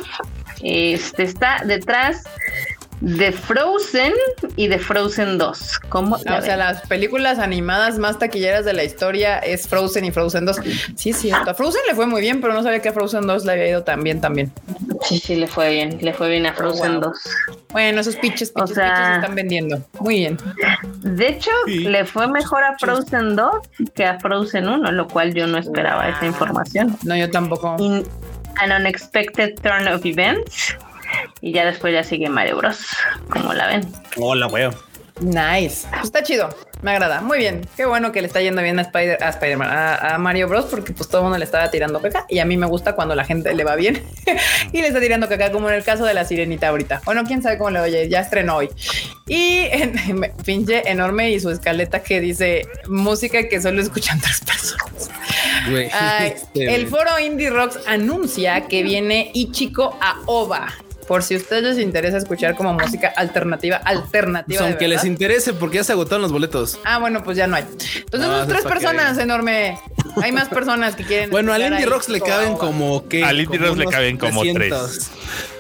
Este 0.62 1.22
está 1.24 1.62
detrás 1.64 2.24
de 3.02 3.32
Frozen 3.32 4.12
y 4.54 4.68
de 4.68 4.78
Frozen 4.78 5.36
2. 5.36 5.80
¿Cómo? 5.88 6.18
Ah, 6.24 6.36
o 6.38 6.42
sea, 6.42 6.56
las 6.56 6.82
películas 6.86 7.40
animadas 7.40 7.98
más 7.98 8.16
taquilleras 8.20 8.64
de 8.64 8.74
la 8.74 8.84
historia 8.84 9.38
es 9.40 9.66
Frozen 9.66 10.04
y 10.04 10.12
Frozen 10.12 10.46
2. 10.46 10.60
Sí, 10.94 11.10
es 11.10 11.16
cierto. 11.16 11.50
A 11.50 11.54
Frozen 11.54 11.80
le 11.88 11.96
fue 11.96 12.06
muy 12.06 12.20
bien, 12.20 12.40
pero 12.40 12.52
no 12.54 12.62
sabía 12.62 12.80
que 12.80 12.90
a 12.90 12.92
Frozen 12.92 13.26
2 13.26 13.44
le 13.44 13.52
había 13.52 13.68
ido 13.68 13.82
tan 13.82 14.04
bien 14.04 14.20
también. 14.20 14.52
Sí, 15.02 15.18
sí, 15.18 15.34
le 15.34 15.48
fue 15.48 15.70
bien. 15.72 15.98
Le 16.00 16.12
fue 16.14 16.28
bien 16.30 16.46
a 16.46 16.52
Frozen 16.52 17.00
wow. 17.00 17.10
2. 17.10 17.18
Bueno, 17.72 18.00
esos 18.02 18.14
pitches, 18.14 18.50
pitches, 18.52 18.70
O 18.70 18.74
sea- 18.74 18.88
pitches 18.94 19.06
se 19.08 19.14
están 19.14 19.34
vendiendo. 19.34 19.82
Muy 19.98 20.18
bien. 20.18 20.38
De 21.00 21.26
hecho, 21.26 21.50
Sí. 21.66 21.80
le 21.80 22.04
fue 22.04 22.28
mejor 22.28 22.62
a 22.62 22.78
Frozen 22.78 23.34
2 23.34 23.50
que 23.96 24.04
a 24.06 24.20
Frozen 24.20 24.68
1, 24.68 24.92
lo 24.92 25.08
cual 25.08 25.34
yo 25.34 25.48
no 25.48 25.58
esperaba 25.58 26.08
esa 26.08 26.24
información. 26.24 26.96
No, 27.02 27.16
yo 27.16 27.28
tampoco. 27.28 27.74
In 27.80 28.04
an 28.60 28.70
unexpected 28.80 29.54
turn 29.60 29.88
of 29.88 30.06
events. 30.06 30.76
Y 31.40 31.52
ya 31.52 31.64
después 31.64 31.92
ya 31.92 32.04
sigue 32.04 32.28
Mario 32.28 32.56
Bros. 32.56 32.78
Como 33.28 33.52
la 33.52 33.66
ven. 33.66 33.92
Hola, 34.16 34.46
güey. 34.46 34.68
Nice. 35.20 35.86
Pues 35.90 36.04
está 36.04 36.22
chido. 36.22 36.48
Me 36.80 36.90
agrada. 36.90 37.20
Muy 37.20 37.38
bien. 37.38 37.66
Qué 37.76 37.86
bueno 37.86 38.10
que 38.10 38.20
le 38.20 38.26
está 38.26 38.40
yendo 38.40 38.60
bien 38.60 38.78
a 38.78 38.82
Spider, 38.82 39.22
a 39.22 39.28
Spider-Man, 39.28 39.68
a, 39.70 40.14
a 40.14 40.18
Mario 40.18 40.48
Bros. 40.48 40.64
Porque 40.64 40.92
pues 40.92 41.08
todo 41.08 41.20
el 41.20 41.24
mundo 41.24 41.38
le 41.38 41.44
estaba 41.44 41.70
tirando 41.70 42.00
caca. 42.00 42.26
Y 42.28 42.40
a 42.40 42.44
mí 42.44 42.56
me 42.56 42.66
gusta 42.66 42.94
cuando 42.94 43.14
la 43.14 43.24
gente 43.24 43.54
le 43.54 43.62
va 43.62 43.76
bien 43.76 44.02
y 44.72 44.80
le 44.80 44.88
está 44.88 45.00
tirando 45.00 45.28
caca, 45.28 45.52
como 45.52 45.68
en 45.68 45.76
el 45.76 45.84
caso 45.84 46.04
de 46.04 46.14
la 46.14 46.24
sirenita 46.24 46.68
ahorita. 46.68 47.02
Bueno, 47.04 47.22
quién 47.24 47.42
sabe 47.42 47.58
cómo 47.58 47.70
le 47.70 47.80
oye. 47.80 48.08
Ya 48.08 48.20
estrenó 48.20 48.56
hoy. 48.56 48.70
Y 49.28 49.66
en, 49.70 50.32
pinche 50.44 50.90
enorme 50.90 51.30
y 51.30 51.40
su 51.40 51.50
escaleta 51.50 52.02
que 52.02 52.20
dice 52.20 52.66
música 52.88 53.48
que 53.48 53.60
solo 53.60 53.80
escuchan 53.80 54.20
tres 54.20 54.40
personas. 54.40 55.10
Ay, 55.92 56.32
este, 56.34 56.74
el 56.74 56.88
foro 56.88 57.18
Indie 57.20 57.50
Rocks 57.50 57.78
anuncia 57.86 58.66
que 58.66 58.82
viene 58.82 59.30
Ichiko 59.34 59.98
Aoba. 60.00 60.72
Por 61.06 61.22
si 61.22 61.34
a 61.34 61.38
ustedes 61.38 61.62
les 61.62 61.78
interesa 61.78 62.16
escuchar 62.16 62.54
como 62.54 62.72
música 62.74 63.12
alternativa, 63.16 63.76
alternativa. 63.76 64.60
Pues 64.60 64.70
aunque 64.70 64.88
les 64.88 65.04
interese, 65.04 65.52
porque 65.52 65.76
ya 65.78 65.84
se 65.84 65.92
agotaron 65.92 66.22
los 66.22 66.32
boletos. 66.32 66.78
Ah, 66.84 66.98
bueno, 66.98 67.22
pues 67.24 67.36
ya 67.36 67.46
no 67.46 67.56
hay. 67.56 67.64
Entonces, 67.64 68.10
No, 68.12 68.20
somos 68.20 68.36
eso 68.38 68.46
tres 68.46 68.58
es 68.58 68.64
pa' 68.64 68.68
que 68.70 68.74
personas, 68.80 69.18
enorme. 69.18 69.78
Hay 70.22 70.32
más 70.32 70.48
personas 70.48 70.94
que 70.94 71.04
quieren. 71.04 71.30
Bueno, 71.30 71.52
al 71.52 71.62
Indie 71.62 71.86
Rocks 71.86 72.08
le 72.08 72.20
caben 72.20 72.54
como 72.54 73.08
que. 73.08 73.24
Al 73.24 73.40
Indie 73.40 73.58
Rocks 73.58 73.78
le 73.78 73.86
caben 73.86 74.16
como 74.16 74.42
300, 74.42 75.10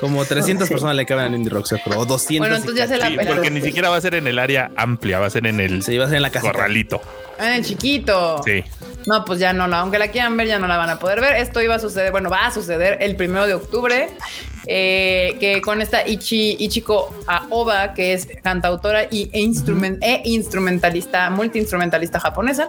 Como 0.00 0.24
300 0.24 0.68
personas 0.68 0.94
le 0.96 1.06
caben 1.06 1.24
al 1.26 1.34
Indie 1.34 1.50
Rocks, 1.50 1.74
creo, 1.84 1.98
o 1.98 2.06
200. 2.06 2.38
Bueno, 2.38 2.56
entonces 2.56 2.78
ya 2.78 2.86
se 2.88 2.98
la 2.98 3.08
Sí, 3.08 3.16
porque 3.26 3.50
ni 3.50 3.60
siquiera 3.62 3.88
va 3.90 3.96
a 3.96 4.00
ser 4.00 4.14
en 4.14 4.26
el 4.26 4.38
área 4.38 4.70
amplia, 4.76 5.18
va 5.18 5.26
a 5.26 5.30
ser 5.30 5.46
en 5.46 5.60
el 5.60 5.82
Se 5.82 5.92
iba 5.94 6.04
a 6.04 6.08
ser 6.08 6.16
en 6.16 6.22
la 6.22 6.30
casa. 6.30 6.46
corralito. 6.52 7.00
Ah, 7.38 7.48
en 7.48 7.54
el 7.54 7.64
chiquito. 7.64 8.40
Sí. 8.44 8.62
No, 9.06 9.24
pues 9.24 9.40
ya 9.40 9.52
no, 9.52 9.66
no, 9.66 9.76
aunque 9.76 9.98
la 9.98 10.08
quieran 10.08 10.36
ver, 10.36 10.46
ya 10.46 10.58
no 10.60 10.68
la 10.68 10.76
van 10.76 10.90
a 10.90 10.98
poder 10.98 11.20
ver. 11.20 11.36
Esto 11.36 11.60
iba 11.60 11.74
a 11.74 11.78
suceder, 11.80 12.12
bueno, 12.12 12.30
va 12.30 12.46
a 12.46 12.52
suceder 12.52 12.98
el 13.00 13.16
primero 13.16 13.46
de 13.46 13.54
octubre, 13.54 14.08
eh, 14.66 15.36
que 15.40 15.60
con 15.60 15.82
esta 15.82 16.06
Ichi, 16.06 16.56
Ichiko 16.58 17.14
Aoba, 17.26 17.94
que 17.94 18.12
es 18.12 18.28
cantautora 18.42 19.04
y, 19.10 19.28
e, 19.32 19.40
instrument, 19.40 19.98
e 20.02 20.22
instrumentalista, 20.24 21.30
multiinstrumentalista 21.30 22.20
japonesa. 22.20 22.68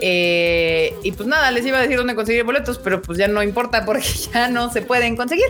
Eh, 0.00 0.94
y 1.02 1.12
pues 1.12 1.28
nada, 1.28 1.50
les 1.50 1.64
iba 1.66 1.78
a 1.78 1.82
decir 1.82 1.96
dónde 1.96 2.14
conseguir 2.14 2.44
boletos, 2.44 2.78
pero 2.78 3.02
pues 3.02 3.18
ya 3.18 3.28
no 3.28 3.42
importa 3.42 3.84
porque 3.84 4.06
ya 4.34 4.48
no 4.48 4.70
se 4.72 4.82
pueden 4.82 5.16
conseguir. 5.16 5.46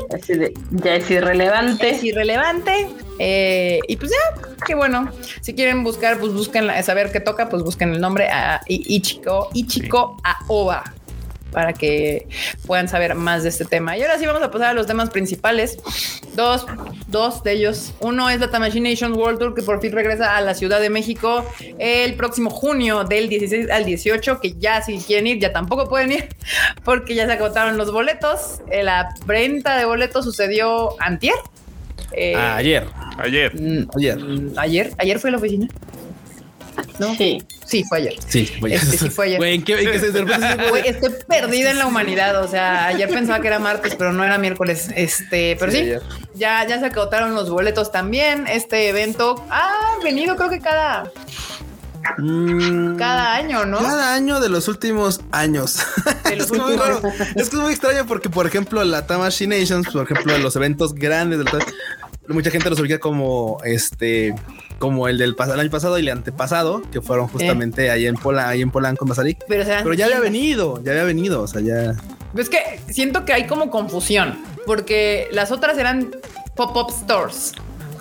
Ya 0.70 0.94
es 0.96 1.10
irrelevante. 1.10 1.90
Es 1.90 2.04
irrelevante. 2.04 2.88
Eh, 3.18 3.80
y 3.88 3.96
pues 3.96 4.10
ya, 4.12 4.42
qué 4.66 4.74
bueno. 4.74 5.10
Si 5.40 5.54
quieren 5.54 5.82
buscar, 5.84 6.18
pues 6.18 6.32
busquen 6.32 6.66
la- 6.66 6.82
saber 6.82 7.10
qué 7.12 7.20
toca, 7.20 7.48
pues 7.48 7.62
busquen 7.62 7.92
el 7.94 8.00
nombre 8.00 8.28
a 8.28 8.60
Ichiko, 8.68 9.48
Ichiko 9.54 10.16
Aoba 10.22 10.84
para 11.52 11.72
que 11.72 12.28
puedan 12.66 12.88
saber 12.88 13.14
más 13.14 13.42
de 13.42 13.48
este 13.48 13.64
tema. 13.64 13.96
Y 13.96 14.02
ahora 14.02 14.18
sí 14.18 14.26
vamos 14.26 14.42
a 14.42 14.50
pasar 14.50 14.68
a 14.68 14.74
los 14.74 14.86
temas 14.86 15.10
principales. 15.10 15.78
Dos, 16.34 16.66
dos 17.08 17.42
de 17.42 17.52
ellos. 17.52 17.94
Uno 18.00 18.28
es 18.28 18.40
la 18.40 18.50
Tamashii 18.50 18.96
World 19.12 19.38
Tour 19.38 19.54
que 19.54 19.62
por 19.62 19.80
fin 19.80 19.92
regresa 19.92 20.36
a 20.36 20.40
la 20.42 20.54
Ciudad 20.54 20.80
de 20.80 20.90
México 20.90 21.44
el 21.78 22.14
próximo 22.14 22.50
junio 22.50 23.04
del 23.04 23.28
16 23.28 23.70
al 23.70 23.84
18, 23.84 24.40
que 24.40 24.52
ya 24.58 24.82
si 24.82 24.98
quieren 24.98 25.26
ir, 25.26 25.38
ya 25.38 25.52
tampoco 25.52 25.88
pueden 25.88 26.12
ir 26.12 26.28
porque 26.84 27.14
ya 27.14 27.26
se 27.26 27.32
agotaron 27.32 27.76
los 27.78 27.90
boletos. 27.92 28.60
Eh, 28.70 28.82
La 28.82 29.14
venta 29.24 29.76
de 29.78 29.84
boletos 29.86 30.24
sucedió 30.24 31.00
antier. 31.00 31.34
Eh, 32.12 32.34
Ah, 32.36 32.56
ayer. 32.56 32.86
Ayer. 33.18 33.52
mm, 33.54 33.88
Ayer. 33.96 34.18
ayer, 34.56 34.90
ayer 34.98 35.18
fue 35.18 35.30
a 35.30 35.32
la 35.32 35.38
oficina. 35.38 35.68
No, 36.98 37.14
Sí. 37.14 37.38
sí, 37.64 37.84
fue 37.84 37.98
ayer. 37.98 38.14
Sí. 38.26 38.50
Este 38.70 39.10
fue 39.10 39.26
ayer. 39.26 39.38
Güey, 39.38 39.54
¿en 39.56 39.64
qué, 39.64 39.72
en 39.82 39.90
qué 39.92 39.98
se 39.98 40.10
de 40.12 40.22
repente 40.24 40.64
se- 40.64 40.68
Güey, 40.70 40.88
estoy 40.88 41.10
perdida 41.28 41.70
en 41.70 41.78
la 41.78 41.86
humanidad. 41.86 42.42
O 42.42 42.48
sea, 42.48 42.86
ayer 42.86 43.08
pensaba 43.08 43.40
que 43.40 43.48
era 43.48 43.58
martes, 43.58 43.94
pero 43.96 44.12
no 44.12 44.24
era 44.24 44.38
miércoles. 44.38 44.88
Este, 44.96 45.56
pero 45.58 45.72
Sí, 45.72 45.92
ya, 46.34 46.66
ya 46.66 46.78
se 46.80 46.86
agotaron 46.86 47.34
los 47.34 47.50
boletos 47.50 47.92
también. 47.92 48.46
Este 48.46 48.88
evento 48.88 49.44
ha 49.50 49.72
venido, 50.02 50.36
creo 50.36 50.48
que 50.50 50.60
cada, 50.60 51.10
Mm, 52.18 52.96
cada 52.96 53.34
año, 53.34 53.64
¿no? 53.66 53.78
Cada 53.78 54.14
año 54.14 54.38
de 54.38 54.48
los 54.48 54.68
últimos 54.68 55.20
años. 55.32 55.78
De 56.24 56.36
los 56.36 56.46
es, 56.46 56.50
que 56.52 56.56
es 56.56 56.62
muy 56.62 56.72
últimos. 56.74 57.02
raro. 57.02 57.12
Es 57.34 57.48
que 57.50 57.56
es 57.56 57.62
muy 57.62 57.72
extraño 57.72 58.06
porque, 58.06 58.30
por 58.30 58.46
ejemplo, 58.46 58.84
la 58.84 59.06
Tamashii 59.08 59.48
Nations, 59.48 59.88
por 59.92 60.04
ejemplo, 60.04 60.38
los 60.38 60.54
eventos 60.54 60.94
grandes 60.94 61.38
del 61.38 61.48
mucha 62.28 62.50
gente 62.50 62.68
los 62.70 62.78
ubica 62.80 62.98
como 62.98 63.58
este, 63.64 64.34
como 64.78 65.08
el 65.08 65.18
del 65.18 65.36
pas- 65.36 65.52
el 65.52 65.60
año 65.60 65.70
pasado 65.70 65.98
y 65.98 66.02
el 66.02 66.08
antepasado, 66.10 66.82
que 66.90 67.00
fueron 67.00 67.28
justamente 67.28 67.90
ahí 67.90 68.06
en 68.06 68.14
Pola, 68.16 68.48
ahí 68.48 68.62
en 68.62 68.70
Polanco, 68.70 69.04
en 69.04 69.08
Mazarik. 69.10 69.38
Pero, 69.48 69.92
ya 69.94 70.04
había 70.06 70.20
venido, 70.20 70.82
ya 70.82 70.92
había 70.92 71.04
venido, 71.04 71.42
o 71.42 71.46
sea, 71.46 71.60
ya. 71.60 71.94
Es 72.36 72.48
que 72.50 72.58
siento 72.90 73.24
que 73.24 73.32
hay 73.32 73.46
como 73.46 73.70
confusión, 73.70 74.38
porque 74.66 75.28
las 75.32 75.50
otras 75.52 75.78
eran 75.78 76.10
pop-up 76.54 76.90
stores, 76.92 77.52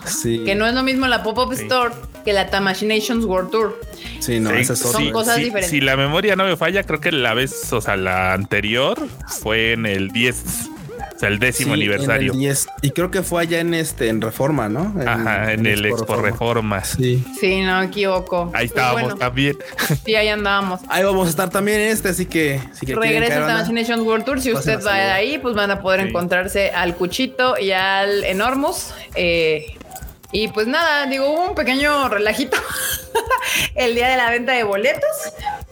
Sí. 0.06 0.44
que 0.46 0.56
no 0.56 0.66
es 0.68 0.74
lo 0.74 0.84
mismo 0.84 1.08
la 1.08 1.24
pop-up 1.24 1.54
Sí. 1.56 1.64
store 1.64 1.94
que 2.26 2.34
la 2.34 2.48
Tamashii 2.50 2.88
Nations 2.88 3.24
World 3.26 3.52
Tour. 3.52 3.80
Sí, 4.20 4.40
no, 4.40 4.50
Sí, 4.50 4.56
esa 4.58 4.74
es 4.74 4.80
son 4.80 5.12
cosas 5.12 5.38
diferentes. 5.38 5.70
Si 5.70 5.80
la 5.80 5.96
memoria 5.96 6.36
no 6.36 6.44
me 6.46 6.58
falla, 6.58 6.84
creo 6.84 7.00
que 7.00 7.12
la 7.12 7.34
vez, 7.36 7.72
o 7.72 7.80
sea, 7.82 7.96
la 7.98 8.34
anterior 8.34 8.98
fue 9.28 9.74
en 9.74 9.86
el 9.86 10.10
10, 10.10 10.44
o 11.16 11.20
sea, 11.20 11.30
el 11.30 11.40
décimo 11.40 11.74
Sí, 11.76 11.82
aniversario. 11.82 12.32
en 12.32 12.36
el 12.36 12.40
10. 12.40 12.68
Y 12.82 12.92
creo 12.92 13.10
que 13.10 13.24
fue 13.24 13.42
allá 13.44 13.60
en 13.60 13.74
este, 13.74 14.10
en 14.10 14.22
Reforma, 14.22 14.68
¿no? 14.68 14.94
Ajá, 15.06 15.54
en, 15.54 15.66
el 15.66 15.86
Expo 15.86 16.16
Reformas. 16.18 16.96
Sí. 16.98 17.24
Sí, 17.40 17.62
no 17.62 17.80
me 17.80 17.86
equivoco. 17.86 18.52
Ahí 18.54 18.66
estábamos 18.66 19.02
bueno, 19.04 19.18
también. 19.18 19.58
sí, 20.06 20.16
ahí 20.16 20.28
andábamos. 20.28 20.82
Ahí 20.90 21.04
vamos 21.04 21.28
a 21.28 21.30
estar 21.30 21.50
también 21.50 21.80
en 21.82 21.92
este, 21.92 22.10
así 22.10 22.26
que 22.26 22.60
si 22.74 22.86
que 22.86 22.96
Regresa 22.96 23.60
a 23.60 23.64
Nations 23.72 24.02
World 24.04 24.26
Tour. 24.26 24.42
Si 24.42 24.52
usted 24.52 24.80
va 24.86 25.14
ahí, 25.14 25.38
pues 25.38 25.56
van 25.56 25.72
a 25.72 25.82
poder 25.82 26.02
Sí. 26.02 26.08
encontrarse 26.10 26.72
al 26.72 26.96
Cuchito 26.96 27.58
y 27.58 27.72
al 27.72 28.24
Enormous. 28.26 28.94
Eh, 29.16 29.78
y 30.36 30.50
pues 30.50 30.68
nada, 30.68 31.06
digo, 31.06 31.30
hubo 31.30 31.50
un 31.52 31.56
pequeño 31.56 32.10
relajito 32.10 32.58
el 33.76 33.96
día 33.96 34.10
de 34.10 34.18
la 34.18 34.30
venta 34.30 34.52
de 34.52 34.64
boletos 34.64 35.10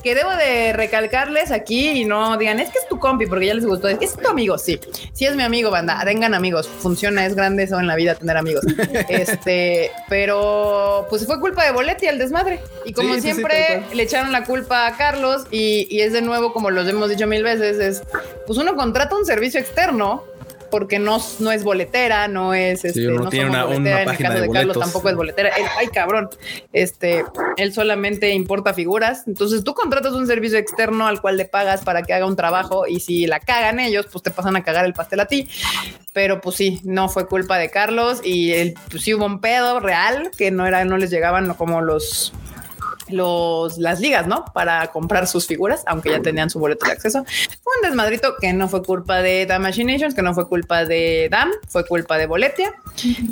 que 0.01 0.15
debo 0.15 0.31
de 0.31 0.71
recalcarles 0.71 1.51
aquí 1.51 1.89
y 1.89 2.05
no 2.05 2.37
digan, 2.37 2.61
es 2.61 2.69
que 2.69 2.79
es 2.79 2.87
tu 2.87 2.97
compi 2.97 3.25
porque 3.25 3.47
ya 3.47 3.53
les 3.53 3.65
gustó. 3.65 3.89
Es 3.89 3.97
que 3.97 4.05
es 4.05 4.15
tu 4.15 4.27
amigo, 4.27 4.57
sí. 4.57 4.79
Sí 5.13 5.25
es 5.25 5.35
mi 5.35 5.43
amigo, 5.43 5.69
banda. 5.69 6.01
Tengan 6.05 6.33
amigos. 6.33 6.67
Funciona, 6.67 7.25
es 7.25 7.35
grande 7.35 7.63
eso 7.63 7.79
en 7.79 7.87
la 7.87 7.95
vida 7.95 8.15
tener 8.15 8.37
amigos. 8.37 8.63
Este, 9.09 9.91
pero 10.09 11.07
pues 11.09 11.25
fue 11.25 11.39
culpa 11.39 11.65
de 11.65 11.71
Boletti 11.71 12.07
el 12.07 12.17
desmadre. 12.17 12.61
Y 12.85 12.93
como 12.93 13.15
Sí, 13.15 13.21
sí, 13.21 13.27
sí, 13.27 13.33
siempre 13.33 13.83
le 13.93 14.03
echaron 14.03 14.31
la 14.31 14.43
culpa 14.43 14.87
a 14.87 14.95
Carlos 14.97 15.43
y, 15.51 15.87
y 15.89 16.01
es 16.01 16.13
de 16.13 16.21
nuevo, 16.21 16.53
como 16.53 16.69
los 16.69 16.87
hemos 16.87 17.09
dicho 17.09 17.27
mil 17.27 17.43
veces, 17.43 17.79
es 17.79 18.03
pues 18.45 18.57
uno 18.59 18.75
contrata 18.75 19.15
un 19.15 19.25
servicio 19.25 19.59
externo 19.59 20.23
porque 20.73 20.97
no, 20.97 21.19
no 21.37 21.51
es 21.51 21.63
boletera, 21.63 22.27
no 22.27 22.55
es 22.55 22.83
este, 22.83 23.01
no 23.01 23.29
tiene 23.29 23.51
una- 23.51 23.65
boletera. 23.65 23.95
una 23.95 24.01
en 24.01 24.09
el 24.09 24.17
caso 24.17 24.33
de 24.33 24.41
de, 24.41 24.49
Carlos 24.49 24.79
tampoco 24.79 25.07
es 25.09 25.15
boletera. 25.15 25.49
Él- 25.49 25.65
ay, 25.77 25.85
cabrón. 25.89 26.31
Este, 26.73 27.23
él 27.57 27.73
solamente 27.73 28.31
importa 28.31 28.73
figuras. 28.73 29.25
Entonces 29.27 29.63
tú 29.63 29.75
contratas 29.75 30.13
un 30.13 30.25
servicio 30.25 30.57
externo 30.57 31.05
al 31.05 31.21
cual 31.21 31.37
le 31.37 31.45
pagas 31.45 31.83
para 31.83 32.01
que 32.01 32.11
haga 32.15 32.25
un 32.25 32.35
trabajo 32.35 32.87
y 32.87 33.01
si 33.01 33.27
la 33.27 33.39
cagan 33.39 33.79
ellos, 33.79 34.07
pues 34.11 34.23
te 34.23 34.31
pasan 34.31 34.55
a 34.55 34.63
cagar 34.63 34.85
el 34.85 34.93
pastel 34.93 35.19
a 35.19 35.27
ti. 35.27 35.47
Pero 36.11 36.41
pues 36.41 36.55
sí, 36.55 36.81
no 36.83 37.07
fue 37.07 37.27
culpa 37.27 37.59
de 37.59 37.69
Carlos 37.69 38.21
y 38.23 38.53
el, 38.53 38.73
pues 38.89 39.03
sí 39.03 39.13
hubo 39.13 39.25
un 39.27 39.41
pedo 39.41 39.79
real 39.79 40.31
que 40.35 40.49
no 40.49 40.65
era, 40.65 40.83
no 40.85 40.97
les 40.97 41.11
llegaban 41.11 41.53
como 41.53 41.81
los 41.81 42.33
los 43.09 43.77
las 43.77 43.99
ligas, 43.99 44.27
¿no? 44.27 44.45
Para 44.53 44.87
comprar 44.87 45.27
sus 45.27 45.47
figuras, 45.47 45.83
aunque 45.85 46.11
ya 46.11 46.21
tenían 46.21 46.49
su 46.49 46.59
boleto 46.59 46.85
de 46.85 46.91
acceso. 46.93 47.23
Fue 47.63 47.73
un 47.81 47.89
desmadrito 47.89 48.35
que 48.39 48.53
no 48.53 48.67
fue 48.69 48.83
culpa 48.83 49.21
de 49.21 49.45
Nations, 49.47 50.15
que 50.15 50.21
no 50.21 50.33
fue 50.33 50.47
culpa 50.47 50.85
de 50.85 51.27
Dam, 51.29 51.51
fue 51.67 51.85
culpa 51.85 52.17
de 52.17 52.25
Boletia. 52.25 52.73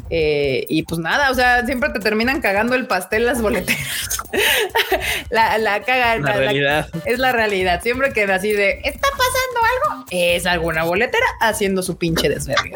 Eh, 0.09 0.65
y 0.69 0.83
pues 0.83 0.99
nada, 0.99 1.31
o 1.31 1.33
sea, 1.33 1.65
siempre 1.65 1.89
te 1.89 1.99
terminan 1.99 2.41
cagando 2.41 2.75
el 2.75 2.87
pastel 2.87 3.25
las 3.25 3.41
boleteras. 3.41 4.19
la, 5.29 5.57
la 5.57 5.81
caga 5.83 6.17
La 6.17 6.33
realidad. 6.33 6.89
es 7.05 7.19
la 7.19 7.31
realidad. 7.31 7.81
Siempre 7.81 8.13
que 8.13 8.23
así 8.23 8.51
de 8.51 8.81
está 8.83 9.07
pasando 9.09 9.95
algo, 9.95 10.05
es 10.11 10.45
alguna 10.45 10.83
boletera 10.83 11.25
haciendo 11.39 11.83
su 11.83 11.97
pinche 11.97 12.29
desvergue. 12.29 12.73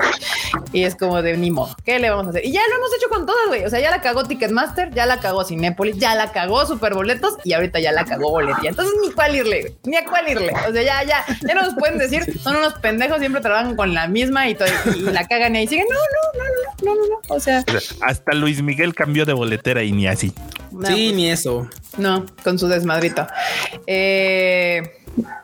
Y 0.71 0.83
es 0.83 0.95
como 0.95 1.21
de 1.21 1.37
ni 1.37 1.51
modo. 1.51 1.75
¿Qué 1.85 1.99
le 1.99 2.09
vamos 2.09 2.27
a 2.27 2.29
hacer? 2.29 2.45
Y 2.45 2.51
ya 2.51 2.61
lo 2.69 2.75
hemos 2.75 2.89
hecho 2.97 3.09
con 3.09 3.25
todas, 3.25 3.47
güey. 3.47 3.65
O 3.65 3.69
sea, 3.69 3.79
ya 3.79 3.91
la 3.91 4.01
cagó 4.01 4.23
Ticketmaster, 4.25 4.93
ya 4.93 5.05
la 5.05 5.19
cagó 5.19 5.43
Cinépolis, 5.43 5.97
ya 5.97 6.15
la 6.15 6.31
cagó 6.31 6.65
Superboletos 6.86 7.33
y 7.43 7.53
ahorita 7.53 7.79
ya 7.79 7.91
la 7.91 8.05
cagó 8.05 8.29
Boletia. 8.29 8.69
Entonces 8.69 8.93
ni 9.01 9.11
cuál 9.11 9.36
irle. 9.36 9.75
Ni 9.86 9.95
a 9.97 10.05
cuál 10.05 10.29
irle. 10.29 10.51
O 10.69 10.71
sea, 10.71 10.83
ya, 10.83 11.03
ya, 11.03 11.25
ya 11.41 11.55
no 11.55 11.63
nos 11.63 11.73
pueden 11.73 11.97
decir, 11.97 12.39
son 12.39 12.57
unos 12.57 12.73
pendejos, 12.75 13.17
siempre 13.17 13.41
trabajan 13.41 13.75
con 13.75 13.95
la 13.95 14.07
misma 14.07 14.47
y, 14.47 14.53
todo, 14.53 14.67
y 14.95 15.01
la 15.01 15.27
cagan 15.27 15.55
y 15.55 15.59
ahí 15.59 15.67
siguen. 15.67 15.88
No, 15.89 15.95
no, 15.95 16.43
no, 16.43 16.45
no, 16.45 16.95
no, 16.95 17.01
no, 17.01 17.07
no. 17.07 17.36
O 17.36 17.39
sea, 17.39 17.63
O 17.67 17.79
sea, 17.79 17.97
hasta 18.07 18.33
Luis 18.33 18.61
Miguel 18.61 18.93
cambió 18.93 19.25
de 19.25 19.33
boletera 19.33 19.81
y 19.81 19.93
ni 19.93 20.05
así. 20.05 20.31
no, 20.71 20.88
sí, 20.88 21.05
pues, 21.07 21.15
ni 21.15 21.31
eso. 21.31 21.67
no, 21.97 22.27
con 22.43 22.59
su 22.59 22.67
desmadrito. 22.67 23.25
Eh, 23.88 24.83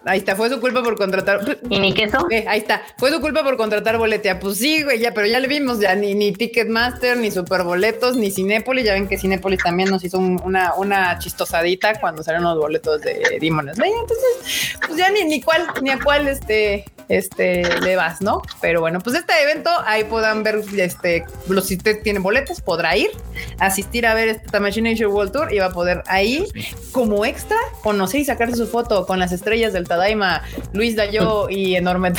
ahí 0.05 0.19
está, 0.19 0.35
fue 0.35 0.49
su 0.49 0.59
culpa 0.59 0.83
por 0.83 0.97
contratar. 0.97 1.57
¿Y 1.69 1.79
ni 1.79 1.93
queso? 1.93 2.27
Eh, 2.29 2.45
ahí 2.47 2.59
está. 2.59 2.81
Fue 2.97 3.11
su 3.11 3.21
culpa 3.21 3.43
por 3.43 3.57
contratar 3.57 3.97
boletea. 3.97 4.39
Pues 4.39 4.57
sí, 4.57 4.83
güey, 4.83 4.99
ya, 4.99 5.13
pero 5.13 5.27
ya 5.27 5.39
le 5.39 5.47
vimos 5.47 5.79
ya 5.79 5.95
ni, 5.95 6.13
ni 6.15 6.31
Ticketmaster, 6.33 7.17
ni 7.17 7.31
Superboletos, 7.31 8.15
ni 8.15 8.31
Cinépolis. 8.31 8.85
Ya 8.85 8.93
ven 8.93 9.07
que 9.07 9.17
Cinépolis 9.17 9.61
también 9.63 9.89
nos 9.89 10.03
hizo 10.03 10.17
un- 10.17 10.41
una, 10.43 10.73
una 10.75 11.17
chistosadita 11.19 11.99
cuando 11.99 12.23
salieron 12.23 12.49
los 12.49 12.57
boletos 12.59 13.01
de 13.01 13.37
Demon 13.39 13.73
Slayer. 13.73 13.95
Entonces, 14.01 14.75
pues 14.85 14.97
ya 14.97 15.09
ni, 15.09 15.23
ni 15.25 15.41
cuál, 15.41 15.67
ni 15.81 15.89
a 15.91 15.99
cuál 15.99 16.27
este, 16.27 16.85
este 17.09 17.63
le 17.81 17.95
vas, 17.95 18.21
¿no? 18.21 18.41
Pero 18.61 18.81
bueno, 18.81 18.99
pues 18.99 19.15
este 19.15 19.33
evento 19.43 19.69
ahí 19.85 20.03
puedan 20.05 20.43
ver, 20.43 20.61
este, 20.77 21.25
los, 21.47 21.67
si 21.67 21.75
usted 21.75 22.01
tiene 22.01 22.19
boletos, 22.19 22.61
podrá 22.61 22.95
ir, 22.97 23.11
asistir 23.59 24.05
a 24.05 24.13
ver 24.13 24.27
este 24.29 24.59
Nature 24.59 25.07
World 25.07 25.31
Tour 25.31 25.53
y 25.53 25.59
va 25.59 25.65
a 25.67 25.71
poder 25.71 26.03
ahí, 26.07 26.45
como 26.91 27.25
extra, 27.25 27.57
conocer 27.83 28.21
y 28.21 28.25
sacarse 28.25 28.55
su 28.55 28.67
foto 28.67 29.05
con 29.05 29.19
las 29.19 29.31
estrellas 29.31 29.60
del 29.69 29.87
Tadaima, 29.87 30.41
Luis 30.73 30.95
Dayo 30.95 31.49
y 31.49 31.75
Enorme. 31.75 32.11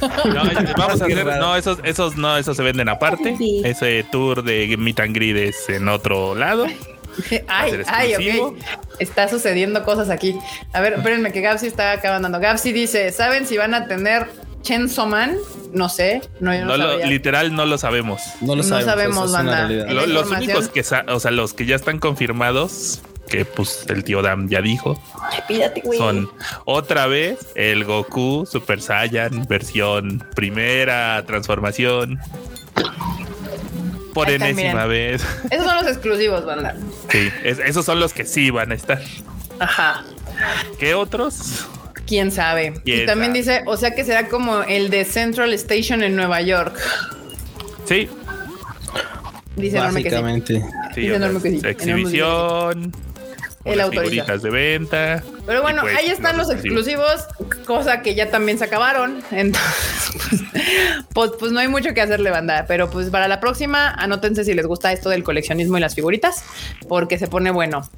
No, 0.00 0.42
vamos 0.76 1.00
a 1.00 1.04
hacer, 1.04 1.24
no, 1.26 1.56
esos, 1.56 1.78
esos 1.84 2.16
no, 2.16 2.36
esos 2.36 2.56
se 2.56 2.62
venden 2.62 2.88
aparte. 2.88 3.36
Sí. 3.36 3.62
Ese 3.64 4.04
tour 4.10 4.42
de 4.42 4.74
Meet 4.76 5.00
and 5.00 5.14
Greet 5.14 5.36
es 5.36 5.68
en 5.68 5.88
otro 5.88 6.34
lado. 6.34 6.66
Ay, 7.46 7.72
ay, 7.88 8.40
ok. 8.40 8.56
Está 8.98 9.28
sucediendo 9.28 9.84
cosas 9.84 10.08
aquí. 10.10 10.36
A 10.72 10.80
ver, 10.80 10.94
espérenme 10.94 11.30
que 11.30 11.40
Gapsi 11.42 11.66
está 11.66 11.92
acabando. 11.92 12.40
Gapsi 12.40 12.72
dice, 12.72 13.12
¿saben 13.12 13.46
si 13.46 13.58
van 13.58 13.74
a 13.74 13.86
tener 13.86 14.26
Chainsaw 14.62 15.06
Man? 15.06 15.36
No 15.74 15.88
sé. 15.90 16.22
No, 16.40 16.54
yo 16.54 16.60
no, 16.62 16.66
No 16.68 16.76
lo- 16.78 16.90
sabía. 16.92 17.06
literal 17.06 17.54
no 17.54 17.66
lo 17.66 17.76
sabemos. 17.78 18.22
No 18.40 18.56
lo 18.56 18.62
No 18.62 18.80
sabemos. 18.80 19.30
una 19.30 19.42
banda. 19.42 19.68
Lo- 19.68 20.06
los 20.06 20.30
únicos 20.30 20.68
que, 20.68 20.80
o 20.80 21.20
sea, 21.20 21.30
los 21.30 21.52
que 21.54 21.66
ya 21.66 21.76
están 21.76 21.98
confirmados, 21.98 23.02
que 23.32 23.44
pues 23.46 23.84
el 23.88 24.04
tío 24.04 24.20
Dam 24.22 24.48
ya 24.48 24.60
dijo, 24.60 25.00
güey. 25.82 25.98
son 25.98 26.30
otra 26.66 27.06
vez 27.06 27.38
el 27.54 27.84
Goku 27.84 28.46
Super 28.50 28.80
Saiyan 28.80 29.46
versión 29.48 30.22
primera 30.36 31.24
transformación. 31.26 32.18
Por 34.14 34.28
están, 34.28 34.48
enésima 34.50 34.86
miren. 34.86 34.88
vez. 34.88 35.22
Esos 35.50 35.64
son 35.66 35.76
los 35.76 35.86
exclusivos, 35.86 36.44
banda. 36.44 36.76
Sí, 37.10 37.30
es- 37.44 37.58
esos 37.60 37.84
son 37.86 37.98
los 37.98 38.12
que 38.12 38.26
sí 38.26 38.50
van 38.50 38.70
a 38.70 38.74
estar. 38.74 39.00
Ajá. 39.58 40.04
¿Qué 40.78 40.94
otros? 40.94 41.66
Quién 42.06 42.30
sabe. 42.30 42.74
y 42.84 42.92
¿Quién 42.92 43.06
también 43.06 43.30
sabe? 43.32 43.38
dice, 43.38 43.62
o 43.66 43.76
sea 43.78 43.94
que 43.94 44.04
será 44.04 44.28
como 44.28 44.62
el 44.64 44.90
de 44.90 45.04
Central 45.06 45.52
Station 45.54 46.02
en 46.02 46.14
Nueva 46.16 46.42
York. 46.42 46.78
Sí, 47.86 48.08
Dice 49.56 49.76
enorme 49.78 50.02
que 50.02 50.08
sí. 50.10 50.14
Básicamente. 50.16 50.54
sí, 50.94 51.00
Dice 51.00 51.12
o 51.14 51.16
sea, 51.18 51.26
enorme 51.28 51.42
que 51.42 51.48
sí, 51.50 51.56
enorme 51.56 51.70
exhibición, 51.70 52.92
Unas 53.64 53.84
autoriza. 53.86 54.10
figuritas 54.24 54.42
de 54.42 54.50
venta. 54.50 55.22
Pero 55.46 55.62
bueno, 55.62 55.82
pues, 55.82 55.96
ahí 55.96 56.06
están 56.08 56.36
los 56.36 56.50
exclusivos, 56.50 57.26
cosa 57.64 58.02
que 58.02 58.14
ya 58.14 58.30
también 58.30 58.58
se 58.58 58.64
acabaron. 58.64 59.22
Entonces, 59.30 60.10
pues, 60.28 60.42
pues, 61.14 61.30
pues 61.38 61.52
no 61.52 61.60
hay 61.60 61.68
mucho 61.68 61.94
que 61.94 62.00
hacerle, 62.00 62.30
banda. 62.30 62.64
Pero 62.66 62.90
pues 62.90 63.08
para 63.10 63.28
la 63.28 63.38
próxima, 63.40 63.90
anótense 63.90 64.44
si 64.44 64.54
les 64.54 64.66
gusta 64.66 64.92
esto 64.92 65.08
del 65.10 65.22
coleccionismo 65.24 65.76
y 65.78 65.80
las 65.80 65.94
figuritas, 65.94 66.42
porque 66.88 67.18
se 67.18 67.28
pone 67.28 67.50
bueno. 67.50 67.88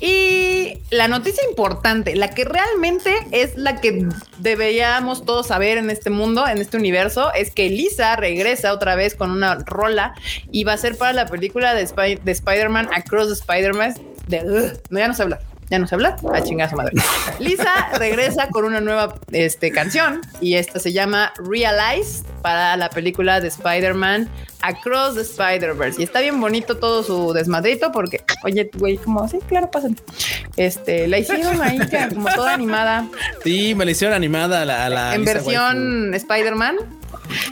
Y 0.00 0.80
la 0.90 1.08
noticia 1.08 1.42
importante, 1.48 2.14
la 2.16 2.28
que 2.30 2.44
realmente 2.44 3.14
es 3.30 3.56
la 3.56 3.80
que 3.80 4.06
deberíamos 4.38 5.24
todos 5.24 5.46
saber 5.46 5.78
en 5.78 5.88
este 5.88 6.10
mundo, 6.10 6.46
en 6.46 6.58
este 6.58 6.76
universo, 6.76 7.32
es 7.32 7.50
que 7.54 7.70
Lisa 7.70 8.16
regresa 8.16 8.72
otra 8.72 8.96
vez 8.96 9.14
con 9.14 9.30
una 9.30 9.54
rola 9.64 10.14
y 10.50 10.64
va 10.64 10.74
a 10.74 10.78
ser 10.78 10.98
para 10.98 11.12
la 11.12 11.26
película 11.26 11.74
de, 11.74 11.86
Spy- 11.86 12.18
de 12.22 12.32
Spider-Man 12.32 12.90
Across 12.94 13.28
the 13.28 13.34
Spider-Man. 13.34 13.94
De, 14.26 14.42
no, 14.90 14.98
ya 14.98 15.08
no 15.08 15.14
sé 15.14 15.22
hablar. 15.22 15.40
Ya 15.70 15.78
no 15.78 15.86
sé 15.86 15.94
hablar. 15.94 16.16
A 16.32 16.42
chingar 16.42 16.68
a 16.68 16.70
su 16.70 16.76
madre. 16.76 16.92
Lisa 17.38 17.90
regresa 17.98 18.48
con 18.48 18.64
una 18.64 18.80
nueva 18.80 19.18
este, 19.32 19.70
canción 19.70 20.20
y 20.40 20.54
esta 20.54 20.78
se 20.78 20.92
llama 20.92 21.32
Realize 21.38 22.22
para 22.42 22.76
la 22.76 22.90
película 22.90 23.40
de 23.40 23.48
Spider-Man 23.48 24.28
Across 24.60 25.14
the 25.14 25.22
Spider-Verse. 25.22 26.00
Y 26.00 26.04
está 26.04 26.20
bien 26.20 26.40
bonito 26.40 26.76
todo 26.76 27.02
su 27.02 27.32
desmadrito 27.32 27.92
porque, 27.92 28.22
oye, 28.44 28.70
güey, 28.76 28.98
como, 28.98 29.26
sí, 29.28 29.38
claro, 29.48 29.70
pasen. 29.70 29.98
Este, 30.56 31.08
la 31.08 31.18
hicieron 31.18 31.60
ahí 31.62 31.78
como 32.14 32.28
toda 32.28 32.54
animada 32.54 33.08
Sí, 33.42 33.74
me 33.74 33.84
la 33.84 33.90
hicieron 33.90 34.14
animada 34.14 34.62
a 34.62 34.64
la, 34.64 34.86
a 34.86 34.90
la 34.90 35.14
en 35.14 35.22
Lisa 35.22 35.34
versión 35.34 36.14
Spider-Man. 36.14 36.76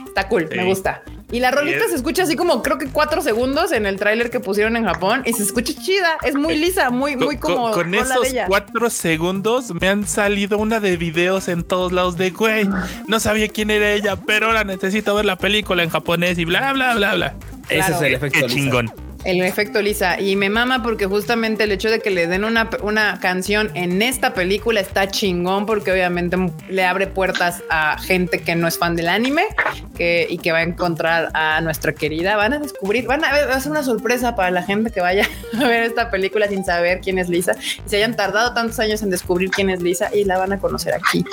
Está 0.06 0.28
cool, 0.28 0.48
me 0.54 0.64
gusta. 0.64 1.02
Y 1.32 1.40
la 1.40 1.50
rolita 1.50 1.78
Y 1.78 1.82
es- 1.82 1.90
se 1.90 1.96
escucha 1.96 2.22
así 2.24 2.36
como 2.36 2.62
creo 2.62 2.78
que 2.78 2.86
cuatro 2.88 3.22
segundos 3.22 3.72
en 3.72 3.86
el 3.86 3.96
tráiler 3.98 4.30
que 4.30 4.38
pusieron 4.38 4.76
en 4.76 4.84
Japón 4.84 5.22
y 5.24 5.32
se 5.32 5.42
escucha 5.42 5.72
chida. 5.74 6.18
Es 6.22 6.34
muy 6.34 6.56
lisa, 6.56 6.90
muy, 6.90 7.16
muy 7.16 7.38
Con- 7.38 7.54
como 7.54 7.70
con, 7.72 7.94
esos 7.94 8.26
ella. 8.28 8.44
cuatro 8.46 8.90
segundos 8.90 9.72
me 9.80 9.88
han 9.88 10.06
salido 10.06 10.58
una 10.58 10.78
de 10.78 10.96
videos 10.96 11.48
en 11.48 11.64
todos 11.64 11.90
lados 11.90 12.16
de 12.18 12.30
güey. 12.30 12.68
No 13.08 13.18
sabía 13.18 13.48
quién 13.48 13.70
era 13.70 13.90
ella, 13.92 14.16
pero 14.16 14.46
ahora 14.48 14.62
necesito 14.64 15.14
ver 15.14 15.24
la 15.24 15.36
película 15.36 15.82
en 15.82 15.88
japonés 15.90 16.38
y 16.38 16.44
bla 16.44 16.72
bla 16.74 16.94
bla 16.94 17.14
bla. 17.14 17.34
Ese 17.68 17.76
Claro. 17.78 17.94
es 17.96 18.02
el 18.02 18.14
efecto. 18.14 18.38
qué 18.38 18.44
Lisa. 18.48 18.54
chingón. 18.54 18.92
El 19.24 19.40
efecto 19.42 19.80
Lisa. 19.80 20.20
Y 20.20 20.36
me 20.36 20.50
mama 20.50 20.82
porque 20.82 21.06
justamente 21.06 21.64
el 21.64 21.72
hecho 21.72 21.90
de 21.90 22.00
que 22.00 22.10
le 22.10 22.26
den 22.26 22.44
una, 22.44 22.68
una 22.82 23.18
canción 23.20 23.70
en 23.74 24.02
esta 24.02 24.34
película 24.34 24.80
está 24.80 25.08
chingón 25.08 25.66
porque 25.66 25.92
obviamente 25.92 26.36
le 26.68 26.84
abre 26.84 27.06
puertas 27.06 27.62
a 27.70 27.98
gente 27.98 28.40
que 28.40 28.54
no 28.56 28.66
es 28.66 28.78
fan 28.78 28.96
del 28.96 29.08
anime 29.08 29.44
y 29.98 30.38
que 30.38 30.52
va 30.52 30.58
a 30.58 30.62
encontrar 30.62 31.30
a 31.34 31.60
nuestra 31.60 31.92
querida. 31.92 32.36
Van 32.36 32.52
a 32.54 32.58
descubrir, 32.58 33.06
van 33.06 33.24
a 33.24 33.32
ver, 33.32 33.48
va 33.48 33.54
a 33.54 33.60
ser 33.60 33.70
una 33.70 33.84
sorpresa 33.84 34.34
para 34.34 34.50
la 34.50 34.62
gente 34.62 34.90
que 34.90 35.00
vaya 35.00 35.28
a 35.58 35.68
ver 35.68 35.84
esta 35.84 36.10
película 36.10 36.48
sin 36.48 36.64
saber 36.64 37.00
quién 37.00 37.18
es 37.18 37.28
Lisa 37.28 37.52
y 37.84 37.88
se 37.88 37.96
hayan 37.96 38.16
tardado 38.16 38.52
tantos 38.54 38.78
años 38.80 39.02
en 39.02 39.10
descubrir 39.10 39.50
quién 39.50 39.70
es 39.70 39.82
Lisa 39.82 40.10
y 40.12 40.24
la 40.24 40.38
van 40.38 40.52
a 40.52 40.58
conocer 40.58 40.94
aquí. 40.94 41.24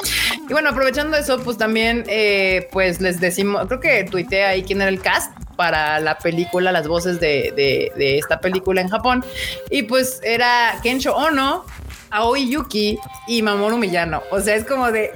Y 0.47 0.53
bueno, 0.53 0.69
aprovechando 0.69 1.17
eso, 1.17 1.39
pues 1.39 1.57
también, 1.57 2.03
eh, 2.07 2.67
pues 2.71 3.01
les 3.01 3.19
decimos, 3.19 3.65
creo 3.67 3.79
que 3.79 4.03
tuiteé 4.03 4.45
ahí 4.45 4.63
quién 4.63 4.81
era 4.81 4.89
el 4.89 5.01
cast 5.01 5.31
para 5.59 5.99
la 5.99 6.17
película, 6.17 6.71
las 6.71 6.87
voces 6.87 7.19
de, 7.19 7.51
de- 7.53 7.91
de 7.97 8.17
esta 8.17 8.39
película 8.39 8.79
en 8.79 8.87
Japón. 8.87 9.25
Y 9.69 9.83
pues 9.83 10.21
era 10.23 10.79
Kensho 10.81 11.13
Ono, 11.13 11.65
Aoi 12.11 12.49
Yuki 12.49 12.97
y 13.27 13.41
Mamoru 13.41 13.77
Miyano. 13.77 14.23
O 14.31 14.39
sea, 14.39 14.55
es 14.55 14.63
como 14.63 14.89
de, 14.89 15.11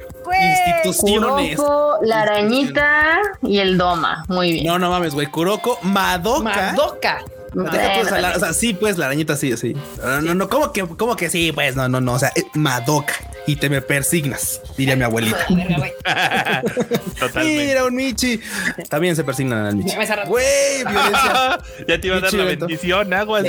Instituciones. 0.83 1.55
Kuroko, 1.55 1.97
la 2.03 2.21
arañita 2.23 3.19
y 3.41 3.59
el 3.59 3.77
doma. 3.77 4.25
Muy 4.27 4.51
bien. 4.51 4.65
No, 4.67 4.79
no 4.79 4.89
mames, 4.89 5.13
güey. 5.13 5.27
Kuroko, 5.27 5.79
Madoka. 5.83 6.41
Madoka. 6.43 7.21
Deja 7.53 7.93
tú 7.93 8.07
esa 8.07 8.19
la- 8.21 8.35
o 8.35 8.39
sea, 8.39 8.53
sí, 8.53 8.73
pues 8.73 8.97
la 8.97 9.05
arañita 9.07 9.35
sí, 9.35 9.55
sí. 9.57 9.75
No, 10.03 10.21
no, 10.21 10.35
no, 10.35 10.49
¿cómo 10.49 10.71
que, 10.71 10.81
cómo 10.87 11.15
que 11.15 11.29
sí? 11.29 11.51
Pues 11.51 11.75
no, 11.75 11.87
no, 11.87 12.01
no. 12.01 12.13
O 12.13 12.19
sea, 12.19 12.31
es 12.35 12.45
Madoka. 12.53 13.13
Y 13.45 13.57
te 13.57 13.69
me 13.69 13.81
persignas, 13.81 14.61
diría 14.77 14.95
mi 14.95 15.03
abuelita. 15.03 15.37
Totalmente. 17.19 17.65
Mira, 17.67 17.83
un 17.85 17.95
Michi. 17.95 18.39
También 18.89 19.15
se 19.15 19.23
persignan 19.23 19.65
al 19.65 19.75
Michi. 19.75 19.95
Güey, 20.27 20.83
violencia. 20.85 21.59
ya 21.87 21.99
te 21.99 22.07
iba 22.07 22.17
a 22.17 22.19
dar 22.21 22.33
la 22.33 22.45
bendición, 22.45 23.13
aguas. 23.13 23.43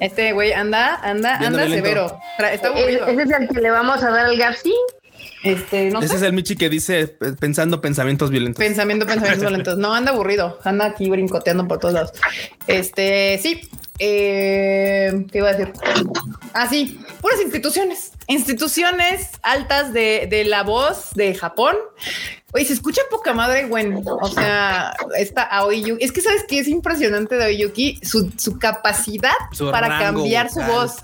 Este 0.00 0.32
güey 0.32 0.52
anda, 0.52 0.94
anda, 1.02 1.38
Viendo 1.38 1.58
anda 1.58 1.64
violento. 1.66 1.86
severo. 1.88 2.18
Está 2.52 2.68
¿E- 2.68 2.70
aburrido. 2.70 3.06
¿Ese 3.06 3.22
es 3.22 3.30
el 3.40 3.48
que 3.48 3.60
le 3.60 3.70
vamos 3.70 4.02
a 4.02 4.10
dar 4.10 4.26
al 4.26 4.36
Gapsi? 4.36 4.74
Este, 5.44 5.90
no 5.90 6.00
Ese 6.00 6.08
sé. 6.08 6.16
es 6.16 6.22
el 6.22 6.32
Michi 6.32 6.56
que 6.56 6.68
dice 6.68 7.00
eh, 7.00 7.32
pensando 7.38 7.80
pensamientos 7.80 8.30
violentos. 8.30 8.58
Pensamiento, 8.64 9.06
pensamientos 9.06 9.42
violentos. 9.42 9.78
No, 9.78 9.94
anda 9.94 10.10
aburrido. 10.10 10.58
Anda 10.64 10.86
aquí 10.86 11.08
brincoteando 11.10 11.68
por 11.68 11.78
todos 11.78 11.94
lados. 11.94 12.12
Este, 12.66 13.38
sí. 13.42 13.60
Eh, 13.98 15.26
¿Qué 15.30 15.38
iba 15.38 15.50
a 15.50 15.52
decir? 15.52 15.72
Ah, 16.54 16.66
sí. 16.68 16.98
Puras 17.20 17.40
instituciones. 17.40 18.12
Instituciones 18.26 19.30
altas 19.42 19.92
de, 19.92 20.26
de 20.30 20.44
la 20.44 20.62
voz 20.62 21.10
de 21.14 21.34
Japón. 21.34 21.76
Oye, 22.52 22.64
se 22.64 22.72
escucha 22.72 23.02
poca 23.10 23.34
madre, 23.34 23.66
güey. 23.66 23.92
O 24.04 24.28
sea, 24.28 24.94
esta 25.18 25.42
Aoyuki. 25.42 26.02
Es 26.04 26.12
que 26.12 26.20
sabes 26.20 26.44
que 26.48 26.58
es 26.58 26.68
impresionante 26.68 27.36
de 27.36 27.44
Aoyuki 27.44 27.98
su, 28.02 28.32
su 28.36 28.58
capacidad 28.58 29.32
Su 29.52 29.70
para 29.70 29.98
cambiar 29.98 30.50
su 30.50 30.60
voz. 30.62 30.96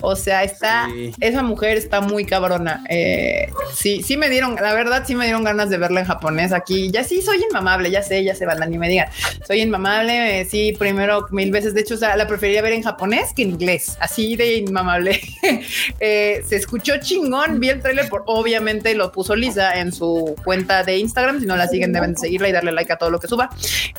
O 0.00 0.16
sea, 0.16 0.44
está, 0.44 0.88
Sí. 0.92 1.12
esa 1.20 1.42
mujer 1.42 1.76
está 1.76 2.00
muy 2.00 2.24
cabrona. 2.24 2.84
Eh, 2.88 3.48
sí, 3.74 4.02
sí 4.02 4.16
me 4.16 4.28
dieron, 4.28 4.56
la 4.56 4.74
verdad, 4.74 5.04
sí 5.06 5.14
me 5.14 5.24
dieron 5.24 5.44
ganas 5.44 5.70
de 5.70 5.78
verla 5.78 6.00
en 6.00 6.06
japonés 6.06 6.52
aquí. 6.52 6.90
Ya 6.90 7.04
sí, 7.04 7.22
soy 7.22 7.42
inmamable, 7.48 7.90
ya 7.90 8.02
sé, 8.02 8.22
ya 8.24 8.34
se 8.34 8.46
van, 8.46 8.58
ni 8.70 8.78
me 8.78 8.88
digan. 8.88 9.08
Soy 9.46 9.60
inmamable, 9.62 10.40
eh, 10.40 10.44
sí, 10.44 10.74
primero 10.78 11.26
mil 11.30 11.50
veces. 11.50 11.74
De 11.74 11.80
hecho, 11.82 11.94
o 11.94 11.98
sea, 11.98 12.16
la 12.16 12.26
preferiría 12.26 12.62
ver 12.62 12.72
en 12.72 12.82
japonés 12.82 13.32
que 13.34 13.42
en 13.42 13.50
inglés, 13.50 13.96
así 14.00 14.36
de 14.36 14.56
inmamable. 14.56 15.20
Eh, 15.98 16.42
se 16.48 16.56
escuchó 16.56 16.94
chingón, 17.00 17.60
vi 17.60 17.68
el 17.68 17.80
tráiler, 17.82 18.08
por, 18.08 18.22
obviamente 18.26 18.94
lo 18.94 19.12
puso 19.12 19.36
Lisa 19.36 19.78
en 19.80 19.92
su 19.92 20.34
cuenta 20.44 20.82
de 20.82 20.96
Instagram. 20.98 21.40
Si 21.40 21.46
no 21.46 21.56
la 21.56 21.68
siguen, 21.68 21.92
deben 21.92 22.14
de 22.14 22.18
seguirla 22.20 22.48
y 22.48 22.52
darle 22.52 22.72
like 22.72 22.92
a 22.92 22.96
todo 22.96 23.10
lo 23.10 23.18
que 23.20 23.28
suba. 23.28 23.50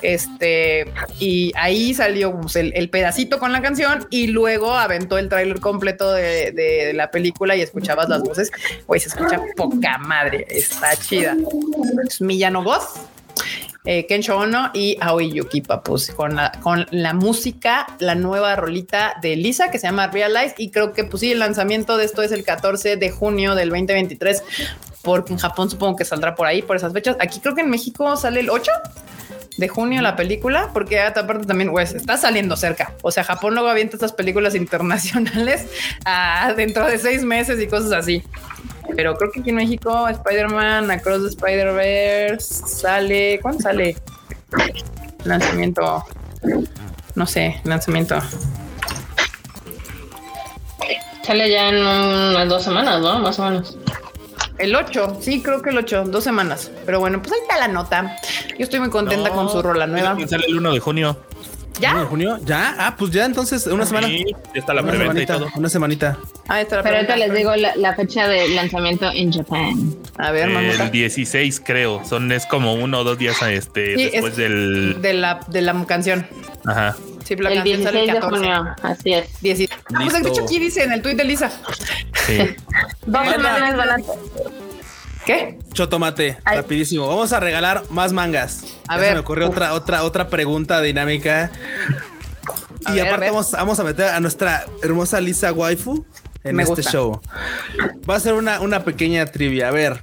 Este, 0.02 0.92
y 1.20 1.52
ahí 1.56 1.94
salió 1.94 2.40
pues, 2.40 2.56
el, 2.56 2.74
el 2.76 2.90
pedacito 2.90 3.40
con 3.40 3.52
la 3.52 3.62
canción 3.62 4.08
y 4.10 4.28
luego 4.28 4.76
aventó 4.76 5.18
el 5.18 5.30
tráiler 5.30 5.60
completo 5.72 6.12
de, 6.12 6.52
de 6.52 6.94
la 6.94 7.10
película 7.12 7.56
y 7.56 7.62
escuchabas 7.62 8.10
las 8.10 8.22
voces. 8.22 8.52
Güey, 8.88 9.00
se 9.00 9.10
escucha 9.10 9.40
poca 9.56 9.98
madre, 9.98 10.46
está 10.50 10.96
chida. 10.96 11.36
Es 12.06 12.22
Miyano 12.22 12.64
Goth, 12.64 12.98
eh, 13.84 14.06
Kensho 14.06 14.38
Ono 14.38 14.70
y 14.74 14.98
Aoi 15.02 15.32
Yuki 15.32 15.62
Papus 15.62 16.12
con 16.12 16.36
la, 16.36 16.52
con 16.62 16.86
la 16.92 17.14
música, 17.14 17.88
la 17.98 18.14
nueva 18.14 18.56
rolita 18.56 19.16
de 19.22 19.36
Lisa 19.36 19.72
que 19.72 19.80
se 19.80 19.88
llama 19.88 20.08
Realize 20.08 20.54
y 20.60 20.70
creo 20.70 20.94
que 20.94 21.04
pues 21.04 21.22
sí, 21.22 21.32
el 21.32 21.40
lanzamiento 21.40 21.98
de 21.98 22.06
esto 22.06 22.22
es 22.22 22.32
el 22.32 22.44
14 22.44 22.98
de 22.98 23.10
junio 23.10 23.56
del 23.56 23.70
2023 23.70 24.44
porque 25.02 25.34
en 25.34 25.40
Japón 25.40 25.70
supongo 25.72 25.96
que 25.96 26.06
saldrá 26.06 26.36
por 26.36 26.46
ahí, 26.46 26.62
por 26.62 26.76
esas 26.76 26.94
fechas. 26.94 27.18
Aquí 27.20 27.40
creo 27.40 27.56
que 27.56 27.62
en 27.62 27.72
México 27.72 28.16
sale 28.18 28.42
el 28.42 28.52
8 28.52 28.72
de 29.58 29.68
junio 29.68 30.02
la 30.02 30.16
película, 30.16 30.70
porque 30.74 31.02
aparte 31.02 31.46
también 31.46 31.72
pues, 31.72 31.94
está 31.94 32.18
saliendo 32.18 32.56
cerca. 32.56 32.94
O 33.02 33.12
sea, 33.12 33.24
Japón 33.24 33.54
luego 33.54 33.70
avienta 33.70 33.96
estas 33.96 34.14
películas 34.14 34.56
internacionales 34.56 35.68
ah, 36.06 36.54
dentro 36.56 36.86
de 36.86 36.98
seis 36.98 37.24
meses 37.24 37.60
y 37.62 37.68
cosas 37.68 37.92
así. 37.92 38.24
Pero 38.96 39.16
creo 39.16 39.32
que 39.32 39.40
aquí 39.40 39.50
en 39.52 39.58
México 39.58 40.08
Spider-Man 40.08 40.92
Across 40.92 41.24
the 41.24 41.30
Spider-Verse 41.30 42.68
sale. 42.68 43.40
¿Cuándo 43.42 43.62
sale? 43.62 43.96
Lanzamiento. 45.24 46.04
No 47.16 47.26
sé, 47.26 47.62
lanzamiento. 47.64 48.20
Sale 51.24 51.50
ya 51.50 51.70
en 51.70 51.76
unas 51.76 52.50
dos 52.50 52.64
semanas, 52.64 53.00
¿no? 53.00 53.20
Más 53.20 53.40
o 53.40 53.46
menos. 53.46 53.78
El 54.62 54.76
8, 54.76 55.18
sí, 55.20 55.42
creo 55.42 55.62
que 55.64 55.72
el 55.72 55.78
8, 55.80 56.04
dos 56.06 56.24
semanas. 56.24 56.70
Pero 56.86 57.00
bueno, 57.00 57.20
pues 57.20 57.34
ahí 57.34 57.40
está 57.42 57.58
la 57.58 57.68
nota. 57.68 58.16
Yo 58.58 58.64
estoy 58.64 58.80
muy 58.80 58.90
contenta 58.90 59.30
No, 59.30 59.36
con 59.36 59.50
su 59.50 59.60
rola 59.62 59.88
nueva. 59.88 60.16
Sale 60.28 60.46
el 60.48 60.58
1 60.58 60.74
de 60.74 60.80
junio. 60.80 61.18
¿Ya? 61.82 61.92
¿En 61.92 62.06
junio? 62.06 62.40
¿Ya? 62.46 62.76
Ah, 62.78 62.96
pues 62.98 63.12
ya 63.12 63.26
entonces 63.26 63.66
una 63.68 63.86
semana. 63.86 64.08
Sí, 64.08 64.24
ya 64.54 64.60
está 64.60 64.74
la 64.74 64.84
preventa 64.84 65.22
y 65.22 65.26
todo. 65.26 65.48
una 65.56 65.70
semanita. 65.70 66.18
Ah, 66.48 66.62
esta 66.62 66.78
la 66.78 66.84
Pero 66.84 66.96
ahorita 66.98 67.16
les 67.18 67.34
digo 67.34 67.56
la, 67.56 67.76
la 67.76 67.94
fecha 67.96 68.28
de 68.28 68.48
lanzamiento 68.50 69.10
en 69.14 69.32
Japón. 69.34 69.98
A 70.18 70.32
ver, 70.32 70.50
mamota. 70.50 70.86
El 70.86 70.92
16 70.92 71.62
creo, 71.66 72.04
son 72.06 72.32
es 72.32 72.46
como 72.46 72.74
uno 72.76 73.00
o 73.00 73.04
dos 73.04 73.18
días 73.18 73.42
este 73.42 73.96
Sí, 73.96 74.10
después 74.12 74.34
es- 74.34 74.38
del 74.38 75.02
De 75.02 75.14
la, 75.14 75.40
de 75.48 75.62
la 75.62 75.86
canción. 75.86 76.26
ajá. 76.66 76.96
Sí, 77.24 77.36
la 77.36 77.50
El 77.50 77.56
canción 77.58 77.84
sale 77.84 78.00
16 78.02 78.02
el 78.02 78.08
de 78.08 78.20
14. 78.20 78.38
junio, 78.38 78.76
así 78.82 79.14
es. 79.14 79.42
16. 79.42 79.70
Ah, 79.72 79.78
pues 80.02 80.14
de 80.14 80.20
Listo. 80.20 80.28
hecho 80.34 80.44
aquí 80.44 80.60
dice 80.60 80.84
en 80.84 80.92
el 80.92 81.02
tweet 81.02 81.16
de 81.16 81.24
Lisa. 81.24 81.52
Sí. 82.26 82.38
Dos 83.06 83.28
semanas 83.30 83.78
van 83.78 83.90
a 83.90 83.98
¿Qué? 85.26 85.60
Chotomate, 85.74 86.38
Ay. 86.44 86.58
rapidísimo. 86.58 87.08
Vamos 87.08 87.32
a 87.34 87.40
regalar 87.40 87.84
más 87.90 88.12
mangas. 88.14 88.64
A 88.88 88.96
Ya 88.96 89.00
ver. 89.02 89.10
Se 89.10 89.14
me 89.16 89.20
ocurrió 89.22 89.48
otra, 89.50 89.74
otra, 89.74 90.04
otra 90.04 90.28
pregunta 90.30 90.82
dinámica. 90.82 91.52
A 92.86 92.92
y 92.94 92.96
ver, 92.96 93.08
aparte 93.08 93.28
vamos, 93.30 93.52
vamos 93.52 93.80
a 93.80 93.84
meter 93.84 94.06
a 94.08 94.20
nuestra 94.20 94.66
hermosa 94.82 95.22
Lisa 95.22 95.54
Waifu 95.54 96.04
en 96.44 96.56
Me 96.56 96.64
este 96.64 96.76
gusta. 96.76 96.92
show. 96.92 97.22
Va 98.10 98.16
a 98.16 98.20
ser 98.20 98.34
una, 98.34 98.60
una 98.62 98.84
pequeña 98.84 99.26
trivia. 99.28 99.68
A 99.68 99.72
ver. 99.72 100.02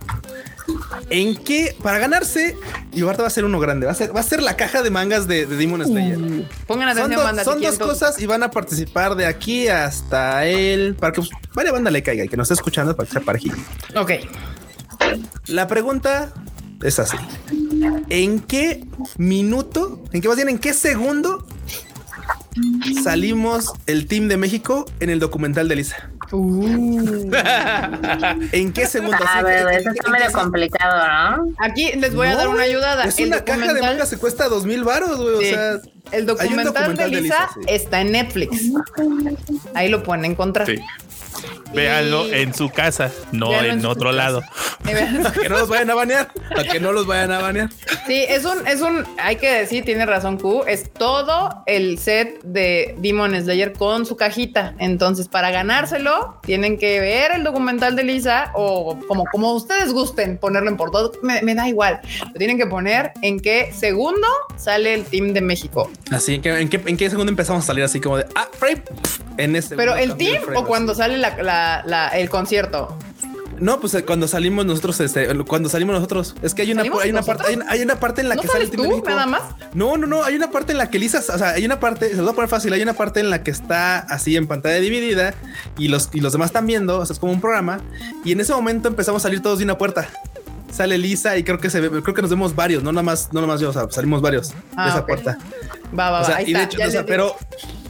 ¿En 1.11 1.35
qué? 1.37 1.75
Para 1.83 1.99
ganarse, 1.99 2.55
y 2.93 3.01
ahorita 3.01 3.23
va 3.23 3.29
a 3.29 3.31
ser 3.31 3.45
uno 3.47 3.59
grande. 3.59 3.87
Va 3.87 3.93
a 3.93 3.95
ser, 3.95 4.15
va 4.15 4.21
a 4.21 4.23
ser 4.23 4.43
la 4.43 4.55
caja 4.55 4.83
de 4.83 4.91
mangas 4.91 5.27
de, 5.27 5.47
de 5.47 5.57
Demon 5.57 5.83
Slayer. 5.83 6.19
Pongan 6.67 6.89
Son, 6.95 6.99
atención, 6.99 7.11
dos- 7.13 7.25
banda. 7.25 7.45
son 7.45 7.61
dos 7.63 7.79
cosas 7.79 8.21
y 8.21 8.27
van 8.27 8.43
a 8.43 8.51
participar 8.51 9.15
de 9.17 9.25
aquí 9.27 9.69
hasta 9.69 10.45
el 10.45 10.95
para 10.95 11.13
que 11.13 11.23
pues, 11.23 11.31
varias 11.55 11.73
banda 11.73 11.91
le 11.91 12.03
caiga 12.03 12.25
y 12.25 12.29
que 12.29 12.37
nos 12.37 12.45
esté 12.51 12.55
escuchando 12.55 12.95
para 12.95 13.07
que 13.07 13.13
sea 13.15 13.23
parejito. 13.23 13.57
Ok. 13.97 14.11
La 15.47 15.67
pregunta 15.67 16.33
es 16.83 16.99
así: 16.99 17.17
¿En 18.09 18.41
qué 18.41 18.85
minuto, 19.17 20.03
en 20.13 20.21
qué 20.21 20.29
más 20.29 20.37
bien, 20.37 20.49
en 20.49 20.59
qué 20.59 20.73
segundo 20.75 21.47
salimos 23.03 23.73
el 23.87 24.07
team 24.07 24.29
de 24.29 24.37
México 24.37 24.85
en 25.01 25.11
el 25.11 25.21
documental 25.21 25.69
de 25.69 25.77
Lisa? 25.77 26.11
Uh. 26.31 27.31
¿En 28.53 28.73
qué 28.73 28.87
segundo? 28.87 29.17
A 29.25 29.37
Así, 29.39 29.45
ver, 29.45 29.67
¿en- 29.73 29.81
eso 29.81 29.91
está 29.91 30.11
medio 30.11 30.31
complicado, 30.33 31.39
¿no? 31.39 31.55
Aquí 31.59 31.91
les 31.97 32.15
voy 32.15 32.27
a 32.27 32.33
No, 32.33 32.37
dar 32.39 32.49
una 32.49 32.63
ayudada. 32.65 33.05
Es 33.05 33.19
el 33.19 33.29
una 33.29 33.45
caja 33.45 33.61
de 33.61 33.67
documental, 33.69 33.93
mangas 33.95 34.09
se 34.11 34.19
cuesta 34.19 34.49
dos 34.49 34.67
mil 34.67 34.85
baros, 34.85 35.17
güey. 35.19 35.39
Sí. 35.47 35.53
O 35.55 35.57
sea, 35.57 35.73
el 36.13 36.27
documental, 36.27 36.65
documental 36.67 37.11
de 37.11 37.17
de 37.17 37.23
Lisa, 37.23 37.41
Lisa, 37.47 37.51
sí. 37.55 37.61
está 37.69 38.01
en 38.03 38.13
Netflix. 38.13 38.61
Ahí 39.75 39.89
lo 39.89 40.03
pueden 40.03 40.27
encontrar. 40.27 40.67
Sí. 40.67 40.79
Véanlo 41.73 42.27
Y- 42.29 42.35
en 42.35 42.55
su 42.55 42.71
casa, 42.71 43.11
no 43.33 43.51
Véanlo 43.51 43.73
en 43.73 43.87
otro 43.87 44.11
casa. 44.11 44.17
lado. 44.17 44.43
Para 44.85 45.33
que 45.33 45.49
no 45.49 45.59
los 45.59 45.69
vayan 45.69 45.91
a 45.91 45.95
banear, 45.95 46.29
para 46.51 46.65
que 46.65 46.81
no 46.81 46.93
los 46.93 47.07
vayan 47.07 47.31
a 47.33 47.41
banear. 47.41 47.69
Sí, 48.07 48.25
es 48.29 48.45
un, 48.45 48.67
es 48.67 48.81
un, 48.81 49.05
hay 49.19 49.37
que 49.37 49.51
decir, 49.53 49.85
tiene 49.85 50.07
razón 50.07 50.39
Q, 50.39 50.65
es 50.67 50.91
todo 50.93 51.63
el 51.67 51.99
set 51.99 52.41
de 52.43 52.95
Demon 52.99 53.39
Slayer 53.41 53.73
con 53.75 54.07
su 54.07 54.17
cajita. 54.17 54.75
Entonces, 54.79 55.29
para 55.29 55.51
ganárselo, 55.51 56.39
tienen 56.43 56.79
que 56.79 57.01
ver 57.01 57.33
el 57.33 57.45
documental 57.45 57.97
de 57.97 58.05
Lisa 58.05 58.51
o 58.55 58.99
como, 59.09 59.25
como 59.27 59.53
ustedes 59.53 59.93
gusten 59.93 60.39
ponerlo 60.39 60.71
en 60.71 60.77
por 60.77 60.91
todo, 60.91 61.13
me, 61.23 61.43
me 61.43 61.55
da 61.55 61.69
igual. 61.69 62.01
Lo 62.27 62.33
tienen 62.39 62.57
que 62.57 62.67
poner 62.67 63.13
en 63.23 63.41
qué 63.41 63.73
segundo 63.77 64.27
sale 64.57 64.95
el 64.95 65.05
team 65.05 65.33
de 65.35 65.41
México. 65.43 65.91
Así, 66.11 66.37
¿en 66.37 66.43
qué, 66.43 66.59
en 66.61 66.69
qué, 66.69 66.81
en 66.87 66.97
qué 66.97 67.11
segundo 67.11 67.31
empezamos 67.31 67.65
a 67.65 67.67
salir 67.67 67.85
así 67.85 68.01
como 68.01 68.17
de 68.17 68.27
ah, 68.37 68.49
frame? 68.53 68.83
En 69.37 69.55
ese 69.55 69.77
Pero 69.77 69.95
el 69.95 70.17
team 70.17 70.43
frame, 70.43 70.59
o 70.59 70.65
cuando 70.65 70.95
sale 70.95 71.17
la, 71.19 71.37
la- 71.43 71.58
la- 71.87 72.09
el 72.09 72.29
concierto. 72.29 72.97
No, 73.61 73.81
pues 73.81 73.93
eh, 73.95 74.05
cuando 74.05 74.29
salimos 74.29 74.65
nosotros, 74.67 75.01
este, 75.01 75.27
cuando 75.45 75.69
salimos 75.69 75.93
nosotros, 75.97 76.37
es 76.43 76.55
que 76.55 76.63
hay 76.63 76.71
una, 76.71 76.83
¿Salimos 76.83 77.03
hay 77.03 77.11
una 77.11 77.23
parte, 77.23 77.45
hay 77.49 77.55
una, 77.57 77.67
hay 77.69 77.83
una 77.83 77.99
parte 77.99 78.21
en 78.21 78.29
la 78.29 78.37
¿No 78.37 78.43
que 78.43 78.47
sale 78.47 78.69
tú 78.69 78.83
México. 78.85 79.09
nada 79.09 79.27
más? 79.27 79.43
No, 79.75 79.97
no, 79.97 80.07
no, 80.07 80.23
hay 80.23 80.37
una 80.37 80.53
parte 80.53 80.71
en 80.71 80.79
la 80.79 80.91
que 80.91 81.01
Lisa, 81.01 81.19
o 81.19 81.39
sea, 81.39 81.49
hay 81.51 81.65
una 81.65 81.81
parte, 81.81 82.11
se 82.11 82.17
lo 82.19 82.23
voy 82.23 82.31
a 82.31 82.35
poner 82.37 82.49
fácil, 82.49 82.73
hay 82.73 82.83
una 82.83 82.93
parte 82.93 83.19
en 83.19 83.31
la 83.31 83.43
que 83.43 83.51
está 83.51 83.99
así 83.99 84.37
en 84.37 84.47
pantalla 84.47 84.77
dividida 84.77 85.35
y 85.77 85.89
los, 85.89 86.09
y 86.13 86.21
los 86.21 86.33
demás 86.33 86.51
están 86.51 86.69
viendo, 86.69 87.01
o 87.01 87.05
sea, 87.07 87.15
es 87.15 87.19
como 87.19 87.33
un 87.33 87.41
programa, 87.41 87.81
y 88.25 88.31
en 88.31 88.39
ese 88.39 88.53
momento 88.53 88.87
empezamos 88.87 89.23
a 89.23 89.25
salir 89.25 89.43
todos 89.43 89.59
de 89.59 89.65
una 89.65 89.77
puerta. 89.77 90.09
Sale 90.71 90.97
Lisa 90.99 91.37
y 91.37 91.43
creo 91.43 91.59
que 91.59 91.71
se 91.71 91.81
ve, 91.81 91.89
creo 92.03 92.15
que 92.15 92.21
nos 92.23 92.31
vemos 92.31 92.55
varios, 92.55 92.85
no 92.85 92.93
nada 92.93 93.03
más, 93.03 93.31
no 93.33 93.41
nada 93.41 93.53
más 93.55 93.61
yo, 93.61 93.71
o 93.71 93.73
sea, 93.73 93.91
salimos 93.91 94.21
varios 94.23 94.53
Ah, 94.77 94.85
de 94.85 94.91
esa 94.91 95.01
ok. 95.01 95.07
puerta. 95.07 95.39
Va, 95.99 96.11
va, 96.11 96.19
O 96.19 96.21
va. 96.21 96.25
sea, 96.27 96.37
Ahí 96.37 96.45
y 96.51 96.53
de 96.53 96.63
está, 96.63 96.65
hecho, 96.77 96.87
o 96.87 96.91
sea, 96.93 97.03
digo. 97.03 97.37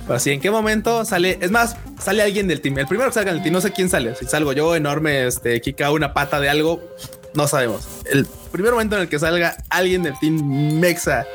Pero, 0.09 0.16
pero 0.16 0.16
así, 0.16 0.30
¿en 0.30 0.40
qué 0.40 0.51
momento 0.51 1.05
sale? 1.05 1.39
Es 1.40 1.51
más, 1.51 1.76
sale 2.01 2.22
alguien 2.22 2.48
del 2.48 2.60
team. 2.60 2.78
El 2.78 2.86
primero 2.86 3.10
que 3.10 3.14
salga 3.14 3.32
del 3.32 3.43
team, 3.43 3.52
no 3.52 3.60
sé 3.60 3.72
quién 3.72 3.90
sale. 3.90 4.14
Si 4.14 4.24
salgo 4.26 4.52
yo, 4.52 4.74
enorme, 4.74 5.26
este, 5.26 5.60
Kika, 5.60 5.90
una 5.90 6.14
pata 6.14 6.40
de 6.40 6.48
algo, 6.48 6.80
no 7.35 7.47
sabemos. 7.47 7.86
El 8.10 8.26
primer 8.51 8.72
momento 8.72 8.97
en 8.97 9.02
el 9.02 9.09
que 9.09 9.18
salga 9.18 9.56
alguien 9.70 10.02
del 10.02 10.18
team 10.18 10.78
Mexa 10.80 11.26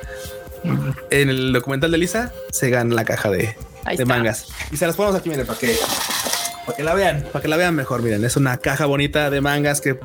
en 1.12 1.30
el 1.30 1.54
documental 1.54 1.92
de 1.92 1.98
Lisa, 1.98 2.34
se 2.52 2.70
gana 2.70 2.96
la 2.96 3.06
caja 3.06 3.30
de, 3.30 3.56
de 3.96 4.06
mangas. 4.06 4.48
Y 4.72 4.78
se 4.78 4.88
las 4.88 4.96
ponemos 4.96 5.20
aquí, 5.20 5.30
miren, 5.30 5.46
para 5.46 5.60
que, 5.60 5.78
para 6.66 6.76
que 6.76 6.84
la 6.84 6.94
vean, 6.94 7.26
para 7.32 7.42
que 7.42 7.48
la 7.48 7.58
vean 7.58 7.76
mejor. 7.76 8.02
Miren, 8.02 8.24
es 8.26 8.36
una 8.38 8.58
caja 8.58 8.86
bonita 8.86 9.30
de 9.30 9.42
mangas 9.42 9.82
que 9.82 10.00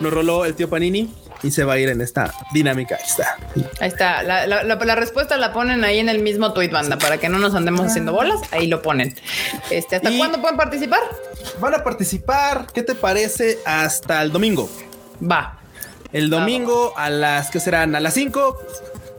nos 0.00 0.12
roló 0.12 0.44
el 0.44 0.54
tío 0.54 0.68
Panini 0.68 1.14
y 1.42 1.50
se 1.50 1.64
va 1.64 1.74
a 1.74 1.78
ir 1.78 1.88
en 1.88 2.00
esta 2.00 2.32
dinámica. 2.52 2.96
Ahí 2.96 3.04
está. 3.06 3.36
Ahí 3.80 3.88
está. 3.88 4.22
La, 4.22 4.46
la- 4.46 4.62
la- 4.64 4.74
la 4.76 4.94
respuesta 4.94 5.36
la 5.36 5.52
ponen 5.52 5.84
ahí 5.84 5.98
en 5.98 6.08
el 6.08 6.20
mismo 6.20 6.52
tweet, 6.52 6.70
banda, 6.70 6.98
para 6.98 7.18
que 7.18 7.28
no 7.28 7.38
nos 7.38 7.54
andemos 7.54 7.86
haciendo 7.86 8.12
bolas. 8.12 8.40
Ahí 8.50 8.66
lo 8.66 8.82
ponen. 8.82 9.16
Este, 9.70 9.96
¿Hasta 9.96 10.10
Y- 10.10 10.18
cuándo 10.18 10.40
pueden 10.40 10.56
participar? 10.56 11.00
Van 11.60 11.74
a 11.74 11.82
participar, 11.84 12.66
¿qué 12.74 12.82
te 12.82 12.94
parece? 12.94 13.58
Hasta 13.64 14.22
el 14.22 14.32
domingo. 14.32 14.70
Va. 15.22 15.58
El 16.12 16.28
domingo 16.30 16.92
a 16.96 17.08
las 17.10 17.50
que 17.50 17.60
serán 17.60 17.94
a 17.94 18.00
las 18.00 18.14
5 18.14 18.58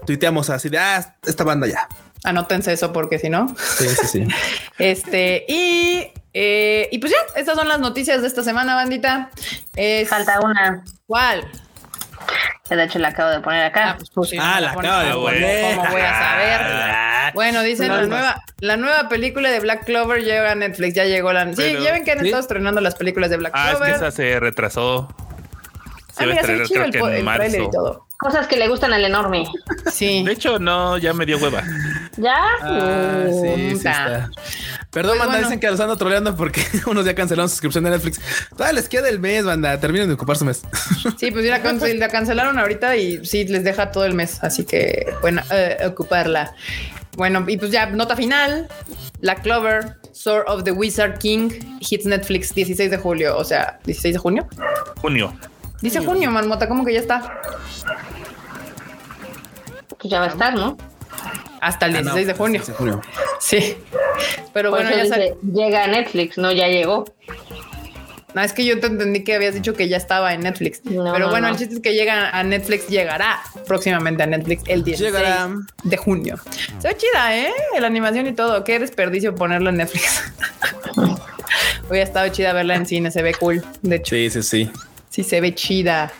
tuiteamos 0.06 0.50
así 0.50 0.68
de 0.70 0.78
ah, 0.80 1.16
esta 1.26 1.44
banda 1.44 1.68
ya. 1.68 1.88
Anótense 2.24 2.74
eso 2.74 2.92
porque 2.92 3.18
si 3.18 3.30
no. 3.30 3.56
Sí, 3.78 3.88
sí, 3.88 4.08
sí. 4.08 4.28
Este, 4.78 5.46
y, 5.48 6.12
eh, 6.34 6.90
y 6.92 6.98
pues 7.00 7.12
ya, 7.12 7.40
estas 7.40 7.56
son 7.56 7.68
las 7.68 7.80
noticias 7.80 8.22
de 8.22 8.28
esta 8.28 8.44
semana, 8.44 8.76
bandita. 8.76 9.30
Es, 9.76 10.10
Falta 10.10 10.40
una. 10.42 10.84
¿Cuál? 11.06 11.48
De 12.70 12.84
hecho 12.84 13.00
la 13.00 13.10
acabo 13.10 13.30
de 13.32 13.40
poner 13.42 13.66
acá. 13.66 13.92
Ah, 13.92 13.96
pues, 13.98 14.10
pues, 14.12 14.30
sí, 14.30 14.38
Ah, 14.40 14.60
la 14.62 14.74
ponen. 14.74 14.90
acaba 14.92 15.04
de 15.06 15.12
¿Cómo- 15.12 15.24
poner. 15.26 15.76
¿Cómo 15.76 15.90
voy 15.92 16.02
a 16.02 16.14
saber? 16.20 16.62
Bueno, 17.34 17.62
dicen 17.64 17.88
No, 17.88 17.96
la 17.96 18.02
no. 18.02 18.08
nueva, 18.08 18.44
la 18.60 18.78
nueva 18.78 19.08
película 19.10 19.50
de 19.52 19.60
Black 19.62 19.86
Clover 19.86 20.22
llega 20.24 20.52
a 20.52 20.56
Netflix, 20.56 20.94
ya 20.96 21.06
llegó 21.06 21.32
la. 21.32 21.46
Sí, 21.46 21.54
Pero- 21.56 21.82
ya 21.84 21.92
ven 21.94 22.04
que 22.04 22.12
han 22.12 22.20
¿Sí? 22.20 22.26
estado 22.26 22.42
estrenando 22.42 22.82
las 22.82 22.96
películas 22.96 23.30
de 23.30 23.38
Black 23.38 23.54
Ah, 23.56 23.66
es 23.72 23.76
Clover. 23.78 23.90
que 23.90 23.96
esa 23.96 24.12
se 24.12 24.40
retrasó. 24.40 25.08
Se 26.14 26.24
Ah, 26.24 26.28
mira, 26.28 26.42
estrenar 26.42 26.66
chido 26.68 26.74
creo 26.82 26.86
el, 26.86 26.92
que 26.92 26.98
en 27.00 27.56
el 27.56 27.62
y 27.64 27.72
todo. 27.72 28.06
Cosas 28.20 28.48
que 28.48 28.58
le 28.58 28.68
gustan 28.68 28.92
al 28.94 29.04
enorme. 29.06 29.46
Sí. 29.92 30.24
De 30.26 30.34
hecho, 30.34 30.60
no, 30.60 30.98
ya 30.98 31.14
me 31.14 31.26
dio 31.26 31.38
hueva. 31.38 31.64
¿Ya? 32.18 32.36
Ah, 32.62 33.24
sí, 33.30 33.56
sí 33.70 33.72
está. 33.78 34.30
Perdón, 34.92 35.12
Pues 35.18 35.20
banda, 35.20 35.34
bueno. 35.36 35.48
dicen 35.48 35.60
que 35.62 35.72
los 35.72 35.80
ando 35.80 35.96
troleando 35.96 36.36
porque 36.36 36.62
unos 36.86 37.06
ya 37.06 37.16
cancelaron 37.16 37.48
su 37.48 37.54
suscripción 37.56 37.84
de 37.86 37.92
Netflix. 37.92 38.20
Todavía 38.50 38.74
les 38.74 38.90
queda 38.90 39.08
el 39.08 39.20
mes, 39.20 39.46
banda. 39.46 39.80
Terminen 39.80 40.08
de 40.10 40.16
ocupar 40.16 40.36
su 40.38 40.44
mes. 40.46 40.64
Sí, 41.18 41.32
pues 41.32 41.46
ya 41.46 41.52
la, 41.58 41.62
can- 41.64 41.80
la 42.00 42.08
cancelaron 42.10 42.60
ahorita 42.60 42.96
y 42.98 43.26
sí 43.26 43.46
les 43.46 43.64
deja 43.64 43.92
todo 43.92 44.06
el 44.06 44.14
mes, 44.14 44.44
así 44.44 44.66
que 44.66 45.14
bueno, 45.22 45.42
eh, 45.52 45.78
ocuparla. 45.88 46.54
Bueno, 47.16 47.44
y 47.48 47.58
pues 47.58 47.72
ya 47.72 47.88
nota 47.88 48.16
final, 48.16 48.68
Black 49.22 49.42
Clover, 49.44 49.98
Sword 50.14 50.46
of 50.48 50.64
the 50.64 50.72
Wizard 50.72 51.18
King, 51.20 51.50
hits 51.80 52.06
Netflix 52.06 52.54
16 52.54 52.90
de 52.92 52.98
julio, 52.98 53.38
o 53.38 53.44
sea, 53.44 53.80
16 53.86 54.16
de 54.16 54.20
junio. 54.20 54.48
Junio. 55.02 55.34
Dice 55.82 56.00
junio, 56.06 56.30
Marmota, 56.32 56.68
¿cómo 56.68 56.86
que 56.86 56.94
ya 56.94 57.00
está? 57.00 57.40
Pues 60.00 60.10
ya 60.12 60.20
va 60.20 60.26
a 60.26 60.30
estar, 60.30 60.54
¿no? 60.56 60.78
Hasta 61.62 61.86
el 61.86 61.96
Ah, 61.96 62.02
no, 62.02 62.16
16 62.16 62.28
de 62.28 62.34
junio. 62.34 62.60
16 62.62 62.68
de 62.68 62.74
junio. 62.78 63.02
Sí. 63.40 63.78
Pero 64.54 64.72
Por 64.72 64.80
bueno, 64.84 64.96
ya 64.96 65.04
dice, 65.04 65.36
llega 65.54 65.84
a 65.84 65.88
Netflix, 65.88 66.38
no, 66.38 66.52
ya 66.52 66.68
llegó. 66.68 67.06
No, 68.34 68.42
es 68.42 68.54
que 68.54 68.64
yo 68.66 68.80
te 68.80 68.88
entendí 68.88 69.24
que 69.26 69.36
habías 69.36 69.54
dicho 69.54 69.74
que 69.74 69.90
ya 69.90 69.98
estaba 69.98 70.34
en 70.34 70.40
Netflix. 70.42 70.84
No, 70.86 71.12
Pero 71.12 71.26
no, 71.26 71.30
bueno, 71.32 71.48
no. 71.48 71.54
el 71.54 71.60
chiste 71.60 71.76
es 71.76 71.82
que 71.82 71.94
llega 71.94 72.30
a 72.30 72.44
Netflix, 72.44 72.88
llegará 72.88 73.42
próximamente 73.68 74.24
a 74.24 74.26
Netflix 74.26 74.64
el 74.68 74.84
16 74.86 75.12
Llegará. 75.14 75.50
de 75.84 75.98
junio. 75.98 76.38
Se 76.80 76.88
ve 76.88 76.96
chida, 76.98 77.38
¿eh? 77.38 77.52
La 77.80 77.88
animación 77.88 78.28
y 78.28 78.32
todo. 78.34 78.64
Qué 78.64 78.80
desperdicio 78.80 79.36
ponerlo 79.36 79.70
en 79.70 79.78
Netflix. 79.78 80.24
Hubiera 81.90 82.06
estado 82.06 82.30
chida 82.30 82.54
verla 82.54 82.76
en 82.76 82.86
cine, 82.86 83.12
se 83.12 83.22
ve 83.22 83.34
cool. 83.34 83.64
De 83.82 83.98
hecho, 83.98 84.16
Sí, 84.16 84.30
sí, 84.30 84.44
sí. 84.44 84.72
Sí 85.12 85.24
se 85.24 85.40
ve 85.42 85.54
chida. 85.54 86.12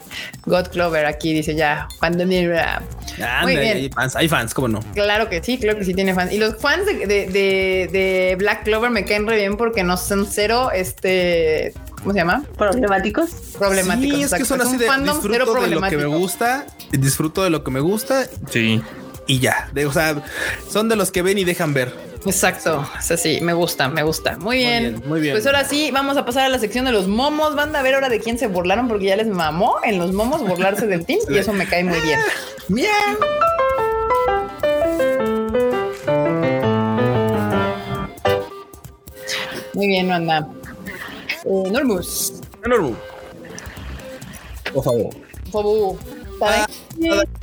God 0.46 0.68
Clover 0.68 1.06
aquí 1.08 1.34
dice 1.34 1.56
ya. 1.56 1.88
Cuando 2.00 2.26
mira. 2.28 2.84
Muy 3.42 3.56
bien. 3.56 3.78
Hay 3.78 3.90
fans, 3.90 4.16
hay 4.16 4.28
fans, 4.28 4.54
cómo 4.54 4.68
no. 4.68 4.80
Claro 4.94 5.30
que 5.30 5.42
sí, 5.42 5.58
claro 5.58 5.80
que 5.80 5.86
sí 5.86 5.94
tiene 5.94 6.14
fans. 6.14 6.32
Y 6.34 6.38
los 6.38 6.58
fans 6.58 6.86
de, 6.86 6.94
de- 7.08 7.26
de- 7.28 7.90
de 7.92 8.36
Black 8.38 8.64
Clover 8.66 8.92
me 8.92 9.06
caen 9.06 9.26
re 9.28 9.38
bien 9.38 9.56
porque 9.58 9.84
no 9.84 9.96
son 9.98 10.28
cero, 10.30 10.70
este, 10.74 11.74
¿cómo 12.00 12.12
se 12.12 12.20
llama? 12.20 12.44
¿Problemáticos? 12.58 13.30
Problemáticos. 13.58 14.18
Sí, 14.18 14.24
es 14.24 14.34
que 14.34 14.46
son 14.46 14.62
así 14.62 14.78
de 14.78 14.86
fandom 14.88 15.18
cero 15.22 15.46
disfruto 15.46 15.62
de 15.62 15.76
lo 15.76 15.82
que 15.82 15.98
me 15.98 16.06
gusta, 16.06 16.66
disfruto 16.92 17.44
de 17.44 17.50
lo 17.50 17.64
que 17.64 17.72
me 17.72 17.80
gusta 17.80 18.26
Sí. 18.50 18.82
y 19.26 19.40
ya. 19.40 19.70
De, 19.74 19.86
o 19.86 19.94
sea, 19.94 20.22
son 20.70 20.90
de 20.90 20.96
los 20.98 21.12
que 21.12 21.22
ven 21.22 21.38
y 21.38 21.46
dejan 21.46 21.74
ver. 21.74 22.11
Exacto, 22.26 22.88
es 23.00 23.12
así, 23.12 23.40
me 23.42 23.54
gusta, 23.54 23.88
me 23.90 24.04
gusta. 24.04 24.38
Muy 24.38 24.58
bien. 24.58 25.02
muy 25.08 25.22
bien. 25.22 25.34
Pues 25.34 25.46
ahora 25.48 25.64
sí, 25.66 25.90
vamos 25.92 26.18
a 26.18 26.26
pasar 26.26 26.46
a 26.46 26.50
la 26.50 26.60
sección 26.60 26.86
de 26.86 26.92
los 26.92 27.08
momos. 27.08 27.56
Van 27.56 27.76
a 27.76 27.82
ver 27.82 27.96
ahora 27.96 28.10
de 28.10 28.20
quién 28.20 28.38
se 28.38 28.48
burlaron 28.48 28.88
porque 28.88 29.06
ya 29.06 29.16
les 29.16 29.28
mamó 29.28 29.78
en 29.84 29.98
los 29.98 30.14
momos 30.14 30.42
burlarse 30.48 30.86
del 30.86 31.06
team 31.06 31.20
y 31.30 31.38
eso 31.38 31.52
me 31.54 31.66
cae 31.66 31.84
muy 31.84 32.00
bien. 32.02 32.20
Bien. 32.68 33.18
Muy 39.74 39.88
bien, 39.88 40.08
no 40.08 40.16
anda. 40.16 40.48
Eh, 41.46 41.72
Normus. 41.72 42.34
Por 44.74 44.84
favor. 44.84 45.10
Por 45.52 45.64
favor. 45.64 46.21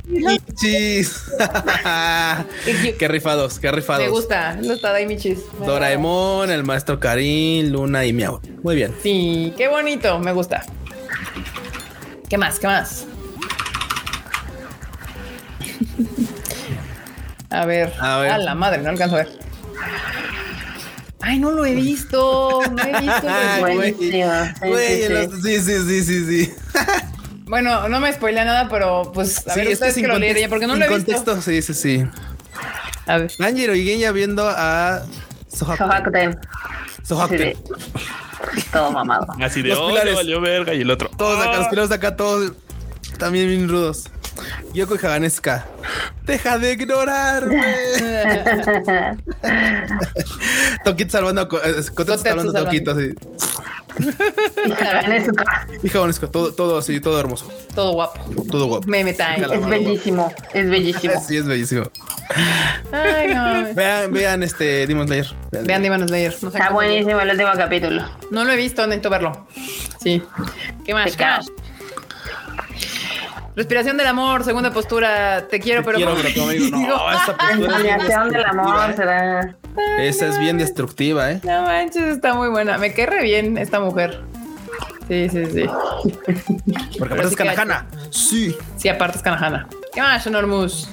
Michis. 0.05 1.23
qué 2.99 3.07
rifados, 3.07 3.59
qué 3.59 3.71
rifados. 3.71 4.03
Me 4.03 4.09
gusta 4.09 4.57
los 4.61 4.81
Tadaimichis. 4.81 5.39
Doraemon, 5.65 6.49
el 6.51 6.63
maestro 6.63 6.99
Karin, 6.99 7.71
Luna 7.71 8.05
y 8.05 8.13
Miau. 8.13 8.41
Muy 8.63 8.75
bien. 8.75 8.95
Sí, 9.01 9.53
qué 9.57 9.67
bonito, 9.67 10.19
me 10.19 10.31
gusta. 10.33 10.65
¿Qué 12.27 12.37
más? 12.37 12.59
¿Qué 12.59 12.67
más? 12.67 13.05
a 17.49 17.65
ver. 17.65 17.93
A 17.99 18.19
ver. 18.19 18.31
A 18.31 18.37
la 18.37 18.55
madre, 18.55 18.81
no 18.81 18.89
alcanzo 18.89 19.15
a 19.15 19.19
ver. 19.19 19.39
Ay, 21.21 21.37
no 21.37 21.51
lo 21.51 21.65
he 21.65 21.75
visto. 21.75 22.61
No 22.71 22.83
he 22.83 23.01
visto. 23.01 23.27
Güey. 24.61 25.29
Sí, 25.41 25.59
sí, 25.59 26.25
sí. 26.25 26.53
Bueno, 27.49 27.89
no 27.89 27.99
me 27.99 28.13
spoilea 28.13 28.45
nada, 28.45 28.69
pero 28.69 29.11
pues 29.11 29.39
a 29.47 29.53
Sí, 29.53 29.59
ver 29.59 29.67
este 29.69 29.73
ustedes 29.73 29.93
sin 29.95 30.03
que 30.03 30.07
lo 30.07 30.49
porque 30.49 30.67
no 30.67 30.75
lo 30.75 30.85
he 30.85 30.87
visto. 30.87 31.05
contexto, 31.13 31.41
sí, 31.41 31.61
sí, 31.61 31.73
sí. 31.73 32.05
A 33.07 33.17
ver. 33.17 33.31
Tanjiro 33.35 33.73
y 33.73 33.83
Genya 33.85 34.11
viendo 34.11 34.47
a 34.47 35.01
Sohakute. 35.51 35.83
Sohakute. 35.83 36.37
Sohakute. 37.03 37.57
Sí, 38.55 38.63
Todo 38.71 38.91
mamado. 38.91 39.25
Así 39.43 39.63
de, 39.63 39.69
Los 39.69 39.79
oh, 39.79 39.87
pilares. 39.89 40.15
valió 40.15 40.39
verga. 40.39 40.73
Y 40.75 40.81
el 40.81 40.91
otro, 40.91 41.09
Todos 41.17 41.39
acá, 41.45 41.57
los 41.57 41.67
pilares 41.69 41.89
de 41.89 41.95
acá, 41.95 42.15
todos 42.15 42.51
también 43.17 43.47
bien 43.47 43.67
rudos. 43.67 44.05
Yoko 44.73 44.95
y 44.95 44.99
Haganesca. 44.99 45.65
Deja 46.25 46.57
de 46.59 46.73
ignorarme. 46.73 47.59
Toquito 50.85 51.11
salvando 51.11 51.41
a 51.41 51.47
Co- 51.49 51.61
eh, 51.63 51.83
salvando. 52.17 52.53
Toquito, 52.53 52.91
así. 52.91 53.09
Eso 53.99 55.31
Y 55.83 56.27
todo, 56.27 56.53
todo 56.53 56.77
así, 56.77 56.99
todo 56.99 57.19
hermoso. 57.19 57.51
Todo 57.75 57.93
guapo. 57.93 58.19
Todo 58.49 58.67
guapo. 58.67 58.87
Meme 58.87 59.13
time. 59.13 59.45
Es 59.53 59.65
bellísimo. 59.67 60.33
Es 60.53 60.69
bellísimo. 60.69 61.13
Sí, 61.25 61.37
es 61.37 61.45
bellísimo. 61.45 61.83
Ay, 62.91 63.33
no. 63.33 63.73
Vean, 63.75 64.11
vean 64.13 64.43
este 64.43 64.87
Demon 64.87 65.07
Slayer. 65.07 65.27
Vean 65.51 65.81
Demon 65.81 66.07
Slayer. 66.07 66.35
No, 66.41 66.51
sé 66.51 66.57
Está 66.57 66.69
buenísimo 66.71 67.19
el 67.19 67.29
último 67.29 67.49
capítulo. 67.55 68.03
no 68.31 68.45
lo 68.45 68.51
he 68.51 68.55
visto, 68.55 68.85
necesito 68.85 69.09
verlo. 69.09 69.47
Sí. 70.01 70.21
¿Qué 70.85 70.93
más? 70.93 71.11
Te 71.11 71.17
¿Qué 71.17 71.25
más? 71.25 71.47
Respiración 73.55 73.97
del 73.97 74.07
amor, 74.07 74.45
segunda 74.45 74.71
postura. 74.71 75.47
Te 75.49 75.59
quiero, 75.59 75.81
Te 75.81 75.91
pero. 75.91 75.97
quiero, 75.97 76.15
pero 76.15 76.45
conmigo 76.45 76.77
no. 76.77 77.11
Esa 77.11 77.35
postura 77.37 77.75
Ensoñación 77.77 78.29
del 78.29 78.45
amor 78.45 78.95
será. 78.95 79.57
Esa 79.99 80.27
es 80.27 80.39
bien 80.39 80.57
destructiva, 80.57 81.31
¿eh? 81.31 81.41
No 81.43 81.63
manches, 81.63 82.03
está 82.03 82.33
muy 82.33 82.49
buena. 82.49 82.77
Me 82.77 82.93
cae 82.93 83.05
re 83.05 83.23
bien 83.23 83.57
esta 83.57 83.79
mujer. 83.79 84.21
Sí, 85.07 85.27
sí, 85.29 85.45
sí. 85.47 85.65
Porque 86.97 87.13
aparte 87.13 87.23
sí 87.23 87.29
es 87.29 87.35
Kanahana. 87.35 87.87
Sí. 88.11 88.55
Sí, 88.77 88.89
aparte 88.89 89.17
es 89.17 89.23
Kanahana. 89.23 89.67
¿Qué 89.93 90.01
más, 90.01 90.25
Normus? 90.27 90.89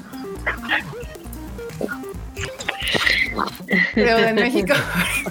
Pero 3.95 4.17
de 4.19 4.33
México, 4.33 4.75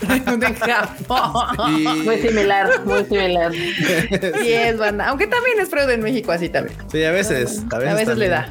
de 0.37 0.53
Japón. 0.55 2.03
Muy 2.03 2.17
similar, 2.19 2.85
muy 2.85 3.05
similar. 3.05 3.51
Sí, 3.53 4.53
es 4.53 4.77
banda. 4.77 5.07
Aunque 5.07 5.27
también 5.27 5.59
es 5.59 5.69
Freud 5.69 5.89
en 5.89 6.01
México, 6.01 6.31
así 6.31 6.49
también. 6.49 6.77
Sí, 6.91 7.03
a 7.03 7.11
veces. 7.11 7.63
A 7.71 7.77
veces, 7.77 7.93
A 7.93 7.95
veces 7.95 8.17
le 8.17 8.29
da. 8.29 8.49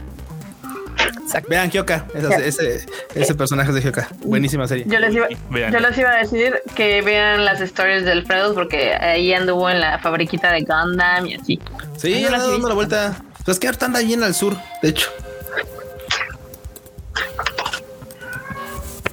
Exacto. 1.23 1.49
Vean 1.51 1.71
Hyoka. 1.71 2.07
Esa- 2.15 2.37
ese, 2.45 2.87
ese 3.15 3.35
personaje 3.35 3.71
es 3.71 3.75
de 3.75 3.81
Hyoka. 3.83 4.09
Buenísima 4.25 4.67
serie. 4.69 4.85
Yo 4.87 4.99
les, 4.99 5.15
iba, 5.15 5.27
Vean. 5.51 5.73
yo 5.73 5.81
les 5.81 5.99
iba 5.99 6.11
a 6.11 6.17
decir 6.19 6.61
que 6.77 7.03
vean 7.03 7.45
las 7.45 7.61
stories 7.61 8.05
del 8.05 8.25
Fredo 8.27 8.55
porque 8.55 8.95
ahí 8.95 9.33
anduvo 9.33 9.69
en 9.71 9.81
la 9.81 9.99
fabriquita 9.99 10.53
de 10.53 10.61
Gundam 10.63 11.27
y 11.27 11.35
así. 11.35 11.61
Sí, 11.97 12.25
he 12.25 12.31
dando 12.31 12.69
la 12.69 12.75
vuelta. 12.75 13.17
Pues 13.45 13.59
que 13.59 13.67
ahorita 13.67 13.87
anda 13.87 14.01
bien 14.01 14.23
al 14.23 14.35
sur, 14.35 14.57
de 14.83 14.89
hecho. 14.89 15.09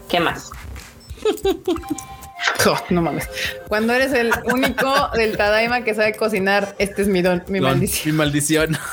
¿Qué 0.09 0.19
más? 0.19 0.51
No 2.89 3.01
mames. 3.01 3.27
Cuando 3.67 3.93
eres 3.93 4.13
el 4.13 4.31
único 4.45 5.09
del 5.15 5.35
Tadaima 5.37 5.83
que 5.83 5.93
sabe 5.95 6.13
cocinar, 6.15 6.75
este 6.79 7.01
es 7.03 7.07
mi 7.07 7.21
don, 7.23 7.43
mi 7.47 7.59
Don- 7.59 7.69
maldición. 7.71 8.13
Mi 8.13 8.17
maldición. 8.17 8.77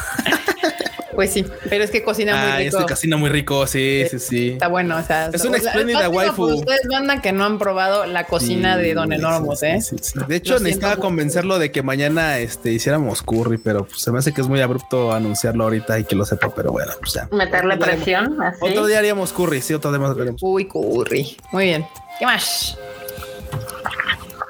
Pues 1.18 1.32
sí, 1.32 1.44
pero 1.68 1.82
es 1.82 1.90
que 1.90 2.04
cocina 2.04 2.36
muy 2.36 2.50
Ah, 2.52 2.56
rico. 2.58 2.76
este 2.78 2.88
casino 2.88 3.18
muy 3.18 3.28
rico. 3.28 3.66
Sí, 3.66 4.04
sí, 4.08 4.20
sí. 4.20 4.48
Está 4.50 4.68
bueno, 4.68 4.96
o 4.98 5.02
sea, 5.02 5.30
Es 5.32 5.44
una 5.44 5.56
espléndida 5.56 6.08
waifu. 6.08 6.44
ustedes 6.44 6.82
banda 6.88 7.20
que 7.20 7.32
no 7.32 7.44
han 7.44 7.58
probado 7.58 8.06
la 8.06 8.22
cocina 8.22 8.76
Sí, 8.76 8.82
de 8.82 8.94
Don 8.94 9.12
Enormos, 9.12 9.60
¿eh? 9.64 9.80
sí, 9.80 9.96
sí. 10.00 10.16
De 10.28 10.36
hecho, 10.36 10.54
Lo 10.54 10.60
necesitaba 10.60 10.94
convencerlo 10.98 11.58
de 11.58 11.72
que 11.72 11.82
mañana 11.82 12.38
este, 12.38 12.70
hiciéramos 12.70 13.22
curry, 13.22 13.58
pero 13.58 13.84
pues, 13.84 14.00
se 14.00 14.12
me 14.12 14.20
hace 14.20 14.32
que 14.32 14.42
es 14.42 14.46
muy 14.46 14.60
abrupto 14.60 15.12
anunciarlo 15.12 15.64
ahorita 15.64 15.98
y 15.98 16.04
que 16.04 16.14
lo 16.14 16.24
sepa, 16.24 16.54
pero 16.54 16.70
bueno, 16.70 16.92
pues 17.00 17.14
ya. 17.14 17.28
Meterle 17.32 17.74
Otro 17.74 17.86
día 17.86 17.94
haremos- 17.96 18.04
presión, 18.04 18.42
así. 18.44 18.58
Otro 18.60 18.86
día 18.86 18.98
haríamos 19.00 19.32
curry, 19.32 19.60
sí, 19.60 19.74
otro 19.74 19.90
día 19.90 19.98
más. 19.98 20.16
Uy, 20.40 20.68
curry. 20.68 21.36
Muy 21.50 21.64
bien. 21.64 21.84
¿Qué 22.20 22.26
más? 22.26 22.78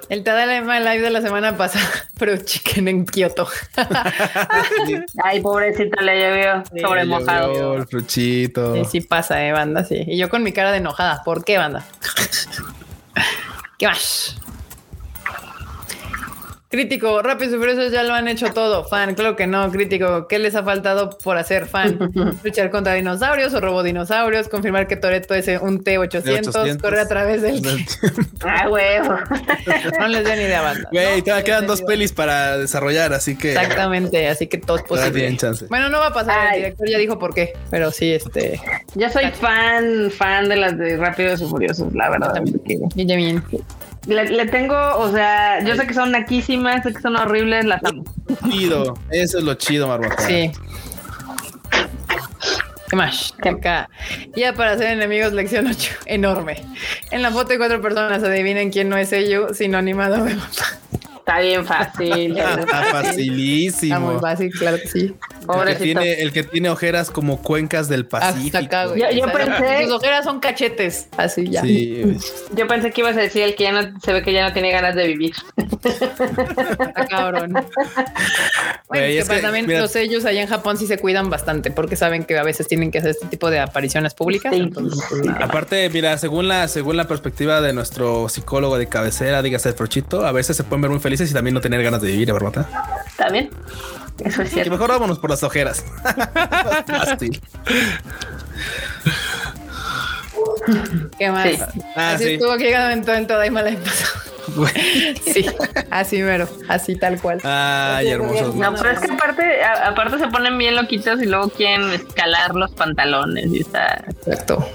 El 0.09 0.24
Tadaima 0.24 0.80
Live 0.80 1.02
de 1.02 1.10
la 1.10 1.20
semana 1.20 1.56
pasada, 1.56 1.86
pero 2.18 2.36
chicken 2.36 2.89
en 2.89 3.05
Kioto. 3.05 3.47
Ay, 5.22 5.40
pobrecito, 5.40 6.01
le 6.01 6.20
llovió 6.20 6.64
sobre 6.80 7.05
Llovió 7.05 7.20
mojado. 7.20 7.74
El 7.76 7.86
fruchito. 7.86 8.74
Sí, 8.74 8.85
sí 8.90 9.01
pasa, 9.02 9.44
eh, 9.44 9.52
banda, 9.52 9.85
sí. 9.85 10.05
Y 10.06 10.16
yo 10.16 10.30
con 10.30 10.43
mi 10.43 10.52
cara 10.52 10.72
de 10.72 10.78
enojada. 10.78 11.22
¿Por 11.24 11.44
qué, 11.44 11.59
banda? 11.59 11.85
¿Qué 13.78 13.86
más? 13.86 14.36
Crítico, 16.70 17.23
Rápidos 17.23 17.55
y 17.55 17.57
Furiosos 17.57 17.93
ya 17.93 18.03
lo 18.03 18.12
han 18.12 18.28
hecho 18.28 18.53
todo. 18.53 18.85
Fan, 18.85 19.15
claro 19.15 19.36
que 19.36 19.47
no. 19.47 19.70
Crítico, 19.70 20.28
¿qué 20.28 20.39
les 20.39 20.55
ha 20.55 20.62
faltado 20.62 21.09
por 21.11 21.39
hacer 21.39 21.65
fan? 21.66 21.99
Luchar 22.45 22.70
contra 22.70 22.93
dinosaurios 22.93 23.55
o 23.55 23.61
robodinosaurios, 23.61 24.49
confirmar 24.49 24.86
que 24.86 24.97
Toreto 24.97 25.32
es 25.32 25.49
un 25.62 25.82
T800, 25.82 26.23
T800. 26.43 26.81
correr 26.81 27.01
a 27.01 27.09
través 27.09 27.40
del... 27.40 27.62
Ah, 28.45 28.69
huevo. 28.69 29.16
No 29.99 30.09
les 30.09 30.24
den 30.24 30.40
idea, 30.40 30.61
banda. 30.61 30.89
Güey, 30.93 31.19
No 31.19 31.24
todavía 31.24 31.45
quedan 31.45 31.66
dos 31.66 31.78
idea. 31.81 31.86
pelis 31.89 32.12
para 32.12 32.59
desarrollar, 32.59 33.15
así 33.15 33.36
que. 33.36 33.53
Exactamente, 33.53 34.28
así 34.28 34.47
que 34.47 34.59
todo 34.59 34.77
es 34.77 34.82
posible. 34.82 35.12
tienen 35.12 35.36
chance. 35.39 35.65
Bueno, 35.70 35.89
no 35.89 35.99
va 35.99 36.09
a 36.09 36.12
pasar, 36.12 36.55
el 36.55 36.61
director 36.62 36.86
ya 36.89 36.99
dijo 36.99 37.19
por 37.19 37.32
qué, 37.32 37.55
pero 37.70 37.90
sí, 37.90 38.12
este... 38.12 38.61
Yo 38.95 39.09
soy 39.09 39.31
fan, 39.31 40.11
fan 40.11 40.49
de 40.51 40.57
las 40.57 40.77
de 40.77 40.99
Rápidos 40.99 41.40
y 41.40 41.47
Furiosos, 41.47 41.95
la 41.95 42.11
verdad. 42.11 42.43
Y 42.95 43.07
ya 43.07 43.16
bien. 43.16 43.43
Le, 44.06 44.24
le 44.24 44.46
tengo, 44.46 44.76
o 44.96 45.12
sea, 45.12 45.62
yo 45.62 45.76
sé 45.76 45.86
que 45.86 45.94
son 45.94 46.12
naquísimas, 46.12 46.82
sé 46.82 46.94
que 46.94 47.00
son 47.00 47.16
horribles, 47.16 47.64
las 47.64 47.84
amo. 47.84 48.04
Chido. 48.50 48.94
Eso 49.10 49.38
es 49.38 49.44
lo 49.44 49.54
chido, 49.54 49.86
Marmota. 49.88 50.16
Sí. 50.26 50.50
¿Qué 52.88 52.96
más? 52.96 53.34
Acá. 53.42 53.90
Ya 54.34 54.54
para 54.54 54.72
hacer 54.72 54.92
enemigos, 54.92 55.32
lección 55.34 55.66
8. 55.66 55.92
Enorme. 56.06 56.64
En 57.10 57.20
la 57.22 57.30
foto 57.30 57.52
hay 57.52 57.58
cuatro 57.58 57.82
personas. 57.82 58.22
Adivinen 58.22 58.70
quién 58.70 58.88
no 58.88 58.96
es 58.96 59.12
ello, 59.12 59.52
sino 59.52 59.76
animado. 59.76 60.26
Está 61.28 61.40
bien 61.40 61.66
fácil. 61.66 62.38
Está 62.38 62.60
Está 62.60 62.80
muy 62.80 62.90
facilísimo. 62.90 64.18
fácil, 64.18 64.50
claro 64.50 64.78
que 64.80 64.88
sí. 64.88 65.14
El 65.46 65.66
que, 65.68 65.74
tiene, 65.84 66.22
el 66.22 66.32
que 66.32 66.42
tiene 66.42 66.70
ojeras 66.70 67.10
como 67.10 67.42
cuencas 67.42 67.86
del 67.90 68.06
Pacífico. 68.06 68.56
Acá. 68.56 68.86
Yo- 68.86 69.10
yo 69.10 69.24
O 69.26 69.28
sea, 69.28 69.32
pensé- 69.34 69.84
Sus 69.84 69.92
ojeras 69.92 70.24
son 70.24 70.40
cachetes. 70.40 71.09
Así 71.18 71.46
ya. 71.50 71.60
Sí, 71.60 72.16
Yo 72.56 72.66
pensé 72.66 72.90
que 72.92 73.02
ibas 73.02 73.14
a 73.16 73.20
decir 73.20 73.42
el 73.42 73.55
que 73.56 73.64
ya 73.64 73.72
no 73.72 74.00
se 74.00 74.12
ve 74.14 74.22
que 74.22 74.32
ya 74.32 74.48
no 74.48 74.55
tiene 74.55 74.70
ganas 74.72 74.94
de 74.94 75.06
vivir. 75.06 75.34
Está 75.84 77.06
cabrón. 77.09 77.52
Bueno, 78.88 79.05
es 79.06 79.28
que 79.28 79.34
que, 79.36 79.40
también 79.42 79.66
mira- 79.66 79.80
los 79.80 79.90
sellos 79.92 80.24
allá 80.24 80.40
en 80.42 80.48
Japón 80.48 80.76
sí 80.78 80.86
se 80.86 80.98
cuidan 80.98 81.28
bastante 81.30 81.70
porque 81.70 81.94
saben 81.96 82.24
que 82.24 82.38
a 82.38 82.42
veces 82.42 82.66
tienen 82.68 82.90
que 82.90 82.98
hacer 82.98 83.10
este 83.10 83.26
tipo 83.26 83.50
de 83.50 83.60
apariciones 83.60 84.14
públicas. 84.14 84.52
Sí. 84.55 84.60
Entonces, 84.60 85.05
pues. 85.09 85.22
Aparte, 85.40 85.88
mira, 85.90 86.16
según 86.18 86.48
la, 86.48 86.68
según 86.68 86.96
la 86.96 87.06
perspectiva 87.06 87.60
de 87.60 87.72
nuestro 87.72 88.28
psicólogo 88.28 88.78
de 88.78 88.86
cabecera, 88.88 89.42
dígase 89.42 89.68
el 89.70 89.74
Frochito, 89.74 90.26
a 90.26 90.32
veces 90.32 90.56
se 90.56 90.64
pueden 90.64 90.82
ver 90.82 90.90
muy 90.90 91.00
felices 91.00 91.30
y 91.30 91.34
también 91.34 91.55
no 91.55 91.60
tener 91.60 91.82
ganas 91.82 92.00
de 92.02 92.09
vivir, 92.09 92.32
¿verdad? 92.32 92.66
¿Está 93.06 93.28
bien? 93.30 93.50
Eso 94.24 94.42
es 94.42 94.48
Que 94.48 94.55
cierto. 94.55 94.70
mejor 94.72 94.90
vámonos 94.90 95.18
por 95.18 95.30
las 95.30 95.42
ojeras. 95.44 95.84
Fácil. 96.86 97.40
¿Qué 101.18 101.30
más? 101.30 101.48
Sí. 101.48 101.59
Ah, 101.96 102.12
así 102.12 102.24
sí. 102.24 102.30
estuvo 102.34 102.56
que 102.56 102.64
llegando 102.64 102.90
en 102.92 103.05
todo 103.05 103.14
el 103.16 103.26
Todaima 103.26 103.62
la 103.62 103.76
pasado. 103.78 104.27
Sí, 105.32 105.46
así 105.90 106.18
mero, 106.22 106.48
así 106.68 106.96
tal 106.96 107.20
cual. 107.20 107.40
Ay, 107.44 108.08
hermosos. 108.08 108.54
No, 108.54 108.74
pero 108.74 108.90
es 108.90 109.00
que 109.00 109.12
aparte, 109.12 109.62
a- 109.62 109.88
aparte 109.88 110.18
se 110.18 110.26
ponen 110.28 110.56
bien 110.58 110.74
loquitos 110.76 111.20
y 111.22 111.26
luego 111.26 111.48
quieren 111.50 111.90
escalar 111.90 112.54
los 112.54 112.70
pantalones 112.72 113.46
y 113.52 113.60
está, 113.60 114.04
Exacto. 114.08 114.66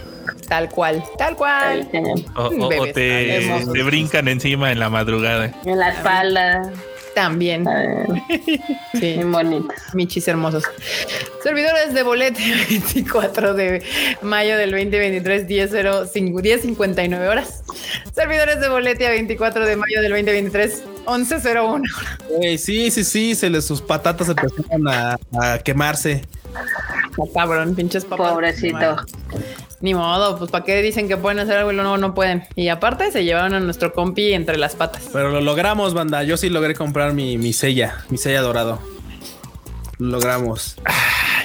Tal 0.47 0.69
cual, 0.69 1.03
tal 1.17 1.35
cual. 1.35 1.87
O, 2.35 2.41
o- 2.43 2.65
o 2.65 2.69
Bebés 2.69 2.93
te, 2.93 3.63
te 3.73 3.83
brincan 3.83 4.27
encima 4.27 4.71
en 4.71 4.79
la 4.79 4.89
madrugada. 4.89 5.51
en 5.65 5.79
la 5.79 5.89
espalda. 5.89 6.61
También. 7.15 7.65
Sí, 8.94 8.99
Bien 8.99 9.31
bonito. 9.31 9.68
michis 9.94 10.27
hermosos. 10.27 10.64
Servidores 11.41 11.94
de 11.94 12.03
bolete 12.03 12.41
24 12.69 13.53
de 13.53 13.84
mayo 14.22 14.57
del 14.57 14.72
2023, 14.72 15.48
10.05 15.48 16.41
10.59 16.41 17.27
horas. 17.27 17.64
Servidores 18.14 18.61
de 18.61 18.69
bolete 18.69 19.07
a 19.07 19.10
24 19.10 19.65
de 19.65 19.76
mayo 19.76 20.02
del 20.02 20.11
2023, 20.11 20.84
11.01. 21.06 21.81
Güey, 22.30 22.57
sí, 22.57 22.91
sí, 22.91 23.03
sí, 23.03 23.35
se 23.35 23.49
les 23.49 23.65
sus 23.65 23.81
patatas 23.81 24.30
empezaron 24.30 24.88
a, 24.88 25.18
a 25.41 25.60
quemarse. 25.60 26.22
Oh, 27.18 27.31
cabrón, 27.31 27.76
pinches 27.76 28.06
papás. 28.06 28.31
Pobrecito. 28.31 28.98
Ni 29.84 29.93
modo, 29.93 30.38
pues 30.38 30.49
para 30.49 30.64
qué 30.64 30.81
dicen 30.81 31.10
que 31.10 31.18
pueden 31.18 31.39
hacer 31.39 31.57
algo 31.57 31.73
y 31.73 31.76
luego 31.76 31.97
no 31.97 32.15
pueden. 32.15 32.45
Y 32.55 32.69
aparte 32.69 33.11
se 33.11 33.26
llevaron 33.26 33.53
a 33.53 33.60
nuestro 33.60 33.91
compi 33.91 34.31
entre 34.31 34.57
las 34.57 34.77
patas. 34.77 35.10
Pero 35.11 35.30
lo 35.30 35.41
logramos, 35.41 35.93
banda. 35.93 36.23
Yo 36.23 36.38
sí 36.38 36.49
logré 36.49 36.73
comprar 36.73 37.11
mi, 37.11 37.38
mi 37.38 37.51
sella, 37.51 38.05
mi 38.07 38.18
sella 38.18 38.39
dorado. 38.39 38.80
Lo 39.97 40.07
logramos. 40.07 40.77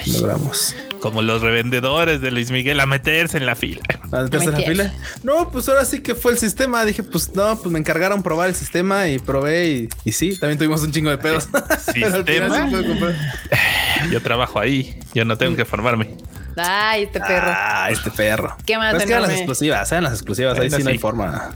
Lo 0.05 0.19
logramos. 0.21 0.73
Como 1.01 1.21
los 1.21 1.41
revendedores 1.41 2.21
de 2.21 2.31
Luis 2.31 2.49
Miguel 2.49 2.79
a 2.79 2.85
meterse 2.85 3.35
en 3.35 3.45
la 3.45 3.57
fila. 3.57 3.81
¿A 4.09 4.21
meterse 4.21 4.45
en 4.45 4.51
la 4.53 4.59
fila? 4.59 4.93
No, 5.21 5.49
pues 5.51 5.67
ahora 5.67 5.83
sí 5.83 6.01
que 6.01 6.15
fue 6.15 6.31
el 6.31 6.37
sistema. 6.37 6.85
Dije, 6.85 7.03
pues 7.03 7.35
no, 7.35 7.57
pues 7.57 7.69
me 7.69 7.79
encargaron 7.79 8.23
probar 8.23 8.47
el 8.47 8.55
sistema 8.55 9.09
y 9.09 9.19
probé 9.19 9.67
y, 9.67 9.89
y 10.05 10.13
sí, 10.13 10.39
también 10.39 10.57
tuvimos 10.57 10.81
un 10.81 10.93
chingo 10.93 11.09
de 11.09 11.17
pedos. 11.17 11.49
¿Sistema? 11.93 12.69
sí. 12.69 14.11
Yo 14.11 14.21
trabajo 14.21 14.61
ahí, 14.61 14.97
yo 15.13 15.25
no 15.25 15.37
tengo 15.37 15.57
que 15.57 15.65
formarme. 15.65 16.15
Ay, 16.55 17.03
este 17.03 17.19
perro. 17.19 17.47
Ah, 17.47 17.89
este 17.91 18.11
perro. 18.11 18.55
¿Qué 18.65 18.77
más 18.77 18.93
Pues 18.93 19.05
que 19.05 19.11
eran 19.11 19.23
las 19.23 19.31
exclusivas, 19.31 19.91
eran 19.91 20.03
las 20.05 20.13
exclusivas. 20.13 20.53
Ahí 20.53 20.69
Bueno, 20.69 20.77
sí 20.77 20.83
no 20.83 20.89
hay 20.89 20.97
forma. 20.97 21.51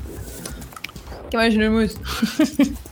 ¿Qué 1.29 1.37
más 1.37 1.49
tenemos? 1.49 1.97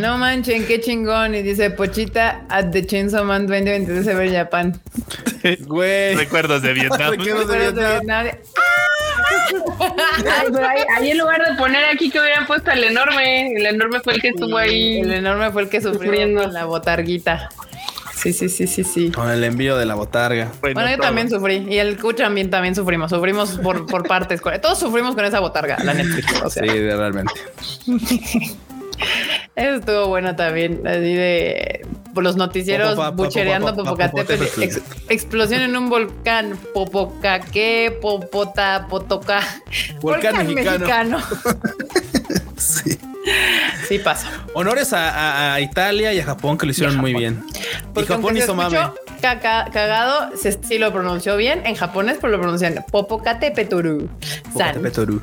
No 0.00 0.16
manchen, 0.18 0.66
qué 0.66 0.80
chingón. 0.80 1.34
Y 1.34 1.42
dice 1.42 1.70
Pochita 1.70 2.46
at 2.48 2.70
the 2.70 2.86
Chainsaw 2.86 3.24
Man 3.24 3.46
2023 3.46 4.06
Ever 4.06 4.32
Japan. 4.32 4.80
Güey. 5.66 6.14
Recuerdos 6.14 6.62
de 6.62 6.72
Vietnam. 6.72 7.10
Recuerdos 7.18 7.74
de 7.74 7.86
Vietnam. 7.86 8.26
Ahí, 10.66 10.82
ahí 10.96 11.10
en 11.10 11.18
lugar 11.18 11.46
de 11.46 11.54
poner 11.56 11.84
aquí 11.84 12.10
que 12.10 12.18
hubieran 12.18 12.46
puesto 12.46 12.70
el 12.70 12.84
enorme, 12.84 13.52
el 13.52 13.66
enorme 13.66 14.00
fue 14.00 14.14
el 14.14 14.22
que 14.22 14.28
estuvo 14.28 14.56
ahí. 14.56 15.00
El 15.00 15.12
enorme 15.12 15.50
fue 15.50 15.62
el 15.62 15.68
que 15.68 15.80
sufrió 15.80 16.26
la 16.48 16.64
botarguita. 16.64 17.50
Sí, 18.24 18.32
sí, 18.32 18.48
sí, 18.48 18.66
sí, 18.66 18.82
sí. 18.84 19.10
Con 19.12 19.30
el 19.30 19.44
envío 19.44 19.76
de 19.76 19.84
la 19.86 19.94
botarga. 19.94 20.50
Bueno, 20.60 20.74
Bueno, 20.74 20.90
yo 20.90 20.96
todo. 20.96 21.06
también 21.06 21.28
sufrí. 21.30 21.66
Y 21.68 21.76
el 21.78 21.98
Cuch 21.98 22.16
también, 22.16 22.48
también 22.50 22.74
sufrimos. 22.74 23.10
Sufrimos 23.10 23.58
por, 23.58 23.86
por 23.86 24.02
partes. 24.08 24.40
Todos 24.62 24.78
sufrimos 24.78 25.14
con 25.14 25.24
esa 25.26 25.40
botarga, 25.40 25.76
la 25.84 25.94
Netflix. 25.94 26.42
O 26.42 26.48
sea, 26.50 26.62
Sí, 26.62 26.68
realmente. 26.70 27.32
eso 29.56 29.74
estuvo 29.76 30.08
bueno 30.08 30.34
también. 30.36 30.86
Así 30.86 31.14
de 31.14 31.86
los 32.16 32.36
noticieros 32.36 32.96
Popopa- 32.96 33.10
buchereando 33.16 33.74
Popocatépetl. 33.74 34.44
Popocatépetl. 34.44 34.62
Ex- 34.62 34.82
explosión 35.08 35.62
en 35.62 35.76
un 35.76 35.88
volcán. 35.88 36.56
Popocaque, 36.72 37.96
Popota, 38.00 38.86
Potoca. 38.88 39.40
Volcán 40.00 40.54
mexicano. 40.54 41.18
Sí. 42.56 42.98
Sí 43.88 43.98
pasa. 43.98 44.30
Honores 44.54 44.92
a, 44.92 45.10
a- 45.10 45.54
a 45.54 45.60
Italia 45.60 46.12
y 46.12 46.20
a 46.20 46.24
Japón 46.24 46.56
que 46.56 46.66
lo 46.66 46.72
hicieron 46.72 46.96
muy 46.96 47.14
bien. 47.14 47.42
Y 47.50 47.86
Porque 47.92 48.08
Japón 48.08 48.24
aunque 48.26 48.40
se 48.40 48.44
hizo 48.46 48.54
mame. 48.54 48.78
caca- 49.20 49.70
cagado, 49.72 50.30
se, 50.36 50.52
sí 50.52 50.78
lo 50.78 50.92
pronunció 50.92 51.36
bien. 51.36 51.62
En 51.66 51.74
japonés, 51.74 52.18
pero 52.20 52.32
lo 52.32 52.40
pronuncian 52.40 52.84
Popocatépetl. 52.90 54.04
Popocatépetl. 54.52 55.16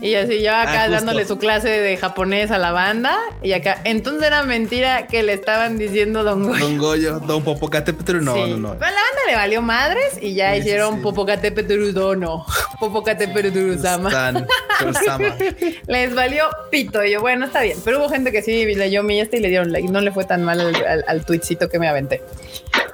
Y 0.00 0.14
así 0.14 0.42
yo 0.42 0.54
acá 0.54 0.84
Ah, 0.84 0.88
dándole 0.88 1.24
su 1.24 1.38
clase 1.38 1.68
de 1.68 1.96
japonés 1.96 2.52
a 2.52 2.58
la 2.58 2.70
banda. 2.70 3.18
Y 3.42 3.52
acá, 3.52 3.80
entonces 3.84 4.22
era 4.28 4.44
mentira 4.44 5.08
que 5.08 5.24
le 5.24 5.32
estaban 5.32 5.76
diciendo 5.76 6.22
Don 6.22 6.44
Goyo. 6.44 6.58
Don 6.64 6.78
Goyo, 6.78 7.20
Don 7.20 7.42
Popocatépetl, 7.42 8.22
no, 8.22 8.34
Sí. 8.34 8.50
no, 8.50 8.56
no. 8.58 8.72
Pero 8.74 8.86
a 8.86 8.90
la 8.90 8.96
banda 9.00 9.20
le 9.26 9.34
valió 9.34 9.60
madres 9.62 10.18
y 10.22 10.34
ya 10.34 10.52
Sí, 10.54 10.60
hicieron 10.60 10.96
sí. 10.96 11.00
Popocatépetl 11.02 11.92
dono. 11.92 12.44
Popocatépetl 12.78 13.78
sama. 13.80 14.10
Les 15.88 16.14
valió 16.14 16.44
pito. 16.70 17.04
Y 17.04 17.10
yo, 17.12 17.20
bueno, 17.20 17.46
está 17.46 17.62
bien. 17.62 17.78
Pero 17.84 17.98
hubo 17.98 18.08
gente 18.08 18.30
que 18.30 18.42
sí 18.42 18.72
leyó 18.74 19.02
mi 19.02 19.20
este 19.20 19.38
y 19.38 19.40
le 19.40 19.48
dieron 19.48 19.72
like. 19.72 19.88
No 19.88 20.00
le 20.00 20.12
fue 20.12 20.24
tan 20.24 20.44
mal 20.44 20.60
al, 20.60 20.76
al, 20.76 21.04
al 21.08 21.24
tweetcito 21.24 21.68
que 21.68 21.78
me 21.80 21.88
aventé. 21.88 22.22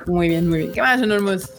Muy 0.07 0.29
bien, 0.31 0.49
muy 0.49 0.59
bien. 0.61 0.73
¿Qué 0.73 0.81
más, 0.81 1.03
enormos? 1.03 1.51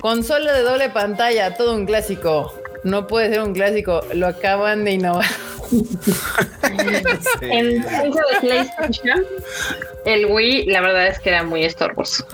Consola 0.00 0.52
de 0.52 0.62
doble 0.62 0.90
pantalla, 0.90 1.54
todo 1.54 1.74
un 1.74 1.86
clásico. 1.86 2.54
No 2.84 3.06
puede 3.06 3.28
ser 3.30 3.42
un 3.42 3.52
clásico, 3.52 4.00
lo 4.14 4.28
acaban 4.28 4.84
de 4.84 4.92
innovar. 4.92 5.26
En 7.42 7.82
caso 7.82 8.20
de 8.32 8.40
PlayStation, 8.40 9.24
el 10.04 10.26
Wii, 10.26 10.66
la 10.66 10.80
verdad 10.80 11.06
es 11.08 11.18
que 11.20 11.30
era 11.30 11.42
muy 11.44 11.64
estorboso. 11.64 12.26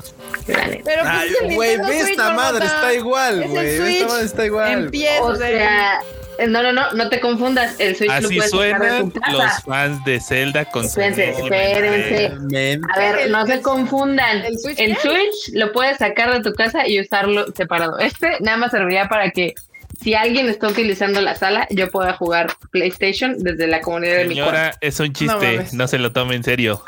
Pero 0.47 0.83
pues, 0.83 0.99
Ay, 1.05 1.55
güey, 1.55 1.77
ve 1.77 2.01
esta 2.01 2.31
madre, 2.31 2.65
está 2.65 2.95
igual, 2.95 3.49
güey, 3.49 3.67
esta 3.67 4.09
madre, 4.09 4.25
está 4.25 4.47
igual. 4.47 4.73
Empieza, 4.73 5.23
O 5.23 5.35
sea, 5.35 6.01
no, 6.49 6.63
no, 6.63 6.73
no, 6.73 6.93
no 6.93 7.09
te 7.09 7.21
confundas. 7.21 7.77
El 7.79 7.97
Switch 7.97 8.11
lo 8.11 8.29
Así 8.29 8.39
de 8.41 8.49
suenan 8.49 9.13
los 9.33 9.63
fans 9.65 10.05
de 10.05 10.21
Zelda 10.21 10.65
con 10.67 10.89
su 10.89 11.01
Espérense, 11.01 11.31
espérense. 11.43 12.81
A 12.95 12.99
ver, 12.99 13.31
no 13.31 13.47
se 13.47 13.63
confundan. 13.63 14.45
¿el 14.45 14.59
Switch 14.59 14.79
El 14.79 14.97
qué? 14.97 15.01
Switch 15.01 15.55
lo 15.55 15.73
puedes 15.73 15.99
sacar 15.99 16.33
de 16.33 16.41
tu 16.43 16.55
casa 16.55 16.87
y 16.87 17.01
usarlo 17.01 17.47
separado. 17.55 17.99
Este 17.99 18.37
nada 18.41 18.57
más 18.57 18.71
serviría 18.71 19.09
para 19.09 19.31
que 19.31 19.55
si 20.01 20.15
alguien 20.15 20.49
está 20.49 20.69
utilizando 20.69 21.21
la 21.21 21.35
sala, 21.35 21.67
yo 21.71 21.91
pueda 21.91 22.13
jugar 22.13 22.49
PlayStation 22.71 23.37
desde 23.39 23.67
la 23.67 23.81
comunidad 23.81 24.17
de 24.19 24.25
mi 24.27 24.35
cuarto. 24.35 24.53
Señora, 24.53 24.77
es 24.81 25.01
un 25.01 25.13
chiste, 25.13 25.67
no, 25.73 25.89
se 25.89 25.99
lo 25.99 26.13
tome 26.13 26.35
en 26.37 26.45
serio. 26.45 26.83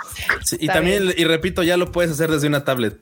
Sí, 0.44 0.56
y 0.60 0.66
también, 0.66 1.12
y 1.16 1.24
repito, 1.24 1.62
ya 1.62 1.76
lo 1.76 1.90
puedes 1.90 2.10
hacer 2.12 2.30
desde 2.30 2.46
una 2.48 2.64
tablet. 2.64 2.96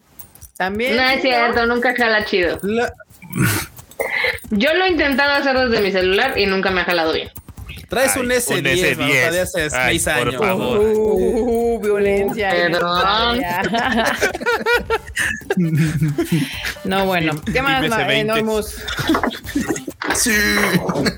También. 0.56 0.97
No 0.97 1.02
es 1.02 1.20
cierto, 1.23 1.66
nunca 1.66 1.94
jala 1.97 2.24
chido. 2.24 2.59
La- 2.62 2.93
Yo 4.50 4.74
lo 4.74 4.84
he 4.84 4.88
intentado 4.90 5.32
hacer 5.32 5.56
desde 5.68 5.82
mi 5.82 5.92
celular 5.92 6.38
y 6.38 6.46
nunca 6.46 6.70
me 6.70 6.80
ha 6.82 6.84
jalado 6.84 7.12
bien. 7.12 7.30
Traes 7.88 8.16
Ay, 8.16 8.22
un 8.22 8.28
S10, 8.30 8.92
un 8.94 8.98
mano, 8.98 9.12
S10. 9.12 9.30
de 9.30 9.40
hace 9.40 9.68
Ay, 9.76 9.98
6 10.00 10.16
por 10.18 10.28
años. 10.28 10.40
favor. 10.40 10.78
Uh, 10.80 11.80
violencia. 11.80 12.50
Perdón. 12.50 13.40
No, 16.84 17.06
bueno. 17.06 17.32
¿Qué 17.52 17.62
más, 17.62 17.82
Dime 17.82 17.94
ese 17.94 18.02
ma- 18.02 18.08
20. 18.08 18.32
Enormous? 18.32 18.76
Sí. 20.14 20.32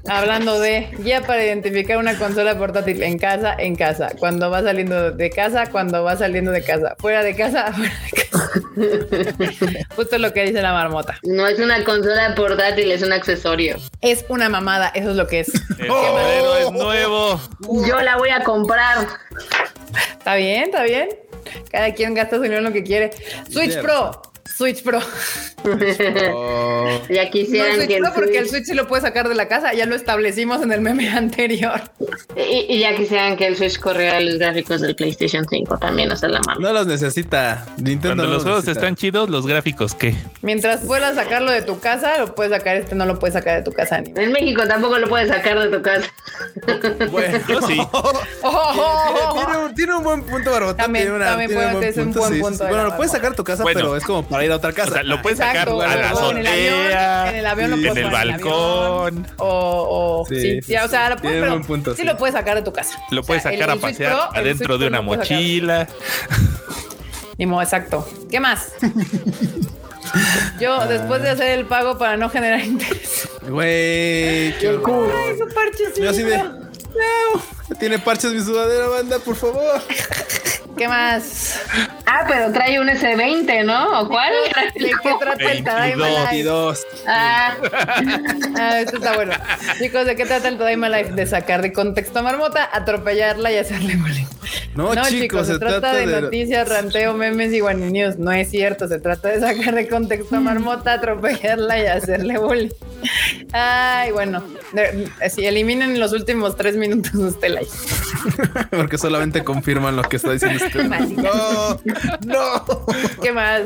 Hablando 0.09 0.59
de 0.59 0.91
guía 0.99 1.23
para 1.23 1.45
identificar 1.45 1.99
una 1.99 2.19
consola 2.19 2.59
portátil 2.59 3.03
en 3.03 3.19
casa, 3.19 3.55
en 3.59 3.77
casa. 3.77 4.11
Cuando 4.19 4.51
va 4.51 4.63
saliendo 4.63 5.13
de 5.13 5.31
casa, 5.31 5.71
cuando 5.71 6.03
va 6.03 6.17
saliendo 6.17 6.51
de 6.51 6.63
casa. 6.63 6.97
Fuera 6.99 7.23
de 7.23 7.37
casa, 7.37 7.73
fuera 7.73 7.93
de 8.05 9.35
casa. 9.35 9.87
Justo 9.97 10.19
lo 10.19 10.33
que 10.33 10.45
dice 10.45 10.63
la 10.63 10.73
marmota. 10.73 11.19
No 11.23 11.47
es 11.47 11.59
una 11.59 11.85
consola 11.85 12.35
portátil, 12.35 12.91
es 12.91 13.03
un 13.03 13.13
accesorio. 13.13 13.77
Es 14.01 14.25
una 14.29 14.49
mamada, 14.49 14.89
eso 14.95 15.11
es 15.11 15.17
lo 15.17 15.27
que 15.27 15.41
es. 15.41 15.53
El 15.79 15.89
modelo 15.89 16.57
es 16.57 16.73
nuevo. 16.73 17.41
Yo 17.87 18.01
la 18.01 18.17
voy 18.17 18.31
a 18.31 18.43
comprar. 18.43 19.07
Está 20.13 20.35
bien, 20.37 20.65
está 20.65 20.83
bien. 20.83 21.09
Cada 21.71 21.93
quien 21.95 22.15
gasta 22.15 22.37
su 22.37 22.43
dinero 22.43 22.59
en 22.59 22.65
lo 22.65 22.73
que 22.73 22.83
quiere. 22.83 23.11
Switch 23.51 23.81
Pro. 23.81 24.23
Switch 24.59 24.83
Pro. 24.83 25.01
Ya 27.09 27.25
No 27.25 27.31
quisieran 27.31 27.77
Switch 27.77 27.89
que 27.89 27.97
el 27.97 28.03
Pro 28.03 28.13
porque 28.15 28.39
el 28.39 28.49
Switch- 28.49 28.65
sí 28.65 28.75
lo 28.75 28.87
puede 28.89 29.03
sacar 29.03 29.29
de 29.29 29.35
la 29.35 29.49
casa. 29.49 29.73
Ya 29.75 29.87
lo 29.87 29.95
establecimos 29.95 30.63
en 30.63 30.73
el 30.73 30.81
meme 30.81 31.09
anterior. 31.15 31.81
y, 32.37 32.67
y 32.75 32.79
ya 32.81 32.95
quisieran 32.97 33.37
que 33.37 33.47
el 33.47 33.57
Switch 33.57 33.79
corriera 33.79 34.21
los 34.21 34.39
gráficos 34.39 34.81
del 34.81 34.95
PlayStation 34.97 35.47
5 35.49 35.79
también, 35.79 36.11
hacer 36.13 36.31
la 36.31 36.41
mano. 36.41 36.61
no 36.61 36.73
los 36.73 36.87
necesita. 36.87 37.67
Nintendo 37.77 38.09
Cuando 38.09 38.25
no 38.25 38.31
los 38.35 38.43
juegos 38.43 38.65
necesita. 38.65 38.81
están 38.87 38.97
chidos, 38.97 39.31
los 39.31 39.47
gráficos, 39.47 39.95
¿qué? 39.95 40.15
Mientras 40.43 40.81
puedas 40.81 41.15
sacarlo 41.15 41.51
de 41.51 41.63
tu 41.63 41.79
casa, 41.81 42.19
lo 42.19 42.35
puedes 42.35 42.53
sacar. 42.53 42.77
Este 42.77 42.95
no 42.95 43.05
lo 43.07 43.19
puedes 43.19 43.35
sacar 43.35 43.57
de 43.59 43.63
tu 43.63 43.73
casa. 43.73 44.01
Ni. 44.01 44.13
En 44.21 44.33
México 44.33 44.67
tampoco 44.67 44.99
lo 44.99 45.09
puedes 45.09 45.29
sacar 45.29 45.59
de 45.59 45.77
tu 45.77 45.83
casa. 45.83 46.07
Bueno, 47.11 47.39
Yo 47.49 47.61
sí. 47.63 47.79
Oh, 47.93 48.13
oh, 48.43 48.73
oh, 48.77 49.35
tiene, 49.35 49.59
un, 49.59 49.75
tiene 49.75 49.95
un 49.95 50.05
buen 50.05 50.23
punto, 50.23 50.51
Barbota. 50.51 50.83
También, 50.85 51.05
tiene 51.07 51.17
una- 51.17 51.27
también 51.27 51.51
tiene 51.51 51.73
puede 51.73 51.93
ser 51.93 52.03
un 52.07 52.13
buen 52.13 52.41
punto 52.41 52.65
Bueno, 52.69 52.85
lo 52.85 52.97
puedes 52.97 53.13
sacar 53.13 53.31
de 53.31 53.37
tu 53.37 53.45
casa, 53.45 53.63
Bueno. 53.63 53.79
pero 53.81 53.97
es 53.97 54.05
como 54.05 54.27
para 54.27 54.45
ir 54.45 54.48
a 54.53 54.57
otra 54.57 54.73
casa. 54.73 54.91
O 54.91 54.95
sea, 54.95 55.03
lo 55.03 55.21
puedes 55.23 55.39
sacar 55.39 55.69
a 55.69 55.73
la 55.75 55.85
en 55.85 55.93
el 56.39 56.47
avión, 56.47 56.75
azotea, 56.75 57.31
en 57.31 57.37
el 57.37 57.47
avión 57.47 57.71
lo 57.71 57.77
en 57.77 57.83
puedes 57.83 57.97
el 57.99 58.11
poner 58.11 58.27
en 58.27 58.33
avión. 58.35 58.41
balcón. 58.43 59.27
O, 59.39 60.23
o 60.23 60.27
Sí, 60.29 60.61
sí, 60.63 60.77
o 60.77 60.89
sea, 60.89 61.11
lo 61.11 61.17
puedes, 61.17 61.43
pero 61.43 61.63
punto, 61.63 61.95
sí 61.95 62.03
sí. 62.03 62.07
lo 62.07 62.17
puedes 62.17 62.35
sacar 62.35 62.57
de 62.57 62.63
tu 62.63 62.73
casa. 62.73 62.99
Lo 63.11 63.21
O 63.21 63.25
puedes 63.25 63.43
sea, 63.43 63.53
sacar 63.53 63.65
el- 63.65 63.71
a 63.71 63.75
el 63.75 63.81
pasear 63.81 64.13
Pro- 64.13 64.31
el 64.35 64.41
adentro 64.41 64.79
de 64.79 64.87
una 64.87 65.01
mochila. 65.03 65.89
Ni 67.39 67.47
modo, 67.47 67.63
exacto. 67.63 68.09
¿Qué 68.31 68.41
más? 68.41 68.73
Yo, 70.61 70.75
Ah. 70.81 70.87
después 70.87 71.23
de 71.23 71.31
hacer 71.31 71.59
el 71.59 71.67
pago 71.67 71.99
para 71.99 72.17
no 72.17 72.31
generar 72.31 72.61
interés. 72.65 73.29
Güey, 73.43 74.57
qué 74.59 74.69
horror. 74.71 75.13
Ay, 75.15 75.39
su 75.39 75.55
parchecito. 75.55 76.01
Yo 76.03 76.11
así 76.11 76.23
de. 76.23 76.39
No, 76.39 77.77
tiene 77.79 77.99
parches 77.99 78.33
mi 78.33 78.41
sudadera, 78.41 78.89
banda, 78.89 79.19
por 79.21 79.37
favor. 79.37 79.81
¿Qué 80.77 80.87
más? 80.89 81.61
Ah, 82.07 82.25
pero 82.29 82.53
trae 82.53 82.81
un 82.81 82.89
S20, 82.89 83.65
¿no? 83.65 84.01
¿O 84.01 84.09
cuál? 84.09 84.33
¿De 84.75 84.93
qué 85.03 85.11
trata 85.21 85.53
el 85.53 85.65
Tadaima 85.65 86.09
Life? 86.09 86.27
22. 86.31 86.87
Ah, 87.07 87.57
Ah, 88.59 88.81
esto 88.81 88.97
está 88.97 89.15
bueno. 89.15 89.35
Chicos, 89.79 90.07
¿de 90.07 90.17
qué 90.17 90.25
trata 90.25 90.49
el 90.49 90.59
Tadaima 90.59 90.89
Life? 90.89 91.13
De 91.13 91.27
sacar 91.27 91.63
de 91.63 91.73
contexto 91.73 92.19
a 92.21 92.23
Marmota, 92.23 92.69
atropellarla 92.73 93.53
y 93.53 93.57
hacerle 93.57 93.97
bullying. 93.97 94.27
No, 94.75 94.95
chicos, 95.09 95.47
se, 95.47 95.59
trata, 95.59 95.93
de, 95.93 96.07
noticias, 96.07 96.69
ranteo, 96.69 97.15
memes 97.15 97.53
y 97.53 97.61
Guani 97.61 97.91
News. 97.91 98.19
No 98.19 98.31
es 98.31 98.49
cierto, 98.49 98.87
se 98.87 99.01
trata 99.01 99.29
de 99.29 99.41
sacar 99.41 99.75
de 99.75 99.89
contexto 99.89 100.37
a 100.37 100.41
Marmota, 100.41 100.95
atropellarla 100.95 101.83
y 101.83 101.87
hacerle 101.87 102.39
bullying. 102.39 102.71
Ay, 103.53 104.13
bueno, 104.13 104.45
si 105.31 105.47
eliminen 105.47 105.99
los 105.99 106.13
últimos 106.13 106.57
tres 106.57 106.77
minutos 106.77 107.13
de 107.13 107.29
este 107.29 107.49
live. 107.49 107.69
Porque 108.71 108.99
solamente 108.99 109.43
confirman 109.43 109.97
lo 109.97 110.03
que 110.03 110.17
está 110.17 110.33
diciendo 110.33 110.58
usted. 110.67 110.85
No, 111.17 111.81
no. 112.27 112.87
¿Qué 113.23 113.33
más? 113.33 113.63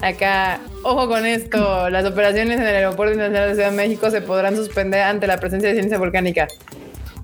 Acá, 0.00 0.60
ojo 0.82 1.08
con 1.08 1.26
esto. 1.26 1.90
Las 1.90 2.04
operaciones 2.04 2.60
en 2.60 2.66
el 2.66 2.74
Aeropuerto 2.76 3.12
Internacional 3.12 3.48
de 3.50 3.54
Ciudad 3.54 3.70
de 3.70 3.76
México 3.76 4.10
se 4.10 4.20
podrán 4.20 4.56
suspender 4.56 5.02
ante 5.02 5.26
la 5.26 5.38
presencia 5.38 5.68
de 5.68 5.74
ciencia 5.76 5.98
volcánica. 5.98 6.48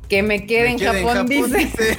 Que 0.09 0.23
me 0.23 0.47
quede, 0.47 0.70
en, 0.70 0.78
Japón, 0.78 1.27
dice. 1.27 1.59
dice. 1.59 1.98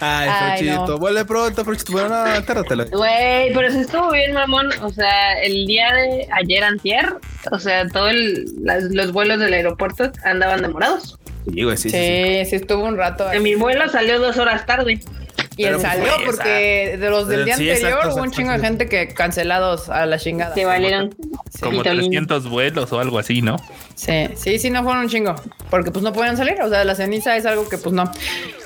Ay, 0.00 0.28
Ay, 0.30 0.64
Frochito, 0.64 0.86
no. 0.86 0.98
vuelve 0.98 1.24
pronto, 1.26 1.62
Frochito. 1.62 1.92
Bueno, 1.92 2.08
no, 2.08 2.42
tárdatela. 2.42 2.84
güey, 2.84 3.52
pero 3.52 3.70
se 3.70 3.82
estuvo 3.82 4.10
bien, 4.12 4.32
mamón. 4.32 4.70
O 4.80 4.88
sea, 4.90 5.34
el 5.42 5.66
día 5.66 5.92
de 5.92 6.26
ayer 6.32 6.64
antier, 6.64 7.16
o 7.50 7.58
sea, 7.58 7.86
todos 7.88 8.14
los 8.14 9.12
vuelos 9.12 9.38
del 9.40 9.52
aeropuerto 9.52 10.10
andaban 10.24 10.62
demorados. 10.62 11.18
Sí, 11.50 11.62
güey, 11.62 11.76
sí, 11.76 11.90
sí, 11.90 11.96
sí. 11.96 12.44
Sí, 12.44 12.50
sí 12.50 12.56
estuvo 12.56 12.84
un 12.84 12.96
rato. 12.96 13.28
ahí. 13.28 13.36
En 13.38 13.42
mi 13.42 13.54
vuelo 13.54 13.88
salió 13.88 14.18
dos 14.18 14.36
horas 14.38 14.66
tarde. 14.66 15.00
Y 15.56 15.64
él 15.64 15.78
salió 15.80 16.04
pues, 16.24 16.38
porque 16.38 16.96
de 16.98 17.10
los 17.10 17.28
del 17.28 17.44
día 17.44 17.56
Sí, 17.56 17.68
anterior 17.68 17.90
exacto, 17.90 18.08
hubo 18.08 18.22
un 18.22 18.28
exacto, 18.28 18.36
chingo 18.36 18.52
de 18.52 18.58
gente 18.60 18.88
que 18.88 19.08
cancelados 19.08 19.90
a 19.90 20.06
la 20.06 20.18
chingada. 20.18 20.54
Se 20.54 20.64
valieron. 20.64 21.14
Como 21.60 21.78
Pitolín. 21.78 22.06
300 22.06 22.48
vuelos 22.48 22.92
o 22.92 22.98
algo 22.98 23.18
así, 23.18 23.42
¿no? 23.42 23.56
Sí, 23.94 24.28
sí, 24.34 24.58
sí, 24.58 24.70
no 24.70 24.82
fueron 24.82 25.02
un 25.02 25.08
chingo. 25.10 25.34
Porque 25.68 25.90
pues 25.90 26.02
no 26.02 26.12
podían 26.12 26.36
salir. 26.38 26.60
O 26.62 26.68
sea, 26.70 26.84
la 26.84 26.94
ceniza 26.94 27.36
es 27.36 27.44
algo 27.44 27.68
que 27.68 27.76
pues 27.76 27.94
no. 27.94 28.10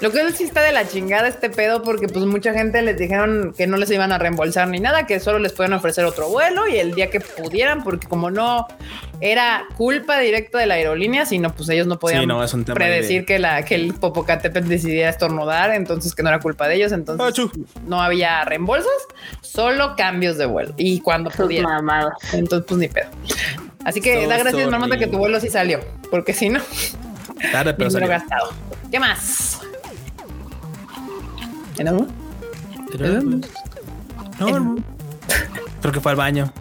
Lo 0.00 0.12
que 0.12 0.30
sí 0.32 0.44
está 0.44 0.62
de 0.62 0.72
la 0.72 0.86
chingada 0.86 1.26
este 1.26 1.50
pedo 1.50 1.82
porque 1.82 2.06
pues 2.06 2.24
mucha 2.24 2.52
gente 2.52 2.80
les 2.82 2.96
dijeron 2.96 3.52
que 3.56 3.66
no 3.66 3.76
les 3.78 3.90
iban 3.90 4.12
a 4.12 4.18
reembolsar 4.18 4.68
ni 4.68 4.78
nada, 4.78 5.06
que 5.06 5.18
solo 5.18 5.40
les 5.40 5.52
podían 5.52 5.72
ofrecer 5.72 6.04
otro 6.04 6.28
vuelo 6.28 6.68
y 6.68 6.76
el 6.76 6.94
día 6.94 7.10
que 7.10 7.18
pudieran, 7.20 7.82
porque 7.82 8.06
como 8.06 8.30
no 8.30 8.68
era 9.20 9.64
culpa 9.76 10.18
directa 10.18 10.58
de 10.58 10.66
la 10.66 10.74
aerolínea, 10.74 11.24
sino 11.26 11.52
pues 11.54 11.68
ellos 11.70 11.86
no 11.86 11.98
podían 11.98 12.20
Sí, 12.20 12.26
no, 12.26 12.42
es 12.44 12.52
un 12.54 12.64
tema 12.64 12.74
predecir 12.74 13.20
de- 13.20 13.26
que, 13.26 13.38
la, 13.38 13.64
que 13.64 13.74
el 13.74 13.94
Popocatépetl 13.94 14.68
decidiera 14.68 15.08
estornudar, 15.08 15.72
entonces 15.72 16.14
que 16.14 16.22
no 16.22 16.28
era 16.28 16.38
culpa 16.40 16.68
de 16.68 16.74
ellos, 16.76 16.92
entonces 16.92 17.26
Achú. 17.26 17.50
no 17.86 18.00
había 18.02 18.44
reembolsos, 18.44 18.90
solo 19.40 19.94
cambios 19.96 20.36
de 20.38 20.46
vuelo 20.46 20.74
y 20.76 21.00
cuando 21.00 21.30
mamadas. 21.62 22.12
Entonces, 22.32 22.66
pues 22.68 22.78
ni 22.78 22.88
pedo. 22.88 23.08
Así 23.84 24.00
que 24.00 24.22
So 24.24 24.28
da 24.28 24.36
gracias. 24.38 24.70
Marmota, 24.70 24.98
que 24.98 25.06
tu 25.06 25.16
vuelo 25.18 25.40
sí 25.40 25.48
salió, 25.48 25.80
porque 26.10 26.32
si 26.34 26.48
no, 26.48 26.60
Tarde, 27.52 27.74
pero 27.74 27.88
dinero 27.90 28.06
salió. 28.06 28.08
gastado. 28.08 28.52
¿Qué 28.90 28.98
más? 29.00 29.60
¿Enorme? 31.78 32.06
No, 34.38 34.76
creo 35.86 35.92
que 35.92 36.00
fue 36.00 36.10
al 36.12 36.16
baño. 36.16 36.52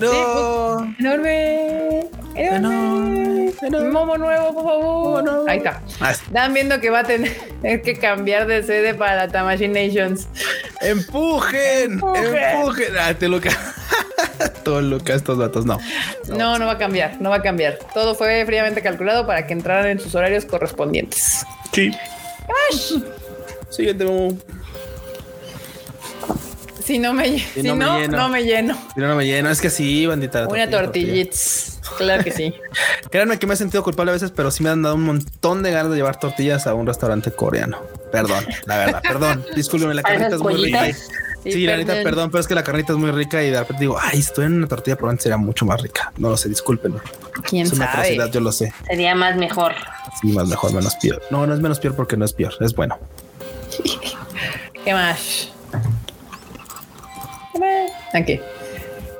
No. 0.00 0.94
Enorme. 0.98 2.08
Enorme. 2.34 3.52
Enorme. 3.62 3.90
Momo 3.90 4.18
nuevo, 4.18 4.52
por 4.52 4.64
favor. 4.64 5.24
nuevo. 5.24 5.44
Ahí 5.48 5.58
está. 5.58 5.80
Ah, 6.00 6.10
Están 6.10 6.52
viendo 6.52 6.80
que 6.80 6.90
va 6.90 7.00
a 7.00 7.04
tener 7.04 7.32
que 7.84 7.94
cambiar 8.00 8.46
de 8.48 8.64
sede 8.64 8.94
para 8.94 9.14
la 9.14 9.28
Tamashii 9.28 9.68
Nations. 9.68 10.26
Empujen, 10.80 11.92
Empujen. 11.92 12.34
empujen. 12.36 12.92
Ah, 13.00 13.14
te. 13.14 13.28
Todo 14.64 14.80
loca 14.80 15.14
estos 15.14 15.38
datos, 15.38 15.64
no. 15.66 15.78
No, 16.28 16.58
no 16.58 16.66
va 16.66 16.72
a 16.72 16.78
cambiar, 16.78 17.20
no 17.20 17.30
va 17.30 17.36
a 17.36 17.42
cambiar. 17.42 17.78
Todo 17.92 18.14
fue 18.14 18.44
fríamente 18.46 18.82
calculado 18.82 19.26
para 19.26 19.46
que 19.46 19.52
entraran 19.52 19.86
en 19.86 20.00
sus 20.00 20.14
horarios 20.14 20.44
correspondientes. 20.46 21.44
Sí. 21.72 21.92
Siguiente, 23.70 24.04
Momo. 24.04 24.36
Si 26.84 26.98
no 26.98 27.14
me, 27.14 27.38
si 27.38 27.62
no 27.62 27.76
me 27.76 27.84
no, 27.84 27.98
lleno. 27.98 28.16
no 28.18 28.28
me 28.28 28.42
lleno. 28.44 28.76
Yo 28.94 29.06
no 29.08 29.16
me 29.16 29.24
lleno, 29.24 29.48
es 29.48 29.60
que 29.60 29.70
sí, 29.70 30.04
bandita. 30.06 30.46
Una 30.48 30.68
tortilla, 30.68 31.24
tortillita. 31.24 31.36
Claro 31.96 32.24
que 32.24 32.30
sí. 32.30 32.52
Créanme 33.10 33.38
que 33.38 33.46
me 33.46 33.54
he 33.54 33.56
sentido 33.56 33.82
culpable 33.82 34.10
a 34.10 34.14
veces, 34.14 34.30
pero 34.30 34.50
sí 34.50 34.62
me 34.62 34.68
han 34.70 34.82
dado 34.82 34.94
un 34.96 35.04
montón 35.04 35.62
de 35.62 35.70
ganas 35.70 35.90
de 35.90 35.96
llevar 35.96 36.18
tortillas 36.20 36.66
a 36.66 36.74
un 36.74 36.86
restaurante 36.86 37.30
coreano. 37.32 37.78
Perdón, 38.12 38.44
la 38.66 38.76
verdad, 38.76 39.02
perdón. 39.08 39.44
Discúlpeme, 39.56 39.94
la 39.94 40.02
¿A 40.04 40.14
esas 40.14 40.28
carnita 40.30 40.36
es 40.36 40.42
muy 40.42 40.64
rica. 40.64 40.98
Sí, 41.44 41.66
la 41.66 41.76
neta, 41.76 41.94
perdón, 42.02 42.30
pero 42.30 42.40
es 42.40 42.46
que 42.48 42.54
la 42.54 42.62
carnita 42.64 42.92
es 42.94 42.98
muy 42.98 43.10
rica 43.10 43.42
y 43.42 43.50
de 43.50 43.58
repente 43.58 43.80
digo, 43.82 43.98
ay, 44.00 44.18
estoy 44.20 44.46
en 44.46 44.54
una 44.54 44.66
tortilla, 44.66 44.96
probablemente 44.96 45.24
sería 45.24 45.36
mucho 45.36 45.66
más 45.66 45.80
rica. 45.82 46.10
No 46.16 46.30
lo 46.30 46.36
sé, 46.38 46.48
discúlpenme. 46.48 47.00
¿Quién 47.48 47.66
Es 47.66 47.72
una 47.72 47.86
sabe? 47.86 47.98
atrocidad, 47.98 48.30
yo 48.30 48.40
lo 48.40 48.50
sé. 48.52 48.72
Sería 48.86 49.14
más 49.14 49.36
mejor. 49.36 49.74
Sí, 50.20 50.28
más 50.32 50.48
mejor, 50.48 50.72
menos 50.72 50.94
peor. 50.96 51.20
No, 51.30 51.46
no 51.46 51.52
es 51.54 51.60
menos 51.60 51.80
peor 51.80 51.94
porque 51.96 52.16
no 52.16 52.24
es 52.24 52.32
peor, 52.32 52.54
es 52.60 52.74
bueno. 52.74 52.98
¿Qué 54.84 54.92
más? 54.92 55.50
¿Qué 57.54 57.60
más? 57.60 57.92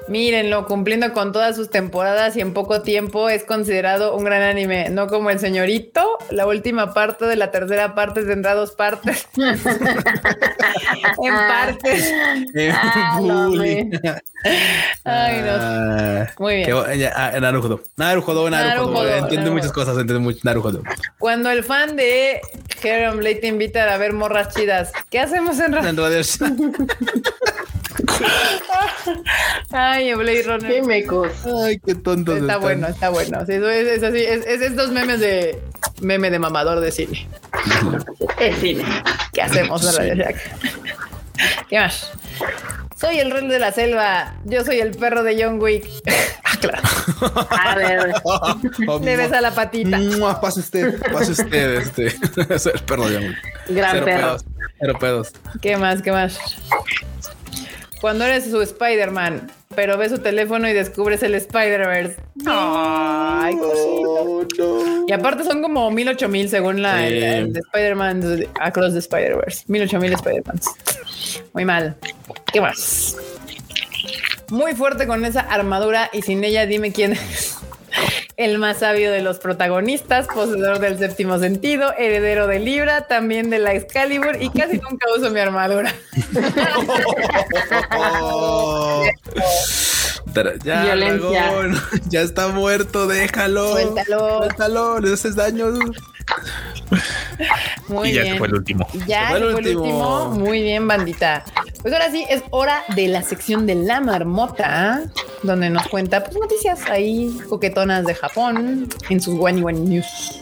Mírenlo, 0.07 0.67
cumpliendo 0.67 1.13
con 1.13 1.33
todas 1.33 1.57
sus 1.57 1.71
temporadas 1.71 2.37
y 2.37 2.41
en 2.41 2.53
poco 2.53 2.83
tiempo 2.83 3.29
es 3.31 3.45
considerado 3.45 4.15
un 4.17 4.25
gran 4.25 4.43
anime, 4.43 4.91
no 4.91 5.07
como 5.07 5.31
el 5.31 5.39
señorito. 5.39 6.19
La 6.31 6.47
última 6.47 6.93
parte 6.93 7.25
de 7.25 7.37
la 7.37 7.51
tercera 7.51 7.95
parte 7.95 8.23
tendrá 8.25 8.55
dos 8.55 8.73
partes. 8.73 9.27
en 9.37 11.35
partes. 11.35 12.13
Ah, 12.73 13.19
no, 13.23 13.49
Bully. 13.49 13.91
Ay, 15.05 15.43
no. 15.43 15.53
Ah, 15.59 16.27
Muy 16.39 16.57
bien. 16.57 16.99
ya, 16.99 17.13
ah, 17.17 17.41
Naruhodo. 17.41 17.81
Naruhodo, 17.97 18.51
Naruhodo. 18.51 18.93
Naruhodo, 18.93 19.17
Entiende 19.17 19.51
muchas 19.51 19.73
cosas, 19.73 19.97
entiende 19.97 20.23
mucho 20.23 20.41
Naruhodo. 20.43 20.83
Cuando 21.19 21.51
el 21.51 21.65
fan 21.65 21.97
de 21.97 22.41
Heron 22.83 23.19
Blade 23.19 23.37
te 23.37 23.47
invita 23.47 23.93
a 23.93 23.97
ver 23.97 24.13
morras 24.13 24.55
chidas, 24.55 24.93
¿qué 25.11 25.21
hacemos 25.21 25.59
en 25.61 25.73
radio? 25.73 25.89
En 25.89 25.97
radio. 25.97 26.21
Ay, 29.71 29.94
Blade 30.03 30.43
Qué 30.43 30.43
Runner. 30.43 30.83
mecos. 30.85 31.29
Ay, 31.65 31.79
qué 31.85 31.95
tontos. 31.95 32.37
Está 32.37 32.55
están. 32.55 32.61
bueno, 32.63 32.87
está 32.89 33.09
bueno. 33.11 33.47
Sí, 33.47 33.53
eso 33.53 33.69
es, 33.71 33.89
es 33.89 34.03
así, 34.03 34.25
es, 34.25 34.47
es 34.47 34.61
estos 34.63 34.91
memes 34.91 35.21
de 35.21 35.61
meme 36.01 36.31
de 36.31 36.39
mamador 36.39 36.81
de 36.81 36.91
cine. 36.93 37.29
Es 38.39 38.57
cine. 38.59 38.85
¿Qué 39.33 39.43
hacemos 39.43 39.87
en 39.87 39.97
Radio 39.97 40.15
Shack? 40.25 40.37
¿Qué 41.69 41.79
más? 41.79 42.11
Soy 42.97 43.19
el 43.19 43.31
rey 43.31 43.47
de 43.49 43.59
la 43.59 43.73
selva. 43.73 44.35
Yo 44.45 44.65
soy 44.65 44.81
el 44.81 44.93
perro 44.93 45.23
de 45.23 45.43
John 45.43 45.61
Wick. 45.61 45.87
ah, 46.45 46.57
claro. 46.61 46.83
A 47.51 47.75
ver. 47.77 48.13
Le 49.03 49.17
besa 49.17 49.41
la 49.41 49.51
patita. 49.53 49.99
Pase 50.41 50.61
usted, 50.61 51.01
pase 51.13 51.33
usted, 51.33 51.75
este. 51.81 52.07
Es 52.55 52.67
el 52.67 52.81
perro 52.81 53.09
de 53.09 53.17
John 53.17 53.25
Wick. 53.29 53.39
Gran 53.69 53.93
Cero 53.93 54.05
perro. 54.05 54.21
pedos, 54.27 54.45
Cero 54.81 54.95
pedos. 55.01 55.33
¿Qué 55.61 55.77
más? 55.77 56.03
¿Qué 56.03 56.13
más? 56.13 56.39
Cuando 58.05 58.27
eres 58.27 58.45
su 58.51 58.61
Spider-Man, 58.61 59.51
pero 59.75 59.97
ves 59.97 60.13
su 60.13 60.19
teléfono 60.19 60.69
y 60.69 60.75
descubres 60.75 61.23
el 61.23 61.35
Spider-Verse. 61.37 62.17
Ay, 62.47 63.57
cosito. 63.57 64.85
no. 64.85 65.05
Y 65.09 65.13
aparte 65.13 65.43
son 65.43 65.63
como 65.63 65.91
mil, 65.91 66.07
ocho 66.11 66.29
mil 66.29 66.51
según 66.51 66.83
la 66.83 66.99
Sí. 66.99 67.05
el- 67.07 67.23
el 67.23 67.53
de 67.55 67.61
Spider-Man 67.61 68.47
Across 68.61 68.93
the 68.93 68.99
Spider-Verse. 68.99 69.65
Mil, 69.69 69.85
ocho 69.85 69.99
mil 69.99 70.13
Spider-Mans. 70.13 70.67
Muy 71.55 71.65
mal. 71.65 71.97
¿Qué 72.53 72.61
más? 72.61 73.17
Muy 74.51 74.75
fuerte 74.75 75.07
con 75.07 75.25
esa 75.25 75.41
armadura 75.41 76.11
y 76.13 76.21
sin 76.21 76.45
ella 76.45 76.67
dime 76.67 76.93
quién 76.93 77.13
es. 77.13 77.54
El 78.37 78.59
más 78.59 78.79
sabio 78.79 79.13
de 79.13 79.23
los 79.23 79.39
protagonistas, 79.39 80.27
poseedor 80.27 80.81
del 80.81 80.99
séptimo 80.99 81.39
sentido, 81.39 81.93
heredero 81.97 82.47
de 82.47 82.59
Libra, 82.59 83.07
también 83.07 83.51
de 83.51 83.61
la 83.61 83.75
Excalibur 83.75 84.43
y 84.43 84.51
casi 84.51 84.79
nunca 84.79 85.07
uso 85.17 85.31
mi 85.31 85.41
armadura. 85.41 85.95
Ya, 90.65 90.83
Violencia. 90.85 91.43
dragón, 91.51 91.81
ya 92.09 92.21
está 92.23 92.49
muerto, 92.49 93.07
déjalo. 93.07 93.73
Suéltalo. 93.73 94.39
Suéltalo, 94.39 95.01
le 95.01 95.13
haces 95.13 95.37
daño. 95.37 95.67
Muy 97.89 98.09
y 98.09 98.15
ya 98.15 98.23
bien. 98.23 98.33
se 98.35 98.39
fue 98.39 98.47
el 98.49 98.55
último. 98.55 98.87
Ya 99.07 99.29
fue 99.29 99.39
el 99.39 99.43
fue 99.43 99.61
el 99.61 99.77
último. 99.77 99.83
último. 99.83 100.31
Muy 100.45 100.63
bien, 100.63 100.89
bandita. 100.89 101.45
Pues 101.83 101.93
ahora 101.93 102.11
sí, 102.11 102.25
es 102.31 102.43
hora 102.51 102.83
de 102.97 103.09
la 103.09 103.23
sección 103.23 103.67
de 103.67 103.75
la 103.75 104.01
marmota, 104.01 105.03
donde 105.43 105.69
nos 105.71 105.87
cuenta 105.89 106.25
pues, 106.25 106.37
noticias 106.37 106.81
ahí 106.89 107.37
coquetonas 107.49 108.05
de 108.07 108.15
Japón 108.15 108.89
en 109.11 109.21
sus 109.21 109.35
Wani 109.39 109.61
Wani 109.63 109.81
News. 109.81 110.41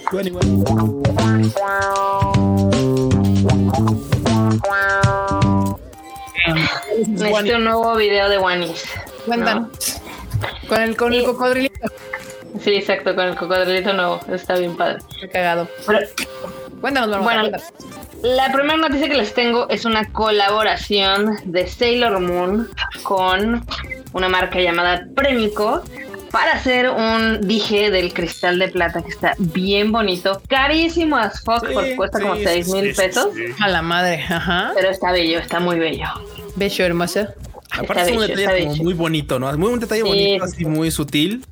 Necesito 7.06 7.56
un 7.56 7.64
nuevo 7.64 7.96
video 7.96 8.28
de 8.28 8.38
Wanis. 8.38 8.84
Cuéntanos. 9.26 9.68
Con 10.68 10.80
el, 10.80 10.96
con 10.96 11.12
el 11.12 11.24
cocodrilito. 11.24 11.90
Sí, 12.60 12.74
exacto, 12.74 13.14
con 13.14 13.28
el 13.28 13.36
cocodrilito 13.36 13.92
nuevo. 13.92 14.20
Está 14.32 14.54
bien 14.56 14.76
padre. 14.76 14.98
Qué 15.20 15.28
cagado. 15.28 15.68
Pero, 15.86 16.00
Cuéntanos, 16.80 17.10
marmota. 17.10 17.22
Bueno, 17.22 17.40
cuéntanos. 17.50 18.02
La 18.22 18.52
primera 18.52 18.76
noticia 18.76 19.08
que 19.08 19.16
les 19.16 19.34
tengo 19.34 19.68
es 19.68 19.84
una 19.84 20.12
colaboración 20.12 21.38
de 21.44 21.66
Sailor 21.66 22.20
Moon 22.20 22.68
con 23.02 23.64
una 24.12 24.28
marca 24.28 24.60
llamada 24.60 25.06
Premico 25.16 25.82
para 26.30 26.52
hacer 26.52 26.88
un 26.88 27.40
dije 27.46 27.90
del 27.90 28.12
cristal 28.14 28.58
de 28.58 28.68
plata 28.68 29.02
que 29.02 29.10
está 29.10 29.34
bien 29.38 29.92
bonito, 29.92 30.40
carísimo 30.48 31.16
as 31.16 31.42
fuck, 31.42 31.66
Sí, 31.66 31.74
porque 31.74 31.96
cuesta 31.96 32.20
como 32.20 32.36
sí, 32.36 32.44
6 32.44 32.66
sí, 32.66 32.72
mil 32.72 32.94
sí, 32.94 33.02
pesos, 33.02 33.28
sí. 33.34 33.44
A 33.60 33.68
la 33.68 33.82
madre, 33.82 34.24
ajá. 34.28 34.72
pero 34.74 34.88
está 34.88 35.12
bello, 35.12 35.38
está 35.38 35.60
muy 35.60 35.78
bello. 35.78 36.06
Bello, 36.56 36.84
hermoso. 36.84 37.26
Aparte 37.78 38.10
es 38.10 38.16
un 38.16 38.26
detalle 38.26 38.66
como 38.66 38.76
muy 38.84 38.94
bonito, 38.94 39.38
¿no? 39.38 39.50
Es 39.50 39.56
muy 39.56 39.72
un 39.72 39.80
detalle 39.80 40.02
Sí, 40.02 40.08
bonito, 40.08 40.46
sí, 40.46 40.52
así 40.54 40.64
muy 40.66 40.90
sutil. 40.90 41.44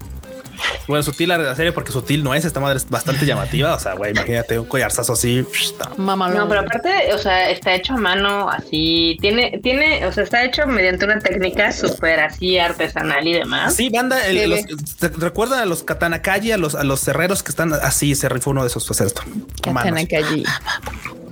Bueno, 0.86 1.02
sutil 1.02 1.28
la 1.28 1.38
la 1.38 1.54
serie 1.54 1.72
porque 1.72 1.92
sutil 1.92 2.22
no 2.24 2.34
es, 2.34 2.44
esta 2.44 2.60
madre 2.60 2.76
es 2.78 2.88
bastante 2.88 3.24
llamativa. 3.26 3.74
O 3.74 3.78
sea, 3.78 3.94
güey, 3.94 4.12
imagínate 4.12 4.58
un 4.58 4.66
collarzazo 4.66 5.12
así. 5.12 5.42
psh, 5.42 5.74
no. 5.98 6.48
Pero 6.48 6.60
aparte, 6.60 7.14
o 7.14 7.18
sea, 7.18 7.50
está 7.50 7.74
hecho 7.74 7.94
a 7.94 7.96
mano 7.96 8.48
así, 8.50 9.16
tiene, 9.20 9.60
tiene, 9.62 10.04
o 10.06 10.12
sea, 10.12 10.24
está 10.24 10.44
hecho 10.44 10.66
mediante 10.66 11.04
una 11.04 11.18
técnica 11.18 11.72
súper 11.72 12.20
así 12.20 12.58
artesanal 12.58 13.26
y 13.26 13.34
demás. 13.34 13.74
Sí, 13.74 13.88
banda, 13.90 14.26
el- 14.26 14.38
Sí, 14.40 14.46
los, 14.46 14.62
ve. 15.00 15.08
¿te 15.10 15.16
recuerdan 15.18 15.60
a 15.60 15.66
los 15.66 15.82
Katanakaji, 15.82 16.52
a 16.52 16.56
los, 16.58 16.74
a 16.74 16.84
los 16.84 17.06
herreros 17.08 17.42
que 17.42 17.50
están 17.50 17.72
así? 17.72 18.14
Se 18.14 18.28
rifó 18.28 18.50
uno 18.50 18.62
de 18.62 18.68
esos, 18.68 18.90
hacer 18.90 19.06
esto. 19.06 19.22
manos. 19.26 19.82
Katanakaji. 19.84 20.44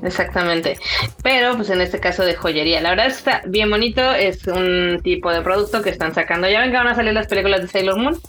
Exactamente. 0.02 0.78
Pero 1.22 1.56
pues 1.56 1.70
en 1.70 1.80
este 1.80 1.98
caso 2.00 2.22
de 2.24 2.34
joyería. 2.34 2.80
La 2.80 2.90
verdad 2.90 3.06
es 3.06 3.14
que 3.14 3.18
está 3.30 3.42
bien 3.46 3.70
bonito. 3.70 4.12
Es 4.12 4.46
un 4.46 5.00
tipo 5.02 5.32
de 5.32 5.42
producto 5.42 5.82
que 5.82 5.90
están 5.90 6.14
sacando. 6.14 6.48
Ya 6.48 6.60
ven 6.60 6.70
que 6.70 6.76
van 6.76 6.88
a 6.88 6.94
salir 6.94 7.12
las 7.12 7.26
películas 7.26 7.62
de 7.62 7.68
Sailor 7.68 7.96
Moon. 7.98 8.20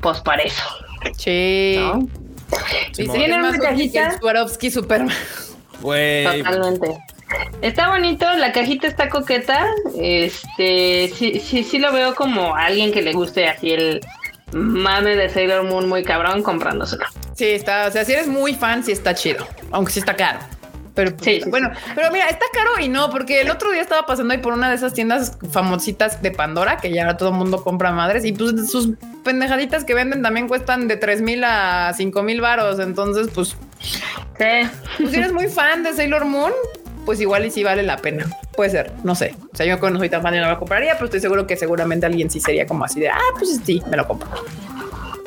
Pues 0.00 0.20
para 0.20 0.42
eso. 0.42 0.62
Sí. 1.16 1.76
¿no? 1.78 2.08
Sí, 2.92 3.02
Y 3.02 3.22
Es 3.22 3.36
una 3.36 3.58
cajita. 3.58 4.18
Swarovski 4.18 4.70
Superman. 4.70 5.14
Güey, 5.80 6.42
Totalmente. 6.42 6.98
Está 7.60 7.90
bonito, 7.90 8.26
la 8.34 8.52
cajita 8.52 8.86
está 8.86 9.08
coqueta. 9.08 9.66
Este, 9.96 11.12
sí, 11.14 11.40
sí, 11.40 11.62
sí 11.62 11.78
lo 11.78 11.92
veo 11.92 12.14
como 12.14 12.56
alguien 12.56 12.90
que 12.92 13.02
le 13.02 13.12
guste 13.12 13.48
así 13.48 13.72
el 13.72 14.00
mame 14.52 15.14
de 15.14 15.28
Sailor 15.28 15.64
Moon 15.64 15.88
muy 15.88 16.04
cabrón 16.04 16.42
comprándoselo. 16.42 17.04
Sí, 17.34 17.46
está, 17.46 17.86
o 17.86 17.90
sea, 17.90 18.04
si 18.04 18.12
eres 18.12 18.28
muy 18.28 18.54
fan, 18.54 18.82
sí 18.82 18.92
está 18.92 19.14
chido, 19.14 19.46
aunque 19.70 19.92
sí 19.92 20.00
está 20.00 20.16
caro. 20.16 20.38
Pero 20.98 21.12
pues, 21.12 21.24
Sí, 21.24 21.40
sí, 21.44 21.48
bueno, 21.48 21.70
pero 21.94 22.10
mira, 22.10 22.26
está 22.28 22.44
caro 22.52 22.70
y 22.80 22.88
no, 22.88 23.08
porque 23.08 23.42
el 23.42 23.50
otro 23.50 23.70
día 23.70 23.80
estaba 23.80 24.04
pasando 24.04 24.34
ahí 24.34 24.40
por 24.40 24.52
una 24.52 24.68
de 24.68 24.74
esas 24.74 24.94
tiendas 24.94 25.38
famositas 25.52 26.20
de 26.22 26.32
Pandora, 26.32 26.78
que 26.78 26.90
ya 26.90 27.02
ahora 27.02 27.16
todo 27.16 27.28
el 27.28 27.36
mundo 27.36 27.62
compra 27.62 27.92
madres, 27.92 28.24
y 28.24 28.32
pues 28.32 28.68
sus 28.68 28.94
pendejaditas 29.22 29.84
que 29.84 29.94
venden 29.94 30.22
también 30.22 30.48
cuestan 30.48 30.88
de 30.88 30.96
3 30.96 31.20
mil 31.22 31.44
a 31.44 31.92
5 31.96 32.20
mil 32.24 32.40
varos. 32.40 32.80
Entonces, 32.80 33.28
pues, 33.32 33.56
Sí. 33.80 34.00
pues, 34.98 35.10
si 35.12 35.16
eres 35.18 35.32
muy 35.32 35.46
fan 35.46 35.84
de 35.84 35.92
Sailor 35.92 36.24
Moon, 36.24 36.50
pues 37.04 37.20
igual 37.20 37.46
y 37.46 37.52
sí 37.52 37.62
vale 37.62 37.84
la 37.84 37.98
pena. 37.98 38.26
Puede 38.56 38.70
ser, 38.70 38.92
no 39.04 39.14
sé. 39.14 39.36
O 39.52 39.56
sea, 39.56 39.66
yo 39.66 39.76
no 39.90 39.98
soy 40.00 40.08
tan 40.08 40.20
fan 40.20 40.34
y 40.34 40.38
no 40.40 40.48
lo 40.50 40.58
compraría, 40.58 40.94
pero 40.94 41.04
estoy 41.04 41.20
seguro 41.20 41.46
que 41.46 41.56
seguramente 41.56 42.06
alguien 42.06 42.28
sí 42.28 42.40
sería 42.40 42.66
como 42.66 42.84
así 42.84 42.98
de, 42.98 43.08
ah, 43.08 43.20
pues 43.38 43.60
sí, 43.64 43.80
me 43.88 43.96
lo 43.96 44.08
compro. 44.08 44.28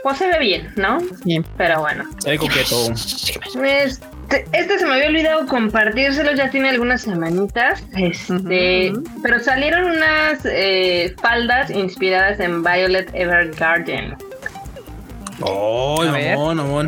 Pues 0.03 0.17
se 0.17 0.27
ve 0.27 0.37
bien, 0.37 0.73
¿no? 0.75 0.97
Bien. 1.23 1.45
Pero 1.55 1.79
bueno. 1.79 2.03
se 2.19 2.31
ve 2.31 2.37
coqueto. 2.37 2.75
Este, 4.31 4.47
este 4.57 4.79
se 4.79 4.85
me 4.85 4.93
había 4.93 5.07
olvidado 5.07 5.45
compartírselo, 5.45 6.33
ya 6.33 6.49
tiene 6.49 6.69
algunas 6.69 7.01
semanitas. 7.01 7.83
Este, 7.97 8.93
pero 9.21 9.39
salieron 9.39 9.91
unas 9.91 10.45
eh, 10.45 11.13
faldas 11.21 11.69
inspiradas 11.69 12.39
en 12.39 12.63
Violet 12.63 13.09
Evergarden. 13.13 14.15
Oh. 15.43 16.03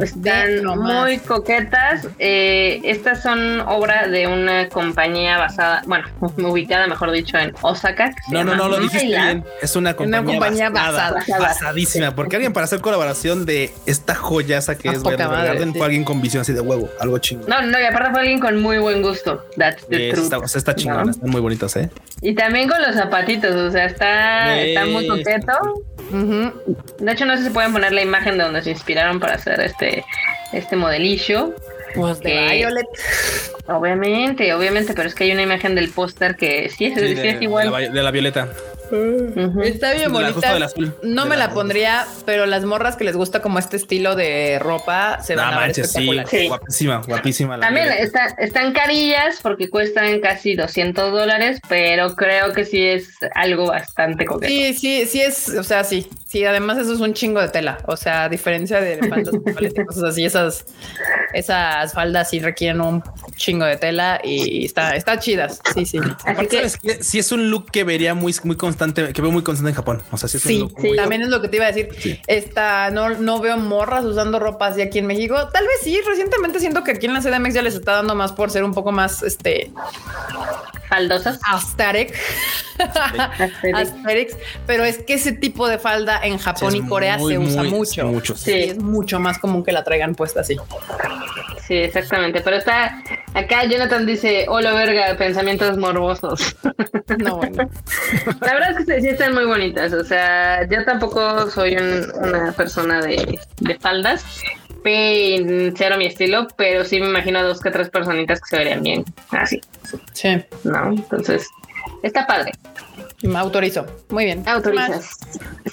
Están 0.01 0.65
muy 0.65 1.17
coquetas. 1.19 2.07
Eh, 2.19 2.81
estas 2.83 3.21
son 3.21 3.61
obra 3.61 4.07
de 4.07 4.27
una 4.27 4.69
compañía 4.69 5.37
basada, 5.37 5.83
bueno, 5.85 6.05
ubicada, 6.37 6.87
mejor 6.87 7.11
dicho, 7.11 7.37
en 7.37 7.53
Osaka. 7.61 8.09
que 8.09 8.33
No, 8.33 8.43
no, 8.43 8.55
no, 8.55 8.69
lo 8.69 8.79
dijiste 8.79 9.07
bien. 9.07 9.43
Es 9.61 9.75
una 9.75 9.95
compañía, 9.95 10.23
compañía 10.23 10.69
basada, 10.69 11.13
basada. 11.13 11.39
basadísima. 11.39 12.15
Porque 12.15 12.35
alguien 12.35 12.53
para 12.53 12.65
hacer 12.65 12.81
colaboración 12.81 13.45
de 13.45 13.73
esta 13.85 14.15
joyaza 14.15 14.77
que 14.77 14.89
A 14.89 14.93
es 14.93 15.01
Violet 15.03 15.19
madre, 15.19 15.35
Evergarden 15.35 15.71
sí. 15.73 15.77
fue 15.77 15.85
alguien 15.85 16.03
con 16.03 16.21
visión 16.21 16.41
así 16.41 16.53
de 16.53 16.61
huevo, 16.61 16.89
algo 16.99 17.17
chingón. 17.19 17.47
No, 17.49 17.61
no, 17.61 17.79
y 17.79 17.83
aparte 17.83 18.11
fue 18.11 18.19
alguien 18.21 18.39
con 18.39 18.61
muy 18.61 18.77
buen 18.77 19.01
gusto. 19.01 19.45
That's 19.57 19.87
the 19.87 20.11
truth. 20.11 20.23
está, 20.25 20.37
o 20.39 20.47
sea, 20.47 20.59
está 20.59 20.75
chingona, 20.75 21.05
¿no? 21.05 21.11
están 21.11 21.29
muy 21.29 21.41
bonitas, 21.41 21.75
¿eh? 21.75 21.89
Y 22.21 22.35
también 22.35 22.69
con 22.69 22.81
los 22.81 22.95
zapatitos, 22.95 23.55
o 23.55 23.71
sea, 23.71 23.85
está, 23.85 24.57
Eh, 24.57 24.69
está 24.69 24.85
muy 24.85 25.07
coqueto. 25.07 25.53
Ujú. 26.11 26.75
De 26.99 27.11
hecho, 27.11 27.25
no 27.25 27.35
sé 27.37 27.43
si 27.45 27.49
pueden 27.49 27.73
poner 27.73 27.91
la 27.91 28.01
imagen 28.01 28.37
de 28.37 28.43
donde 28.43 28.61
se 28.61 28.71
inspiraron 28.71 29.19
para 29.19 29.35
hacer 29.35 29.59
este, 29.61 30.03
este 30.51 30.75
modelillo. 30.75 31.55
Pues 31.95 32.19
de 32.21 32.31
Que- 32.31 32.55
Violet. 32.57 32.85
Obviamente, 33.67 34.53
obviamente, 34.53 34.93
pero 34.93 35.07
es 35.07 35.15
que 35.15 35.25
hay 35.25 35.31
una 35.31 35.43
imagen 35.43 35.75
del 35.75 35.89
póster 35.89 36.35
que 36.35 36.69
sí 36.69 36.85
es, 36.85 36.99
Sí, 36.99 37.07
sí 37.09 37.13
de, 37.15 37.29
es 37.29 37.41
igual. 37.41 37.71
de 37.71 37.71
la, 37.71 37.93
de 37.93 38.03
la 38.03 38.11
violeta. 38.11 38.49
Está 39.63 39.93
bien 39.93 40.11
bonita. 40.11 40.53
del 40.53 40.63
azul. 40.63 40.95
No 41.03 41.23
De 41.23 41.29
me 41.29 41.37
la- 41.37 41.47
la 41.47 41.53
pondría, 41.53 42.05
pero 42.25 42.45
las 42.45 42.63
morras 42.63 42.95
que 42.95 43.03
les 43.03 43.15
gusta 43.15 43.41
como 43.41 43.59
este 43.59 43.77
estilo 43.77 44.15
de 44.15 44.59
ropa 44.59 45.19
se 45.23 45.35
van 45.35 45.45
a 45.47 45.49
ver 45.51 45.59
manches, 45.67 45.91
sí, 45.91 45.99
espectaculares. 45.99 46.29
Sí. 46.31 46.47
guapísima, 46.47 47.01
guapísima. 47.07 47.57
la 47.57 47.65
También 47.65 47.89
están 48.37 48.73
carillas 48.73 49.39
porque 49.41 49.69
cuestan 49.69 50.19
casi 50.19 50.55
200 50.55 51.11
dólares, 51.11 51.59
pero 51.67 52.15
creo 52.15 52.53
que 52.53 52.65
sí 52.65 52.81
es 52.83 53.09
algo 53.35 53.67
bastante 53.67 54.25
coqueto. 54.25 54.51
Sí, 54.51 54.73
sí, 54.73 55.05
sí 55.05 55.21
es, 55.21 55.49
o 55.49 55.63
sea, 55.63 55.83
sí, 55.83 56.07
sí, 56.27 56.45
además 56.45 56.77
eso 56.77 56.93
es 56.93 56.99
un 56.99 57.13
chingo 57.13 57.41
de 57.41 57.49
tela, 57.49 57.79
o 57.87 57.97
sea, 57.97 58.25
a 58.25 58.29
diferencia 58.29 58.79
de 58.79 58.97
faldas 59.07 59.33
y 59.35 59.83
cosas 59.85 60.03
así, 60.03 60.25
esas, 60.25 60.65
esas 61.33 61.93
faldas 61.93 62.29
sí 62.29 62.39
requieren 62.39 62.81
un 62.81 63.03
chingo 63.35 63.65
de 63.65 63.77
tela 63.77 64.19
y 64.23 64.65
está, 64.65 64.95
está 64.95 65.19
chidas, 65.19 65.59
sí, 65.73 65.85
sí. 65.85 65.97
Así 65.99 66.13
Aparte, 66.25 66.47
que 66.47 66.55
¿sabes 66.57 66.77
qué? 66.77 67.03
sí 67.03 67.19
es 67.19 67.31
un 67.31 67.49
look 67.49 67.71
que 67.71 67.83
vería 67.83 68.13
muy, 68.13 68.33
muy 68.43 68.55
constante, 68.55 68.82
que 68.91 69.21
veo 69.21 69.31
muy 69.31 69.43
constante 69.43 69.69
en 69.69 69.75
Japón. 69.75 70.03
O 70.11 70.17
sea, 70.17 70.27
sí 70.27 70.37
es 70.37 70.43
Sí, 70.43 70.67
también 70.95 71.21
es 71.21 71.29
lo 71.29 71.41
que 71.41 71.47
te 71.47 71.57
iba 71.57 71.65
a 71.65 71.71
decir. 71.71 71.89
Sí. 71.99 72.19
Esta, 72.27 72.89
no, 72.91 73.09
no 73.09 73.39
veo 73.39 73.57
morras 73.57 74.03
usando 74.05 74.39
ropa 74.39 74.67
así 74.67 74.81
aquí 74.81 74.99
en 74.99 75.07
México. 75.07 75.35
Tal 75.53 75.63
vez 75.65 75.77
sí, 75.83 75.99
recientemente 76.05 76.59
siento 76.59 76.83
que 76.83 76.91
aquí 76.91 77.05
en 77.05 77.13
la 77.13 77.21
CDMX 77.21 77.53
ya 77.53 77.61
les 77.61 77.75
está 77.75 77.93
dando 77.93 78.15
más 78.15 78.31
por 78.33 78.49
ser 78.51 78.63
un 78.63 78.73
poco 78.73 78.91
más, 78.91 79.23
este, 79.23 79.71
faldosas. 80.89 81.39
Aesthetic. 81.51 82.13
Aesthetics, 83.73 84.37
pero 84.67 84.83
es 84.83 84.97
que 85.03 85.13
ese 85.15 85.31
tipo 85.31 85.67
de 85.67 85.77
falda 85.77 86.19
en 86.23 86.37
Japón 86.37 86.71
Sí, 86.71 86.79
y 86.79 86.87
Corea 86.87 87.17
muy, 87.17 87.33
se 87.33 87.39
usa 87.39 87.63
muy- 87.63 87.71
mucho. 87.71 88.05
mucho, 88.07 88.35
sí. 88.35 88.51
sí. 88.51 88.59
es 88.71 88.77
mucho 88.79 89.19
más 89.19 89.37
común 89.39 89.63
que 89.63 89.71
la 89.71 89.83
traigan 89.83 90.15
puesta 90.15 90.41
así. 90.41 90.57
Sí, 91.67 91.75
exactamente. 91.75 92.41
Pero 92.41 92.57
está 92.57 93.01
acá 93.33 93.63
Jonathan 93.65 94.05
dice, 94.05 94.45
hola 94.49 94.73
verga, 94.73 95.15
pensamientos 95.17 95.77
morbosos. 95.77 96.55
No, 97.19 97.37
bueno. 97.37 97.69
La 98.41 98.53
verdad 98.53 98.72
es 98.79 98.85
que 98.85 99.01
sí 99.01 99.07
están 99.09 99.33
muy 99.33 99.45
bonitas. 99.45 99.93
O 99.93 100.03
sea, 100.03 100.67
yo 100.69 100.83
tampoco 100.85 101.49
soy 101.49 101.75
un- 101.75 102.11
una 102.23 102.51
persona 102.53 103.01
de, 103.01 103.39
de 103.59 103.79
faldas. 103.79 104.25
Pe- 104.83 105.71
Cero 105.77 105.95
mi 105.97 106.07
estilo, 106.07 106.47
pero 106.57 106.83
sí 106.83 106.99
me 106.99 107.07
imagino 107.07 107.39
a 107.39 107.43
dos 107.43 107.61
que 107.61 107.71
tres 107.71 107.89
personitas 107.89 108.41
que 108.41 108.47
se 108.49 108.57
verían 108.57 108.83
bien 108.83 109.05
así, 109.31 109.61
Sí, 110.11 110.43
¿no? 110.65 110.89
Entonces, 110.91 111.47
está 112.01 112.27
padre. 112.27 112.51
me 113.21 113.39
autorizo. 113.39 113.85
Muy 114.09 114.25
bien. 114.25 114.43
Autorizas. 114.45 115.11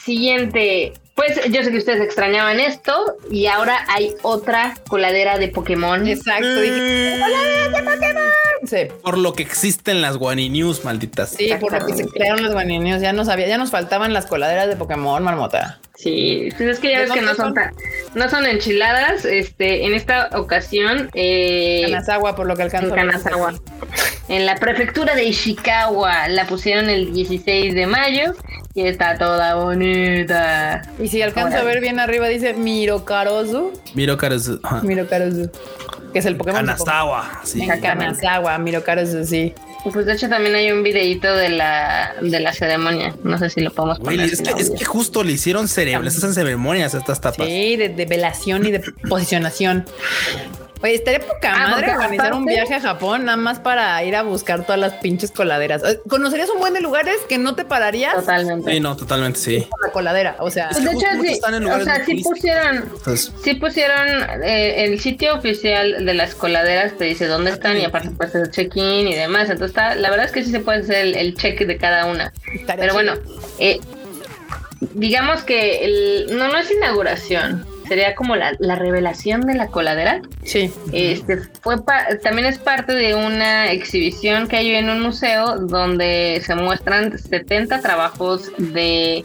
Siguiente. 0.01 0.93
Pues 1.20 1.38
yo 1.52 1.62
sé 1.62 1.70
que 1.70 1.76
ustedes 1.76 2.01
extrañaban 2.01 2.60
esto 2.60 2.94
y 3.30 3.44
ahora 3.47 3.84
hay 3.88 4.14
otra 4.22 4.74
coladera 4.88 5.36
de 5.36 5.48
Pokémon. 5.48 6.06
Exacto. 6.09 6.60
dije, 6.62 7.20
sí, 8.64 8.76
Por 9.02 9.18
lo 9.18 9.34
que 9.34 9.42
existen 9.42 10.01
las 10.01 10.16
Guani 10.16 10.48
News, 10.48 10.82
malditas. 10.82 11.30
sí, 11.30 11.51
por 11.60 11.72
lo 11.78 11.84
que 11.86 11.92
se 11.94 12.06
crearon 12.06 12.42
los 12.42 12.52
guaninios. 12.55 13.02
Ya 13.02 13.12
no 13.12 13.26
sabía, 13.26 13.48
ya 13.48 13.59
nos 13.59 13.70
faltaban 13.70 14.14
las 14.14 14.24
coladeras 14.24 14.68
de 14.68 14.76
Pokémon, 14.76 15.22
marmota. 15.22 15.78
Sí, 15.94 16.48
pues 16.56 16.70
es 16.70 16.78
que 16.78 16.92
ya 16.92 17.01
¿De 17.01 17.05
ves 17.05 17.12
que 17.12 17.20
no 17.20 17.34
son 17.34 17.36
son? 17.36 17.55
tan, 17.55 17.74
no 18.14 18.30
son 18.30 18.47
enchiladas. 18.47 19.26
Este, 19.26 19.84
en 19.84 19.92
esta 19.92 20.30
ocasión, 20.32 21.10
eh, 21.12 21.82
Kanazawa, 21.90 22.34
por 22.34 22.47
lo 22.47 22.56
que 22.56 22.62
alcanzo. 22.62 22.88
en. 22.88 22.94
Kanazawa, 22.94 23.52
en 24.28 24.47
la 24.47 24.55
prefectura 24.56 25.14
de 25.14 25.24
Ishikawa, 25.24 26.28
la 26.28 26.47
pusieron 26.47 26.88
el 26.88 27.12
16 27.12 27.74
de 27.74 27.86
mayo 27.86 28.32
y 28.74 28.82
está 28.86 29.18
toda 29.18 29.55
bonita. 29.56 30.82
Y 30.98 31.09
si 31.09 31.22
alcanzo 31.22 31.59
a 31.59 31.62
ver 31.62 31.80
bien 31.80 31.98
arriba, 31.98 32.28
dice 32.28 32.55
Mirokarozu. 32.55 33.72
Miro 33.94 34.16
caras. 34.16 34.51
ajá. 34.62 34.80
Mirokarozu. 34.82 35.51
Que 36.12 36.18
es 36.20 36.26
el 36.26 36.36
Pokémon. 36.36 36.66
Kanazawa. 36.66 37.40
Sí. 37.44 37.66
Kanazawa, 37.66 38.59
Mirokarozu, 38.59 39.24
sí. 39.24 39.55
Y 39.84 39.90
Pues 39.90 40.06
de 40.06 40.12
hecho 40.12 40.28
también 40.28 40.55
hay 40.55 40.70
un 40.72 40.82
videito 40.82 41.32
de 41.34 41.48
la 41.48 42.12
de 42.20 42.38
la 42.40 42.52
ceremonia. 42.52 43.14
No 43.24 43.38
sé 43.38 43.48
si 43.51 43.60
lo 43.60 43.70
podemos 43.72 43.98
poner. 44.01 44.20
es, 44.20 44.42
que, 44.42 44.51
es 44.51 44.68
audio. 44.68 44.74
que 44.78 44.84
justo 44.84 45.22
le 45.24 45.32
hicieron 45.32 45.68
cerebro, 45.68 46.02
les 46.02 46.16
hacen 46.16 46.34
ceremonias 46.34 46.94
a 46.94 46.98
estas 46.98 47.20
tapas. 47.20 47.47
Sí, 47.47 47.76
de, 47.76 47.88
de 47.88 48.05
velación 48.06 48.66
y 48.66 48.72
de 48.72 48.80
posicionación. 49.09 49.86
Oye, 50.82 50.94
estaría 50.94 51.20
poca 51.20 51.52
Ah, 51.55 51.69
madre 51.69 51.90
organizar 51.93 52.32
un 52.32 52.47
viaje 52.47 52.74
a 52.74 52.81
Japón 52.81 53.27
nada 53.27 53.36
más 53.36 53.59
para 53.61 54.02
ir 54.02 54.16
a 54.16 54.23
buscar 54.23 54.65
todas 54.65 54.81
las 54.81 54.94
pinches 54.94 55.31
coladeras. 55.31 55.82
Eh, 55.85 56.01
¿Conocerías 56.09 56.48
un 56.48 56.59
buen 56.59 56.73
de 56.73 56.81
lugares 56.81 57.16
que 57.28 57.36
no 57.36 57.55
te 57.55 57.66
pararías 57.66 58.15
Totalmente. 58.15 58.73
Sí, 58.73 58.81
no, 58.81 58.97
totalmente 58.97 59.39
sí. 59.39 59.66
la 59.85 59.93
coladera? 59.93 60.36
O 60.39 60.51
sea, 60.51 60.70
Es 60.70 60.78
que 60.78 60.85
De 60.85 60.90
hecho, 60.93 61.07
sí, 61.23 61.32
están 61.32 61.55
en 61.55 61.66
o 61.66 61.85
sea, 61.85 62.02
turísticos. 62.02 62.32
pusieron, 62.32 62.77
Entonces, 62.77 63.32
sí 63.44 63.55
pusieron 63.55 64.09
eh, 64.43 64.85
el 64.85 65.01
sitio 65.01 65.35
oficial 65.35 66.07
de 66.07 66.15
las 66.15 66.35
coladeras, 66.35 66.97
te 66.97 67.05
dice 67.05 67.27
dónde 67.27 67.51
están 67.51 67.77
y 67.77 67.85
aparte 67.85 68.11
puedes 68.12 68.35
hacer 68.35 68.51
check-in 68.51 69.07
y 69.09 69.15
demás. 69.15 69.51
Entonces, 69.51 69.69
está, 69.77 69.94
la 69.97 70.09
verdad 70.09 70.27
es 70.27 70.32
que 70.32 70.43
sí 70.44 70.51
se 70.51 70.61
puede 70.61 70.78
hacer 70.81 70.97
el, 71.07 71.15
el 71.16 71.35
check 71.36 71.61
de 71.61 71.77
cada 71.77 72.07
una. 72.07 72.32
estaría 72.55 72.81
Pero 72.82 72.94
bueno, 72.94 73.15
eh, 73.59 73.81
digamos 74.94 75.43
que 75.43 75.85
el, 75.85 76.36
no, 76.39 76.48
no 76.48 76.57
es 76.59 76.70
inauguración, 76.70 77.66
sería 77.91 78.15
como 78.15 78.37
la, 78.37 78.53
la 78.61 78.77
revelación 78.77 79.41
de 79.41 79.55
la 79.57 79.67
coladera. 79.67 80.23
Sí. 80.45 80.73
Este 80.93 81.39
fue 81.61 81.85
pa- 81.85 82.07
también 82.23 82.47
es 82.47 82.57
parte 82.59 82.93
de 82.95 83.17
una 83.17 83.73
exhibición 83.73 84.47
que 84.47 84.59
hay 84.59 84.71
en 84.77 84.89
un 84.89 85.03
museo 85.03 85.59
donde 85.59 86.41
se 86.47 86.55
muestran 86.55 87.19
70 87.19 87.81
trabajos 87.81 88.53
de 88.59 89.25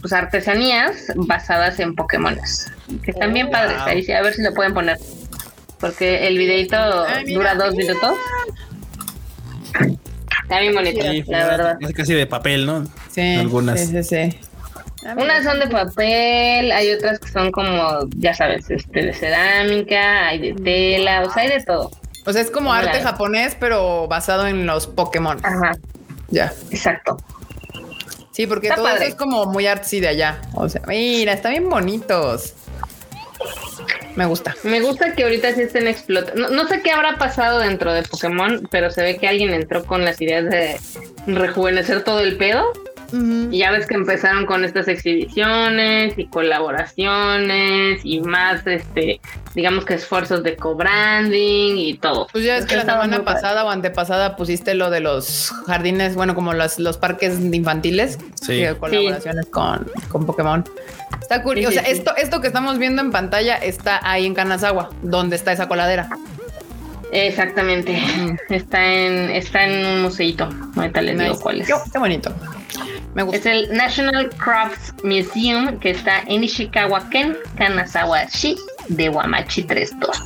pues, 0.00 0.12
artesanías 0.12 1.12
basadas 1.14 1.78
en 1.78 1.94
Pokémones. 1.94 2.66
Que 3.04 3.12
están 3.12 3.32
bien 3.32 3.48
padres. 3.50 3.76
wow. 3.78 3.86
Ahí 3.86 4.02
sí, 4.02 4.10
a 4.10 4.22
ver 4.22 4.34
si 4.34 4.42
lo 4.42 4.52
pueden 4.54 4.74
poner. 4.74 4.98
Porque 5.78 6.26
el 6.26 6.36
videito 6.36 6.76
Ay, 6.76 7.26
mira, 7.26 7.54
dura 7.54 7.54
dos 7.66 7.76
mira. 7.76 7.94
minutos. 7.94 8.18
Está 10.42 10.58
bien 10.60 10.74
bonito, 10.74 11.00
sí, 11.00 11.22
la 11.28 11.46
verdad. 11.46 11.78
casi- 11.80 11.94
Casi 11.94 12.14
de 12.14 12.26
papel, 12.26 12.66
¿no? 12.66 12.84
Sí. 13.10 13.36
Algunas. 13.36 13.78
Sí, 13.80 13.86
sí, 13.86 14.02
sí. 14.02 14.38
Unas 15.16 15.44
son 15.44 15.60
de 15.60 15.66
papel, 15.66 16.72
hay 16.72 16.90
otras 16.92 17.18
que 17.18 17.28
son 17.30 17.50
como, 17.52 18.00
ya 18.16 18.32
sabes, 18.34 18.70
este 18.70 19.02
de 19.02 19.12
cerámica, 19.12 20.28
hay 20.28 20.52
de 20.52 20.62
tela, 20.62 21.22
o 21.22 21.30
sea, 21.32 21.42
hay 21.42 21.48
de 21.50 21.62
todo. 21.62 21.90
O 22.26 22.32
sea, 22.32 22.40
es 22.40 22.50
como 22.50 22.72
arte 22.72 23.00
japonés, 23.02 23.56
pero 23.60 24.08
basado 24.08 24.46
en 24.46 24.66
los 24.66 24.86
Pokémon. 24.86 25.38
Ajá, 25.44 25.72
Ya. 26.30 26.52
exacto. 26.70 27.18
Sí, 28.32 28.46
porque 28.46 28.66
Está 28.68 28.76
todo 28.76 28.86
padre. 28.86 29.04
eso 29.04 29.08
es 29.10 29.14
como 29.14 29.46
muy 29.46 29.66
artsy 29.66 30.00
de 30.00 30.08
allá. 30.08 30.40
O 30.54 30.68
sea, 30.68 30.80
mira, 30.88 31.34
están 31.34 31.52
bien 31.52 31.68
bonitos. 31.68 32.54
Me 34.16 34.26
gusta. 34.26 34.54
Me 34.64 34.80
gusta 34.80 35.12
que 35.14 35.24
ahorita 35.24 35.52
sí 35.54 35.62
estén 35.62 35.86
explotando. 35.86 36.48
No, 36.48 36.62
no 36.62 36.68
sé 36.68 36.80
qué 36.82 36.90
habrá 36.92 37.16
pasado 37.18 37.58
dentro 37.60 37.92
de 37.92 38.02
Pokémon, 38.02 38.66
pero 38.70 38.90
se 38.90 39.02
ve 39.02 39.18
que 39.18 39.28
alguien 39.28 39.52
entró 39.52 39.84
con 39.84 40.04
las 40.04 40.20
ideas 40.20 40.44
de 40.46 40.76
rejuvenecer 41.26 42.02
todo 42.04 42.20
el 42.20 42.36
pedo. 42.36 42.64
Y 43.50 43.58
ya 43.58 43.70
ves 43.70 43.86
que 43.86 43.94
empezaron 43.94 44.46
con 44.46 44.64
estas 44.64 44.88
exhibiciones 44.88 46.14
y 46.18 46.26
colaboraciones 46.26 48.00
y 48.04 48.20
más, 48.20 48.66
este, 48.66 49.20
digamos 49.54 49.84
que 49.84 49.94
esfuerzos 49.94 50.42
de 50.42 50.56
co-branding 50.56 51.76
y 51.76 51.94
todo. 51.94 52.26
Pues 52.32 52.44
ya 52.44 52.56
es 52.56 52.66
que 52.66 52.76
la 52.76 52.82
semana 52.82 53.16
muy 53.16 53.24
padre. 53.24 53.40
pasada 53.40 53.64
o 53.64 53.70
antepasada 53.70 54.36
pusiste 54.36 54.74
lo 54.74 54.90
de 54.90 55.00
los 55.00 55.52
jardines, 55.66 56.14
bueno, 56.16 56.34
como 56.34 56.52
los, 56.52 56.78
los 56.78 56.96
parques 56.98 57.38
infantiles, 57.40 58.18
Sí. 58.40 58.58
que 58.60 58.74
colaboraciones 58.74 59.46
con, 59.46 59.86
con 60.08 60.26
Pokémon. 60.26 60.64
Está 61.20 61.42
curioso. 61.42 61.70
Sí, 61.70 61.76
sí, 61.76 61.80
o 61.80 61.82
sea, 61.82 61.92
sí. 61.92 61.98
esto, 61.98 62.16
esto 62.16 62.40
que 62.40 62.48
estamos 62.48 62.78
viendo 62.78 63.00
en 63.00 63.10
pantalla 63.10 63.56
está 63.56 64.00
ahí 64.02 64.26
en 64.26 64.34
Kanazawa, 64.34 64.90
donde 65.02 65.36
está 65.36 65.52
esa 65.52 65.68
coladera. 65.68 66.08
Exactamente. 67.12 67.96
Está 68.50 68.84
en, 68.84 69.30
está 69.30 69.64
en 69.64 69.86
un 69.86 70.02
museito. 70.02 70.48
Ahorita 70.76 71.00
les 71.00 71.16
digo 71.18 71.30
Nice. 71.30 71.42
cuál 71.42 71.60
es. 71.60 71.66
Qué, 71.68 71.74
qué 71.92 71.98
bonito. 71.98 72.32
Es 73.32 73.46
el 73.46 73.72
National 73.72 74.28
Crafts 74.30 74.92
Museum 75.04 75.78
que 75.78 75.90
está 75.90 76.20
en 76.26 76.42
Ishikawa 76.42 77.08
Ken, 77.10 77.36
Kanazawa-shi, 77.56 78.56
de 78.88 79.08
Wamachi 79.08 79.62
32. 79.62 80.20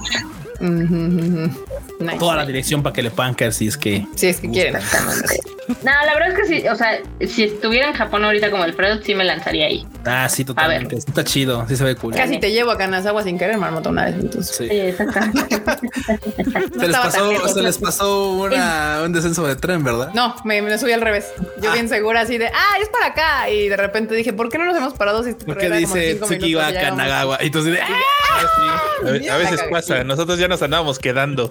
Nice. 0.60 2.18
Toda 2.18 2.36
la 2.36 2.46
dirección 2.46 2.82
para 2.82 2.92
que 2.92 3.02
le 3.02 3.10
puedan 3.10 3.34
caer 3.34 3.52
si 3.52 3.66
es 3.68 3.76
que. 3.76 4.06
Si 4.14 4.26
es 4.26 4.40
que 4.40 4.50
quieren. 4.50 4.76
Exactamente. 4.76 5.40
No, 5.84 5.90
la 6.06 6.14
verdad 6.14 6.28
es 6.30 6.34
que 6.34 6.46
sí, 6.46 6.66
o 6.66 6.74
sea, 6.74 6.98
si 7.28 7.44
estuviera 7.44 7.88
en 7.88 7.92
Japón 7.94 8.24
ahorita 8.24 8.50
como 8.50 8.64
el 8.64 8.72
Freud, 8.72 9.02
sí 9.04 9.14
me 9.14 9.22
lanzaría 9.22 9.66
ahí. 9.66 9.86
Ah, 10.06 10.26
sí, 10.26 10.42
totalmente. 10.42 10.96
Está 10.96 11.22
chido, 11.24 11.66
sí 11.68 11.76
se 11.76 11.84
ve 11.84 11.94
cool. 11.94 12.14
Casi 12.14 12.38
te 12.40 12.50
llevo 12.52 12.70
a 12.70 12.78
Kanazawa 12.78 13.22
sin 13.22 13.36
querer, 13.38 13.58
marmota, 13.58 13.90
una 13.90 14.06
vez. 14.06 14.14
Entonces. 14.14 14.56
Sí. 14.56 14.66
Sí, 14.66 14.74
exactamente. 14.80 15.56
Se 16.80 16.86
les 16.88 16.96
pasó, 16.96 17.48
se 17.48 17.62
les 17.62 17.76
pasó 17.76 18.30
una, 18.32 19.02
un 19.04 19.12
descenso 19.12 19.46
de 19.46 19.56
tren, 19.56 19.84
¿verdad? 19.84 20.10
No, 20.14 20.34
me, 20.44 20.62
me 20.62 20.78
subí 20.78 20.92
al 20.92 21.02
revés. 21.02 21.26
Yo 21.60 21.68
Ah. 21.70 21.74
bien 21.74 21.90
segura 21.90 22.22
así 22.22 22.38
de, 22.38 22.46
ah, 22.46 22.78
es 22.80 22.88
para 22.88 23.06
acá. 23.08 23.50
Y 23.50 23.68
de 23.68 23.76
repente 23.76 24.14
dije, 24.14 24.32
¿por 24.32 24.48
qué 24.48 24.56
no 24.56 24.64
nos 24.64 24.74
hemos 24.76 24.94
parado? 24.94 25.22
Si 25.22 25.34
Porque 25.34 25.66
era 25.66 25.78
como 25.82 25.94
dice 25.94 26.12
cinco 26.12 26.24
Tsuki 26.26 26.46
minutos 26.46 26.64
va 26.64 26.70
y 26.70 26.70
a 26.70 26.74
ya 26.74 26.80
íbamos. 26.80 26.98
Kanagawa. 26.98 27.38
Y 27.42 27.46
entonces, 27.46 27.78
ah, 27.82 27.86
A, 29.06 29.10
ve- 29.10 29.20
Ya 29.22 29.34
a 29.34 29.38
la 29.38 29.44
veces 29.50 29.60
pasa, 29.70 30.02
nosotros 30.04 30.38
ya 30.38 30.47
nos 30.48 30.62
andábamos 30.62 30.98
quedando. 30.98 31.50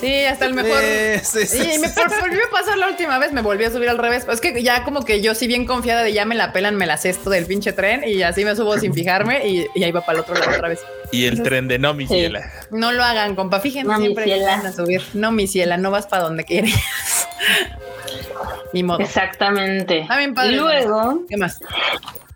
Sí, 0.00 0.24
hasta 0.24 0.44
el 0.46 0.54
mejor. 0.54 0.78
Eh, 0.82 1.20
sí, 1.24 1.46
sí, 1.46 1.58
y 1.74 1.78
me 1.78 1.88
sí. 1.88 1.94
por- 1.94 2.20
volvió 2.20 2.40
a 2.46 2.50
pasar 2.50 2.76
la 2.78 2.88
última 2.88 3.18
vez, 3.18 3.32
me 3.32 3.40
volví 3.42 3.64
a 3.64 3.70
subir 3.70 3.88
al 3.88 3.98
revés. 3.98 4.24
Es 4.30 4.40
que 4.40 4.62
ya 4.62 4.84
como 4.84 5.04
que 5.04 5.20
yo 5.22 5.34
sí 5.34 5.46
bien 5.46 5.64
confiada 5.66 6.02
de 6.02 6.12
ya 6.12 6.24
me 6.24 6.34
la 6.34 6.52
pelan, 6.52 6.76
me 6.76 6.86
la 6.86 6.96
cesto 6.98 7.30
del 7.30 7.46
pinche 7.46 7.72
tren 7.72 8.02
y 8.06 8.22
así 8.22 8.44
me 8.44 8.54
subo 8.54 8.78
sin 8.78 8.92
fijarme 8.94 9.46
y, 9.48 9.66
y 9.74 9.84
ahí 9.84 9.92
va 9.92 10.00
para 10.02 10.18
el 10.18 10.22
otro 10.22 10.34
lado 10.34 10.50
otra 10.54 10.68
vez. 10.68 10.80
Y 11.10 11.26
el 11.26 11.42
tren 11.42 11.68
de 11.68 11.78
no, 11.78 11.94
mi 11.94 12.06
Sí. 12.06 12.14
ciela. 12.14 12.50
No 12.70 12.92
lo 12.92 13.02
hagan, 13.04 13.34
compa. 13.36 13.60
Fíjense 13.60 13.88
No, 13.88 13.98
mi 13.98 14.04
siempre 14.06 14.24
que 14.26 14.40
van 14.44 14.66
a 14.66 14.72
subir. 14.72 15.02
No, 15.14 15.32
mi 15.32 15.46
ciela, 15.46 15.76
no 15.76 15.90
vas 15.90 16.06
para 16.06 16.24
donde 16.24 16.44
quieres. 16.44 16.74
Ni 18.72 18.82
modo. 18.82 19.00
Exactamente. 19.00 20.06
Bien 20.16 20.34
padre, 20.34 20.56
Luego, 20.56 21.22
¿Qué 21.28 21.36
más? 21.36 21.58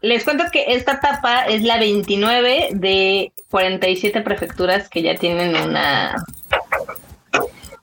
les 0.00 0.22
cuento 0.24 0.44
que 0.52 0.64
esta 0.74 1.00
tapa 1.00 1.42
es 1.46 1.62
la 1.62 1.78
29 1.78 2.68
de 2.72 3.32
47 3.50 4.20
prefecturas 4.20 4.88
que 4.88 5.02
ya 5.02 5.16
tienen 5.16 5.56
una, 5.56 6.14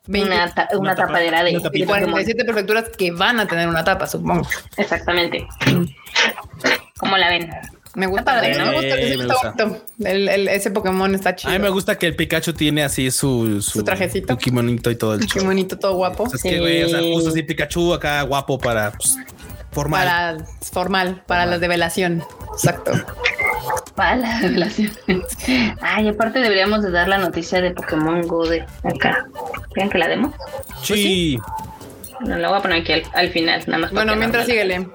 una, 0.07 0.53
ta- 0.53 0.69
una 0.71 0.79
Una 0.79 0.95
tapa- 0.95 1.07
tapadera 1.07 1.43
de, 1.43 1.51
una 1.57 1.59
de 1.59 1.65
Pokémon. 1.85 2.11
47 2.11 2.45
prefecturas 2.45 2.89
que 2.97 3.11
van 3.11 3.39
a 3.39 3.47
tener 3.47 3.67
una 3.67 3.83
tapa, 3.83 4.07
supongo. 4.07 4.47
Exactamente. 4.77 5.45
¿Cómo 6.97 7.17
la 7.17 7.29
ven? 7.29 7.49
Me 7.95 8.07
gusta, 8.07 8.25
padre, 8.25 8.51
me 8.57 8.57
¿no? 8.65 8.71
gusta, 8.73 8.95
sí, 8.95 9.01
me 9.17 9.23
está 9.23 9.33
gusta. 9.33 9.67
El- 10.09 10.27
el- 10.29 10.47
ese 10.49 10.71
Pokémon 10.71 11.15
está 11.15 11.35
chido. 11.35 11.53
A 11.53 11.57
mí 11.57 11.63
me 11.63 11.69
gusta 11.69 11.97
que 11.97 12.07
el 12.07 12.15
Pikachu 12.15 12.53
tiene 12.53 12.83
así 12.83 13.09
su, 13.11 13.61
Su 13.61 13.83
trajecito. 13.83 14.33
su 14.33 14.37
kimonito 14.39 14.91
y 14.91 14.95
todo 14.95 15.13
el 15.15 15.21
Qué 15.21 15.27
show. 15.39 15.45
bonito, 15.45 15.77
todo 15.79 15.95
guapo. 15.95 16.23
O 16.23 16.29
sea, 16.29 16.35
es 16.37 16.43
que, 16.43 16.59
güey, 16.59 16.83
o 16.83 16.89
sea, 16.89 16.99
Sí. 16.99 17.13
justo 17.13 17.29
así 17.29 17.43
Pikachu 17.43 17.93
acá 17.93 18.21
guapo 18.23 18.59
para 18.59 18.91
pues, 18.91 19.17
formal. 19.71 20.05
Para 20.07 20.45
formal, 20.71 21.23
para 21.25 21.45
la 21.45 21.57
develación. 21.59 22.23
Exacto. 22.53 22.91
Para 23.95 24.17
la 24.17 24.39
revelación. 24.41 24.91
Ay, 25.81 26.09
aparte 26.09 26.39
deberíamos 26.39 26.83
de 26.83 26.91
dar 26.91 27.07
la 27.07 27.17
noticia 27.17 27.61
de 27.61 27.71
Pokémon 27.71 28.21
Go 28.27 28.45
de 28.47 28.65
acá. 28.83 29.25
¿Quieren 29.73 29.89
que 29.89 29.97
la 29.97 30.07
demos? 30.09 30.33
Sí. 30.83 31.39
No, 32.21 32.37
la 32.37 32.49
voy 32.49 32.57
a 32.57 32.61
poner 32.61 32.81
aquí 32.81 32.93
al, 32.93 33.03
al 33.13 33.29
final, 33.29 33.63
nada 33.67 33.77
más. 33.79 33.91
Bueno, 33.91 34.13
no 34.13 34.19
mientras 34.19 34.45
me- 34.47 34.51
síguele. 34.53 34.87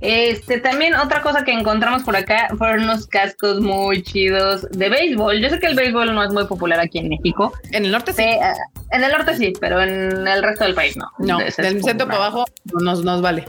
Este, 0.00 0.60
también 0.60 0.94
otra 0.94 1.22
cosa 1.22 1.44
que 1.44 1.52
encontramos 1.52 2.02
por 2.02 2.16
acá 2.16 2.48
fueron 2.56 2.84
unos 2.84 3.06
cascos 3.06 3.60
muy 3.60 4.02
chidos 4.02 4.68
de 4.70 4.88
béisbol. 4.88 5.40
Yo 5.40 5.50
sé 5.50 5.58
que 5.58 5.66
el 5.66 5.74
béisbol 5.74 6.14
no 6.14 6.22
es 6.22 6.32
muy 6.32 6.44
popular 6.46 6.80
aquí 6.80 6.98
en 6.98 7.08
México. 7.08 7.52
En 7.72 7.84
el 7.84 7.92
norte 7.92 8.12
sí. 8.12 8.24
Ah, 8.42 8.54
en 8.90 9.04
el 9.04 9.12
norte 9.12 9.36
sí, 9.36 9.52
pero 9.60 9.82
en 9.82 10.26
el 10.26 10.42
resto 10.42 10.64
del 10.64 10.74
país 10.74 10.96
no. 10.96 11.10
No, 11.18 11.38
del 11.38 11.52
centro 11.82 12.06
para 12.06 12.16
abajo 12.16 12.44
nos, 12.80 13.04
nos 13.04 13.22
vale. 13.22 13.44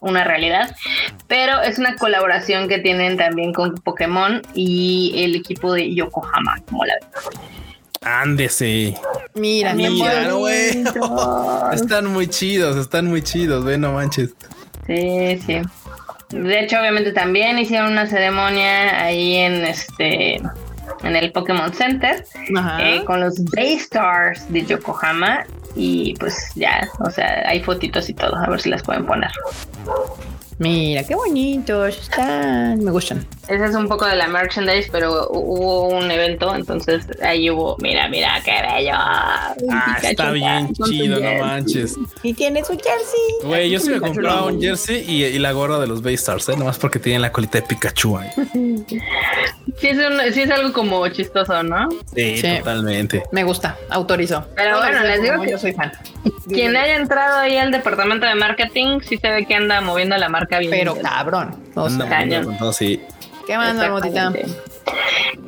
Una 0.00 0.22
realidad. 0.22 0.74
Pero 1.28 1.62
es 1.62 1.78
una 1.78 1.96
colaboración 1.96 2.68
que 2.68 2.78
tienen 2.78 3.16
también 3.16 3.52
con 3.54 3.74
Pokémon 3.76 4.42
y 4.54 5.14
el 5.16 5.34
equipo 5.34 5.72
de 5.72 5.94
Yokohama, 5.94 6.60
como 6.68 6.84
la 6.84 6.94
ven. 7.00 7.40
Ándese. 8.04 8.94
Mira, 9.34 9.72
Mira, 9.72 10.30
güey. 10.32 10.84
Están 11.72 12.06
muy 12.06 12.28
chidos, 12.28 12.76
están 12.76 13.06
muy 13.06 13.22
chidos, 13.22 13.64
ve, 13.64 13.78
no 13.78 13.92
manches. 13.92 14.34
Sí, 14.86 15.38
sí. 15.44 15.60
De 16.30 16.60
hecho, 16.60 16.80
obviamente 16.80 17.12
también 17.12 17.58
hicieron 17.58 17.92
una 17.92 18.06
ceremonia 18.06 19.02
ahí 19.02 19.36
en 19.36 19.64
este 19.64 20.40
en 21.02 21.16
el 21.16 21.32
Pokémon 21.32 21.72
Center 21.72 22.24
eh, 22.80 23.02
con 23.04 23.20
los 23.20 23.38
Stars 23.56 24.50
de 24.52 24.64
Yokohama 24.64 25.44
y 25.74 26.14
pues 26.18 26.50
ya, 26.54 26.88
o 27.00 27.10
sea, 27.10 27.44
hay 27.46 27.62
fotitos 27.62 28.08
y 28.08 28.14
todo, 28.14 28.34
a 28.36 28.48
ver 28.48 28.60
si 28.60 28.70
las 28.70 28.82
pueden 28.82 29.04
poner. 29.06 29.30
Mira, 30.58 31.02
qué 31.04 31.14
bonitos 31.14 31.98
están. 31.98 32.78
Me 32.82 32.90
gustan. 32.90 33.26
Ese 33.48 33.64
es 33.64 33.74
un 33.74 33.88
poco 33.88 34.06
de 34.06 34.14
la 34.16 34.28
merchandise, 34.28 34.88
pero 34.90 35.28
hu- 35.28 35.40
hubo 35.58 35.88
un 35.88 36.10
evento, 36.10 36.54
entonces 36.54 37.04
ahí 37.22 37.50
hubo, 37.50 37.76
mira, 37.80 38.08
mira, 38.08 38.40
qué 38.44 38.52
bello. 38.62 38.92
Ah, 38.94 39.54
está 40.02 40.30
bien 40.30 40.72
chido, 40.86 41.18
no 41.20 41.44
manches. 41.44 41.96
¿Y 42.22 42.32
es 42.56 42.66
su 42.66 42.74
jersey? 42.74 43.44
Güey, 43.44 43.70
yo 43.70 43.80
sí 43.80 43.90
me 43.90 44.00
compraba 44.00 44.44
un 44.46 44.60
jersey 44.60 45.04
y, 45.08 45.24
y 45.24 45.38
la 45.38 45.52
gorra 45.52 45.78
de 45.80 45.86
los 45.88 46.02
Baystars, 46.02 46.48
¿eh? 46.48 46.56
Nomás 46.56 46.78
porque 46.78 46.98
tienen 46.98 47.20
la 47.22 47.32
colita 47.32 47.58
de 47.60 47.66
Pikachu 47.66 48.16
ahí. 48.18 48.28
Sí 49.78 49.88
es, 49.88 49.98
un- 49.98 50.32
sí 50.32 50.42
es 50.42 50.50
algo 50.50 50.72
como 50.72 51.06
chistoso, 51.08 51.62
¿no? 51.62 51.88
Sí, 52.14 52.38
Sí. 52.38 52.58
totalmente. 52.58 53.22
Me 53.32 53.42
gusta, 53.44 53.76
autorizo. 53.90 54.46
Pero 54.54 54.78
bueno, 54.78 55.00
les 55.02 55.20
digo 55.22 55.40
que- 55.42 55.50
yo 55.50 55.58
soy 55.58 55.72
fan. 55.72 55.92
Quien 56.48 56.76
haya 56.76 56.96
entrado 56.96 57.38
ahí 57.40 57.56
al 57.56 57.70
departamento 57.72 58.24
de 58.26 58.34
marketing, 58.36 59.00
sí 59.00 59.16
se 59.18 59.28
ve 59.30 59.46
que 59.46 59.54
anda 59.54 59.80
moviendo 59.80 60.16
la 60.16 60.28
marca 60.28 60.58
bien. 60.58 60.70
Pero 60.70 60.94
bien. 60.94 61.04
cabrón. 61.06 61.56
O 61.74 61.88
sea, 61.90 62.04
Anda 62.04 62.08
cañón. 62.08 62.56
todo, 62.58 62.72
sí. 62.72 63.00
¿Qué 63.46 63.56
más, 63.58 63.74
Marmotita? 63.74 64.32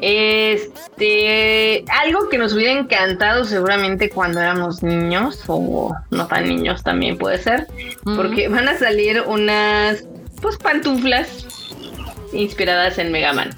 Este, 0.00 1.84
algo 1.88 2.28
que 2.28 2.36
nos 2.38 2.52
hubiera 2.52 2.72
encantado 2.72 3.44
seguramente 3.44 4.10
cuando 4.10 4.40
éramos 4.40 4.82
niños 4.82 5.42
o 5.46 5.94
no 6.10 6.26
tan 6.26 6.48
niños 6.48 6.82
también 6.82 7.16
puede 7.16 7.38
ser, 7.38 7.66
porque 8.16 8.48
van 8.48 8.68
a 8.68 8.76
salir 8.78 9.22
unas 9.26 10.04
pues 10.42 10.56
pantuflas 10.58 11.46
inspiradas 12.32 12.98
en 12.98 13.12
Mega 13.12 13.32
Man. 13.32 13.50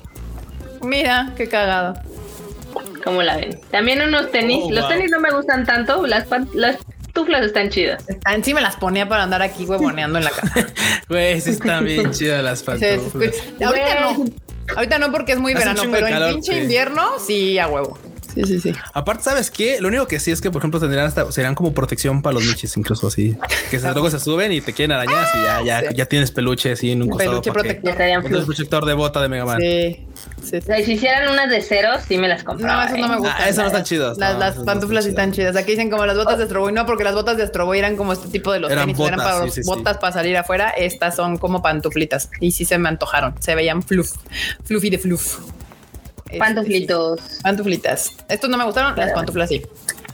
Mira, 0.82 1.32
qué 1.36 1.48
cagado. 1.48 1.94
¿Cómo 3.04 3.22
la 3.22 3.36
ven? 3.36 3.58
También 3.70 4.02
unos 4.02 4.30
tenis. 4.30 4.60
Oh, 4.64 4.70
Los 4.70 4.80
wow. 4.84 4.90
tenis 4.92 5.10
no 5.10 5.20
me 5.20 5.30
gustan 5.30 5.64
tanto, 5.64 6.06
las, 6.06 6.26
las 6.54 6.76
pantuflas 6.76 7.42
están 7.42 7.70
chidas. 7.70 8.04
Ah, 8.24 8.36
Sí 8.42 8.52
me 8.54 8.60
las 8.60 8.76
ponía 8.76 9.08
para 9.08 9.22
andar 9.22 9.42
aquí 9.42 9.64
huevoneando 9.64 10.18
en 10.18 10.24
la 10.24 10.30
casa. 10.30 10.66
Güey, 11.08 11.40
sí 11.40 11.50
están 11.50 11.84
bien 11.84 12.10
chidas 12.12 12.42
las 12.44 12.62
pantuflas. 12.62 13.34
sí. 13.34 13.64
Ahorita 13.64 14.00
no. 14.00 14.24
Ahorita 14.76 14.98
no 14.98 15.10
porque 15.10 15.32
es 15.32 15.38
muy 15.38 15.52
Hace 15.54 15.60
verano, 15.64 15.82
pero 15.90 16.06
en 16.08 16.32
pinche 16.34 16.52
sí. 16.52 16.58
invierno 16.60 17.02
sí 17.24 17.58
a 17.58 17.68
huevo. 17.68 17.98
Sí, 18.34 18.42
sí, 18.44 18.60
sí. 18.60 18.72
Aparte, 18.92 19.24
¿sabes 19.24 19.50
qué? 19.50 19.80
Lo 19.80 19.88
único 19.88 20.06
que 20.06 20.20
sí 20.20 20.30
es 20.30 20.42
que, 20.42 20.50
por 20.50 20.60
ejemplo, 20.60 20.78
tendrían 20.78 21.06
hasta, 21.06 21.32
serían 21.32 21.54
como 21.54 21.72
protección 21.72 22.20
para 22.20 22.34
los 22.34 22.44
michis, 22.44 22.76
incluso 22.76 23.06
así. 23.06 23.34
Que 23.70 23.80
se- 23.80 23.90
luego 23.92 24.10
se 24.10 24.20
suben 24.20 24.52
y 24.52 24.60
te 24.60 24.74
quieren 24.74 24.92
arañar 24.92 25.26
y 25.34 25.42
ya, 25.42 25.62
ya, 25.82 25.88
Sí. 25.90 25.96
ya 25.96 26.04
tienes 26.06 26.30
peluche 26.30 26.70
así 26.72 26.92
en 26.92 27.02
un 27.02 27.08
costado. 27.08 27.40
Peluche 27.40 27.50
que- 27.50 27.80
protector. 27.80 28.22
Fluff. 28.28 28.44
protector 28.44 28.84
de 28.84 28.92
bota 28.92 29.22
de 29.22 29.28
Mega 29.30 29.46
Man. 29.46 29.58
Sí. 29.60 30.06
Sí, 30.50 30.56
O 30.56 30.60
sí. 30.60 30.66
sea, 30.66 30.84
si 30.84 30.92
hicieran 30.92 31.30
unas 31.32 31.48
de 31.50 31.60
cero, 31.62 31.90
sí 32.06 32.18
me 32.18 32.28
las 32.28 32.40
No, 32.44 32.50
compraba. 32.50 32.88
no 32.88 32.96
¿eh? 32.96 33.08
me 33.08 33.16
gustan. 33.18 33.36
Ah, 33.38 33.48
esos 33.48 33.58
no 33.58 33.66
están 33.66 33.84
chidos. 33.84 34.18
Las, 34.18 34.34
No, 34.34 34.38
las 34.40 34.56
no 34.56 34.64
pantuflas 34.64 35.04
sí 35.04 35.10
están 35.10 35.32
chidas. 35.32 35.56
Aquí 35.56 35.72
dicen 35.72 35.90
como 35.90 36.06
las 36.06 36.16
botas 36.16 36.38
de 36.38 36.46
Stroboy. 36.46 36.72
No, 36.72 36.86
porque 36.86 37.04
las 37.04 37.14
botas 37.14 37.36
de 37.36 37.46
Stroboy 37.46 37.78
eran 37.78 37.96
como 37.96 38.12
este 38.12 38.28
tipo 38.28 38.52
de 38.52 38.60
los 38.60 38.70
Eran 38.70 38.86
tenis. 38.86 39.00
eran 39.00 39.18
botas, 39.18 39.34
para 39.38 39.50
sí, 39.50 39.60
botas 39.64 39.98
para 39.98 40.12
salir 40.12 40.36
afuera. 40.36 40.70
Estas 40.70 41.16
son 41.16 41.38
como 41.38 41.62
pantuflitas. 41.62 42.30
Y 42.40 42.52
sí 42.52 42.64
se 42.64 42.78
me 42.78 42.88
antojaron. 42.88 43.34
Se 43.40 43.54
veían 43.54 43.82
fluff. 43.82 44.12
Fluffy 44.64 44.90
de 44.90 44.98
fluff. 44.98 45.38
Este, 46.26 46.38
Pantuflitos. 46.38 47.20
sí. 47.20 47.42
Pantuflitas. 47.42 48.10
Estos 48.28 48.50
no 48.50 48.58
me 48.58 48.64
gustaron. 48.64 48.94
Las 48.96 49.12
pantuflas 49.12 49.48
sí. 49.48 49.62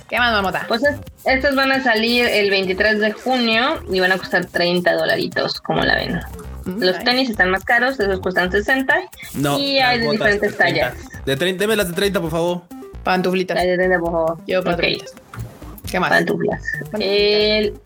¿Qué 0.08 0.18
más, 0.18 0.32
mamota? 0.32 0.64
Pues 0.68 0.82
es- 0.84 0.96
estos 1.24 1.54
van 1.56 1.72
a 1.72 1.82
salir 1.82 2.26
el 2.26 2.50
23 2.50 3.00
de 3.00 3.12
junio 3.12 3.82
y 3.90 4.00
van 4.00 4.12
a 4.12 4.18
costar 4.18 4.44
30 4.44 4.92
dolaritos, 4.92 5.60
como 5.60 5.82
la 5.82 5.96
ven. 5.96 6.20
Mm, 6.64 6.82
Los 6.82 6.92
nice. 6.96 7.04
tenis 7.04 7.30
están 7.30 7.50
más 7.50 7.64
caros, 7.64 7.98
esos 7.98 8.20
cuestan 8.20 8.50
60 8.52 8.94
No. 9.34 9.58
y 9.58 9.78
hay 9.78 9.98
de 9.98 10.04
las 10.04 10.12
diferentes 10.12 10.56
30. 10.56 10.80
tallas. 10.92 11.24
De 11.24 11.36
30, 11.36 11.62
deme 11.62 11.76
las 11.76 11.88
de 11.88 11.94
30, 11.94 12.20
por 12.20 12.30
favor. 12.30 12.62
Pantuflitas. 13.02 13.56
Hay 13.58 13.66
de 13.68 13.76
30, 13.76 13.98
por 13.98 14.12
favor. 14.12 14.38
Yo 14.46 14.62
pantuflitas. 14.62 15.14
¿Qué 15.90 16.00
más? 16.00 16.10
pantuflas. 16.10 16.62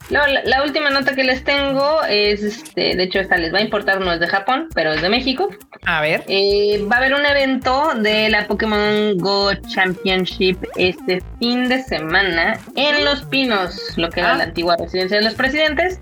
No, 0.09 0.25
la, 0.27 0.43
la 0.43 0.63
última 0.63 0.89
nota 0.89 1.13
que 1.15 1.23
les 1.23 1.43
tengo 1.43 2.01
es, 2.09 2.41
este, 2.41 2.95
de 2.95 3.03
hecho 3.03 3.19
esta 3.19 3.37
les 3.37 3.53
va 3.53 3.59
a 3.59 3.61
importar, 3.61 3.99
no 4.01 4.11
es 4.11 4.19
de 4.19 4.27
Japón, 4.27 4.67
pero 4.73 4.93
es 4.93 5.01
de 5.01 5.09
México. 5.09 5.49
A 5.85 6.01
ver. 6.01 6.23
Eh, 6.27 6.83
va 6.91 6.95
a 6.95 6.99
haber 6.99 7.13
un 7.13 7.25
evento 7.25 7.93
de 8.01 8.29
la 8.29 8.47
Pokémon 8.47 9.17
Go 9.17 9.53
Championship 9.67 10.57
este 10.75 11.21
fin 11.39 11.69
de 11.69 11.83
semana 11.83 12.59
en 12.75 13.05
Los 13.05 13.23
Pinos, 13.23 13.79
lo 13.97 14.09
que 14.09 14.21
era 14.21 14.33
Ah. 14.33 14.37
la 14.37 14.43
antigua 14.45 14.75
residencia 14.77 15.17
de 15.17 15.23
los 15.23 15.35
presidentes, 15.35 15.99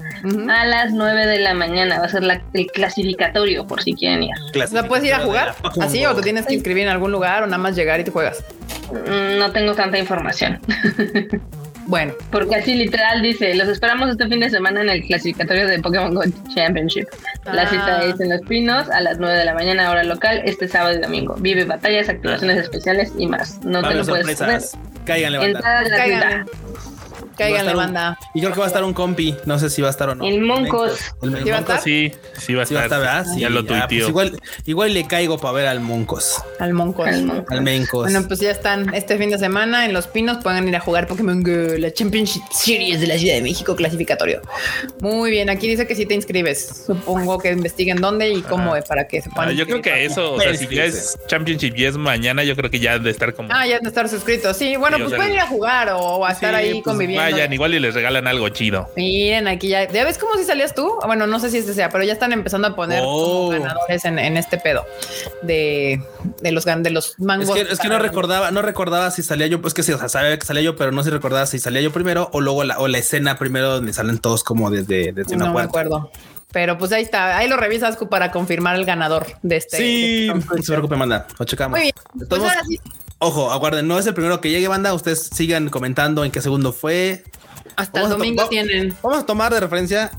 a 0.49 0.65
las 0.65 0.91
9 0.93 1.25
de 1.25 1.39
la 1.39 1.53
mañana. 1.53 1.99
Va 1.99 2.05
a 2.05 2.09
ser 2.09 2.23
la- 2.23 2.41
el 2.53 2.67
clasificatorio 2.67 3.67
por 3.67 3.81
si 3.83 3.93
quieren 3.93 4.23
ir. 4.23 4.31
O 4.63 4.67
sea, 4.67 4.87
¿puedes 4.87 5.05
ir 5.05 5.13
a 5.13 5.19
jugar 5.19 5.55
así 5.81 6.05
o 6.05 6.15
te 6.15 6.21
tienes 6.21 6.45
que 6.45 6.53
inscribir 6.53 6.83
en 6.83 6.89
algún 6.89 7.11
lugar 7.11 7.43
o 7.43 7.45
nada 7.47 7.57
más 7.57 7.75
llegar 7.75 7.99
y 7.99 8.03
te 8.03 8.11
juegas? 8.11 8.43
Mm, 8.91 9.39
No 9.39 9.51
tengo 9.51 9.73
tanta 9.75 9.97
información, 9.99 10.59
Bueno, 11.87 12.13
porque 12.31 12.55
así 12.55 12.75
literal 12.75 13.21
dice, 13.21 13.55
los 13.55 13.67
esperamos 13.69 14.09
este 14.09 14.27
fin 14.27 14.41
de 14.41 14.49
semana 14.49 14.81
en 14.81 14.89
el 14.89 15.05
clasificatorio 15.05 15.67
de 15.67 15.79
Pokémon 15.79 16.13
Go 16.13 16.21
Championship. 16.53 17.07
La 17.45 17.61
Ah. 17.63 17.67
cita 17.69 18.03
es 18.03 18.19
en 18.19 18.29
Los 18.29 18.41
Pinos 18.41 18.89
a 18.89 18.99
las 18.99 19.17
9 19.19 19.37
de 19.37 19.45
la 19.45 19.53
mañana 19.53 19.89
hora 19.89 20.03
local, 20.03 20.41
este 20.45 20.67
sábado 20.67 20.97
y 20.97 21.01
domingo. 21.01 21.35
Vive 21.39 21.63
batallas, 21.63 22.09
activaciones 22.09 22.57
especiales 22.57 23.13
y 23.17 23.25
más. 23.27 23.59
No 23.63 23.81
te 23.81 23.93
lo 23.95 24.05
puedes 24.05 24.37
perder. 24.37 24.61
banda. 25.39 25.45
Entrada 25.59 25.83
gratuita. 25.83 26.45
Cáiganle. 27.37 27.73
Cáiganle, 27.73 27.75
Va 27.75 27.83
a 27.83 27.85
estar 27.85 27.89
un- 27.89 27.93
banda. 27.93 28.19
Y 28.33 28.39
creo 28.41 28.53
que 28.53 28.59
va 28.59 28.65
a 28.65 28.67
estar 28.67 28.83
un 28.83 28.93
compi. 28.93 29.35
No 29.45 29.59
sé 29.59 29.69
si 29.69 29.81
va 29.81 29.87
a 29.87 29.91
estar 29.91 30.09
o 30.09 30.15
no. 30.15 30.25
El 30.25 30.41
Moncos. 30.41 30.99
El 31.21 31.29
¿Sí 31.29 31.35
va 31.35 31.37
a 31.37 31.41
Moncos. 31.41 31.59
estar? 31.59 31.81
Sí, 31.81 32.11
sí 32.39 32.53
va 32.53 32.63
a 32.63 32.65
Sí 32.65 32.73
va 32.73 32.81
a 32.81 32.83
estar. 32.85 32.99
estar. 33.01 33.25
Sí, 33.25 33.39
ya 33.41 33.49
lo 33.49 33.59
ah, 33.59 33.63
pues 33.67 33.87
tuiteó. 33.87 34.07
igual, 34.09 34.39
igual 34.65 34.93
le 34.93 35.07
caigo 35.07 35.37
para 35.37 35.53
ver 35.53 35.67
al 35.67 35.79
Moncos. 35.79 36.41
Al 36.59 36.73
Moncos. 36.73 37.07
Al 37.07 37.23
Moncos. 37.25 37.45
Al 37.51 37.61
Mencos. 37.61 38.03
Bueno, 38.11 38.27
pues 38.27 38.39
ya 38.39 38.51
están 38.51 38.93
este 38.93 39.17
fin 39.17 39.29
de 39.29 39.37
semana 39.37 39.85
en 39.85 39.93
Los 39.93 40.07
Pinos. 40.07 40.37
Pueden 40.43 40.67
ir 40.67 40.75
a 40.75 40.79
jugar 40.79 41.07
Pokémon 41.07 41.41
Go, 41.43 41.77
la 41.77 41.91
Championship 41.93 42.41
Series 42.51 42.99
de 43.01 43.07
la 43.07 43.17
Ciudad 43.17 43.35
de 43.35 43.41
México 43.41 43.75
clasificatorio. 43.75 44.41
Muy 45.01 45.31
bien, 45.31 45.49
aquí 45.49 45.67
dice 45.67 45.87
que 45.87 45.95
si 45.95 46.05
te 46.05 46.13
inscribes. 46.13 46.83
Supongo 46.87 47.37
que 47.39 47.51
investiguen 47.51 47.97
dónde 48.01 48.29
y 48.29 48.41
cómo 48.41 48.75
es 48.75 48.85
para 48.85 49.07
que 49.07 49.21
se 49.21 49.29
Ah, 49.29 49.35
puedan. 49.35 49.55
yo 49.55 49.65
creo 49.65 49.81
que 49.81 50.05
eso, 50.05 50.33
o 50.33 50.39
sea, 50.39 50.53
si 50.55 50.67
ya 50.67 50.85
es 50.85 51.17
Championship 51.27 51.73
y 51.77 51.85
es 51.85 51.97
mañana, 51.97 52.43
yo 52.43 52.55
creo 52.55 52.69
que 52.71 52.79
ya 52.79 52.93
han 52.93 53.03
de 53.03 53.11
estar 53.11 53.33
como. 53.33 53.49
Ah, 53.51 53.65
ya 53.67 53.79
de 53.79 53.87
estar 53.87 54.07
suscritos. 54.09 54.55
Sí, 54.57 54.75
bueno, 54.75 54.97
Sí, 54.97 55.03
o 55.03 55.05
pues 55.05 55.09
sea, 55.11 55.17
pueden 55.19 55.33
ir 55.33 55.39
a 55.41 55.47
jugar 55.47 55.89
o 55.93 56.25
a 56.25 56.31
estar 56.31 56.51
Sí, 56.51 56.55
ahí 56.55 56.71
pues 56.73 56.83
conviviendo. 56.83 57.26
Vayan, 57.31 57.53
igual 57.53 57.73
y 57.73 57.79
les 57.79 57.93
regalan 57.93 58.27
algo 58.27 58.49
chido. 58.49 58.89
Miren, 58.95 59.47
aquí 59.47 59.69
ya. 59.69 59.87
¿Ya 59.91 60.03
ves 60.05 60.17
cómo 60.17 60.35
si 60.35 60.43
salías 60.43 60.73
tú? 60.73 60.91
Bueno, 61.05 61.27
no 61.27 61.39
sé 61.39 61.49
si 61.49 61.57
este 61.57 61.73
sea, 61.73 61.89
pero 61.89 62.03
ya 62.03 62.13
están 62.13 62.31
empezando 62.33 62.67
a 62.67 62.75
poner 62.75 62.99
Oh. 63.03 63.49
ganadores 63.49 64.05
en, 64.05 64.19
en 64.19 64.37
este 64.37 64.57
pedo 64.57 64.85
de, 65.41 66.01
de 66.41 66.51
los 66.51 66.65
de 66.65 66.89
los 66.89 67.09
Es 67.11 67.19
mangos. 67.19 67.51
que, 67.55 67.61
es 67.61 67.79
que 67.79 67.87
no 67.87 67.99
recordaba, 67.99 68.51
no 68.51 68.61
recordaba 68.61 69.11
si 69.11 69.23
salía 69.23 69.47
yo, 69.47 69.61
pues 69.61 69.73
que 69.73 69.83
sí, 69.83 69.91
o 69.93 69.97
sea, 69.97 70.09
sabía 70.09 70.37
que 70.37 70.45
salía 70.45 70.61
yo, 70.63 70.75
pero 70.75 70.91
no 70.91 71.03
se 71.03 71.09
recordaba 71.09 71.45
si 71.45 71.59
salía 71.59 71.81
yo 71.81 71.91
primero 71.91 72.29
o 72.33 72.41
luego 72.41 72.63
la, 72.63 72.79
o 72.79 72.87
la 72.87 72.97
escena 72.97 73.37
primero 73.37 73.69
donde 73.69 73.93
salen 73.93 74.19
todos 74.19 74.43
como 74.43 74.69
desde, 74.71 75.11
desde 75.13 75.35
una 75.35 75.45
No 75.47 75.53
me 75.53 75.61
acuerdo. 75.61 76.11
Pero 76.51 76.77
pues 76.77 76.91
ahí 76.93 77.03
está. 77.03 77.37
Ahí 77.37 77.49
lo 77.49 77.57
revisas 77.57 77.97
para 78.09 78.31
confirmar 78.31 78.75
el 78.77 78.85
ganador 78.85 79.25
de 79.43 79.57
este. 79.57 79.77
Sí, 79.77 80.27
de 80.27 80.33
este 80.39 80.55
no 80.55 80.61
se 80.63 80.71
preocupe, 80.71 80.95
manda, 80.95 81.27
lo 81.37 81.45
checamos. 81.45 81.77
Muy 81.77 81.91
bien. 81.91 82.27
Pues 82.29 82.41
ahora 82.41 82.61
sí, 82.67 82.79
Ojo, 83.19 83.51
aguarden, 83.51 83.87
no 83.87 83.97
es 83.97 84.05
el 84.05 84.13
primero 84.13 84.39
que 84.41 84.49
llegue, 84.49 84.67
banda. 84.67 84.93
Ustedes 84.93 85.29
sigan 85.33 85.69
comentando 85.69 86.23
en 86.23 86.31
qué 86.31 86.41
segundo 86.41 86.71
fue. 86.73 87.23
hasta 87.75 87.99
el 87.99 88.03
Vamos 88.03 88.17
domingo 88.19 88.47
tienen. 88.47 88.95
Vamos 89.01 89.19
a 89.19 89.25
tomar 89.25 89.53
de 89.53 89.59
referencia, 89.59 90.11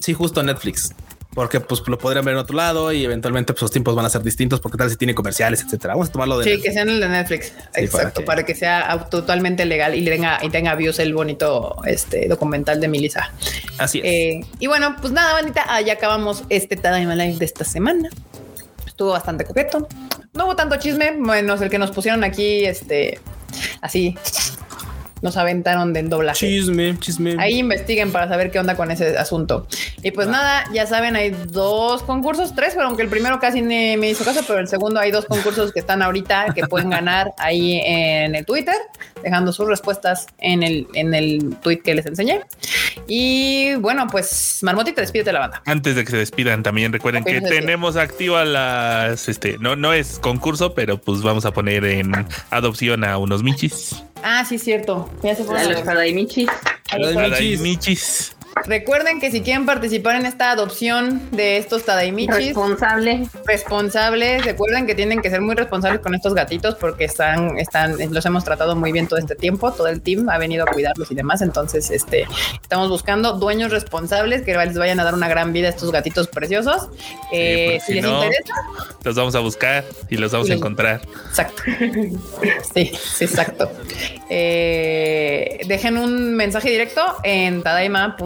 sí, 0.00 0.12
justo 0.14 0.42
Netflix. 0.42 0.92
Porque 1.34 1.60
pues 1.60 1.82
lo 1.86 1.98
podrían 1.98 2.24
ver 2.24 2.32
en 2.32 2.38
otro 2.40 2.56
lado 2.56 2.92
y 2.92 3.04
eventualmente 3.04 3.52
pues, 3.52 3.60
los 3.60 3.70
tiempos 3.70 3.94
van 3.94 4.06
a 4.06 4.08
ser 4.08 4.22
distintos 4.22 4.58
porque 4.58 4.78
tal 4.78 4.88
si 4.88 4.96
tiene 4.96 5.14
comerciales, 5.14 5.60
etcétera. 5.60 5.92
Vamos 5.92 6.08
a 6.08 6.12
tomarlo 6.12 6.38
de 6.38 6.44
Sí, 6.44 6.50
Netflix. 6.50 6.64
que 6.68 6.72
sean 6.72 6.88
el 6.88 6.98
de 7.00 7.08
Netflix. 7.10 7.52
Exacto, 7.74 8.24
para 8.24 8.26
para 8.38 8.46
que- 8.46 8.54
sea 8.54 9.06
totalmente 9.10 9.66
legal 9.66 9.94
y 9.94 10.02
tenga, 10.04 10.38
y 10.42 10.48
tenga 10.48 10.74
views 10.76 10.98
el 10.98 11.12
bonito 11.12 11.76
este 11.84 12.26
documental 12.28 12.80
de 12.80 12.88
Melissa. 12.88 13.32
Así 13.76 13.98
es. 13.98 14.04
Eh, 14.06 14.40
y 14.60 14.66
bueno, 14.66 14.96
pues 14.98 15.12
nada, 15.12 15.34
bandita, 15.34 15.62
ah, 15.68 15.82
ya 15.82 15.92
acabamos 15.94 16.42
este 16.48 16.74
Tadaima 16.76 17.14
Live 17.16 17.36
de 17.36 17.44
esta 17.44 17.64
semana. 17.64 18.08
Estuvo 18.86 19.10
bastante 19.10 19.44
coqueto. 19.44 19.86
No 20.36 20.44
hubo 20.44 20.56
tanto 20.56 20.76
chisme, 20.76 21.12
menos 21.12 21.60
el 21.60 21.70
que 21.70 21.78
nos 21.78 21.90
pusieron 21.90 22.22
aquí, 22.24 22.64
este, 22.64 23.18
así, 23.80 24.16
nos 25.22 25.36
aventaron 25.36 25.92
del 25.92 26.08
doblaje. 26.08 26.38
chisme, 26.38 26.98
chisme. 26.98 27.36
Ahí 27.38 27.58
investiguen 27.58 28.12
para 28.12 28.28
saber 28.28 28.50
qué 28.50 28.58
onda 28.58 28.76
con 28.76 28.90
ese 28.90 29.16
asunto. 29.16 29.66
Y 30.02 30.10
pues 30.10 30.28
nada, 30.28 30.64
ya 30.72 30.86
saben, 30.86 31.16
hay 31.16 31.30
dos 31.30 32.02
concursos, 32.02 32.54
tres, 32.54 32.74
pero 32.74 32.86
aunque 32.86 33.02
el 33.02 33.08
primero 33.08 33.40
casi 33.40 33.62
ni 33.62 33.96
me 33.96 34.10
hizo 34.10 34.24
caso, 34.24 34.42
pero 34.46 34.60
el 34.60 34.68
segundo 34.68 35.00
hay 35.00 35.10
dos 35.10 35.24
concursos 35.26 35.72
que 35.72 35.80
están 35.80 36.02
ahorita 36.02 36.52
que 36.54 36.66
pueden 36.66 36.90
ganar 36.90 37.32
ahí 37.38 37.80
en 37.84 38.34
el 38.34 38.44
Twitter, 38.44 38.76
dejando 39.22 39.52
sus 39.52 39.66
respuestas 39.66 40.26
en 40.38 40.62
el, 40.62 40.86
en 40.94 41.14
el 41.14 41.56
tweet 41.62 41.78
que 41.78 41.94
les 41.94 42.06
enseñé. 42.06 42.40
Y 43.06 43.74
bueno, 43.76 44.06
pues 44.10 44.58
Marmotita, 44.62 45.00
despídete 45.00 45.30
de 45.30 45.34
la 45.34 45.40
banda. 45.40 45.62
Antes 45.64 45.96
de 45.96 46.04
que 46.04 46.10
se 46.10 46.16
despidan, 46.18 46.62
también 46.62 46.92
recuerden 46.92 47.24
que 47.24 47.40
tenemos 47.40 47.96
activas 47.96 48.46
las, 48.46 49.28
este, 49.28 49.56
no, 49.58 49.76
no 49.76 49.92
es 49.92 50.18
concurso, 50.18 50.74
pero 50.74 50.98
pues 50.98 51.22
vamos 51.22 51.44
a 51.46 51.52
poner 51.52 51.84
en 51.84 52.12
adopción 52.50 53.04
a 53.04 53.18
unos 53.18 53.42
michis. 53.42 54.02
Ah, 54.28 54.44
sí, 54.44 54.58
cierto. 54.58 55.08
Ya 55.22 55.36
se 55.36 55.44
A 55.44 55.64
los 55.64 55.84
Tadaimichis. 55.84 56.48
A 56.90 56.98
los 56.98 57.08
Ay, 57.10 57.14
Para 57.14 57.28
michis. 57.28 57.60
michis. 57.60 58.35
Recuerden 58.64 59.20
que 59.20 59.30
si 59.30 59.42
quieren 59.42 59.66
participar 59.66 60.16
en 60.16 60.24
esta 60.26 60.50
adopción 60.50 61.20
de 61.30 61.58
estos 61.58 61.84
Tadaimichis, 61.84 62.46
Responsable. 62.46 63.28
responsables. 63.44 64.44
Recuerden 64.44 64.86
que 64.86 64.94
tienen 64.94 65.20
que 65.20 65.28
ser 65.30 65.40
muy 65.42 65.54
responsables 65.54 66.00
con 66.00 66.14
estos 66.14 66.34
gatitos 66.34 66.74
porque 66.76 67.04
están, 67.04 67.58
están, 67.58 67.96
los 68.12 68.24
hemos 68.24 68.44
tratado 68.44 68.74
muy 68.74 68.92
bien 68.92 69.06
todo 69.08 69.18
este 69.18 69.34
tiempo. 69.36 69.72
Todo 69.72 69.88
el 69.88 70.00
team 70.00 70.28
ha 70.30 70.38
venido 70.38 70.64
a 70.64 70.72
cuidarlos 70.72 71.10
y 71.10 71.14
demás. 71.14 71.42
Entonces, 71.42 71.90
este, 71.90 72.26
estamos 72.62 72.88
buscando 72.88 73.34
dueños 73.34 73.70
responsables 73.70 74.42
que 74.42 74.56
les 74.56 74.76
vayan 74.78 75.00
a 75.00 75.04
dar 75.04 75.14
una 75.14 75.28
gran 75.28 75.52
vida 75.52 75.66
a 75.66 75.70
estos 75.70 75.92
gatitos 75.92 76.26
preciosos. 76.28 76.88
Eh, 77.32 77.78
si 77.84 77.86
si 77.86 77.94
les 78.00 78.04
no- 78.04 78.24
interesa, 78.24 78.54
Los 79.04 79.14
vamos 79.16 79.34
a 79.34 79.40
buscar 79.40 79.84
y 80.08 80.16
los 80.16 80.32
vamos 80.32 80.48
a 80.50 80.54
encontrar. 80.54 81.02
exacto. 81.28 81.62
Sí, 82.74 82.90
sí, 83.14 83.24
exacto. 83.24 83.70
Eh, 84.30 85.60
dejen 85.68 85.98
un 85.98 86.34
mensaje 86.34 86.70
directo 86.70 87.02
en 87.22 87.62
Tadaima. 87.62 88.16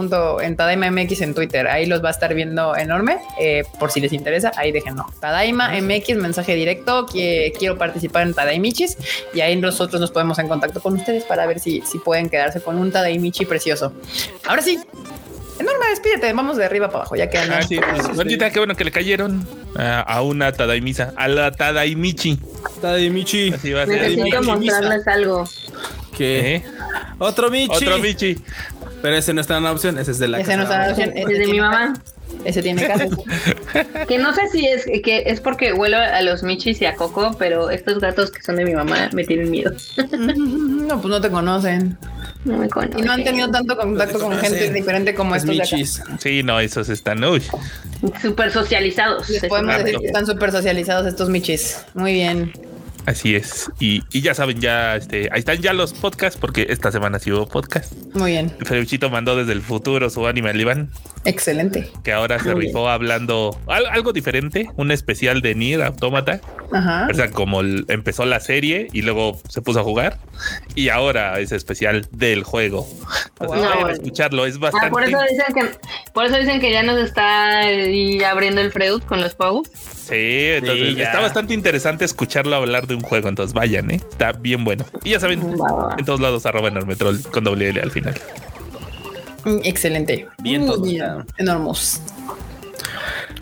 En 0.41 0.57
Tadaima 0.57 0.91
MX 0.91 1.21
en 1.23 1.35
Twitter. 1.35 1.67
Ahí 1.69 1.87
los 1.87 2.03
va 2.03 2.09
a 2.09 2.13
estar 2.13 2.35
viendo 2.35 2.77
enorme. 2.77 3.19
Eh, 3.39 3.65
por 3.79 3.91
si 3.91 4.01
les 4.01 4.13
interesa, 4.13 4.53
ahí 4.57 4.73
déjenlo. 4.73 5.07
Tadaima 5.21 5.71
MX, 5.81 6.17
mensaje 6.17 6.55
directo. 6.55 7.07
Que 7.07 7.53
quiero 7.59 7.79
participar 7.79 8.23
en 8.23 8.35
Tadaimichis. 8.35 8.97
Y 9.35 9.41
ahí 9.41 9.57
nosotros 9.57 10.01
nos 10.01 10.11
ponemos 10.11 10.39
en 10.39 10.49
contacto 10.49 10.81
con 10.81 10.95
ustedes 10.95 11.25
para 11.25 11.47
ver 11.47 11.61
si, 11.61 11.83
si 11.83 11.99
pueden 11.99 12.29
quedarse 12.29 12.61
con 12.61 12.77
un 12.79 12.91
Tadaimichi 12.93 13.45
precioso. 13.47 13.93
Ahora 14.47 14.63
sí, 14.63 14.79
Enorme, 15.59 15.91
despídete. 15.91 16.33
Vamos 16.33 16.57
de 16.57 16.65
arriba 16.65 16.87
para 16.87 17.01
abajo, 17.01 17.17
ya 17.17 17.29
que 17.29 17.37
Ah, 17.37 17.61
sí, 17.63 17.79
pues, 17.79 18.17
Bandita, 18.17 18.51
qué 18.51 18.61
bueno 18.61 18.75
que 18.75 18.83
le 18.85 18.91
cayeron 18.91 19.47
a, 19.77 20.01
a 20.01 20.23
una 20.23 20.53
Tadaimisa, 20.53 21.13
a 21.17 21.29
la 21.29 21.53
Tadaimichi. 21.53 22.39
Está 22.81 22.95
de 22.95 23.11
Michi. 23.11 23.53
Así 23.53 23.73
va 23.73 23.83
a 23.83 23.87
ser. 23.87 24.01
Necesito 24.01 24.43
mostrarles 24.43 25.07
algo. 25.07 25.45
¿Qué? 26.17 26.57
¿Eh? 26.57 26.65
Otro 27.19 27.51
Michi. 27.51 27.75
Otro 27.75 27.99
Michi. 27.99 28.39
Pero 29.03 29.17
ese 29.17 29.33
no 29.35 29.41
está 29.41 29.57
en 29.57 29.65
la 29.65 29.73
opción, 29.73 29.99
ese 29.99 30.11
es 30.11 30.19
de 30.19 30.29
la 30.29 30.41
Ese 30.41 30.57
no 30.57 30.65
está 30.65 30.77
en 30.77 30.81
la 30.83 30.91
opción. 30.91 31.13
Es 31.17 31.39
de 31.39 31.47
mi 31.47 31.61
mamá. 31.61 31.95
Ese 32.45 32.63
tiene 32.63 32.87
casa. 32.87 33.07
Que 34.09 34.19
no 34.19 34.35
sé 34.35 34.49
si 34.49 34.67
es 34.67 34.85
que 35.05 35.23
es 35.27 35.41
porque 35.41 35.73
huelo 35.73 35.97
a 35.97 36.21
los 36.23 36.43
michis 36.43 36.81
y 36.81 36.87
a 36.87 36.97
Coco, 36.97 37.37
pero 37.39 37.71
estos 37.71 38.01
gatos 38.01 38.31
que 38.31 38.43
son 38.43 38.57
de 38.57 38.65
mi 38.65 38.75
mamá 38.75 39.11
me 39.13 39.25
tienen 39.25 39.51
miedo. 39.51 39.71
no, 40.19 41.01
pues 41.01 41.07
no 41.07 41.21
te 41.21 41.31
conocen. 41.31 41.97
No 42.45 42.59
me 42.59 42.69
conocen. 42.69 42.99
Y 42.99 43.03
no 43.03 43.13
han 43.13 43.23
tenido 43.23 43.51
tanto 43.51 43.77
contacto 43.77 44.19
con 44.19 44.37
gente 44.39 44.73
diferente 44.73 45.15
como 45.15 45.35
Los 45.35 45.45
estos 45.45 45.57
de 45.57 45.63
acá. 45.63 45.77
Michis. 45.77 46.03
Sí, 46.19 46.43
no, 46.43 46.59
esos 46.59 46.89
están. 46.89 47.23
Uy, 47.23 47.43
Súper 48.21 48.51
socializados. 48.51 49.29
Les 49.29 49.45
podemos 49.45 49.77
decir 49.79 49.99
que 49.99 50.07
están 50.07 50.27
súper 50.27 50.51
socializados 50.51 51.07
estos 51.07 51.29
michis. 51.29 51.85
Muy 51.95 52.15
bien. 52.15 52.53
Así 53.07 53.35
es. 53.37 53.71
Y, 53.81 54.03
y 54.13 54.21
ya 54.23 54.35
saben, 54.35 54.61
ya 54.61 54.97
este, 54.97 55.29
ahí 55.33 55.41
están 55.41 55.59
ya 55.59 55.73
los 55.73 55.93
podcasts, 55.93 56.39
porque 56.41 56.67
esta 56.71 56.91
semana 56.93 57.19
sí 57.19 57.33
hubo 57.33 57.47
podcast. 57.47 57.93
Muy 58.15 58.33
bien. 58.33 58.51
Feruchito 58.65 59.11
mandó 59.11 59.37
desde 59.37 59.53
el 59.53 59.63
futuro 59.63 60.11
su 60.11 60.27
anime 60.27 60.51
al 60.51 60.61
Iván, 60.61 60.91
Excelente. 61.25 61.91
que 62.05 62.13
ahora 62.13 62.39
se 62.39 62.55
Muy 62.55 62.67
rifó 62.67 62.89
hablando 62.89 63.59
al- 63.67 63.87
algo 63.87 64.13
diferente, 64.13 64.69
un 64.77 64.91
especial 64.91 65.41
de 65.43 65.55
Nier 65.55 65.83
Automata. 65.83 66.41
Ajá. 66.73 67.09
O 67.11 67.15
sea, 67.15 67.31
como 67.31 67.61
el- 67.63 67.85
empezó 67.89 68.25
la 68.25 68.39
serie 68.41 68.89
y 68.93 69.03
luego 69.03 69.41
se 69.49 69.61
puso 69.63 69.81
a 69.81 69.83
jugar, 69.83 70.19
y 70.75 70.89
ahora 70.89 71.39
es 71.41 71.53
especial 71.53 72.07
del 72.13 72.45
juego. 72.45 72.87
Entonces, 73.41 73.59
Wow. 73.59 73.69
vayan 73.71 73.79
a 73.79 73.81
No, 73.83 73.89
escucharlo, 73.91 74.47
es 74.47 74.57
Ah, 74.57 74.59
bastante. 74.61 74.91
por 74.91 75.03
eso 75.05 75.19
dicen 75.29 75.55
que 75.55 75.79
por 76.13 76.25
eso 76.27 76.37
dicen 76.37 76.61
que 76.61 76.71
ya 76.73 76.83
nos 76.83 76.99
está 76.99 77.59
ahí 77.61 78.23
abriendo 78.23 78.61
el 78.61 78.71
Freud 78.73 79.03
con 79.03 79.21
los 79.21 79.35
Pau. 79.35 79.63
Sí, 80.11 80.17
entonces 80.17 80.89
Sí, 80.89 80.95
ya. 80.97 81.05
está 81.05 81.21
bastante 81.21 81.55
interesante 81.55 82.05
escucharlo 82.05 82.57
hablar 82.57 82.87
de 82.87 82.95
un 82.97 83.01
juego. 83.01 83.29
Entonces 83.29 83.55
vayan, 83.55 83.91
¿eh? 83.91 84.01
Está 84.11 84.33
bien 84.33 84.65
bueno. 84.65 84.85
Y 85.05 85.11
ya 85.11 85.21
saben, 85.21 85.41
en 85.99 86.05
todos 86.05 86.21
lados 86.21 86.45
arroba 86.47 86.69
enormetrol 86.69 87.23
con 87.31 87.45
doble 87.45 87.69
L 87.71 87.81
al 87.81 87.91
final. 87.91 88.15
Mm, 89.45 89.59
Excelente. 89.65 90.29
Bien 90.43 90.67
todo. 90.67 90.85
Enormos. 91.39 92.01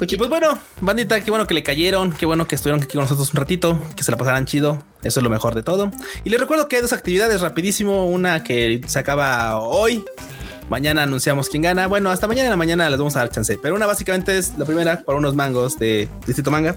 Y 0.01 0.17
pues 0.17 0.31
bueno, 0.31 0.57
bandita, 0.81 1.21
qué 1.23 1.31
bueno 1.33 1.45
que 1.49 1.55
le 1.55 1.65
cayeron, 1.65 2.13
qué 2.13 2.25
bueno 2.25 2.47
que 2.47 2.55
estuvieron 2.55 2.81
aquí 2.83 2.93
con 2.93 3.03
nosotros 3.03 3.33
un 3.33 3.37
ratito, 3.37 3.83
que 3.97 4.05
se 4.05 4.13
la 4.13 4.17
pasaran 4.17 4.45
chido, 4.47 4.81
eso 5.03 5.19
es 5.19 5.25
lo 5.25 5.29
mejor 5.31 5.57
de 5.57 5.65
todo. 5.65 5.91
Y 6.23 6.31
les 6.31 6.39
recuerdo 6.39 6.69
que 6.69 6.77
hay 6.77 6.83
dos 6.83 6.93
actividades 6.93 7.41
rapidísimo, 7.41 8.07
una 8.07 8.45
que 8.45 8.81
se 8.87 8.99
acaba 9.01 9.59
hoy, 9.59 10.05
mañana 10.69 11.03
anunciamos 11.03 11.49
quién 11.49 11.63
gana, 11.63 11.87
bueno, 11.87 12.11
hasta 12.11 12.27
mañana 12.27 12.47
en 12.47 12.51
la 12.51 12.57
mañana 12.57 12.89
les 12.91 12.99
vamos 12.99 13.17
a 13.17 13.21
dar 13.21 13.31
chance, 13.31 13.59
pero 13.61 13.75
una 13.75 13.87
básicamente 13.87 14.37
es 14.39 14.57
la 14.59 14.65
primera 14.65 15.01
por 15.01 15.15
unos 15.15 15.35
mangos 15.35 15.79
de 15.79 16.09
Distrito 16.27 16.51
Manga, 16.51 16.77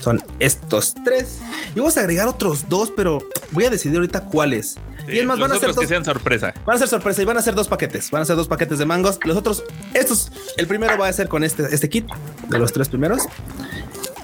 son 0.00 0.22
estos 0.38 0.94
tres, 1.04 1.40
y 1.74 1.78
vamos 1.78 1.96
a 1.96 2.00
agregar 2.00 2.28
otros 2.28 2.68
dos, 2.68 2.92
pero 2.94 3.18
voy 3.50 3.64
a 3.64 3.70
decidir 3.70 3.96
ahorita 3.96 4.22
cuáles. 4.22 4.76
y 5.08 5.18
es 5.18 5.26
más, 5.26 5.38
van 5.38 5.52
a 5.52 5.54
ser 5.54 5.70
otros 5.70 5.76
que 5.76 5.82
dos, 5.82 5.88
sean 5.88 6.04
sorpresa. 6.04 6.54
Van 6.64 6.76
a 6.76 6.78
ser 6.78 6.88
sorpresa 6.88 7.22
y 7.22 7.24
van 7.24 7.36
a 7.36 7.42
ser 7.42 7.54
dos 7.54 7.68
paquetes. 7.68 8.10
Van 8.10 8.22
a 8.22 8.24
ser 8.24 8.36
dos 8.36 8.48
paquetes 8.48 8.78
de 8.78 8.84
mangos. 8.84 9.18
Los 9.24 9.36
otros, 9.36 9.64
estos, 9.94 10.30
el 10.56 10.66
primero 10.66 10.98
va 10.98 11.08
a 11.08 11.12
ser 11.12 11.28
con 11.28 11.44
este, 11.44 11.64
este 11.74 11.88
kit 11.88 12.06
de 12.48 12.58
los 12.58 12.72
tres 12.72 12.88
primeros. 12.88 13.22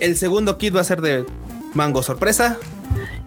El 0.01 0.17
segundo 0.17 0.59
kit 0.59 0.75
va 0.75 0.81
a 0.81 0.85
ser 0.85 1.01
de 1.01 1.25
mango 1.75 2.03
sorpresa. 2.03 2.59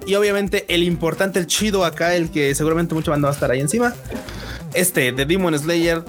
Y 0.08 0.16
obviamente 0.16 0.66
el 0.70 0.84
importante, 0.84 1.38
el 1.38 1.48
chido 1.48 1.86
acá, 1.86 2.16
el 2.16 2.32
que 2.32 2.56
seguramente 2.56 2.96
mucha 2.96 3.12
banda 3.12 3.28
va 3.28 3.34
a 3.34 3.36
estar 3.36 3.52
ahí 3.52 3.60
encima. 3.60 3.94
Este 4.74 5.12
de 5.12 5.26
Demon 5.26 5.58
Slayer 5.58 6.04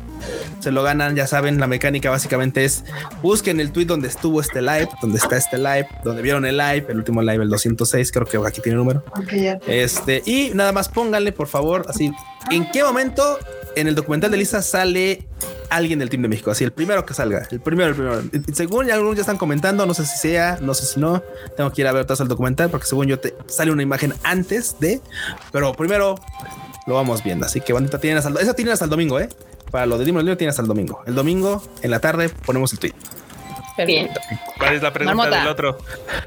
se 0.61 0.71
lo 0.71 0.83
ganan, 0.83 1.17
ya 1.17 1.27
saben, 1.27 1.59
la 1.59 1.67
mecánica 1.67 2.11
básicamente 2.11 2.65
es 2.65 2.85
busquen 3.23 3.61
el 3.61 3.73
tweet 3.73 3.87
donde 3.87 4.09
estuvo 4.09 4.41
este 4.41 4.61
live, 4.63 4.89
donde 5.01 5.19
está 5.19 5.37
este 5.37 5.59
live, 5.59 5.89
donde 6.05 6.23
vieron 6.23 6.45
el 6.45 6.57
live, 6.57 6.87
el 6.89 6.99
último 6.99 7.23
live, 7.23 7.43
el 7.43 7.51
206, 7.51 8.13
creo 8.13 8.27
que 8.27 8.37
aquí 8.49 8.61
tiene 8.61 8.75
el 8.75 8.79
número. 8.79 9.03
Este, 9.67 10.23
y 10.27 10.51
nada 10.55 10.73
más 10.73 10.89
pónganle, 10.89 11.33
por 11.33 11.49
favor, 11.49 11.85
así, 11.89 12.13
¿en 12.51 12.71
qué 12.71 12.83
momento 12.83 13.39
en 13.81 13.89
el 13.89 13.95
documental 13.95 14.31
de 14.31 14.37
Lisa 14.37 14.63
sale 14.63 15.27
alguien 15.71 15.99
del 15.99 16.11
Team 16.11 16.23
de 16.23 16.29
México? 16.29 16.51
Así, 16.51 16.65
el 16.65 16.73
primero 16.73 17.05
que 17.07 17.15
salga, 17.15 17.47
el 17.51 17.61
primero, 17.61 17.91
el 17.91 17.95
primero. 17.95 18.23
Según 18.55 18.87
ya 18.87 18.95
algunos 18.95 19.17
ya 19.17 19.23
están 19.23 19.37
comentando, 19.39 19.87
no 19.87 19.95
sé 19.95 20.07
si 20.07 20.19
sea, 20.19 20.59
no 20.61 20.75
sé 20.75 20.87
si 20.87 21.01
no, 21.01 21.23
tengo 21.57 21.73
que 21.73 21.81
ir 21.83 21.87
a 21.89 21.93
ver 21.93 22.05
todo 22.07 22.23
el 22.23 22.29
documental 22.29 22.71
porque 22.71 22.87
según 22.87 23.07
yo 23.07 23.19
te 23.19 23.35
sale 23.47 23.71
una 23.71 23.83
imagen 23.83 24.15
antes 24.23 24.77
de, 24.81 25.01
pero 25.53 25.73
primero 25.75 26.15
lo 26.87 26.95
vamos 26.95 27.23
viendo. 27.23 27.47
Así 27.47 27.61
que 27.61 27.73
bandita, 27.73 27.99
tienen 27.99 28.19
hasta 28.19 28.31
el, 28.31 28.37
esa 28.39 28.55
tienen 28.55 28.73
hasta 28.73 28.85
el 28.87 28.91
domingo, 28.91 29.21
¿eh? 29.21 29.29
Para 29.71 29.85
lo 29.87 29.99
de 29.99 30.05
Demon 30.07 30.23
Slayer 30.23 30.39
tienen 30.39 30.51
hasta 30.51 30.63
el 30.63 30.69
domingo. 30.69 31.03
El 31.07 31.15
domingo 31.15 31.63
en 31.83 31.91
la 31.91 32.01
tarde 32.01 32.31
ponemos 32.31 32.73
el 32.73 32.79
tweet. 32.79 32.95
Bien. 33.87 34.09
¿Cuál 34.59 34.75
es 34.75 34.83
la 34.83 34.93
pregunta 34.93 35.15
Marmota. 35.15 35.39
del 35.39 35.49
otro? 35.49 35.79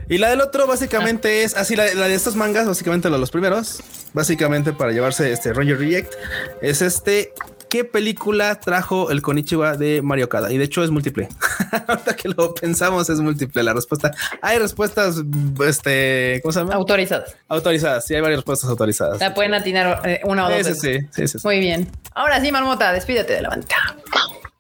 Y 0.07 0.19
la 0.19 0.30
del 0.30 0.40
otro 0.40 0.68
básicamente 0.68 1.44
es 1.44 1.57
así, 1.57 1.76
la, 1.76 1.94
la 1.95 2.07
de 2.07 2.14
estos 2.14 2.36
mangas, 2.38 2.65
básicamente 2.65 3.10
lo- 3.10 3.18
los 3.18 3.30
primeros, 3.30 3.82
básicamente 4.14 4.74
para 4.74 4.92
llevarse 4.92 5.32
este 5.32 5.54
Ranger 5.54 5.78
Reject, 5.80 6.14
es 6.62 6.82
este, 6.82 7.34
¿qué 7.70 7.84
película 7.86 8.60
trajo 8.60 9.12
el 9.12 9.22
Konichiwa 9.22 9.78
de 9.78 10.02
Mario 10.02 10.28
Kada? 10.30 10.52
Y 10.52 10.58
de 10.58 10.66
hecho 10.66 10.84
es 10.84 10.90
múltiple. 10.92 11.30
Ahorita 11.88 12.16
que 12.16 12.30
lo 12.30 12.54
pensamos 12.54 13.10
es 13.10 13.20
múltiple 13.20 13.64
la 13.64 13.74
respuesta. 13.74 14.12
Hay 14.42 14.58
respuestas, 14.60 15.22
este, 15.68 16.40
¿cómo 16.44 16.52
se 16.52 16.60
llama? 16.60 16.74
Autorizadas. 16.76 17.36
autorizadas. 17.48 18.06
Sí, 18.06 18.16
hay 18.16 18.22
varias 18.22 18.40
respuestas 18.40 18.70
autorizadas. 18.70 19.20
La 19.20 19.34
pueden 19.34 19.54
atinar 19.54 20.02
eh, 20.06 20.20
una 20.26 20.48
o 20.48 20.50
dos 20.50 20.58
Sí, 20.58 20.64
sí, 20.64 20.70
veces. 20.70 20.82
sí, 20.82 21.08
sí, 21.12 21.28
sí, 21.28 21.40
sí. 21.40 21.48
Muy 21.48 21.60
bien. 21.60 21.88
Ahora 22.14 22.42
sí, 22.42 22.52
Marmota, 22.52 22.92
despídete 22.92 23.34
de 23.34 23.42
la 23.42 23.50
banda. 23.50 23.68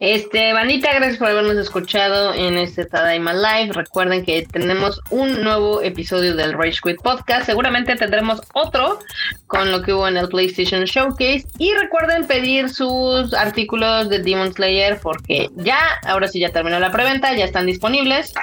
Este, 0.01 0.51
Vanita, 0.51 0.91
gracias 0.95 1.19
por 1.19 1.27
habernos 1.27 1.57
escuchado 1.57 2.33
en 2.33 2.57
este 2.57 2.85
Tadaima 2.85 3.33
Live. 3.33 3.73
Recuerden 3.73 4.25
que 4.25 4.47
tenemos 4.51 4.99
un 5.11 5.43
nuevo 5.43 5.83
episodio 5.83 6.35
del 6.35 6.53
Rage 6.53 6.79
Quit 6.83 6.99
Podcast. 7.03 7.45
Seguramente 7.45 7.95
tendremos 7.95 8.41
otro 8.55 8.97
con 9.45 9.71
lo 9.71 9.83
que 9.83 9.93
hubo 9.93 10.07
en 10.07 10.17
el 10.17 10.27
PlayStation 10.27 10.85
Showcase. 10.85 11.45
Y 11.59 11.71
recuerden 11.75 12.25
pedir 12.25 12.69
sus 12.69 13.31
artículos 13.35 14.09
de 14.09 14.17
Demon 14.23 14.51
Slayer 14.51 14.99
porque 14.99 15.51
ya, 15.57 15.79
ahora 16.03 16.27
sí 16.27 16.39
ya 16.39 16.49
terminó 16.49 16.79
la 16.79 16.91
preventa, 16.91 17.35
ya 17.35 17.45
están 17.45 17.67
disponibles. 17.67 18.33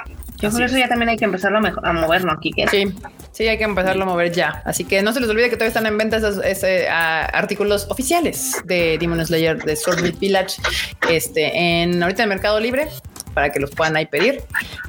Yo 0.40 0.50
por 0.50 0.62
eso 0.62 0.78
ya 0.78 0.88
también 0.88 1.08
hay 1.08 1.16
que 1.16 1.24
empezarlo 1.24 1.58
a, 1.58 1.88
a 1.88 1.92
mover, 1.92 2.24
¿no, 2.24 2.38
Kike? 2.38 2.68
Sí, 2.68 2.94
sí, 3.32 3.48
hay 3.48 3.58
que 3.58 3.64
empezarlo 3.64 4.04
a 4.04 4.06
mover 4.06 4.32
ya. 4.32 4.62
Así 4.64 4.84
que 4.84 5.02
no 5.02 5.12
se 5.12 5.20
les 5.20 5.28
olvide 5.28 5.50
que 5.50 5.56
todavía 5.56 5.68
están 5.68 5.86
en 5.86 5.98
venta 5.98 6.18
esos 6.18 6.44
ese, 6.44 6.88
artículos 6.88 7.86
oficiales 7.90 8.56
de 8.64 8.98
Demon 8.98 9.24
Slayer 9.24 9.62
de 9.62 9.74
Swordfield 9.74 10.18
Village 10.18 10.60
este, 11.08 11.82
en 11.82 12.02
ahorita 12.02 12.22
en 12.22 12.28
Mercado 12.28 12.60
Libre 12.60 12.88
para 13.34 13.50
que 13.50 13.60
los 13.60 13.70
puedan 13.70 13.96
ahí 13.96 14.06
pedir. 14.06 14.42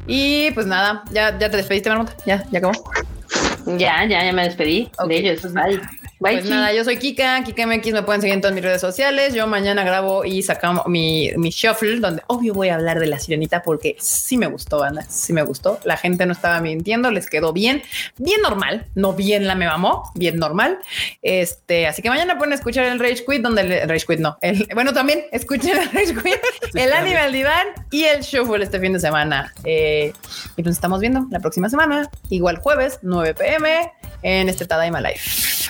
Y 0.07 0.51
pues 0.51 0.65
nada, 0.65 1.03
ya, 1.11 1.37
ya 1.37 1.49
te 1.49 1.57
despediste, 1.57 1.89
Marmota. 1.89 2.15
Ya, 2.25 2.43
ya 2.51 2.59
acabó. 2.59 2.73
Ya, 3.77 4.05
ya, 4.05 4.23
ya 4.23 4.33
me 4.33 4.43
despedí 4.43 4.89
Ok, 4.97 5.07
de 5.07 5.17
ellos. 5.17 5.41
pues 5.41 5.53
Bye. 5.53 5.79
Bye, 6.21 6.39
Pues 6.39 6.49
nada, 6.49 6.73
yo 6.73 6.83
soy 6.83 6.97
Kika, 6.97 7.43
Kika 7.45 7.65
MX, 7.65 7.93
me 7.93 8.03
pueden 8.03 8.19
seguir 8.19 8.33
en 8.33 8.41
todas 8.41 8.53
mis 8.53 8.61
redes 8.61 8.81
sociales. 8.81 9.33
Yo 9.33 9.47
mañana 9.47 9.85
grabo 9.85 10.25
y 10.25 10.43
sacamos 10.43 10.85
mi, 10.87 11.31
mi 11.37 11.49
shuffle, 11.49 12.01
donde 12.01 12.23
obvio 12.27 12.53
voy 12.53 12.67
a 12.67 12.75
hablar 12.75 12.99
de 12.99 13.07
la 13.07 13.19
sirenita 13.19 13.63
porque 13.63 13.95
sí 13.99 14.37
me 14.37 14.47
gustó, 14.47 14.79
banda, 14.79 15.03
sí 15.03 15.31
me 15.31 15.43
gustó. 15.43 15.79
La 15.85 15.95
gente 15.95 16.25
no 16.25 16.33
estaba 16.33 16.59
mintiendo, 16.59 17.09
les 17.09 17.29
quedó 17.29 17.53
bien, 17.53 17.83
bien 18.17 18.41
normal, 18.41 18.85
no 18.95 19.13
bien 19.13 19.47
la 19.47 19.55
me 19.55 19.65
mamó, 19.65 20.11
bien 20.13 20.35
normal. 20.35 20.79
Este, 21.21 21.87
así 21.87 22.01
que 22.01 22.09
mañana 22.09 22.37
pueden 22.37 22.53
escuchar 22.53 22.83
el 22.87 22.99
Rage 22.99 23.23
Quit, 23.25 23.41
donde 23.41 23.61
el 23.61 23.87
Rage 23.87 24.05
Quit 24.05 24.19
no, 24.19 24.37
el, 24.41 24.67
bueno, 24.73 24.91
también 24.91 25.23
escuchen 25.31 25.77
el 25.77 25.89
Rage 25.91 26.15
Quit, 26.15 26.39
el 26.73 26.91
anime 26.91 27.17
al 27.17 27.31
diván 27.31 27.67
y 27.91 28.03
el 28.03 28.23
shuffle 28.23 28.61
este 28.61 28.79
fin 28.81 28.91
de 28.91 28.99
semana. 28.99 29.53
Eh, 29.63 30.11
y 30.57 30.63
nos 30.63 30.75
estamos 30.75 30.99
viendo 30.99 31.25
la 31.31 31.39
próxima 31.39 31.69
semana, 31.69 32.09
igual 32.29 32.57
jueves, 32.57 32.99
9 33.03 33.35
pm, 33.35 33.58
en 34.21 34.49
este 34.49 34.65
Tadaima 34.65 35.01
Live. 35.01 35.19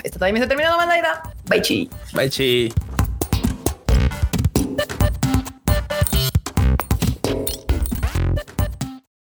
Este 0.03 0.11
Tadaima 0.11 0.39
se 0.39 0.45
ha 0.45 0.47
terminado, 0.47 0.77
banda. 0.77 1.21
Bye, 1.45 1.61
chi. 1.61 1.89
Bye, 2.13 2.29
chi. 2.29 2.73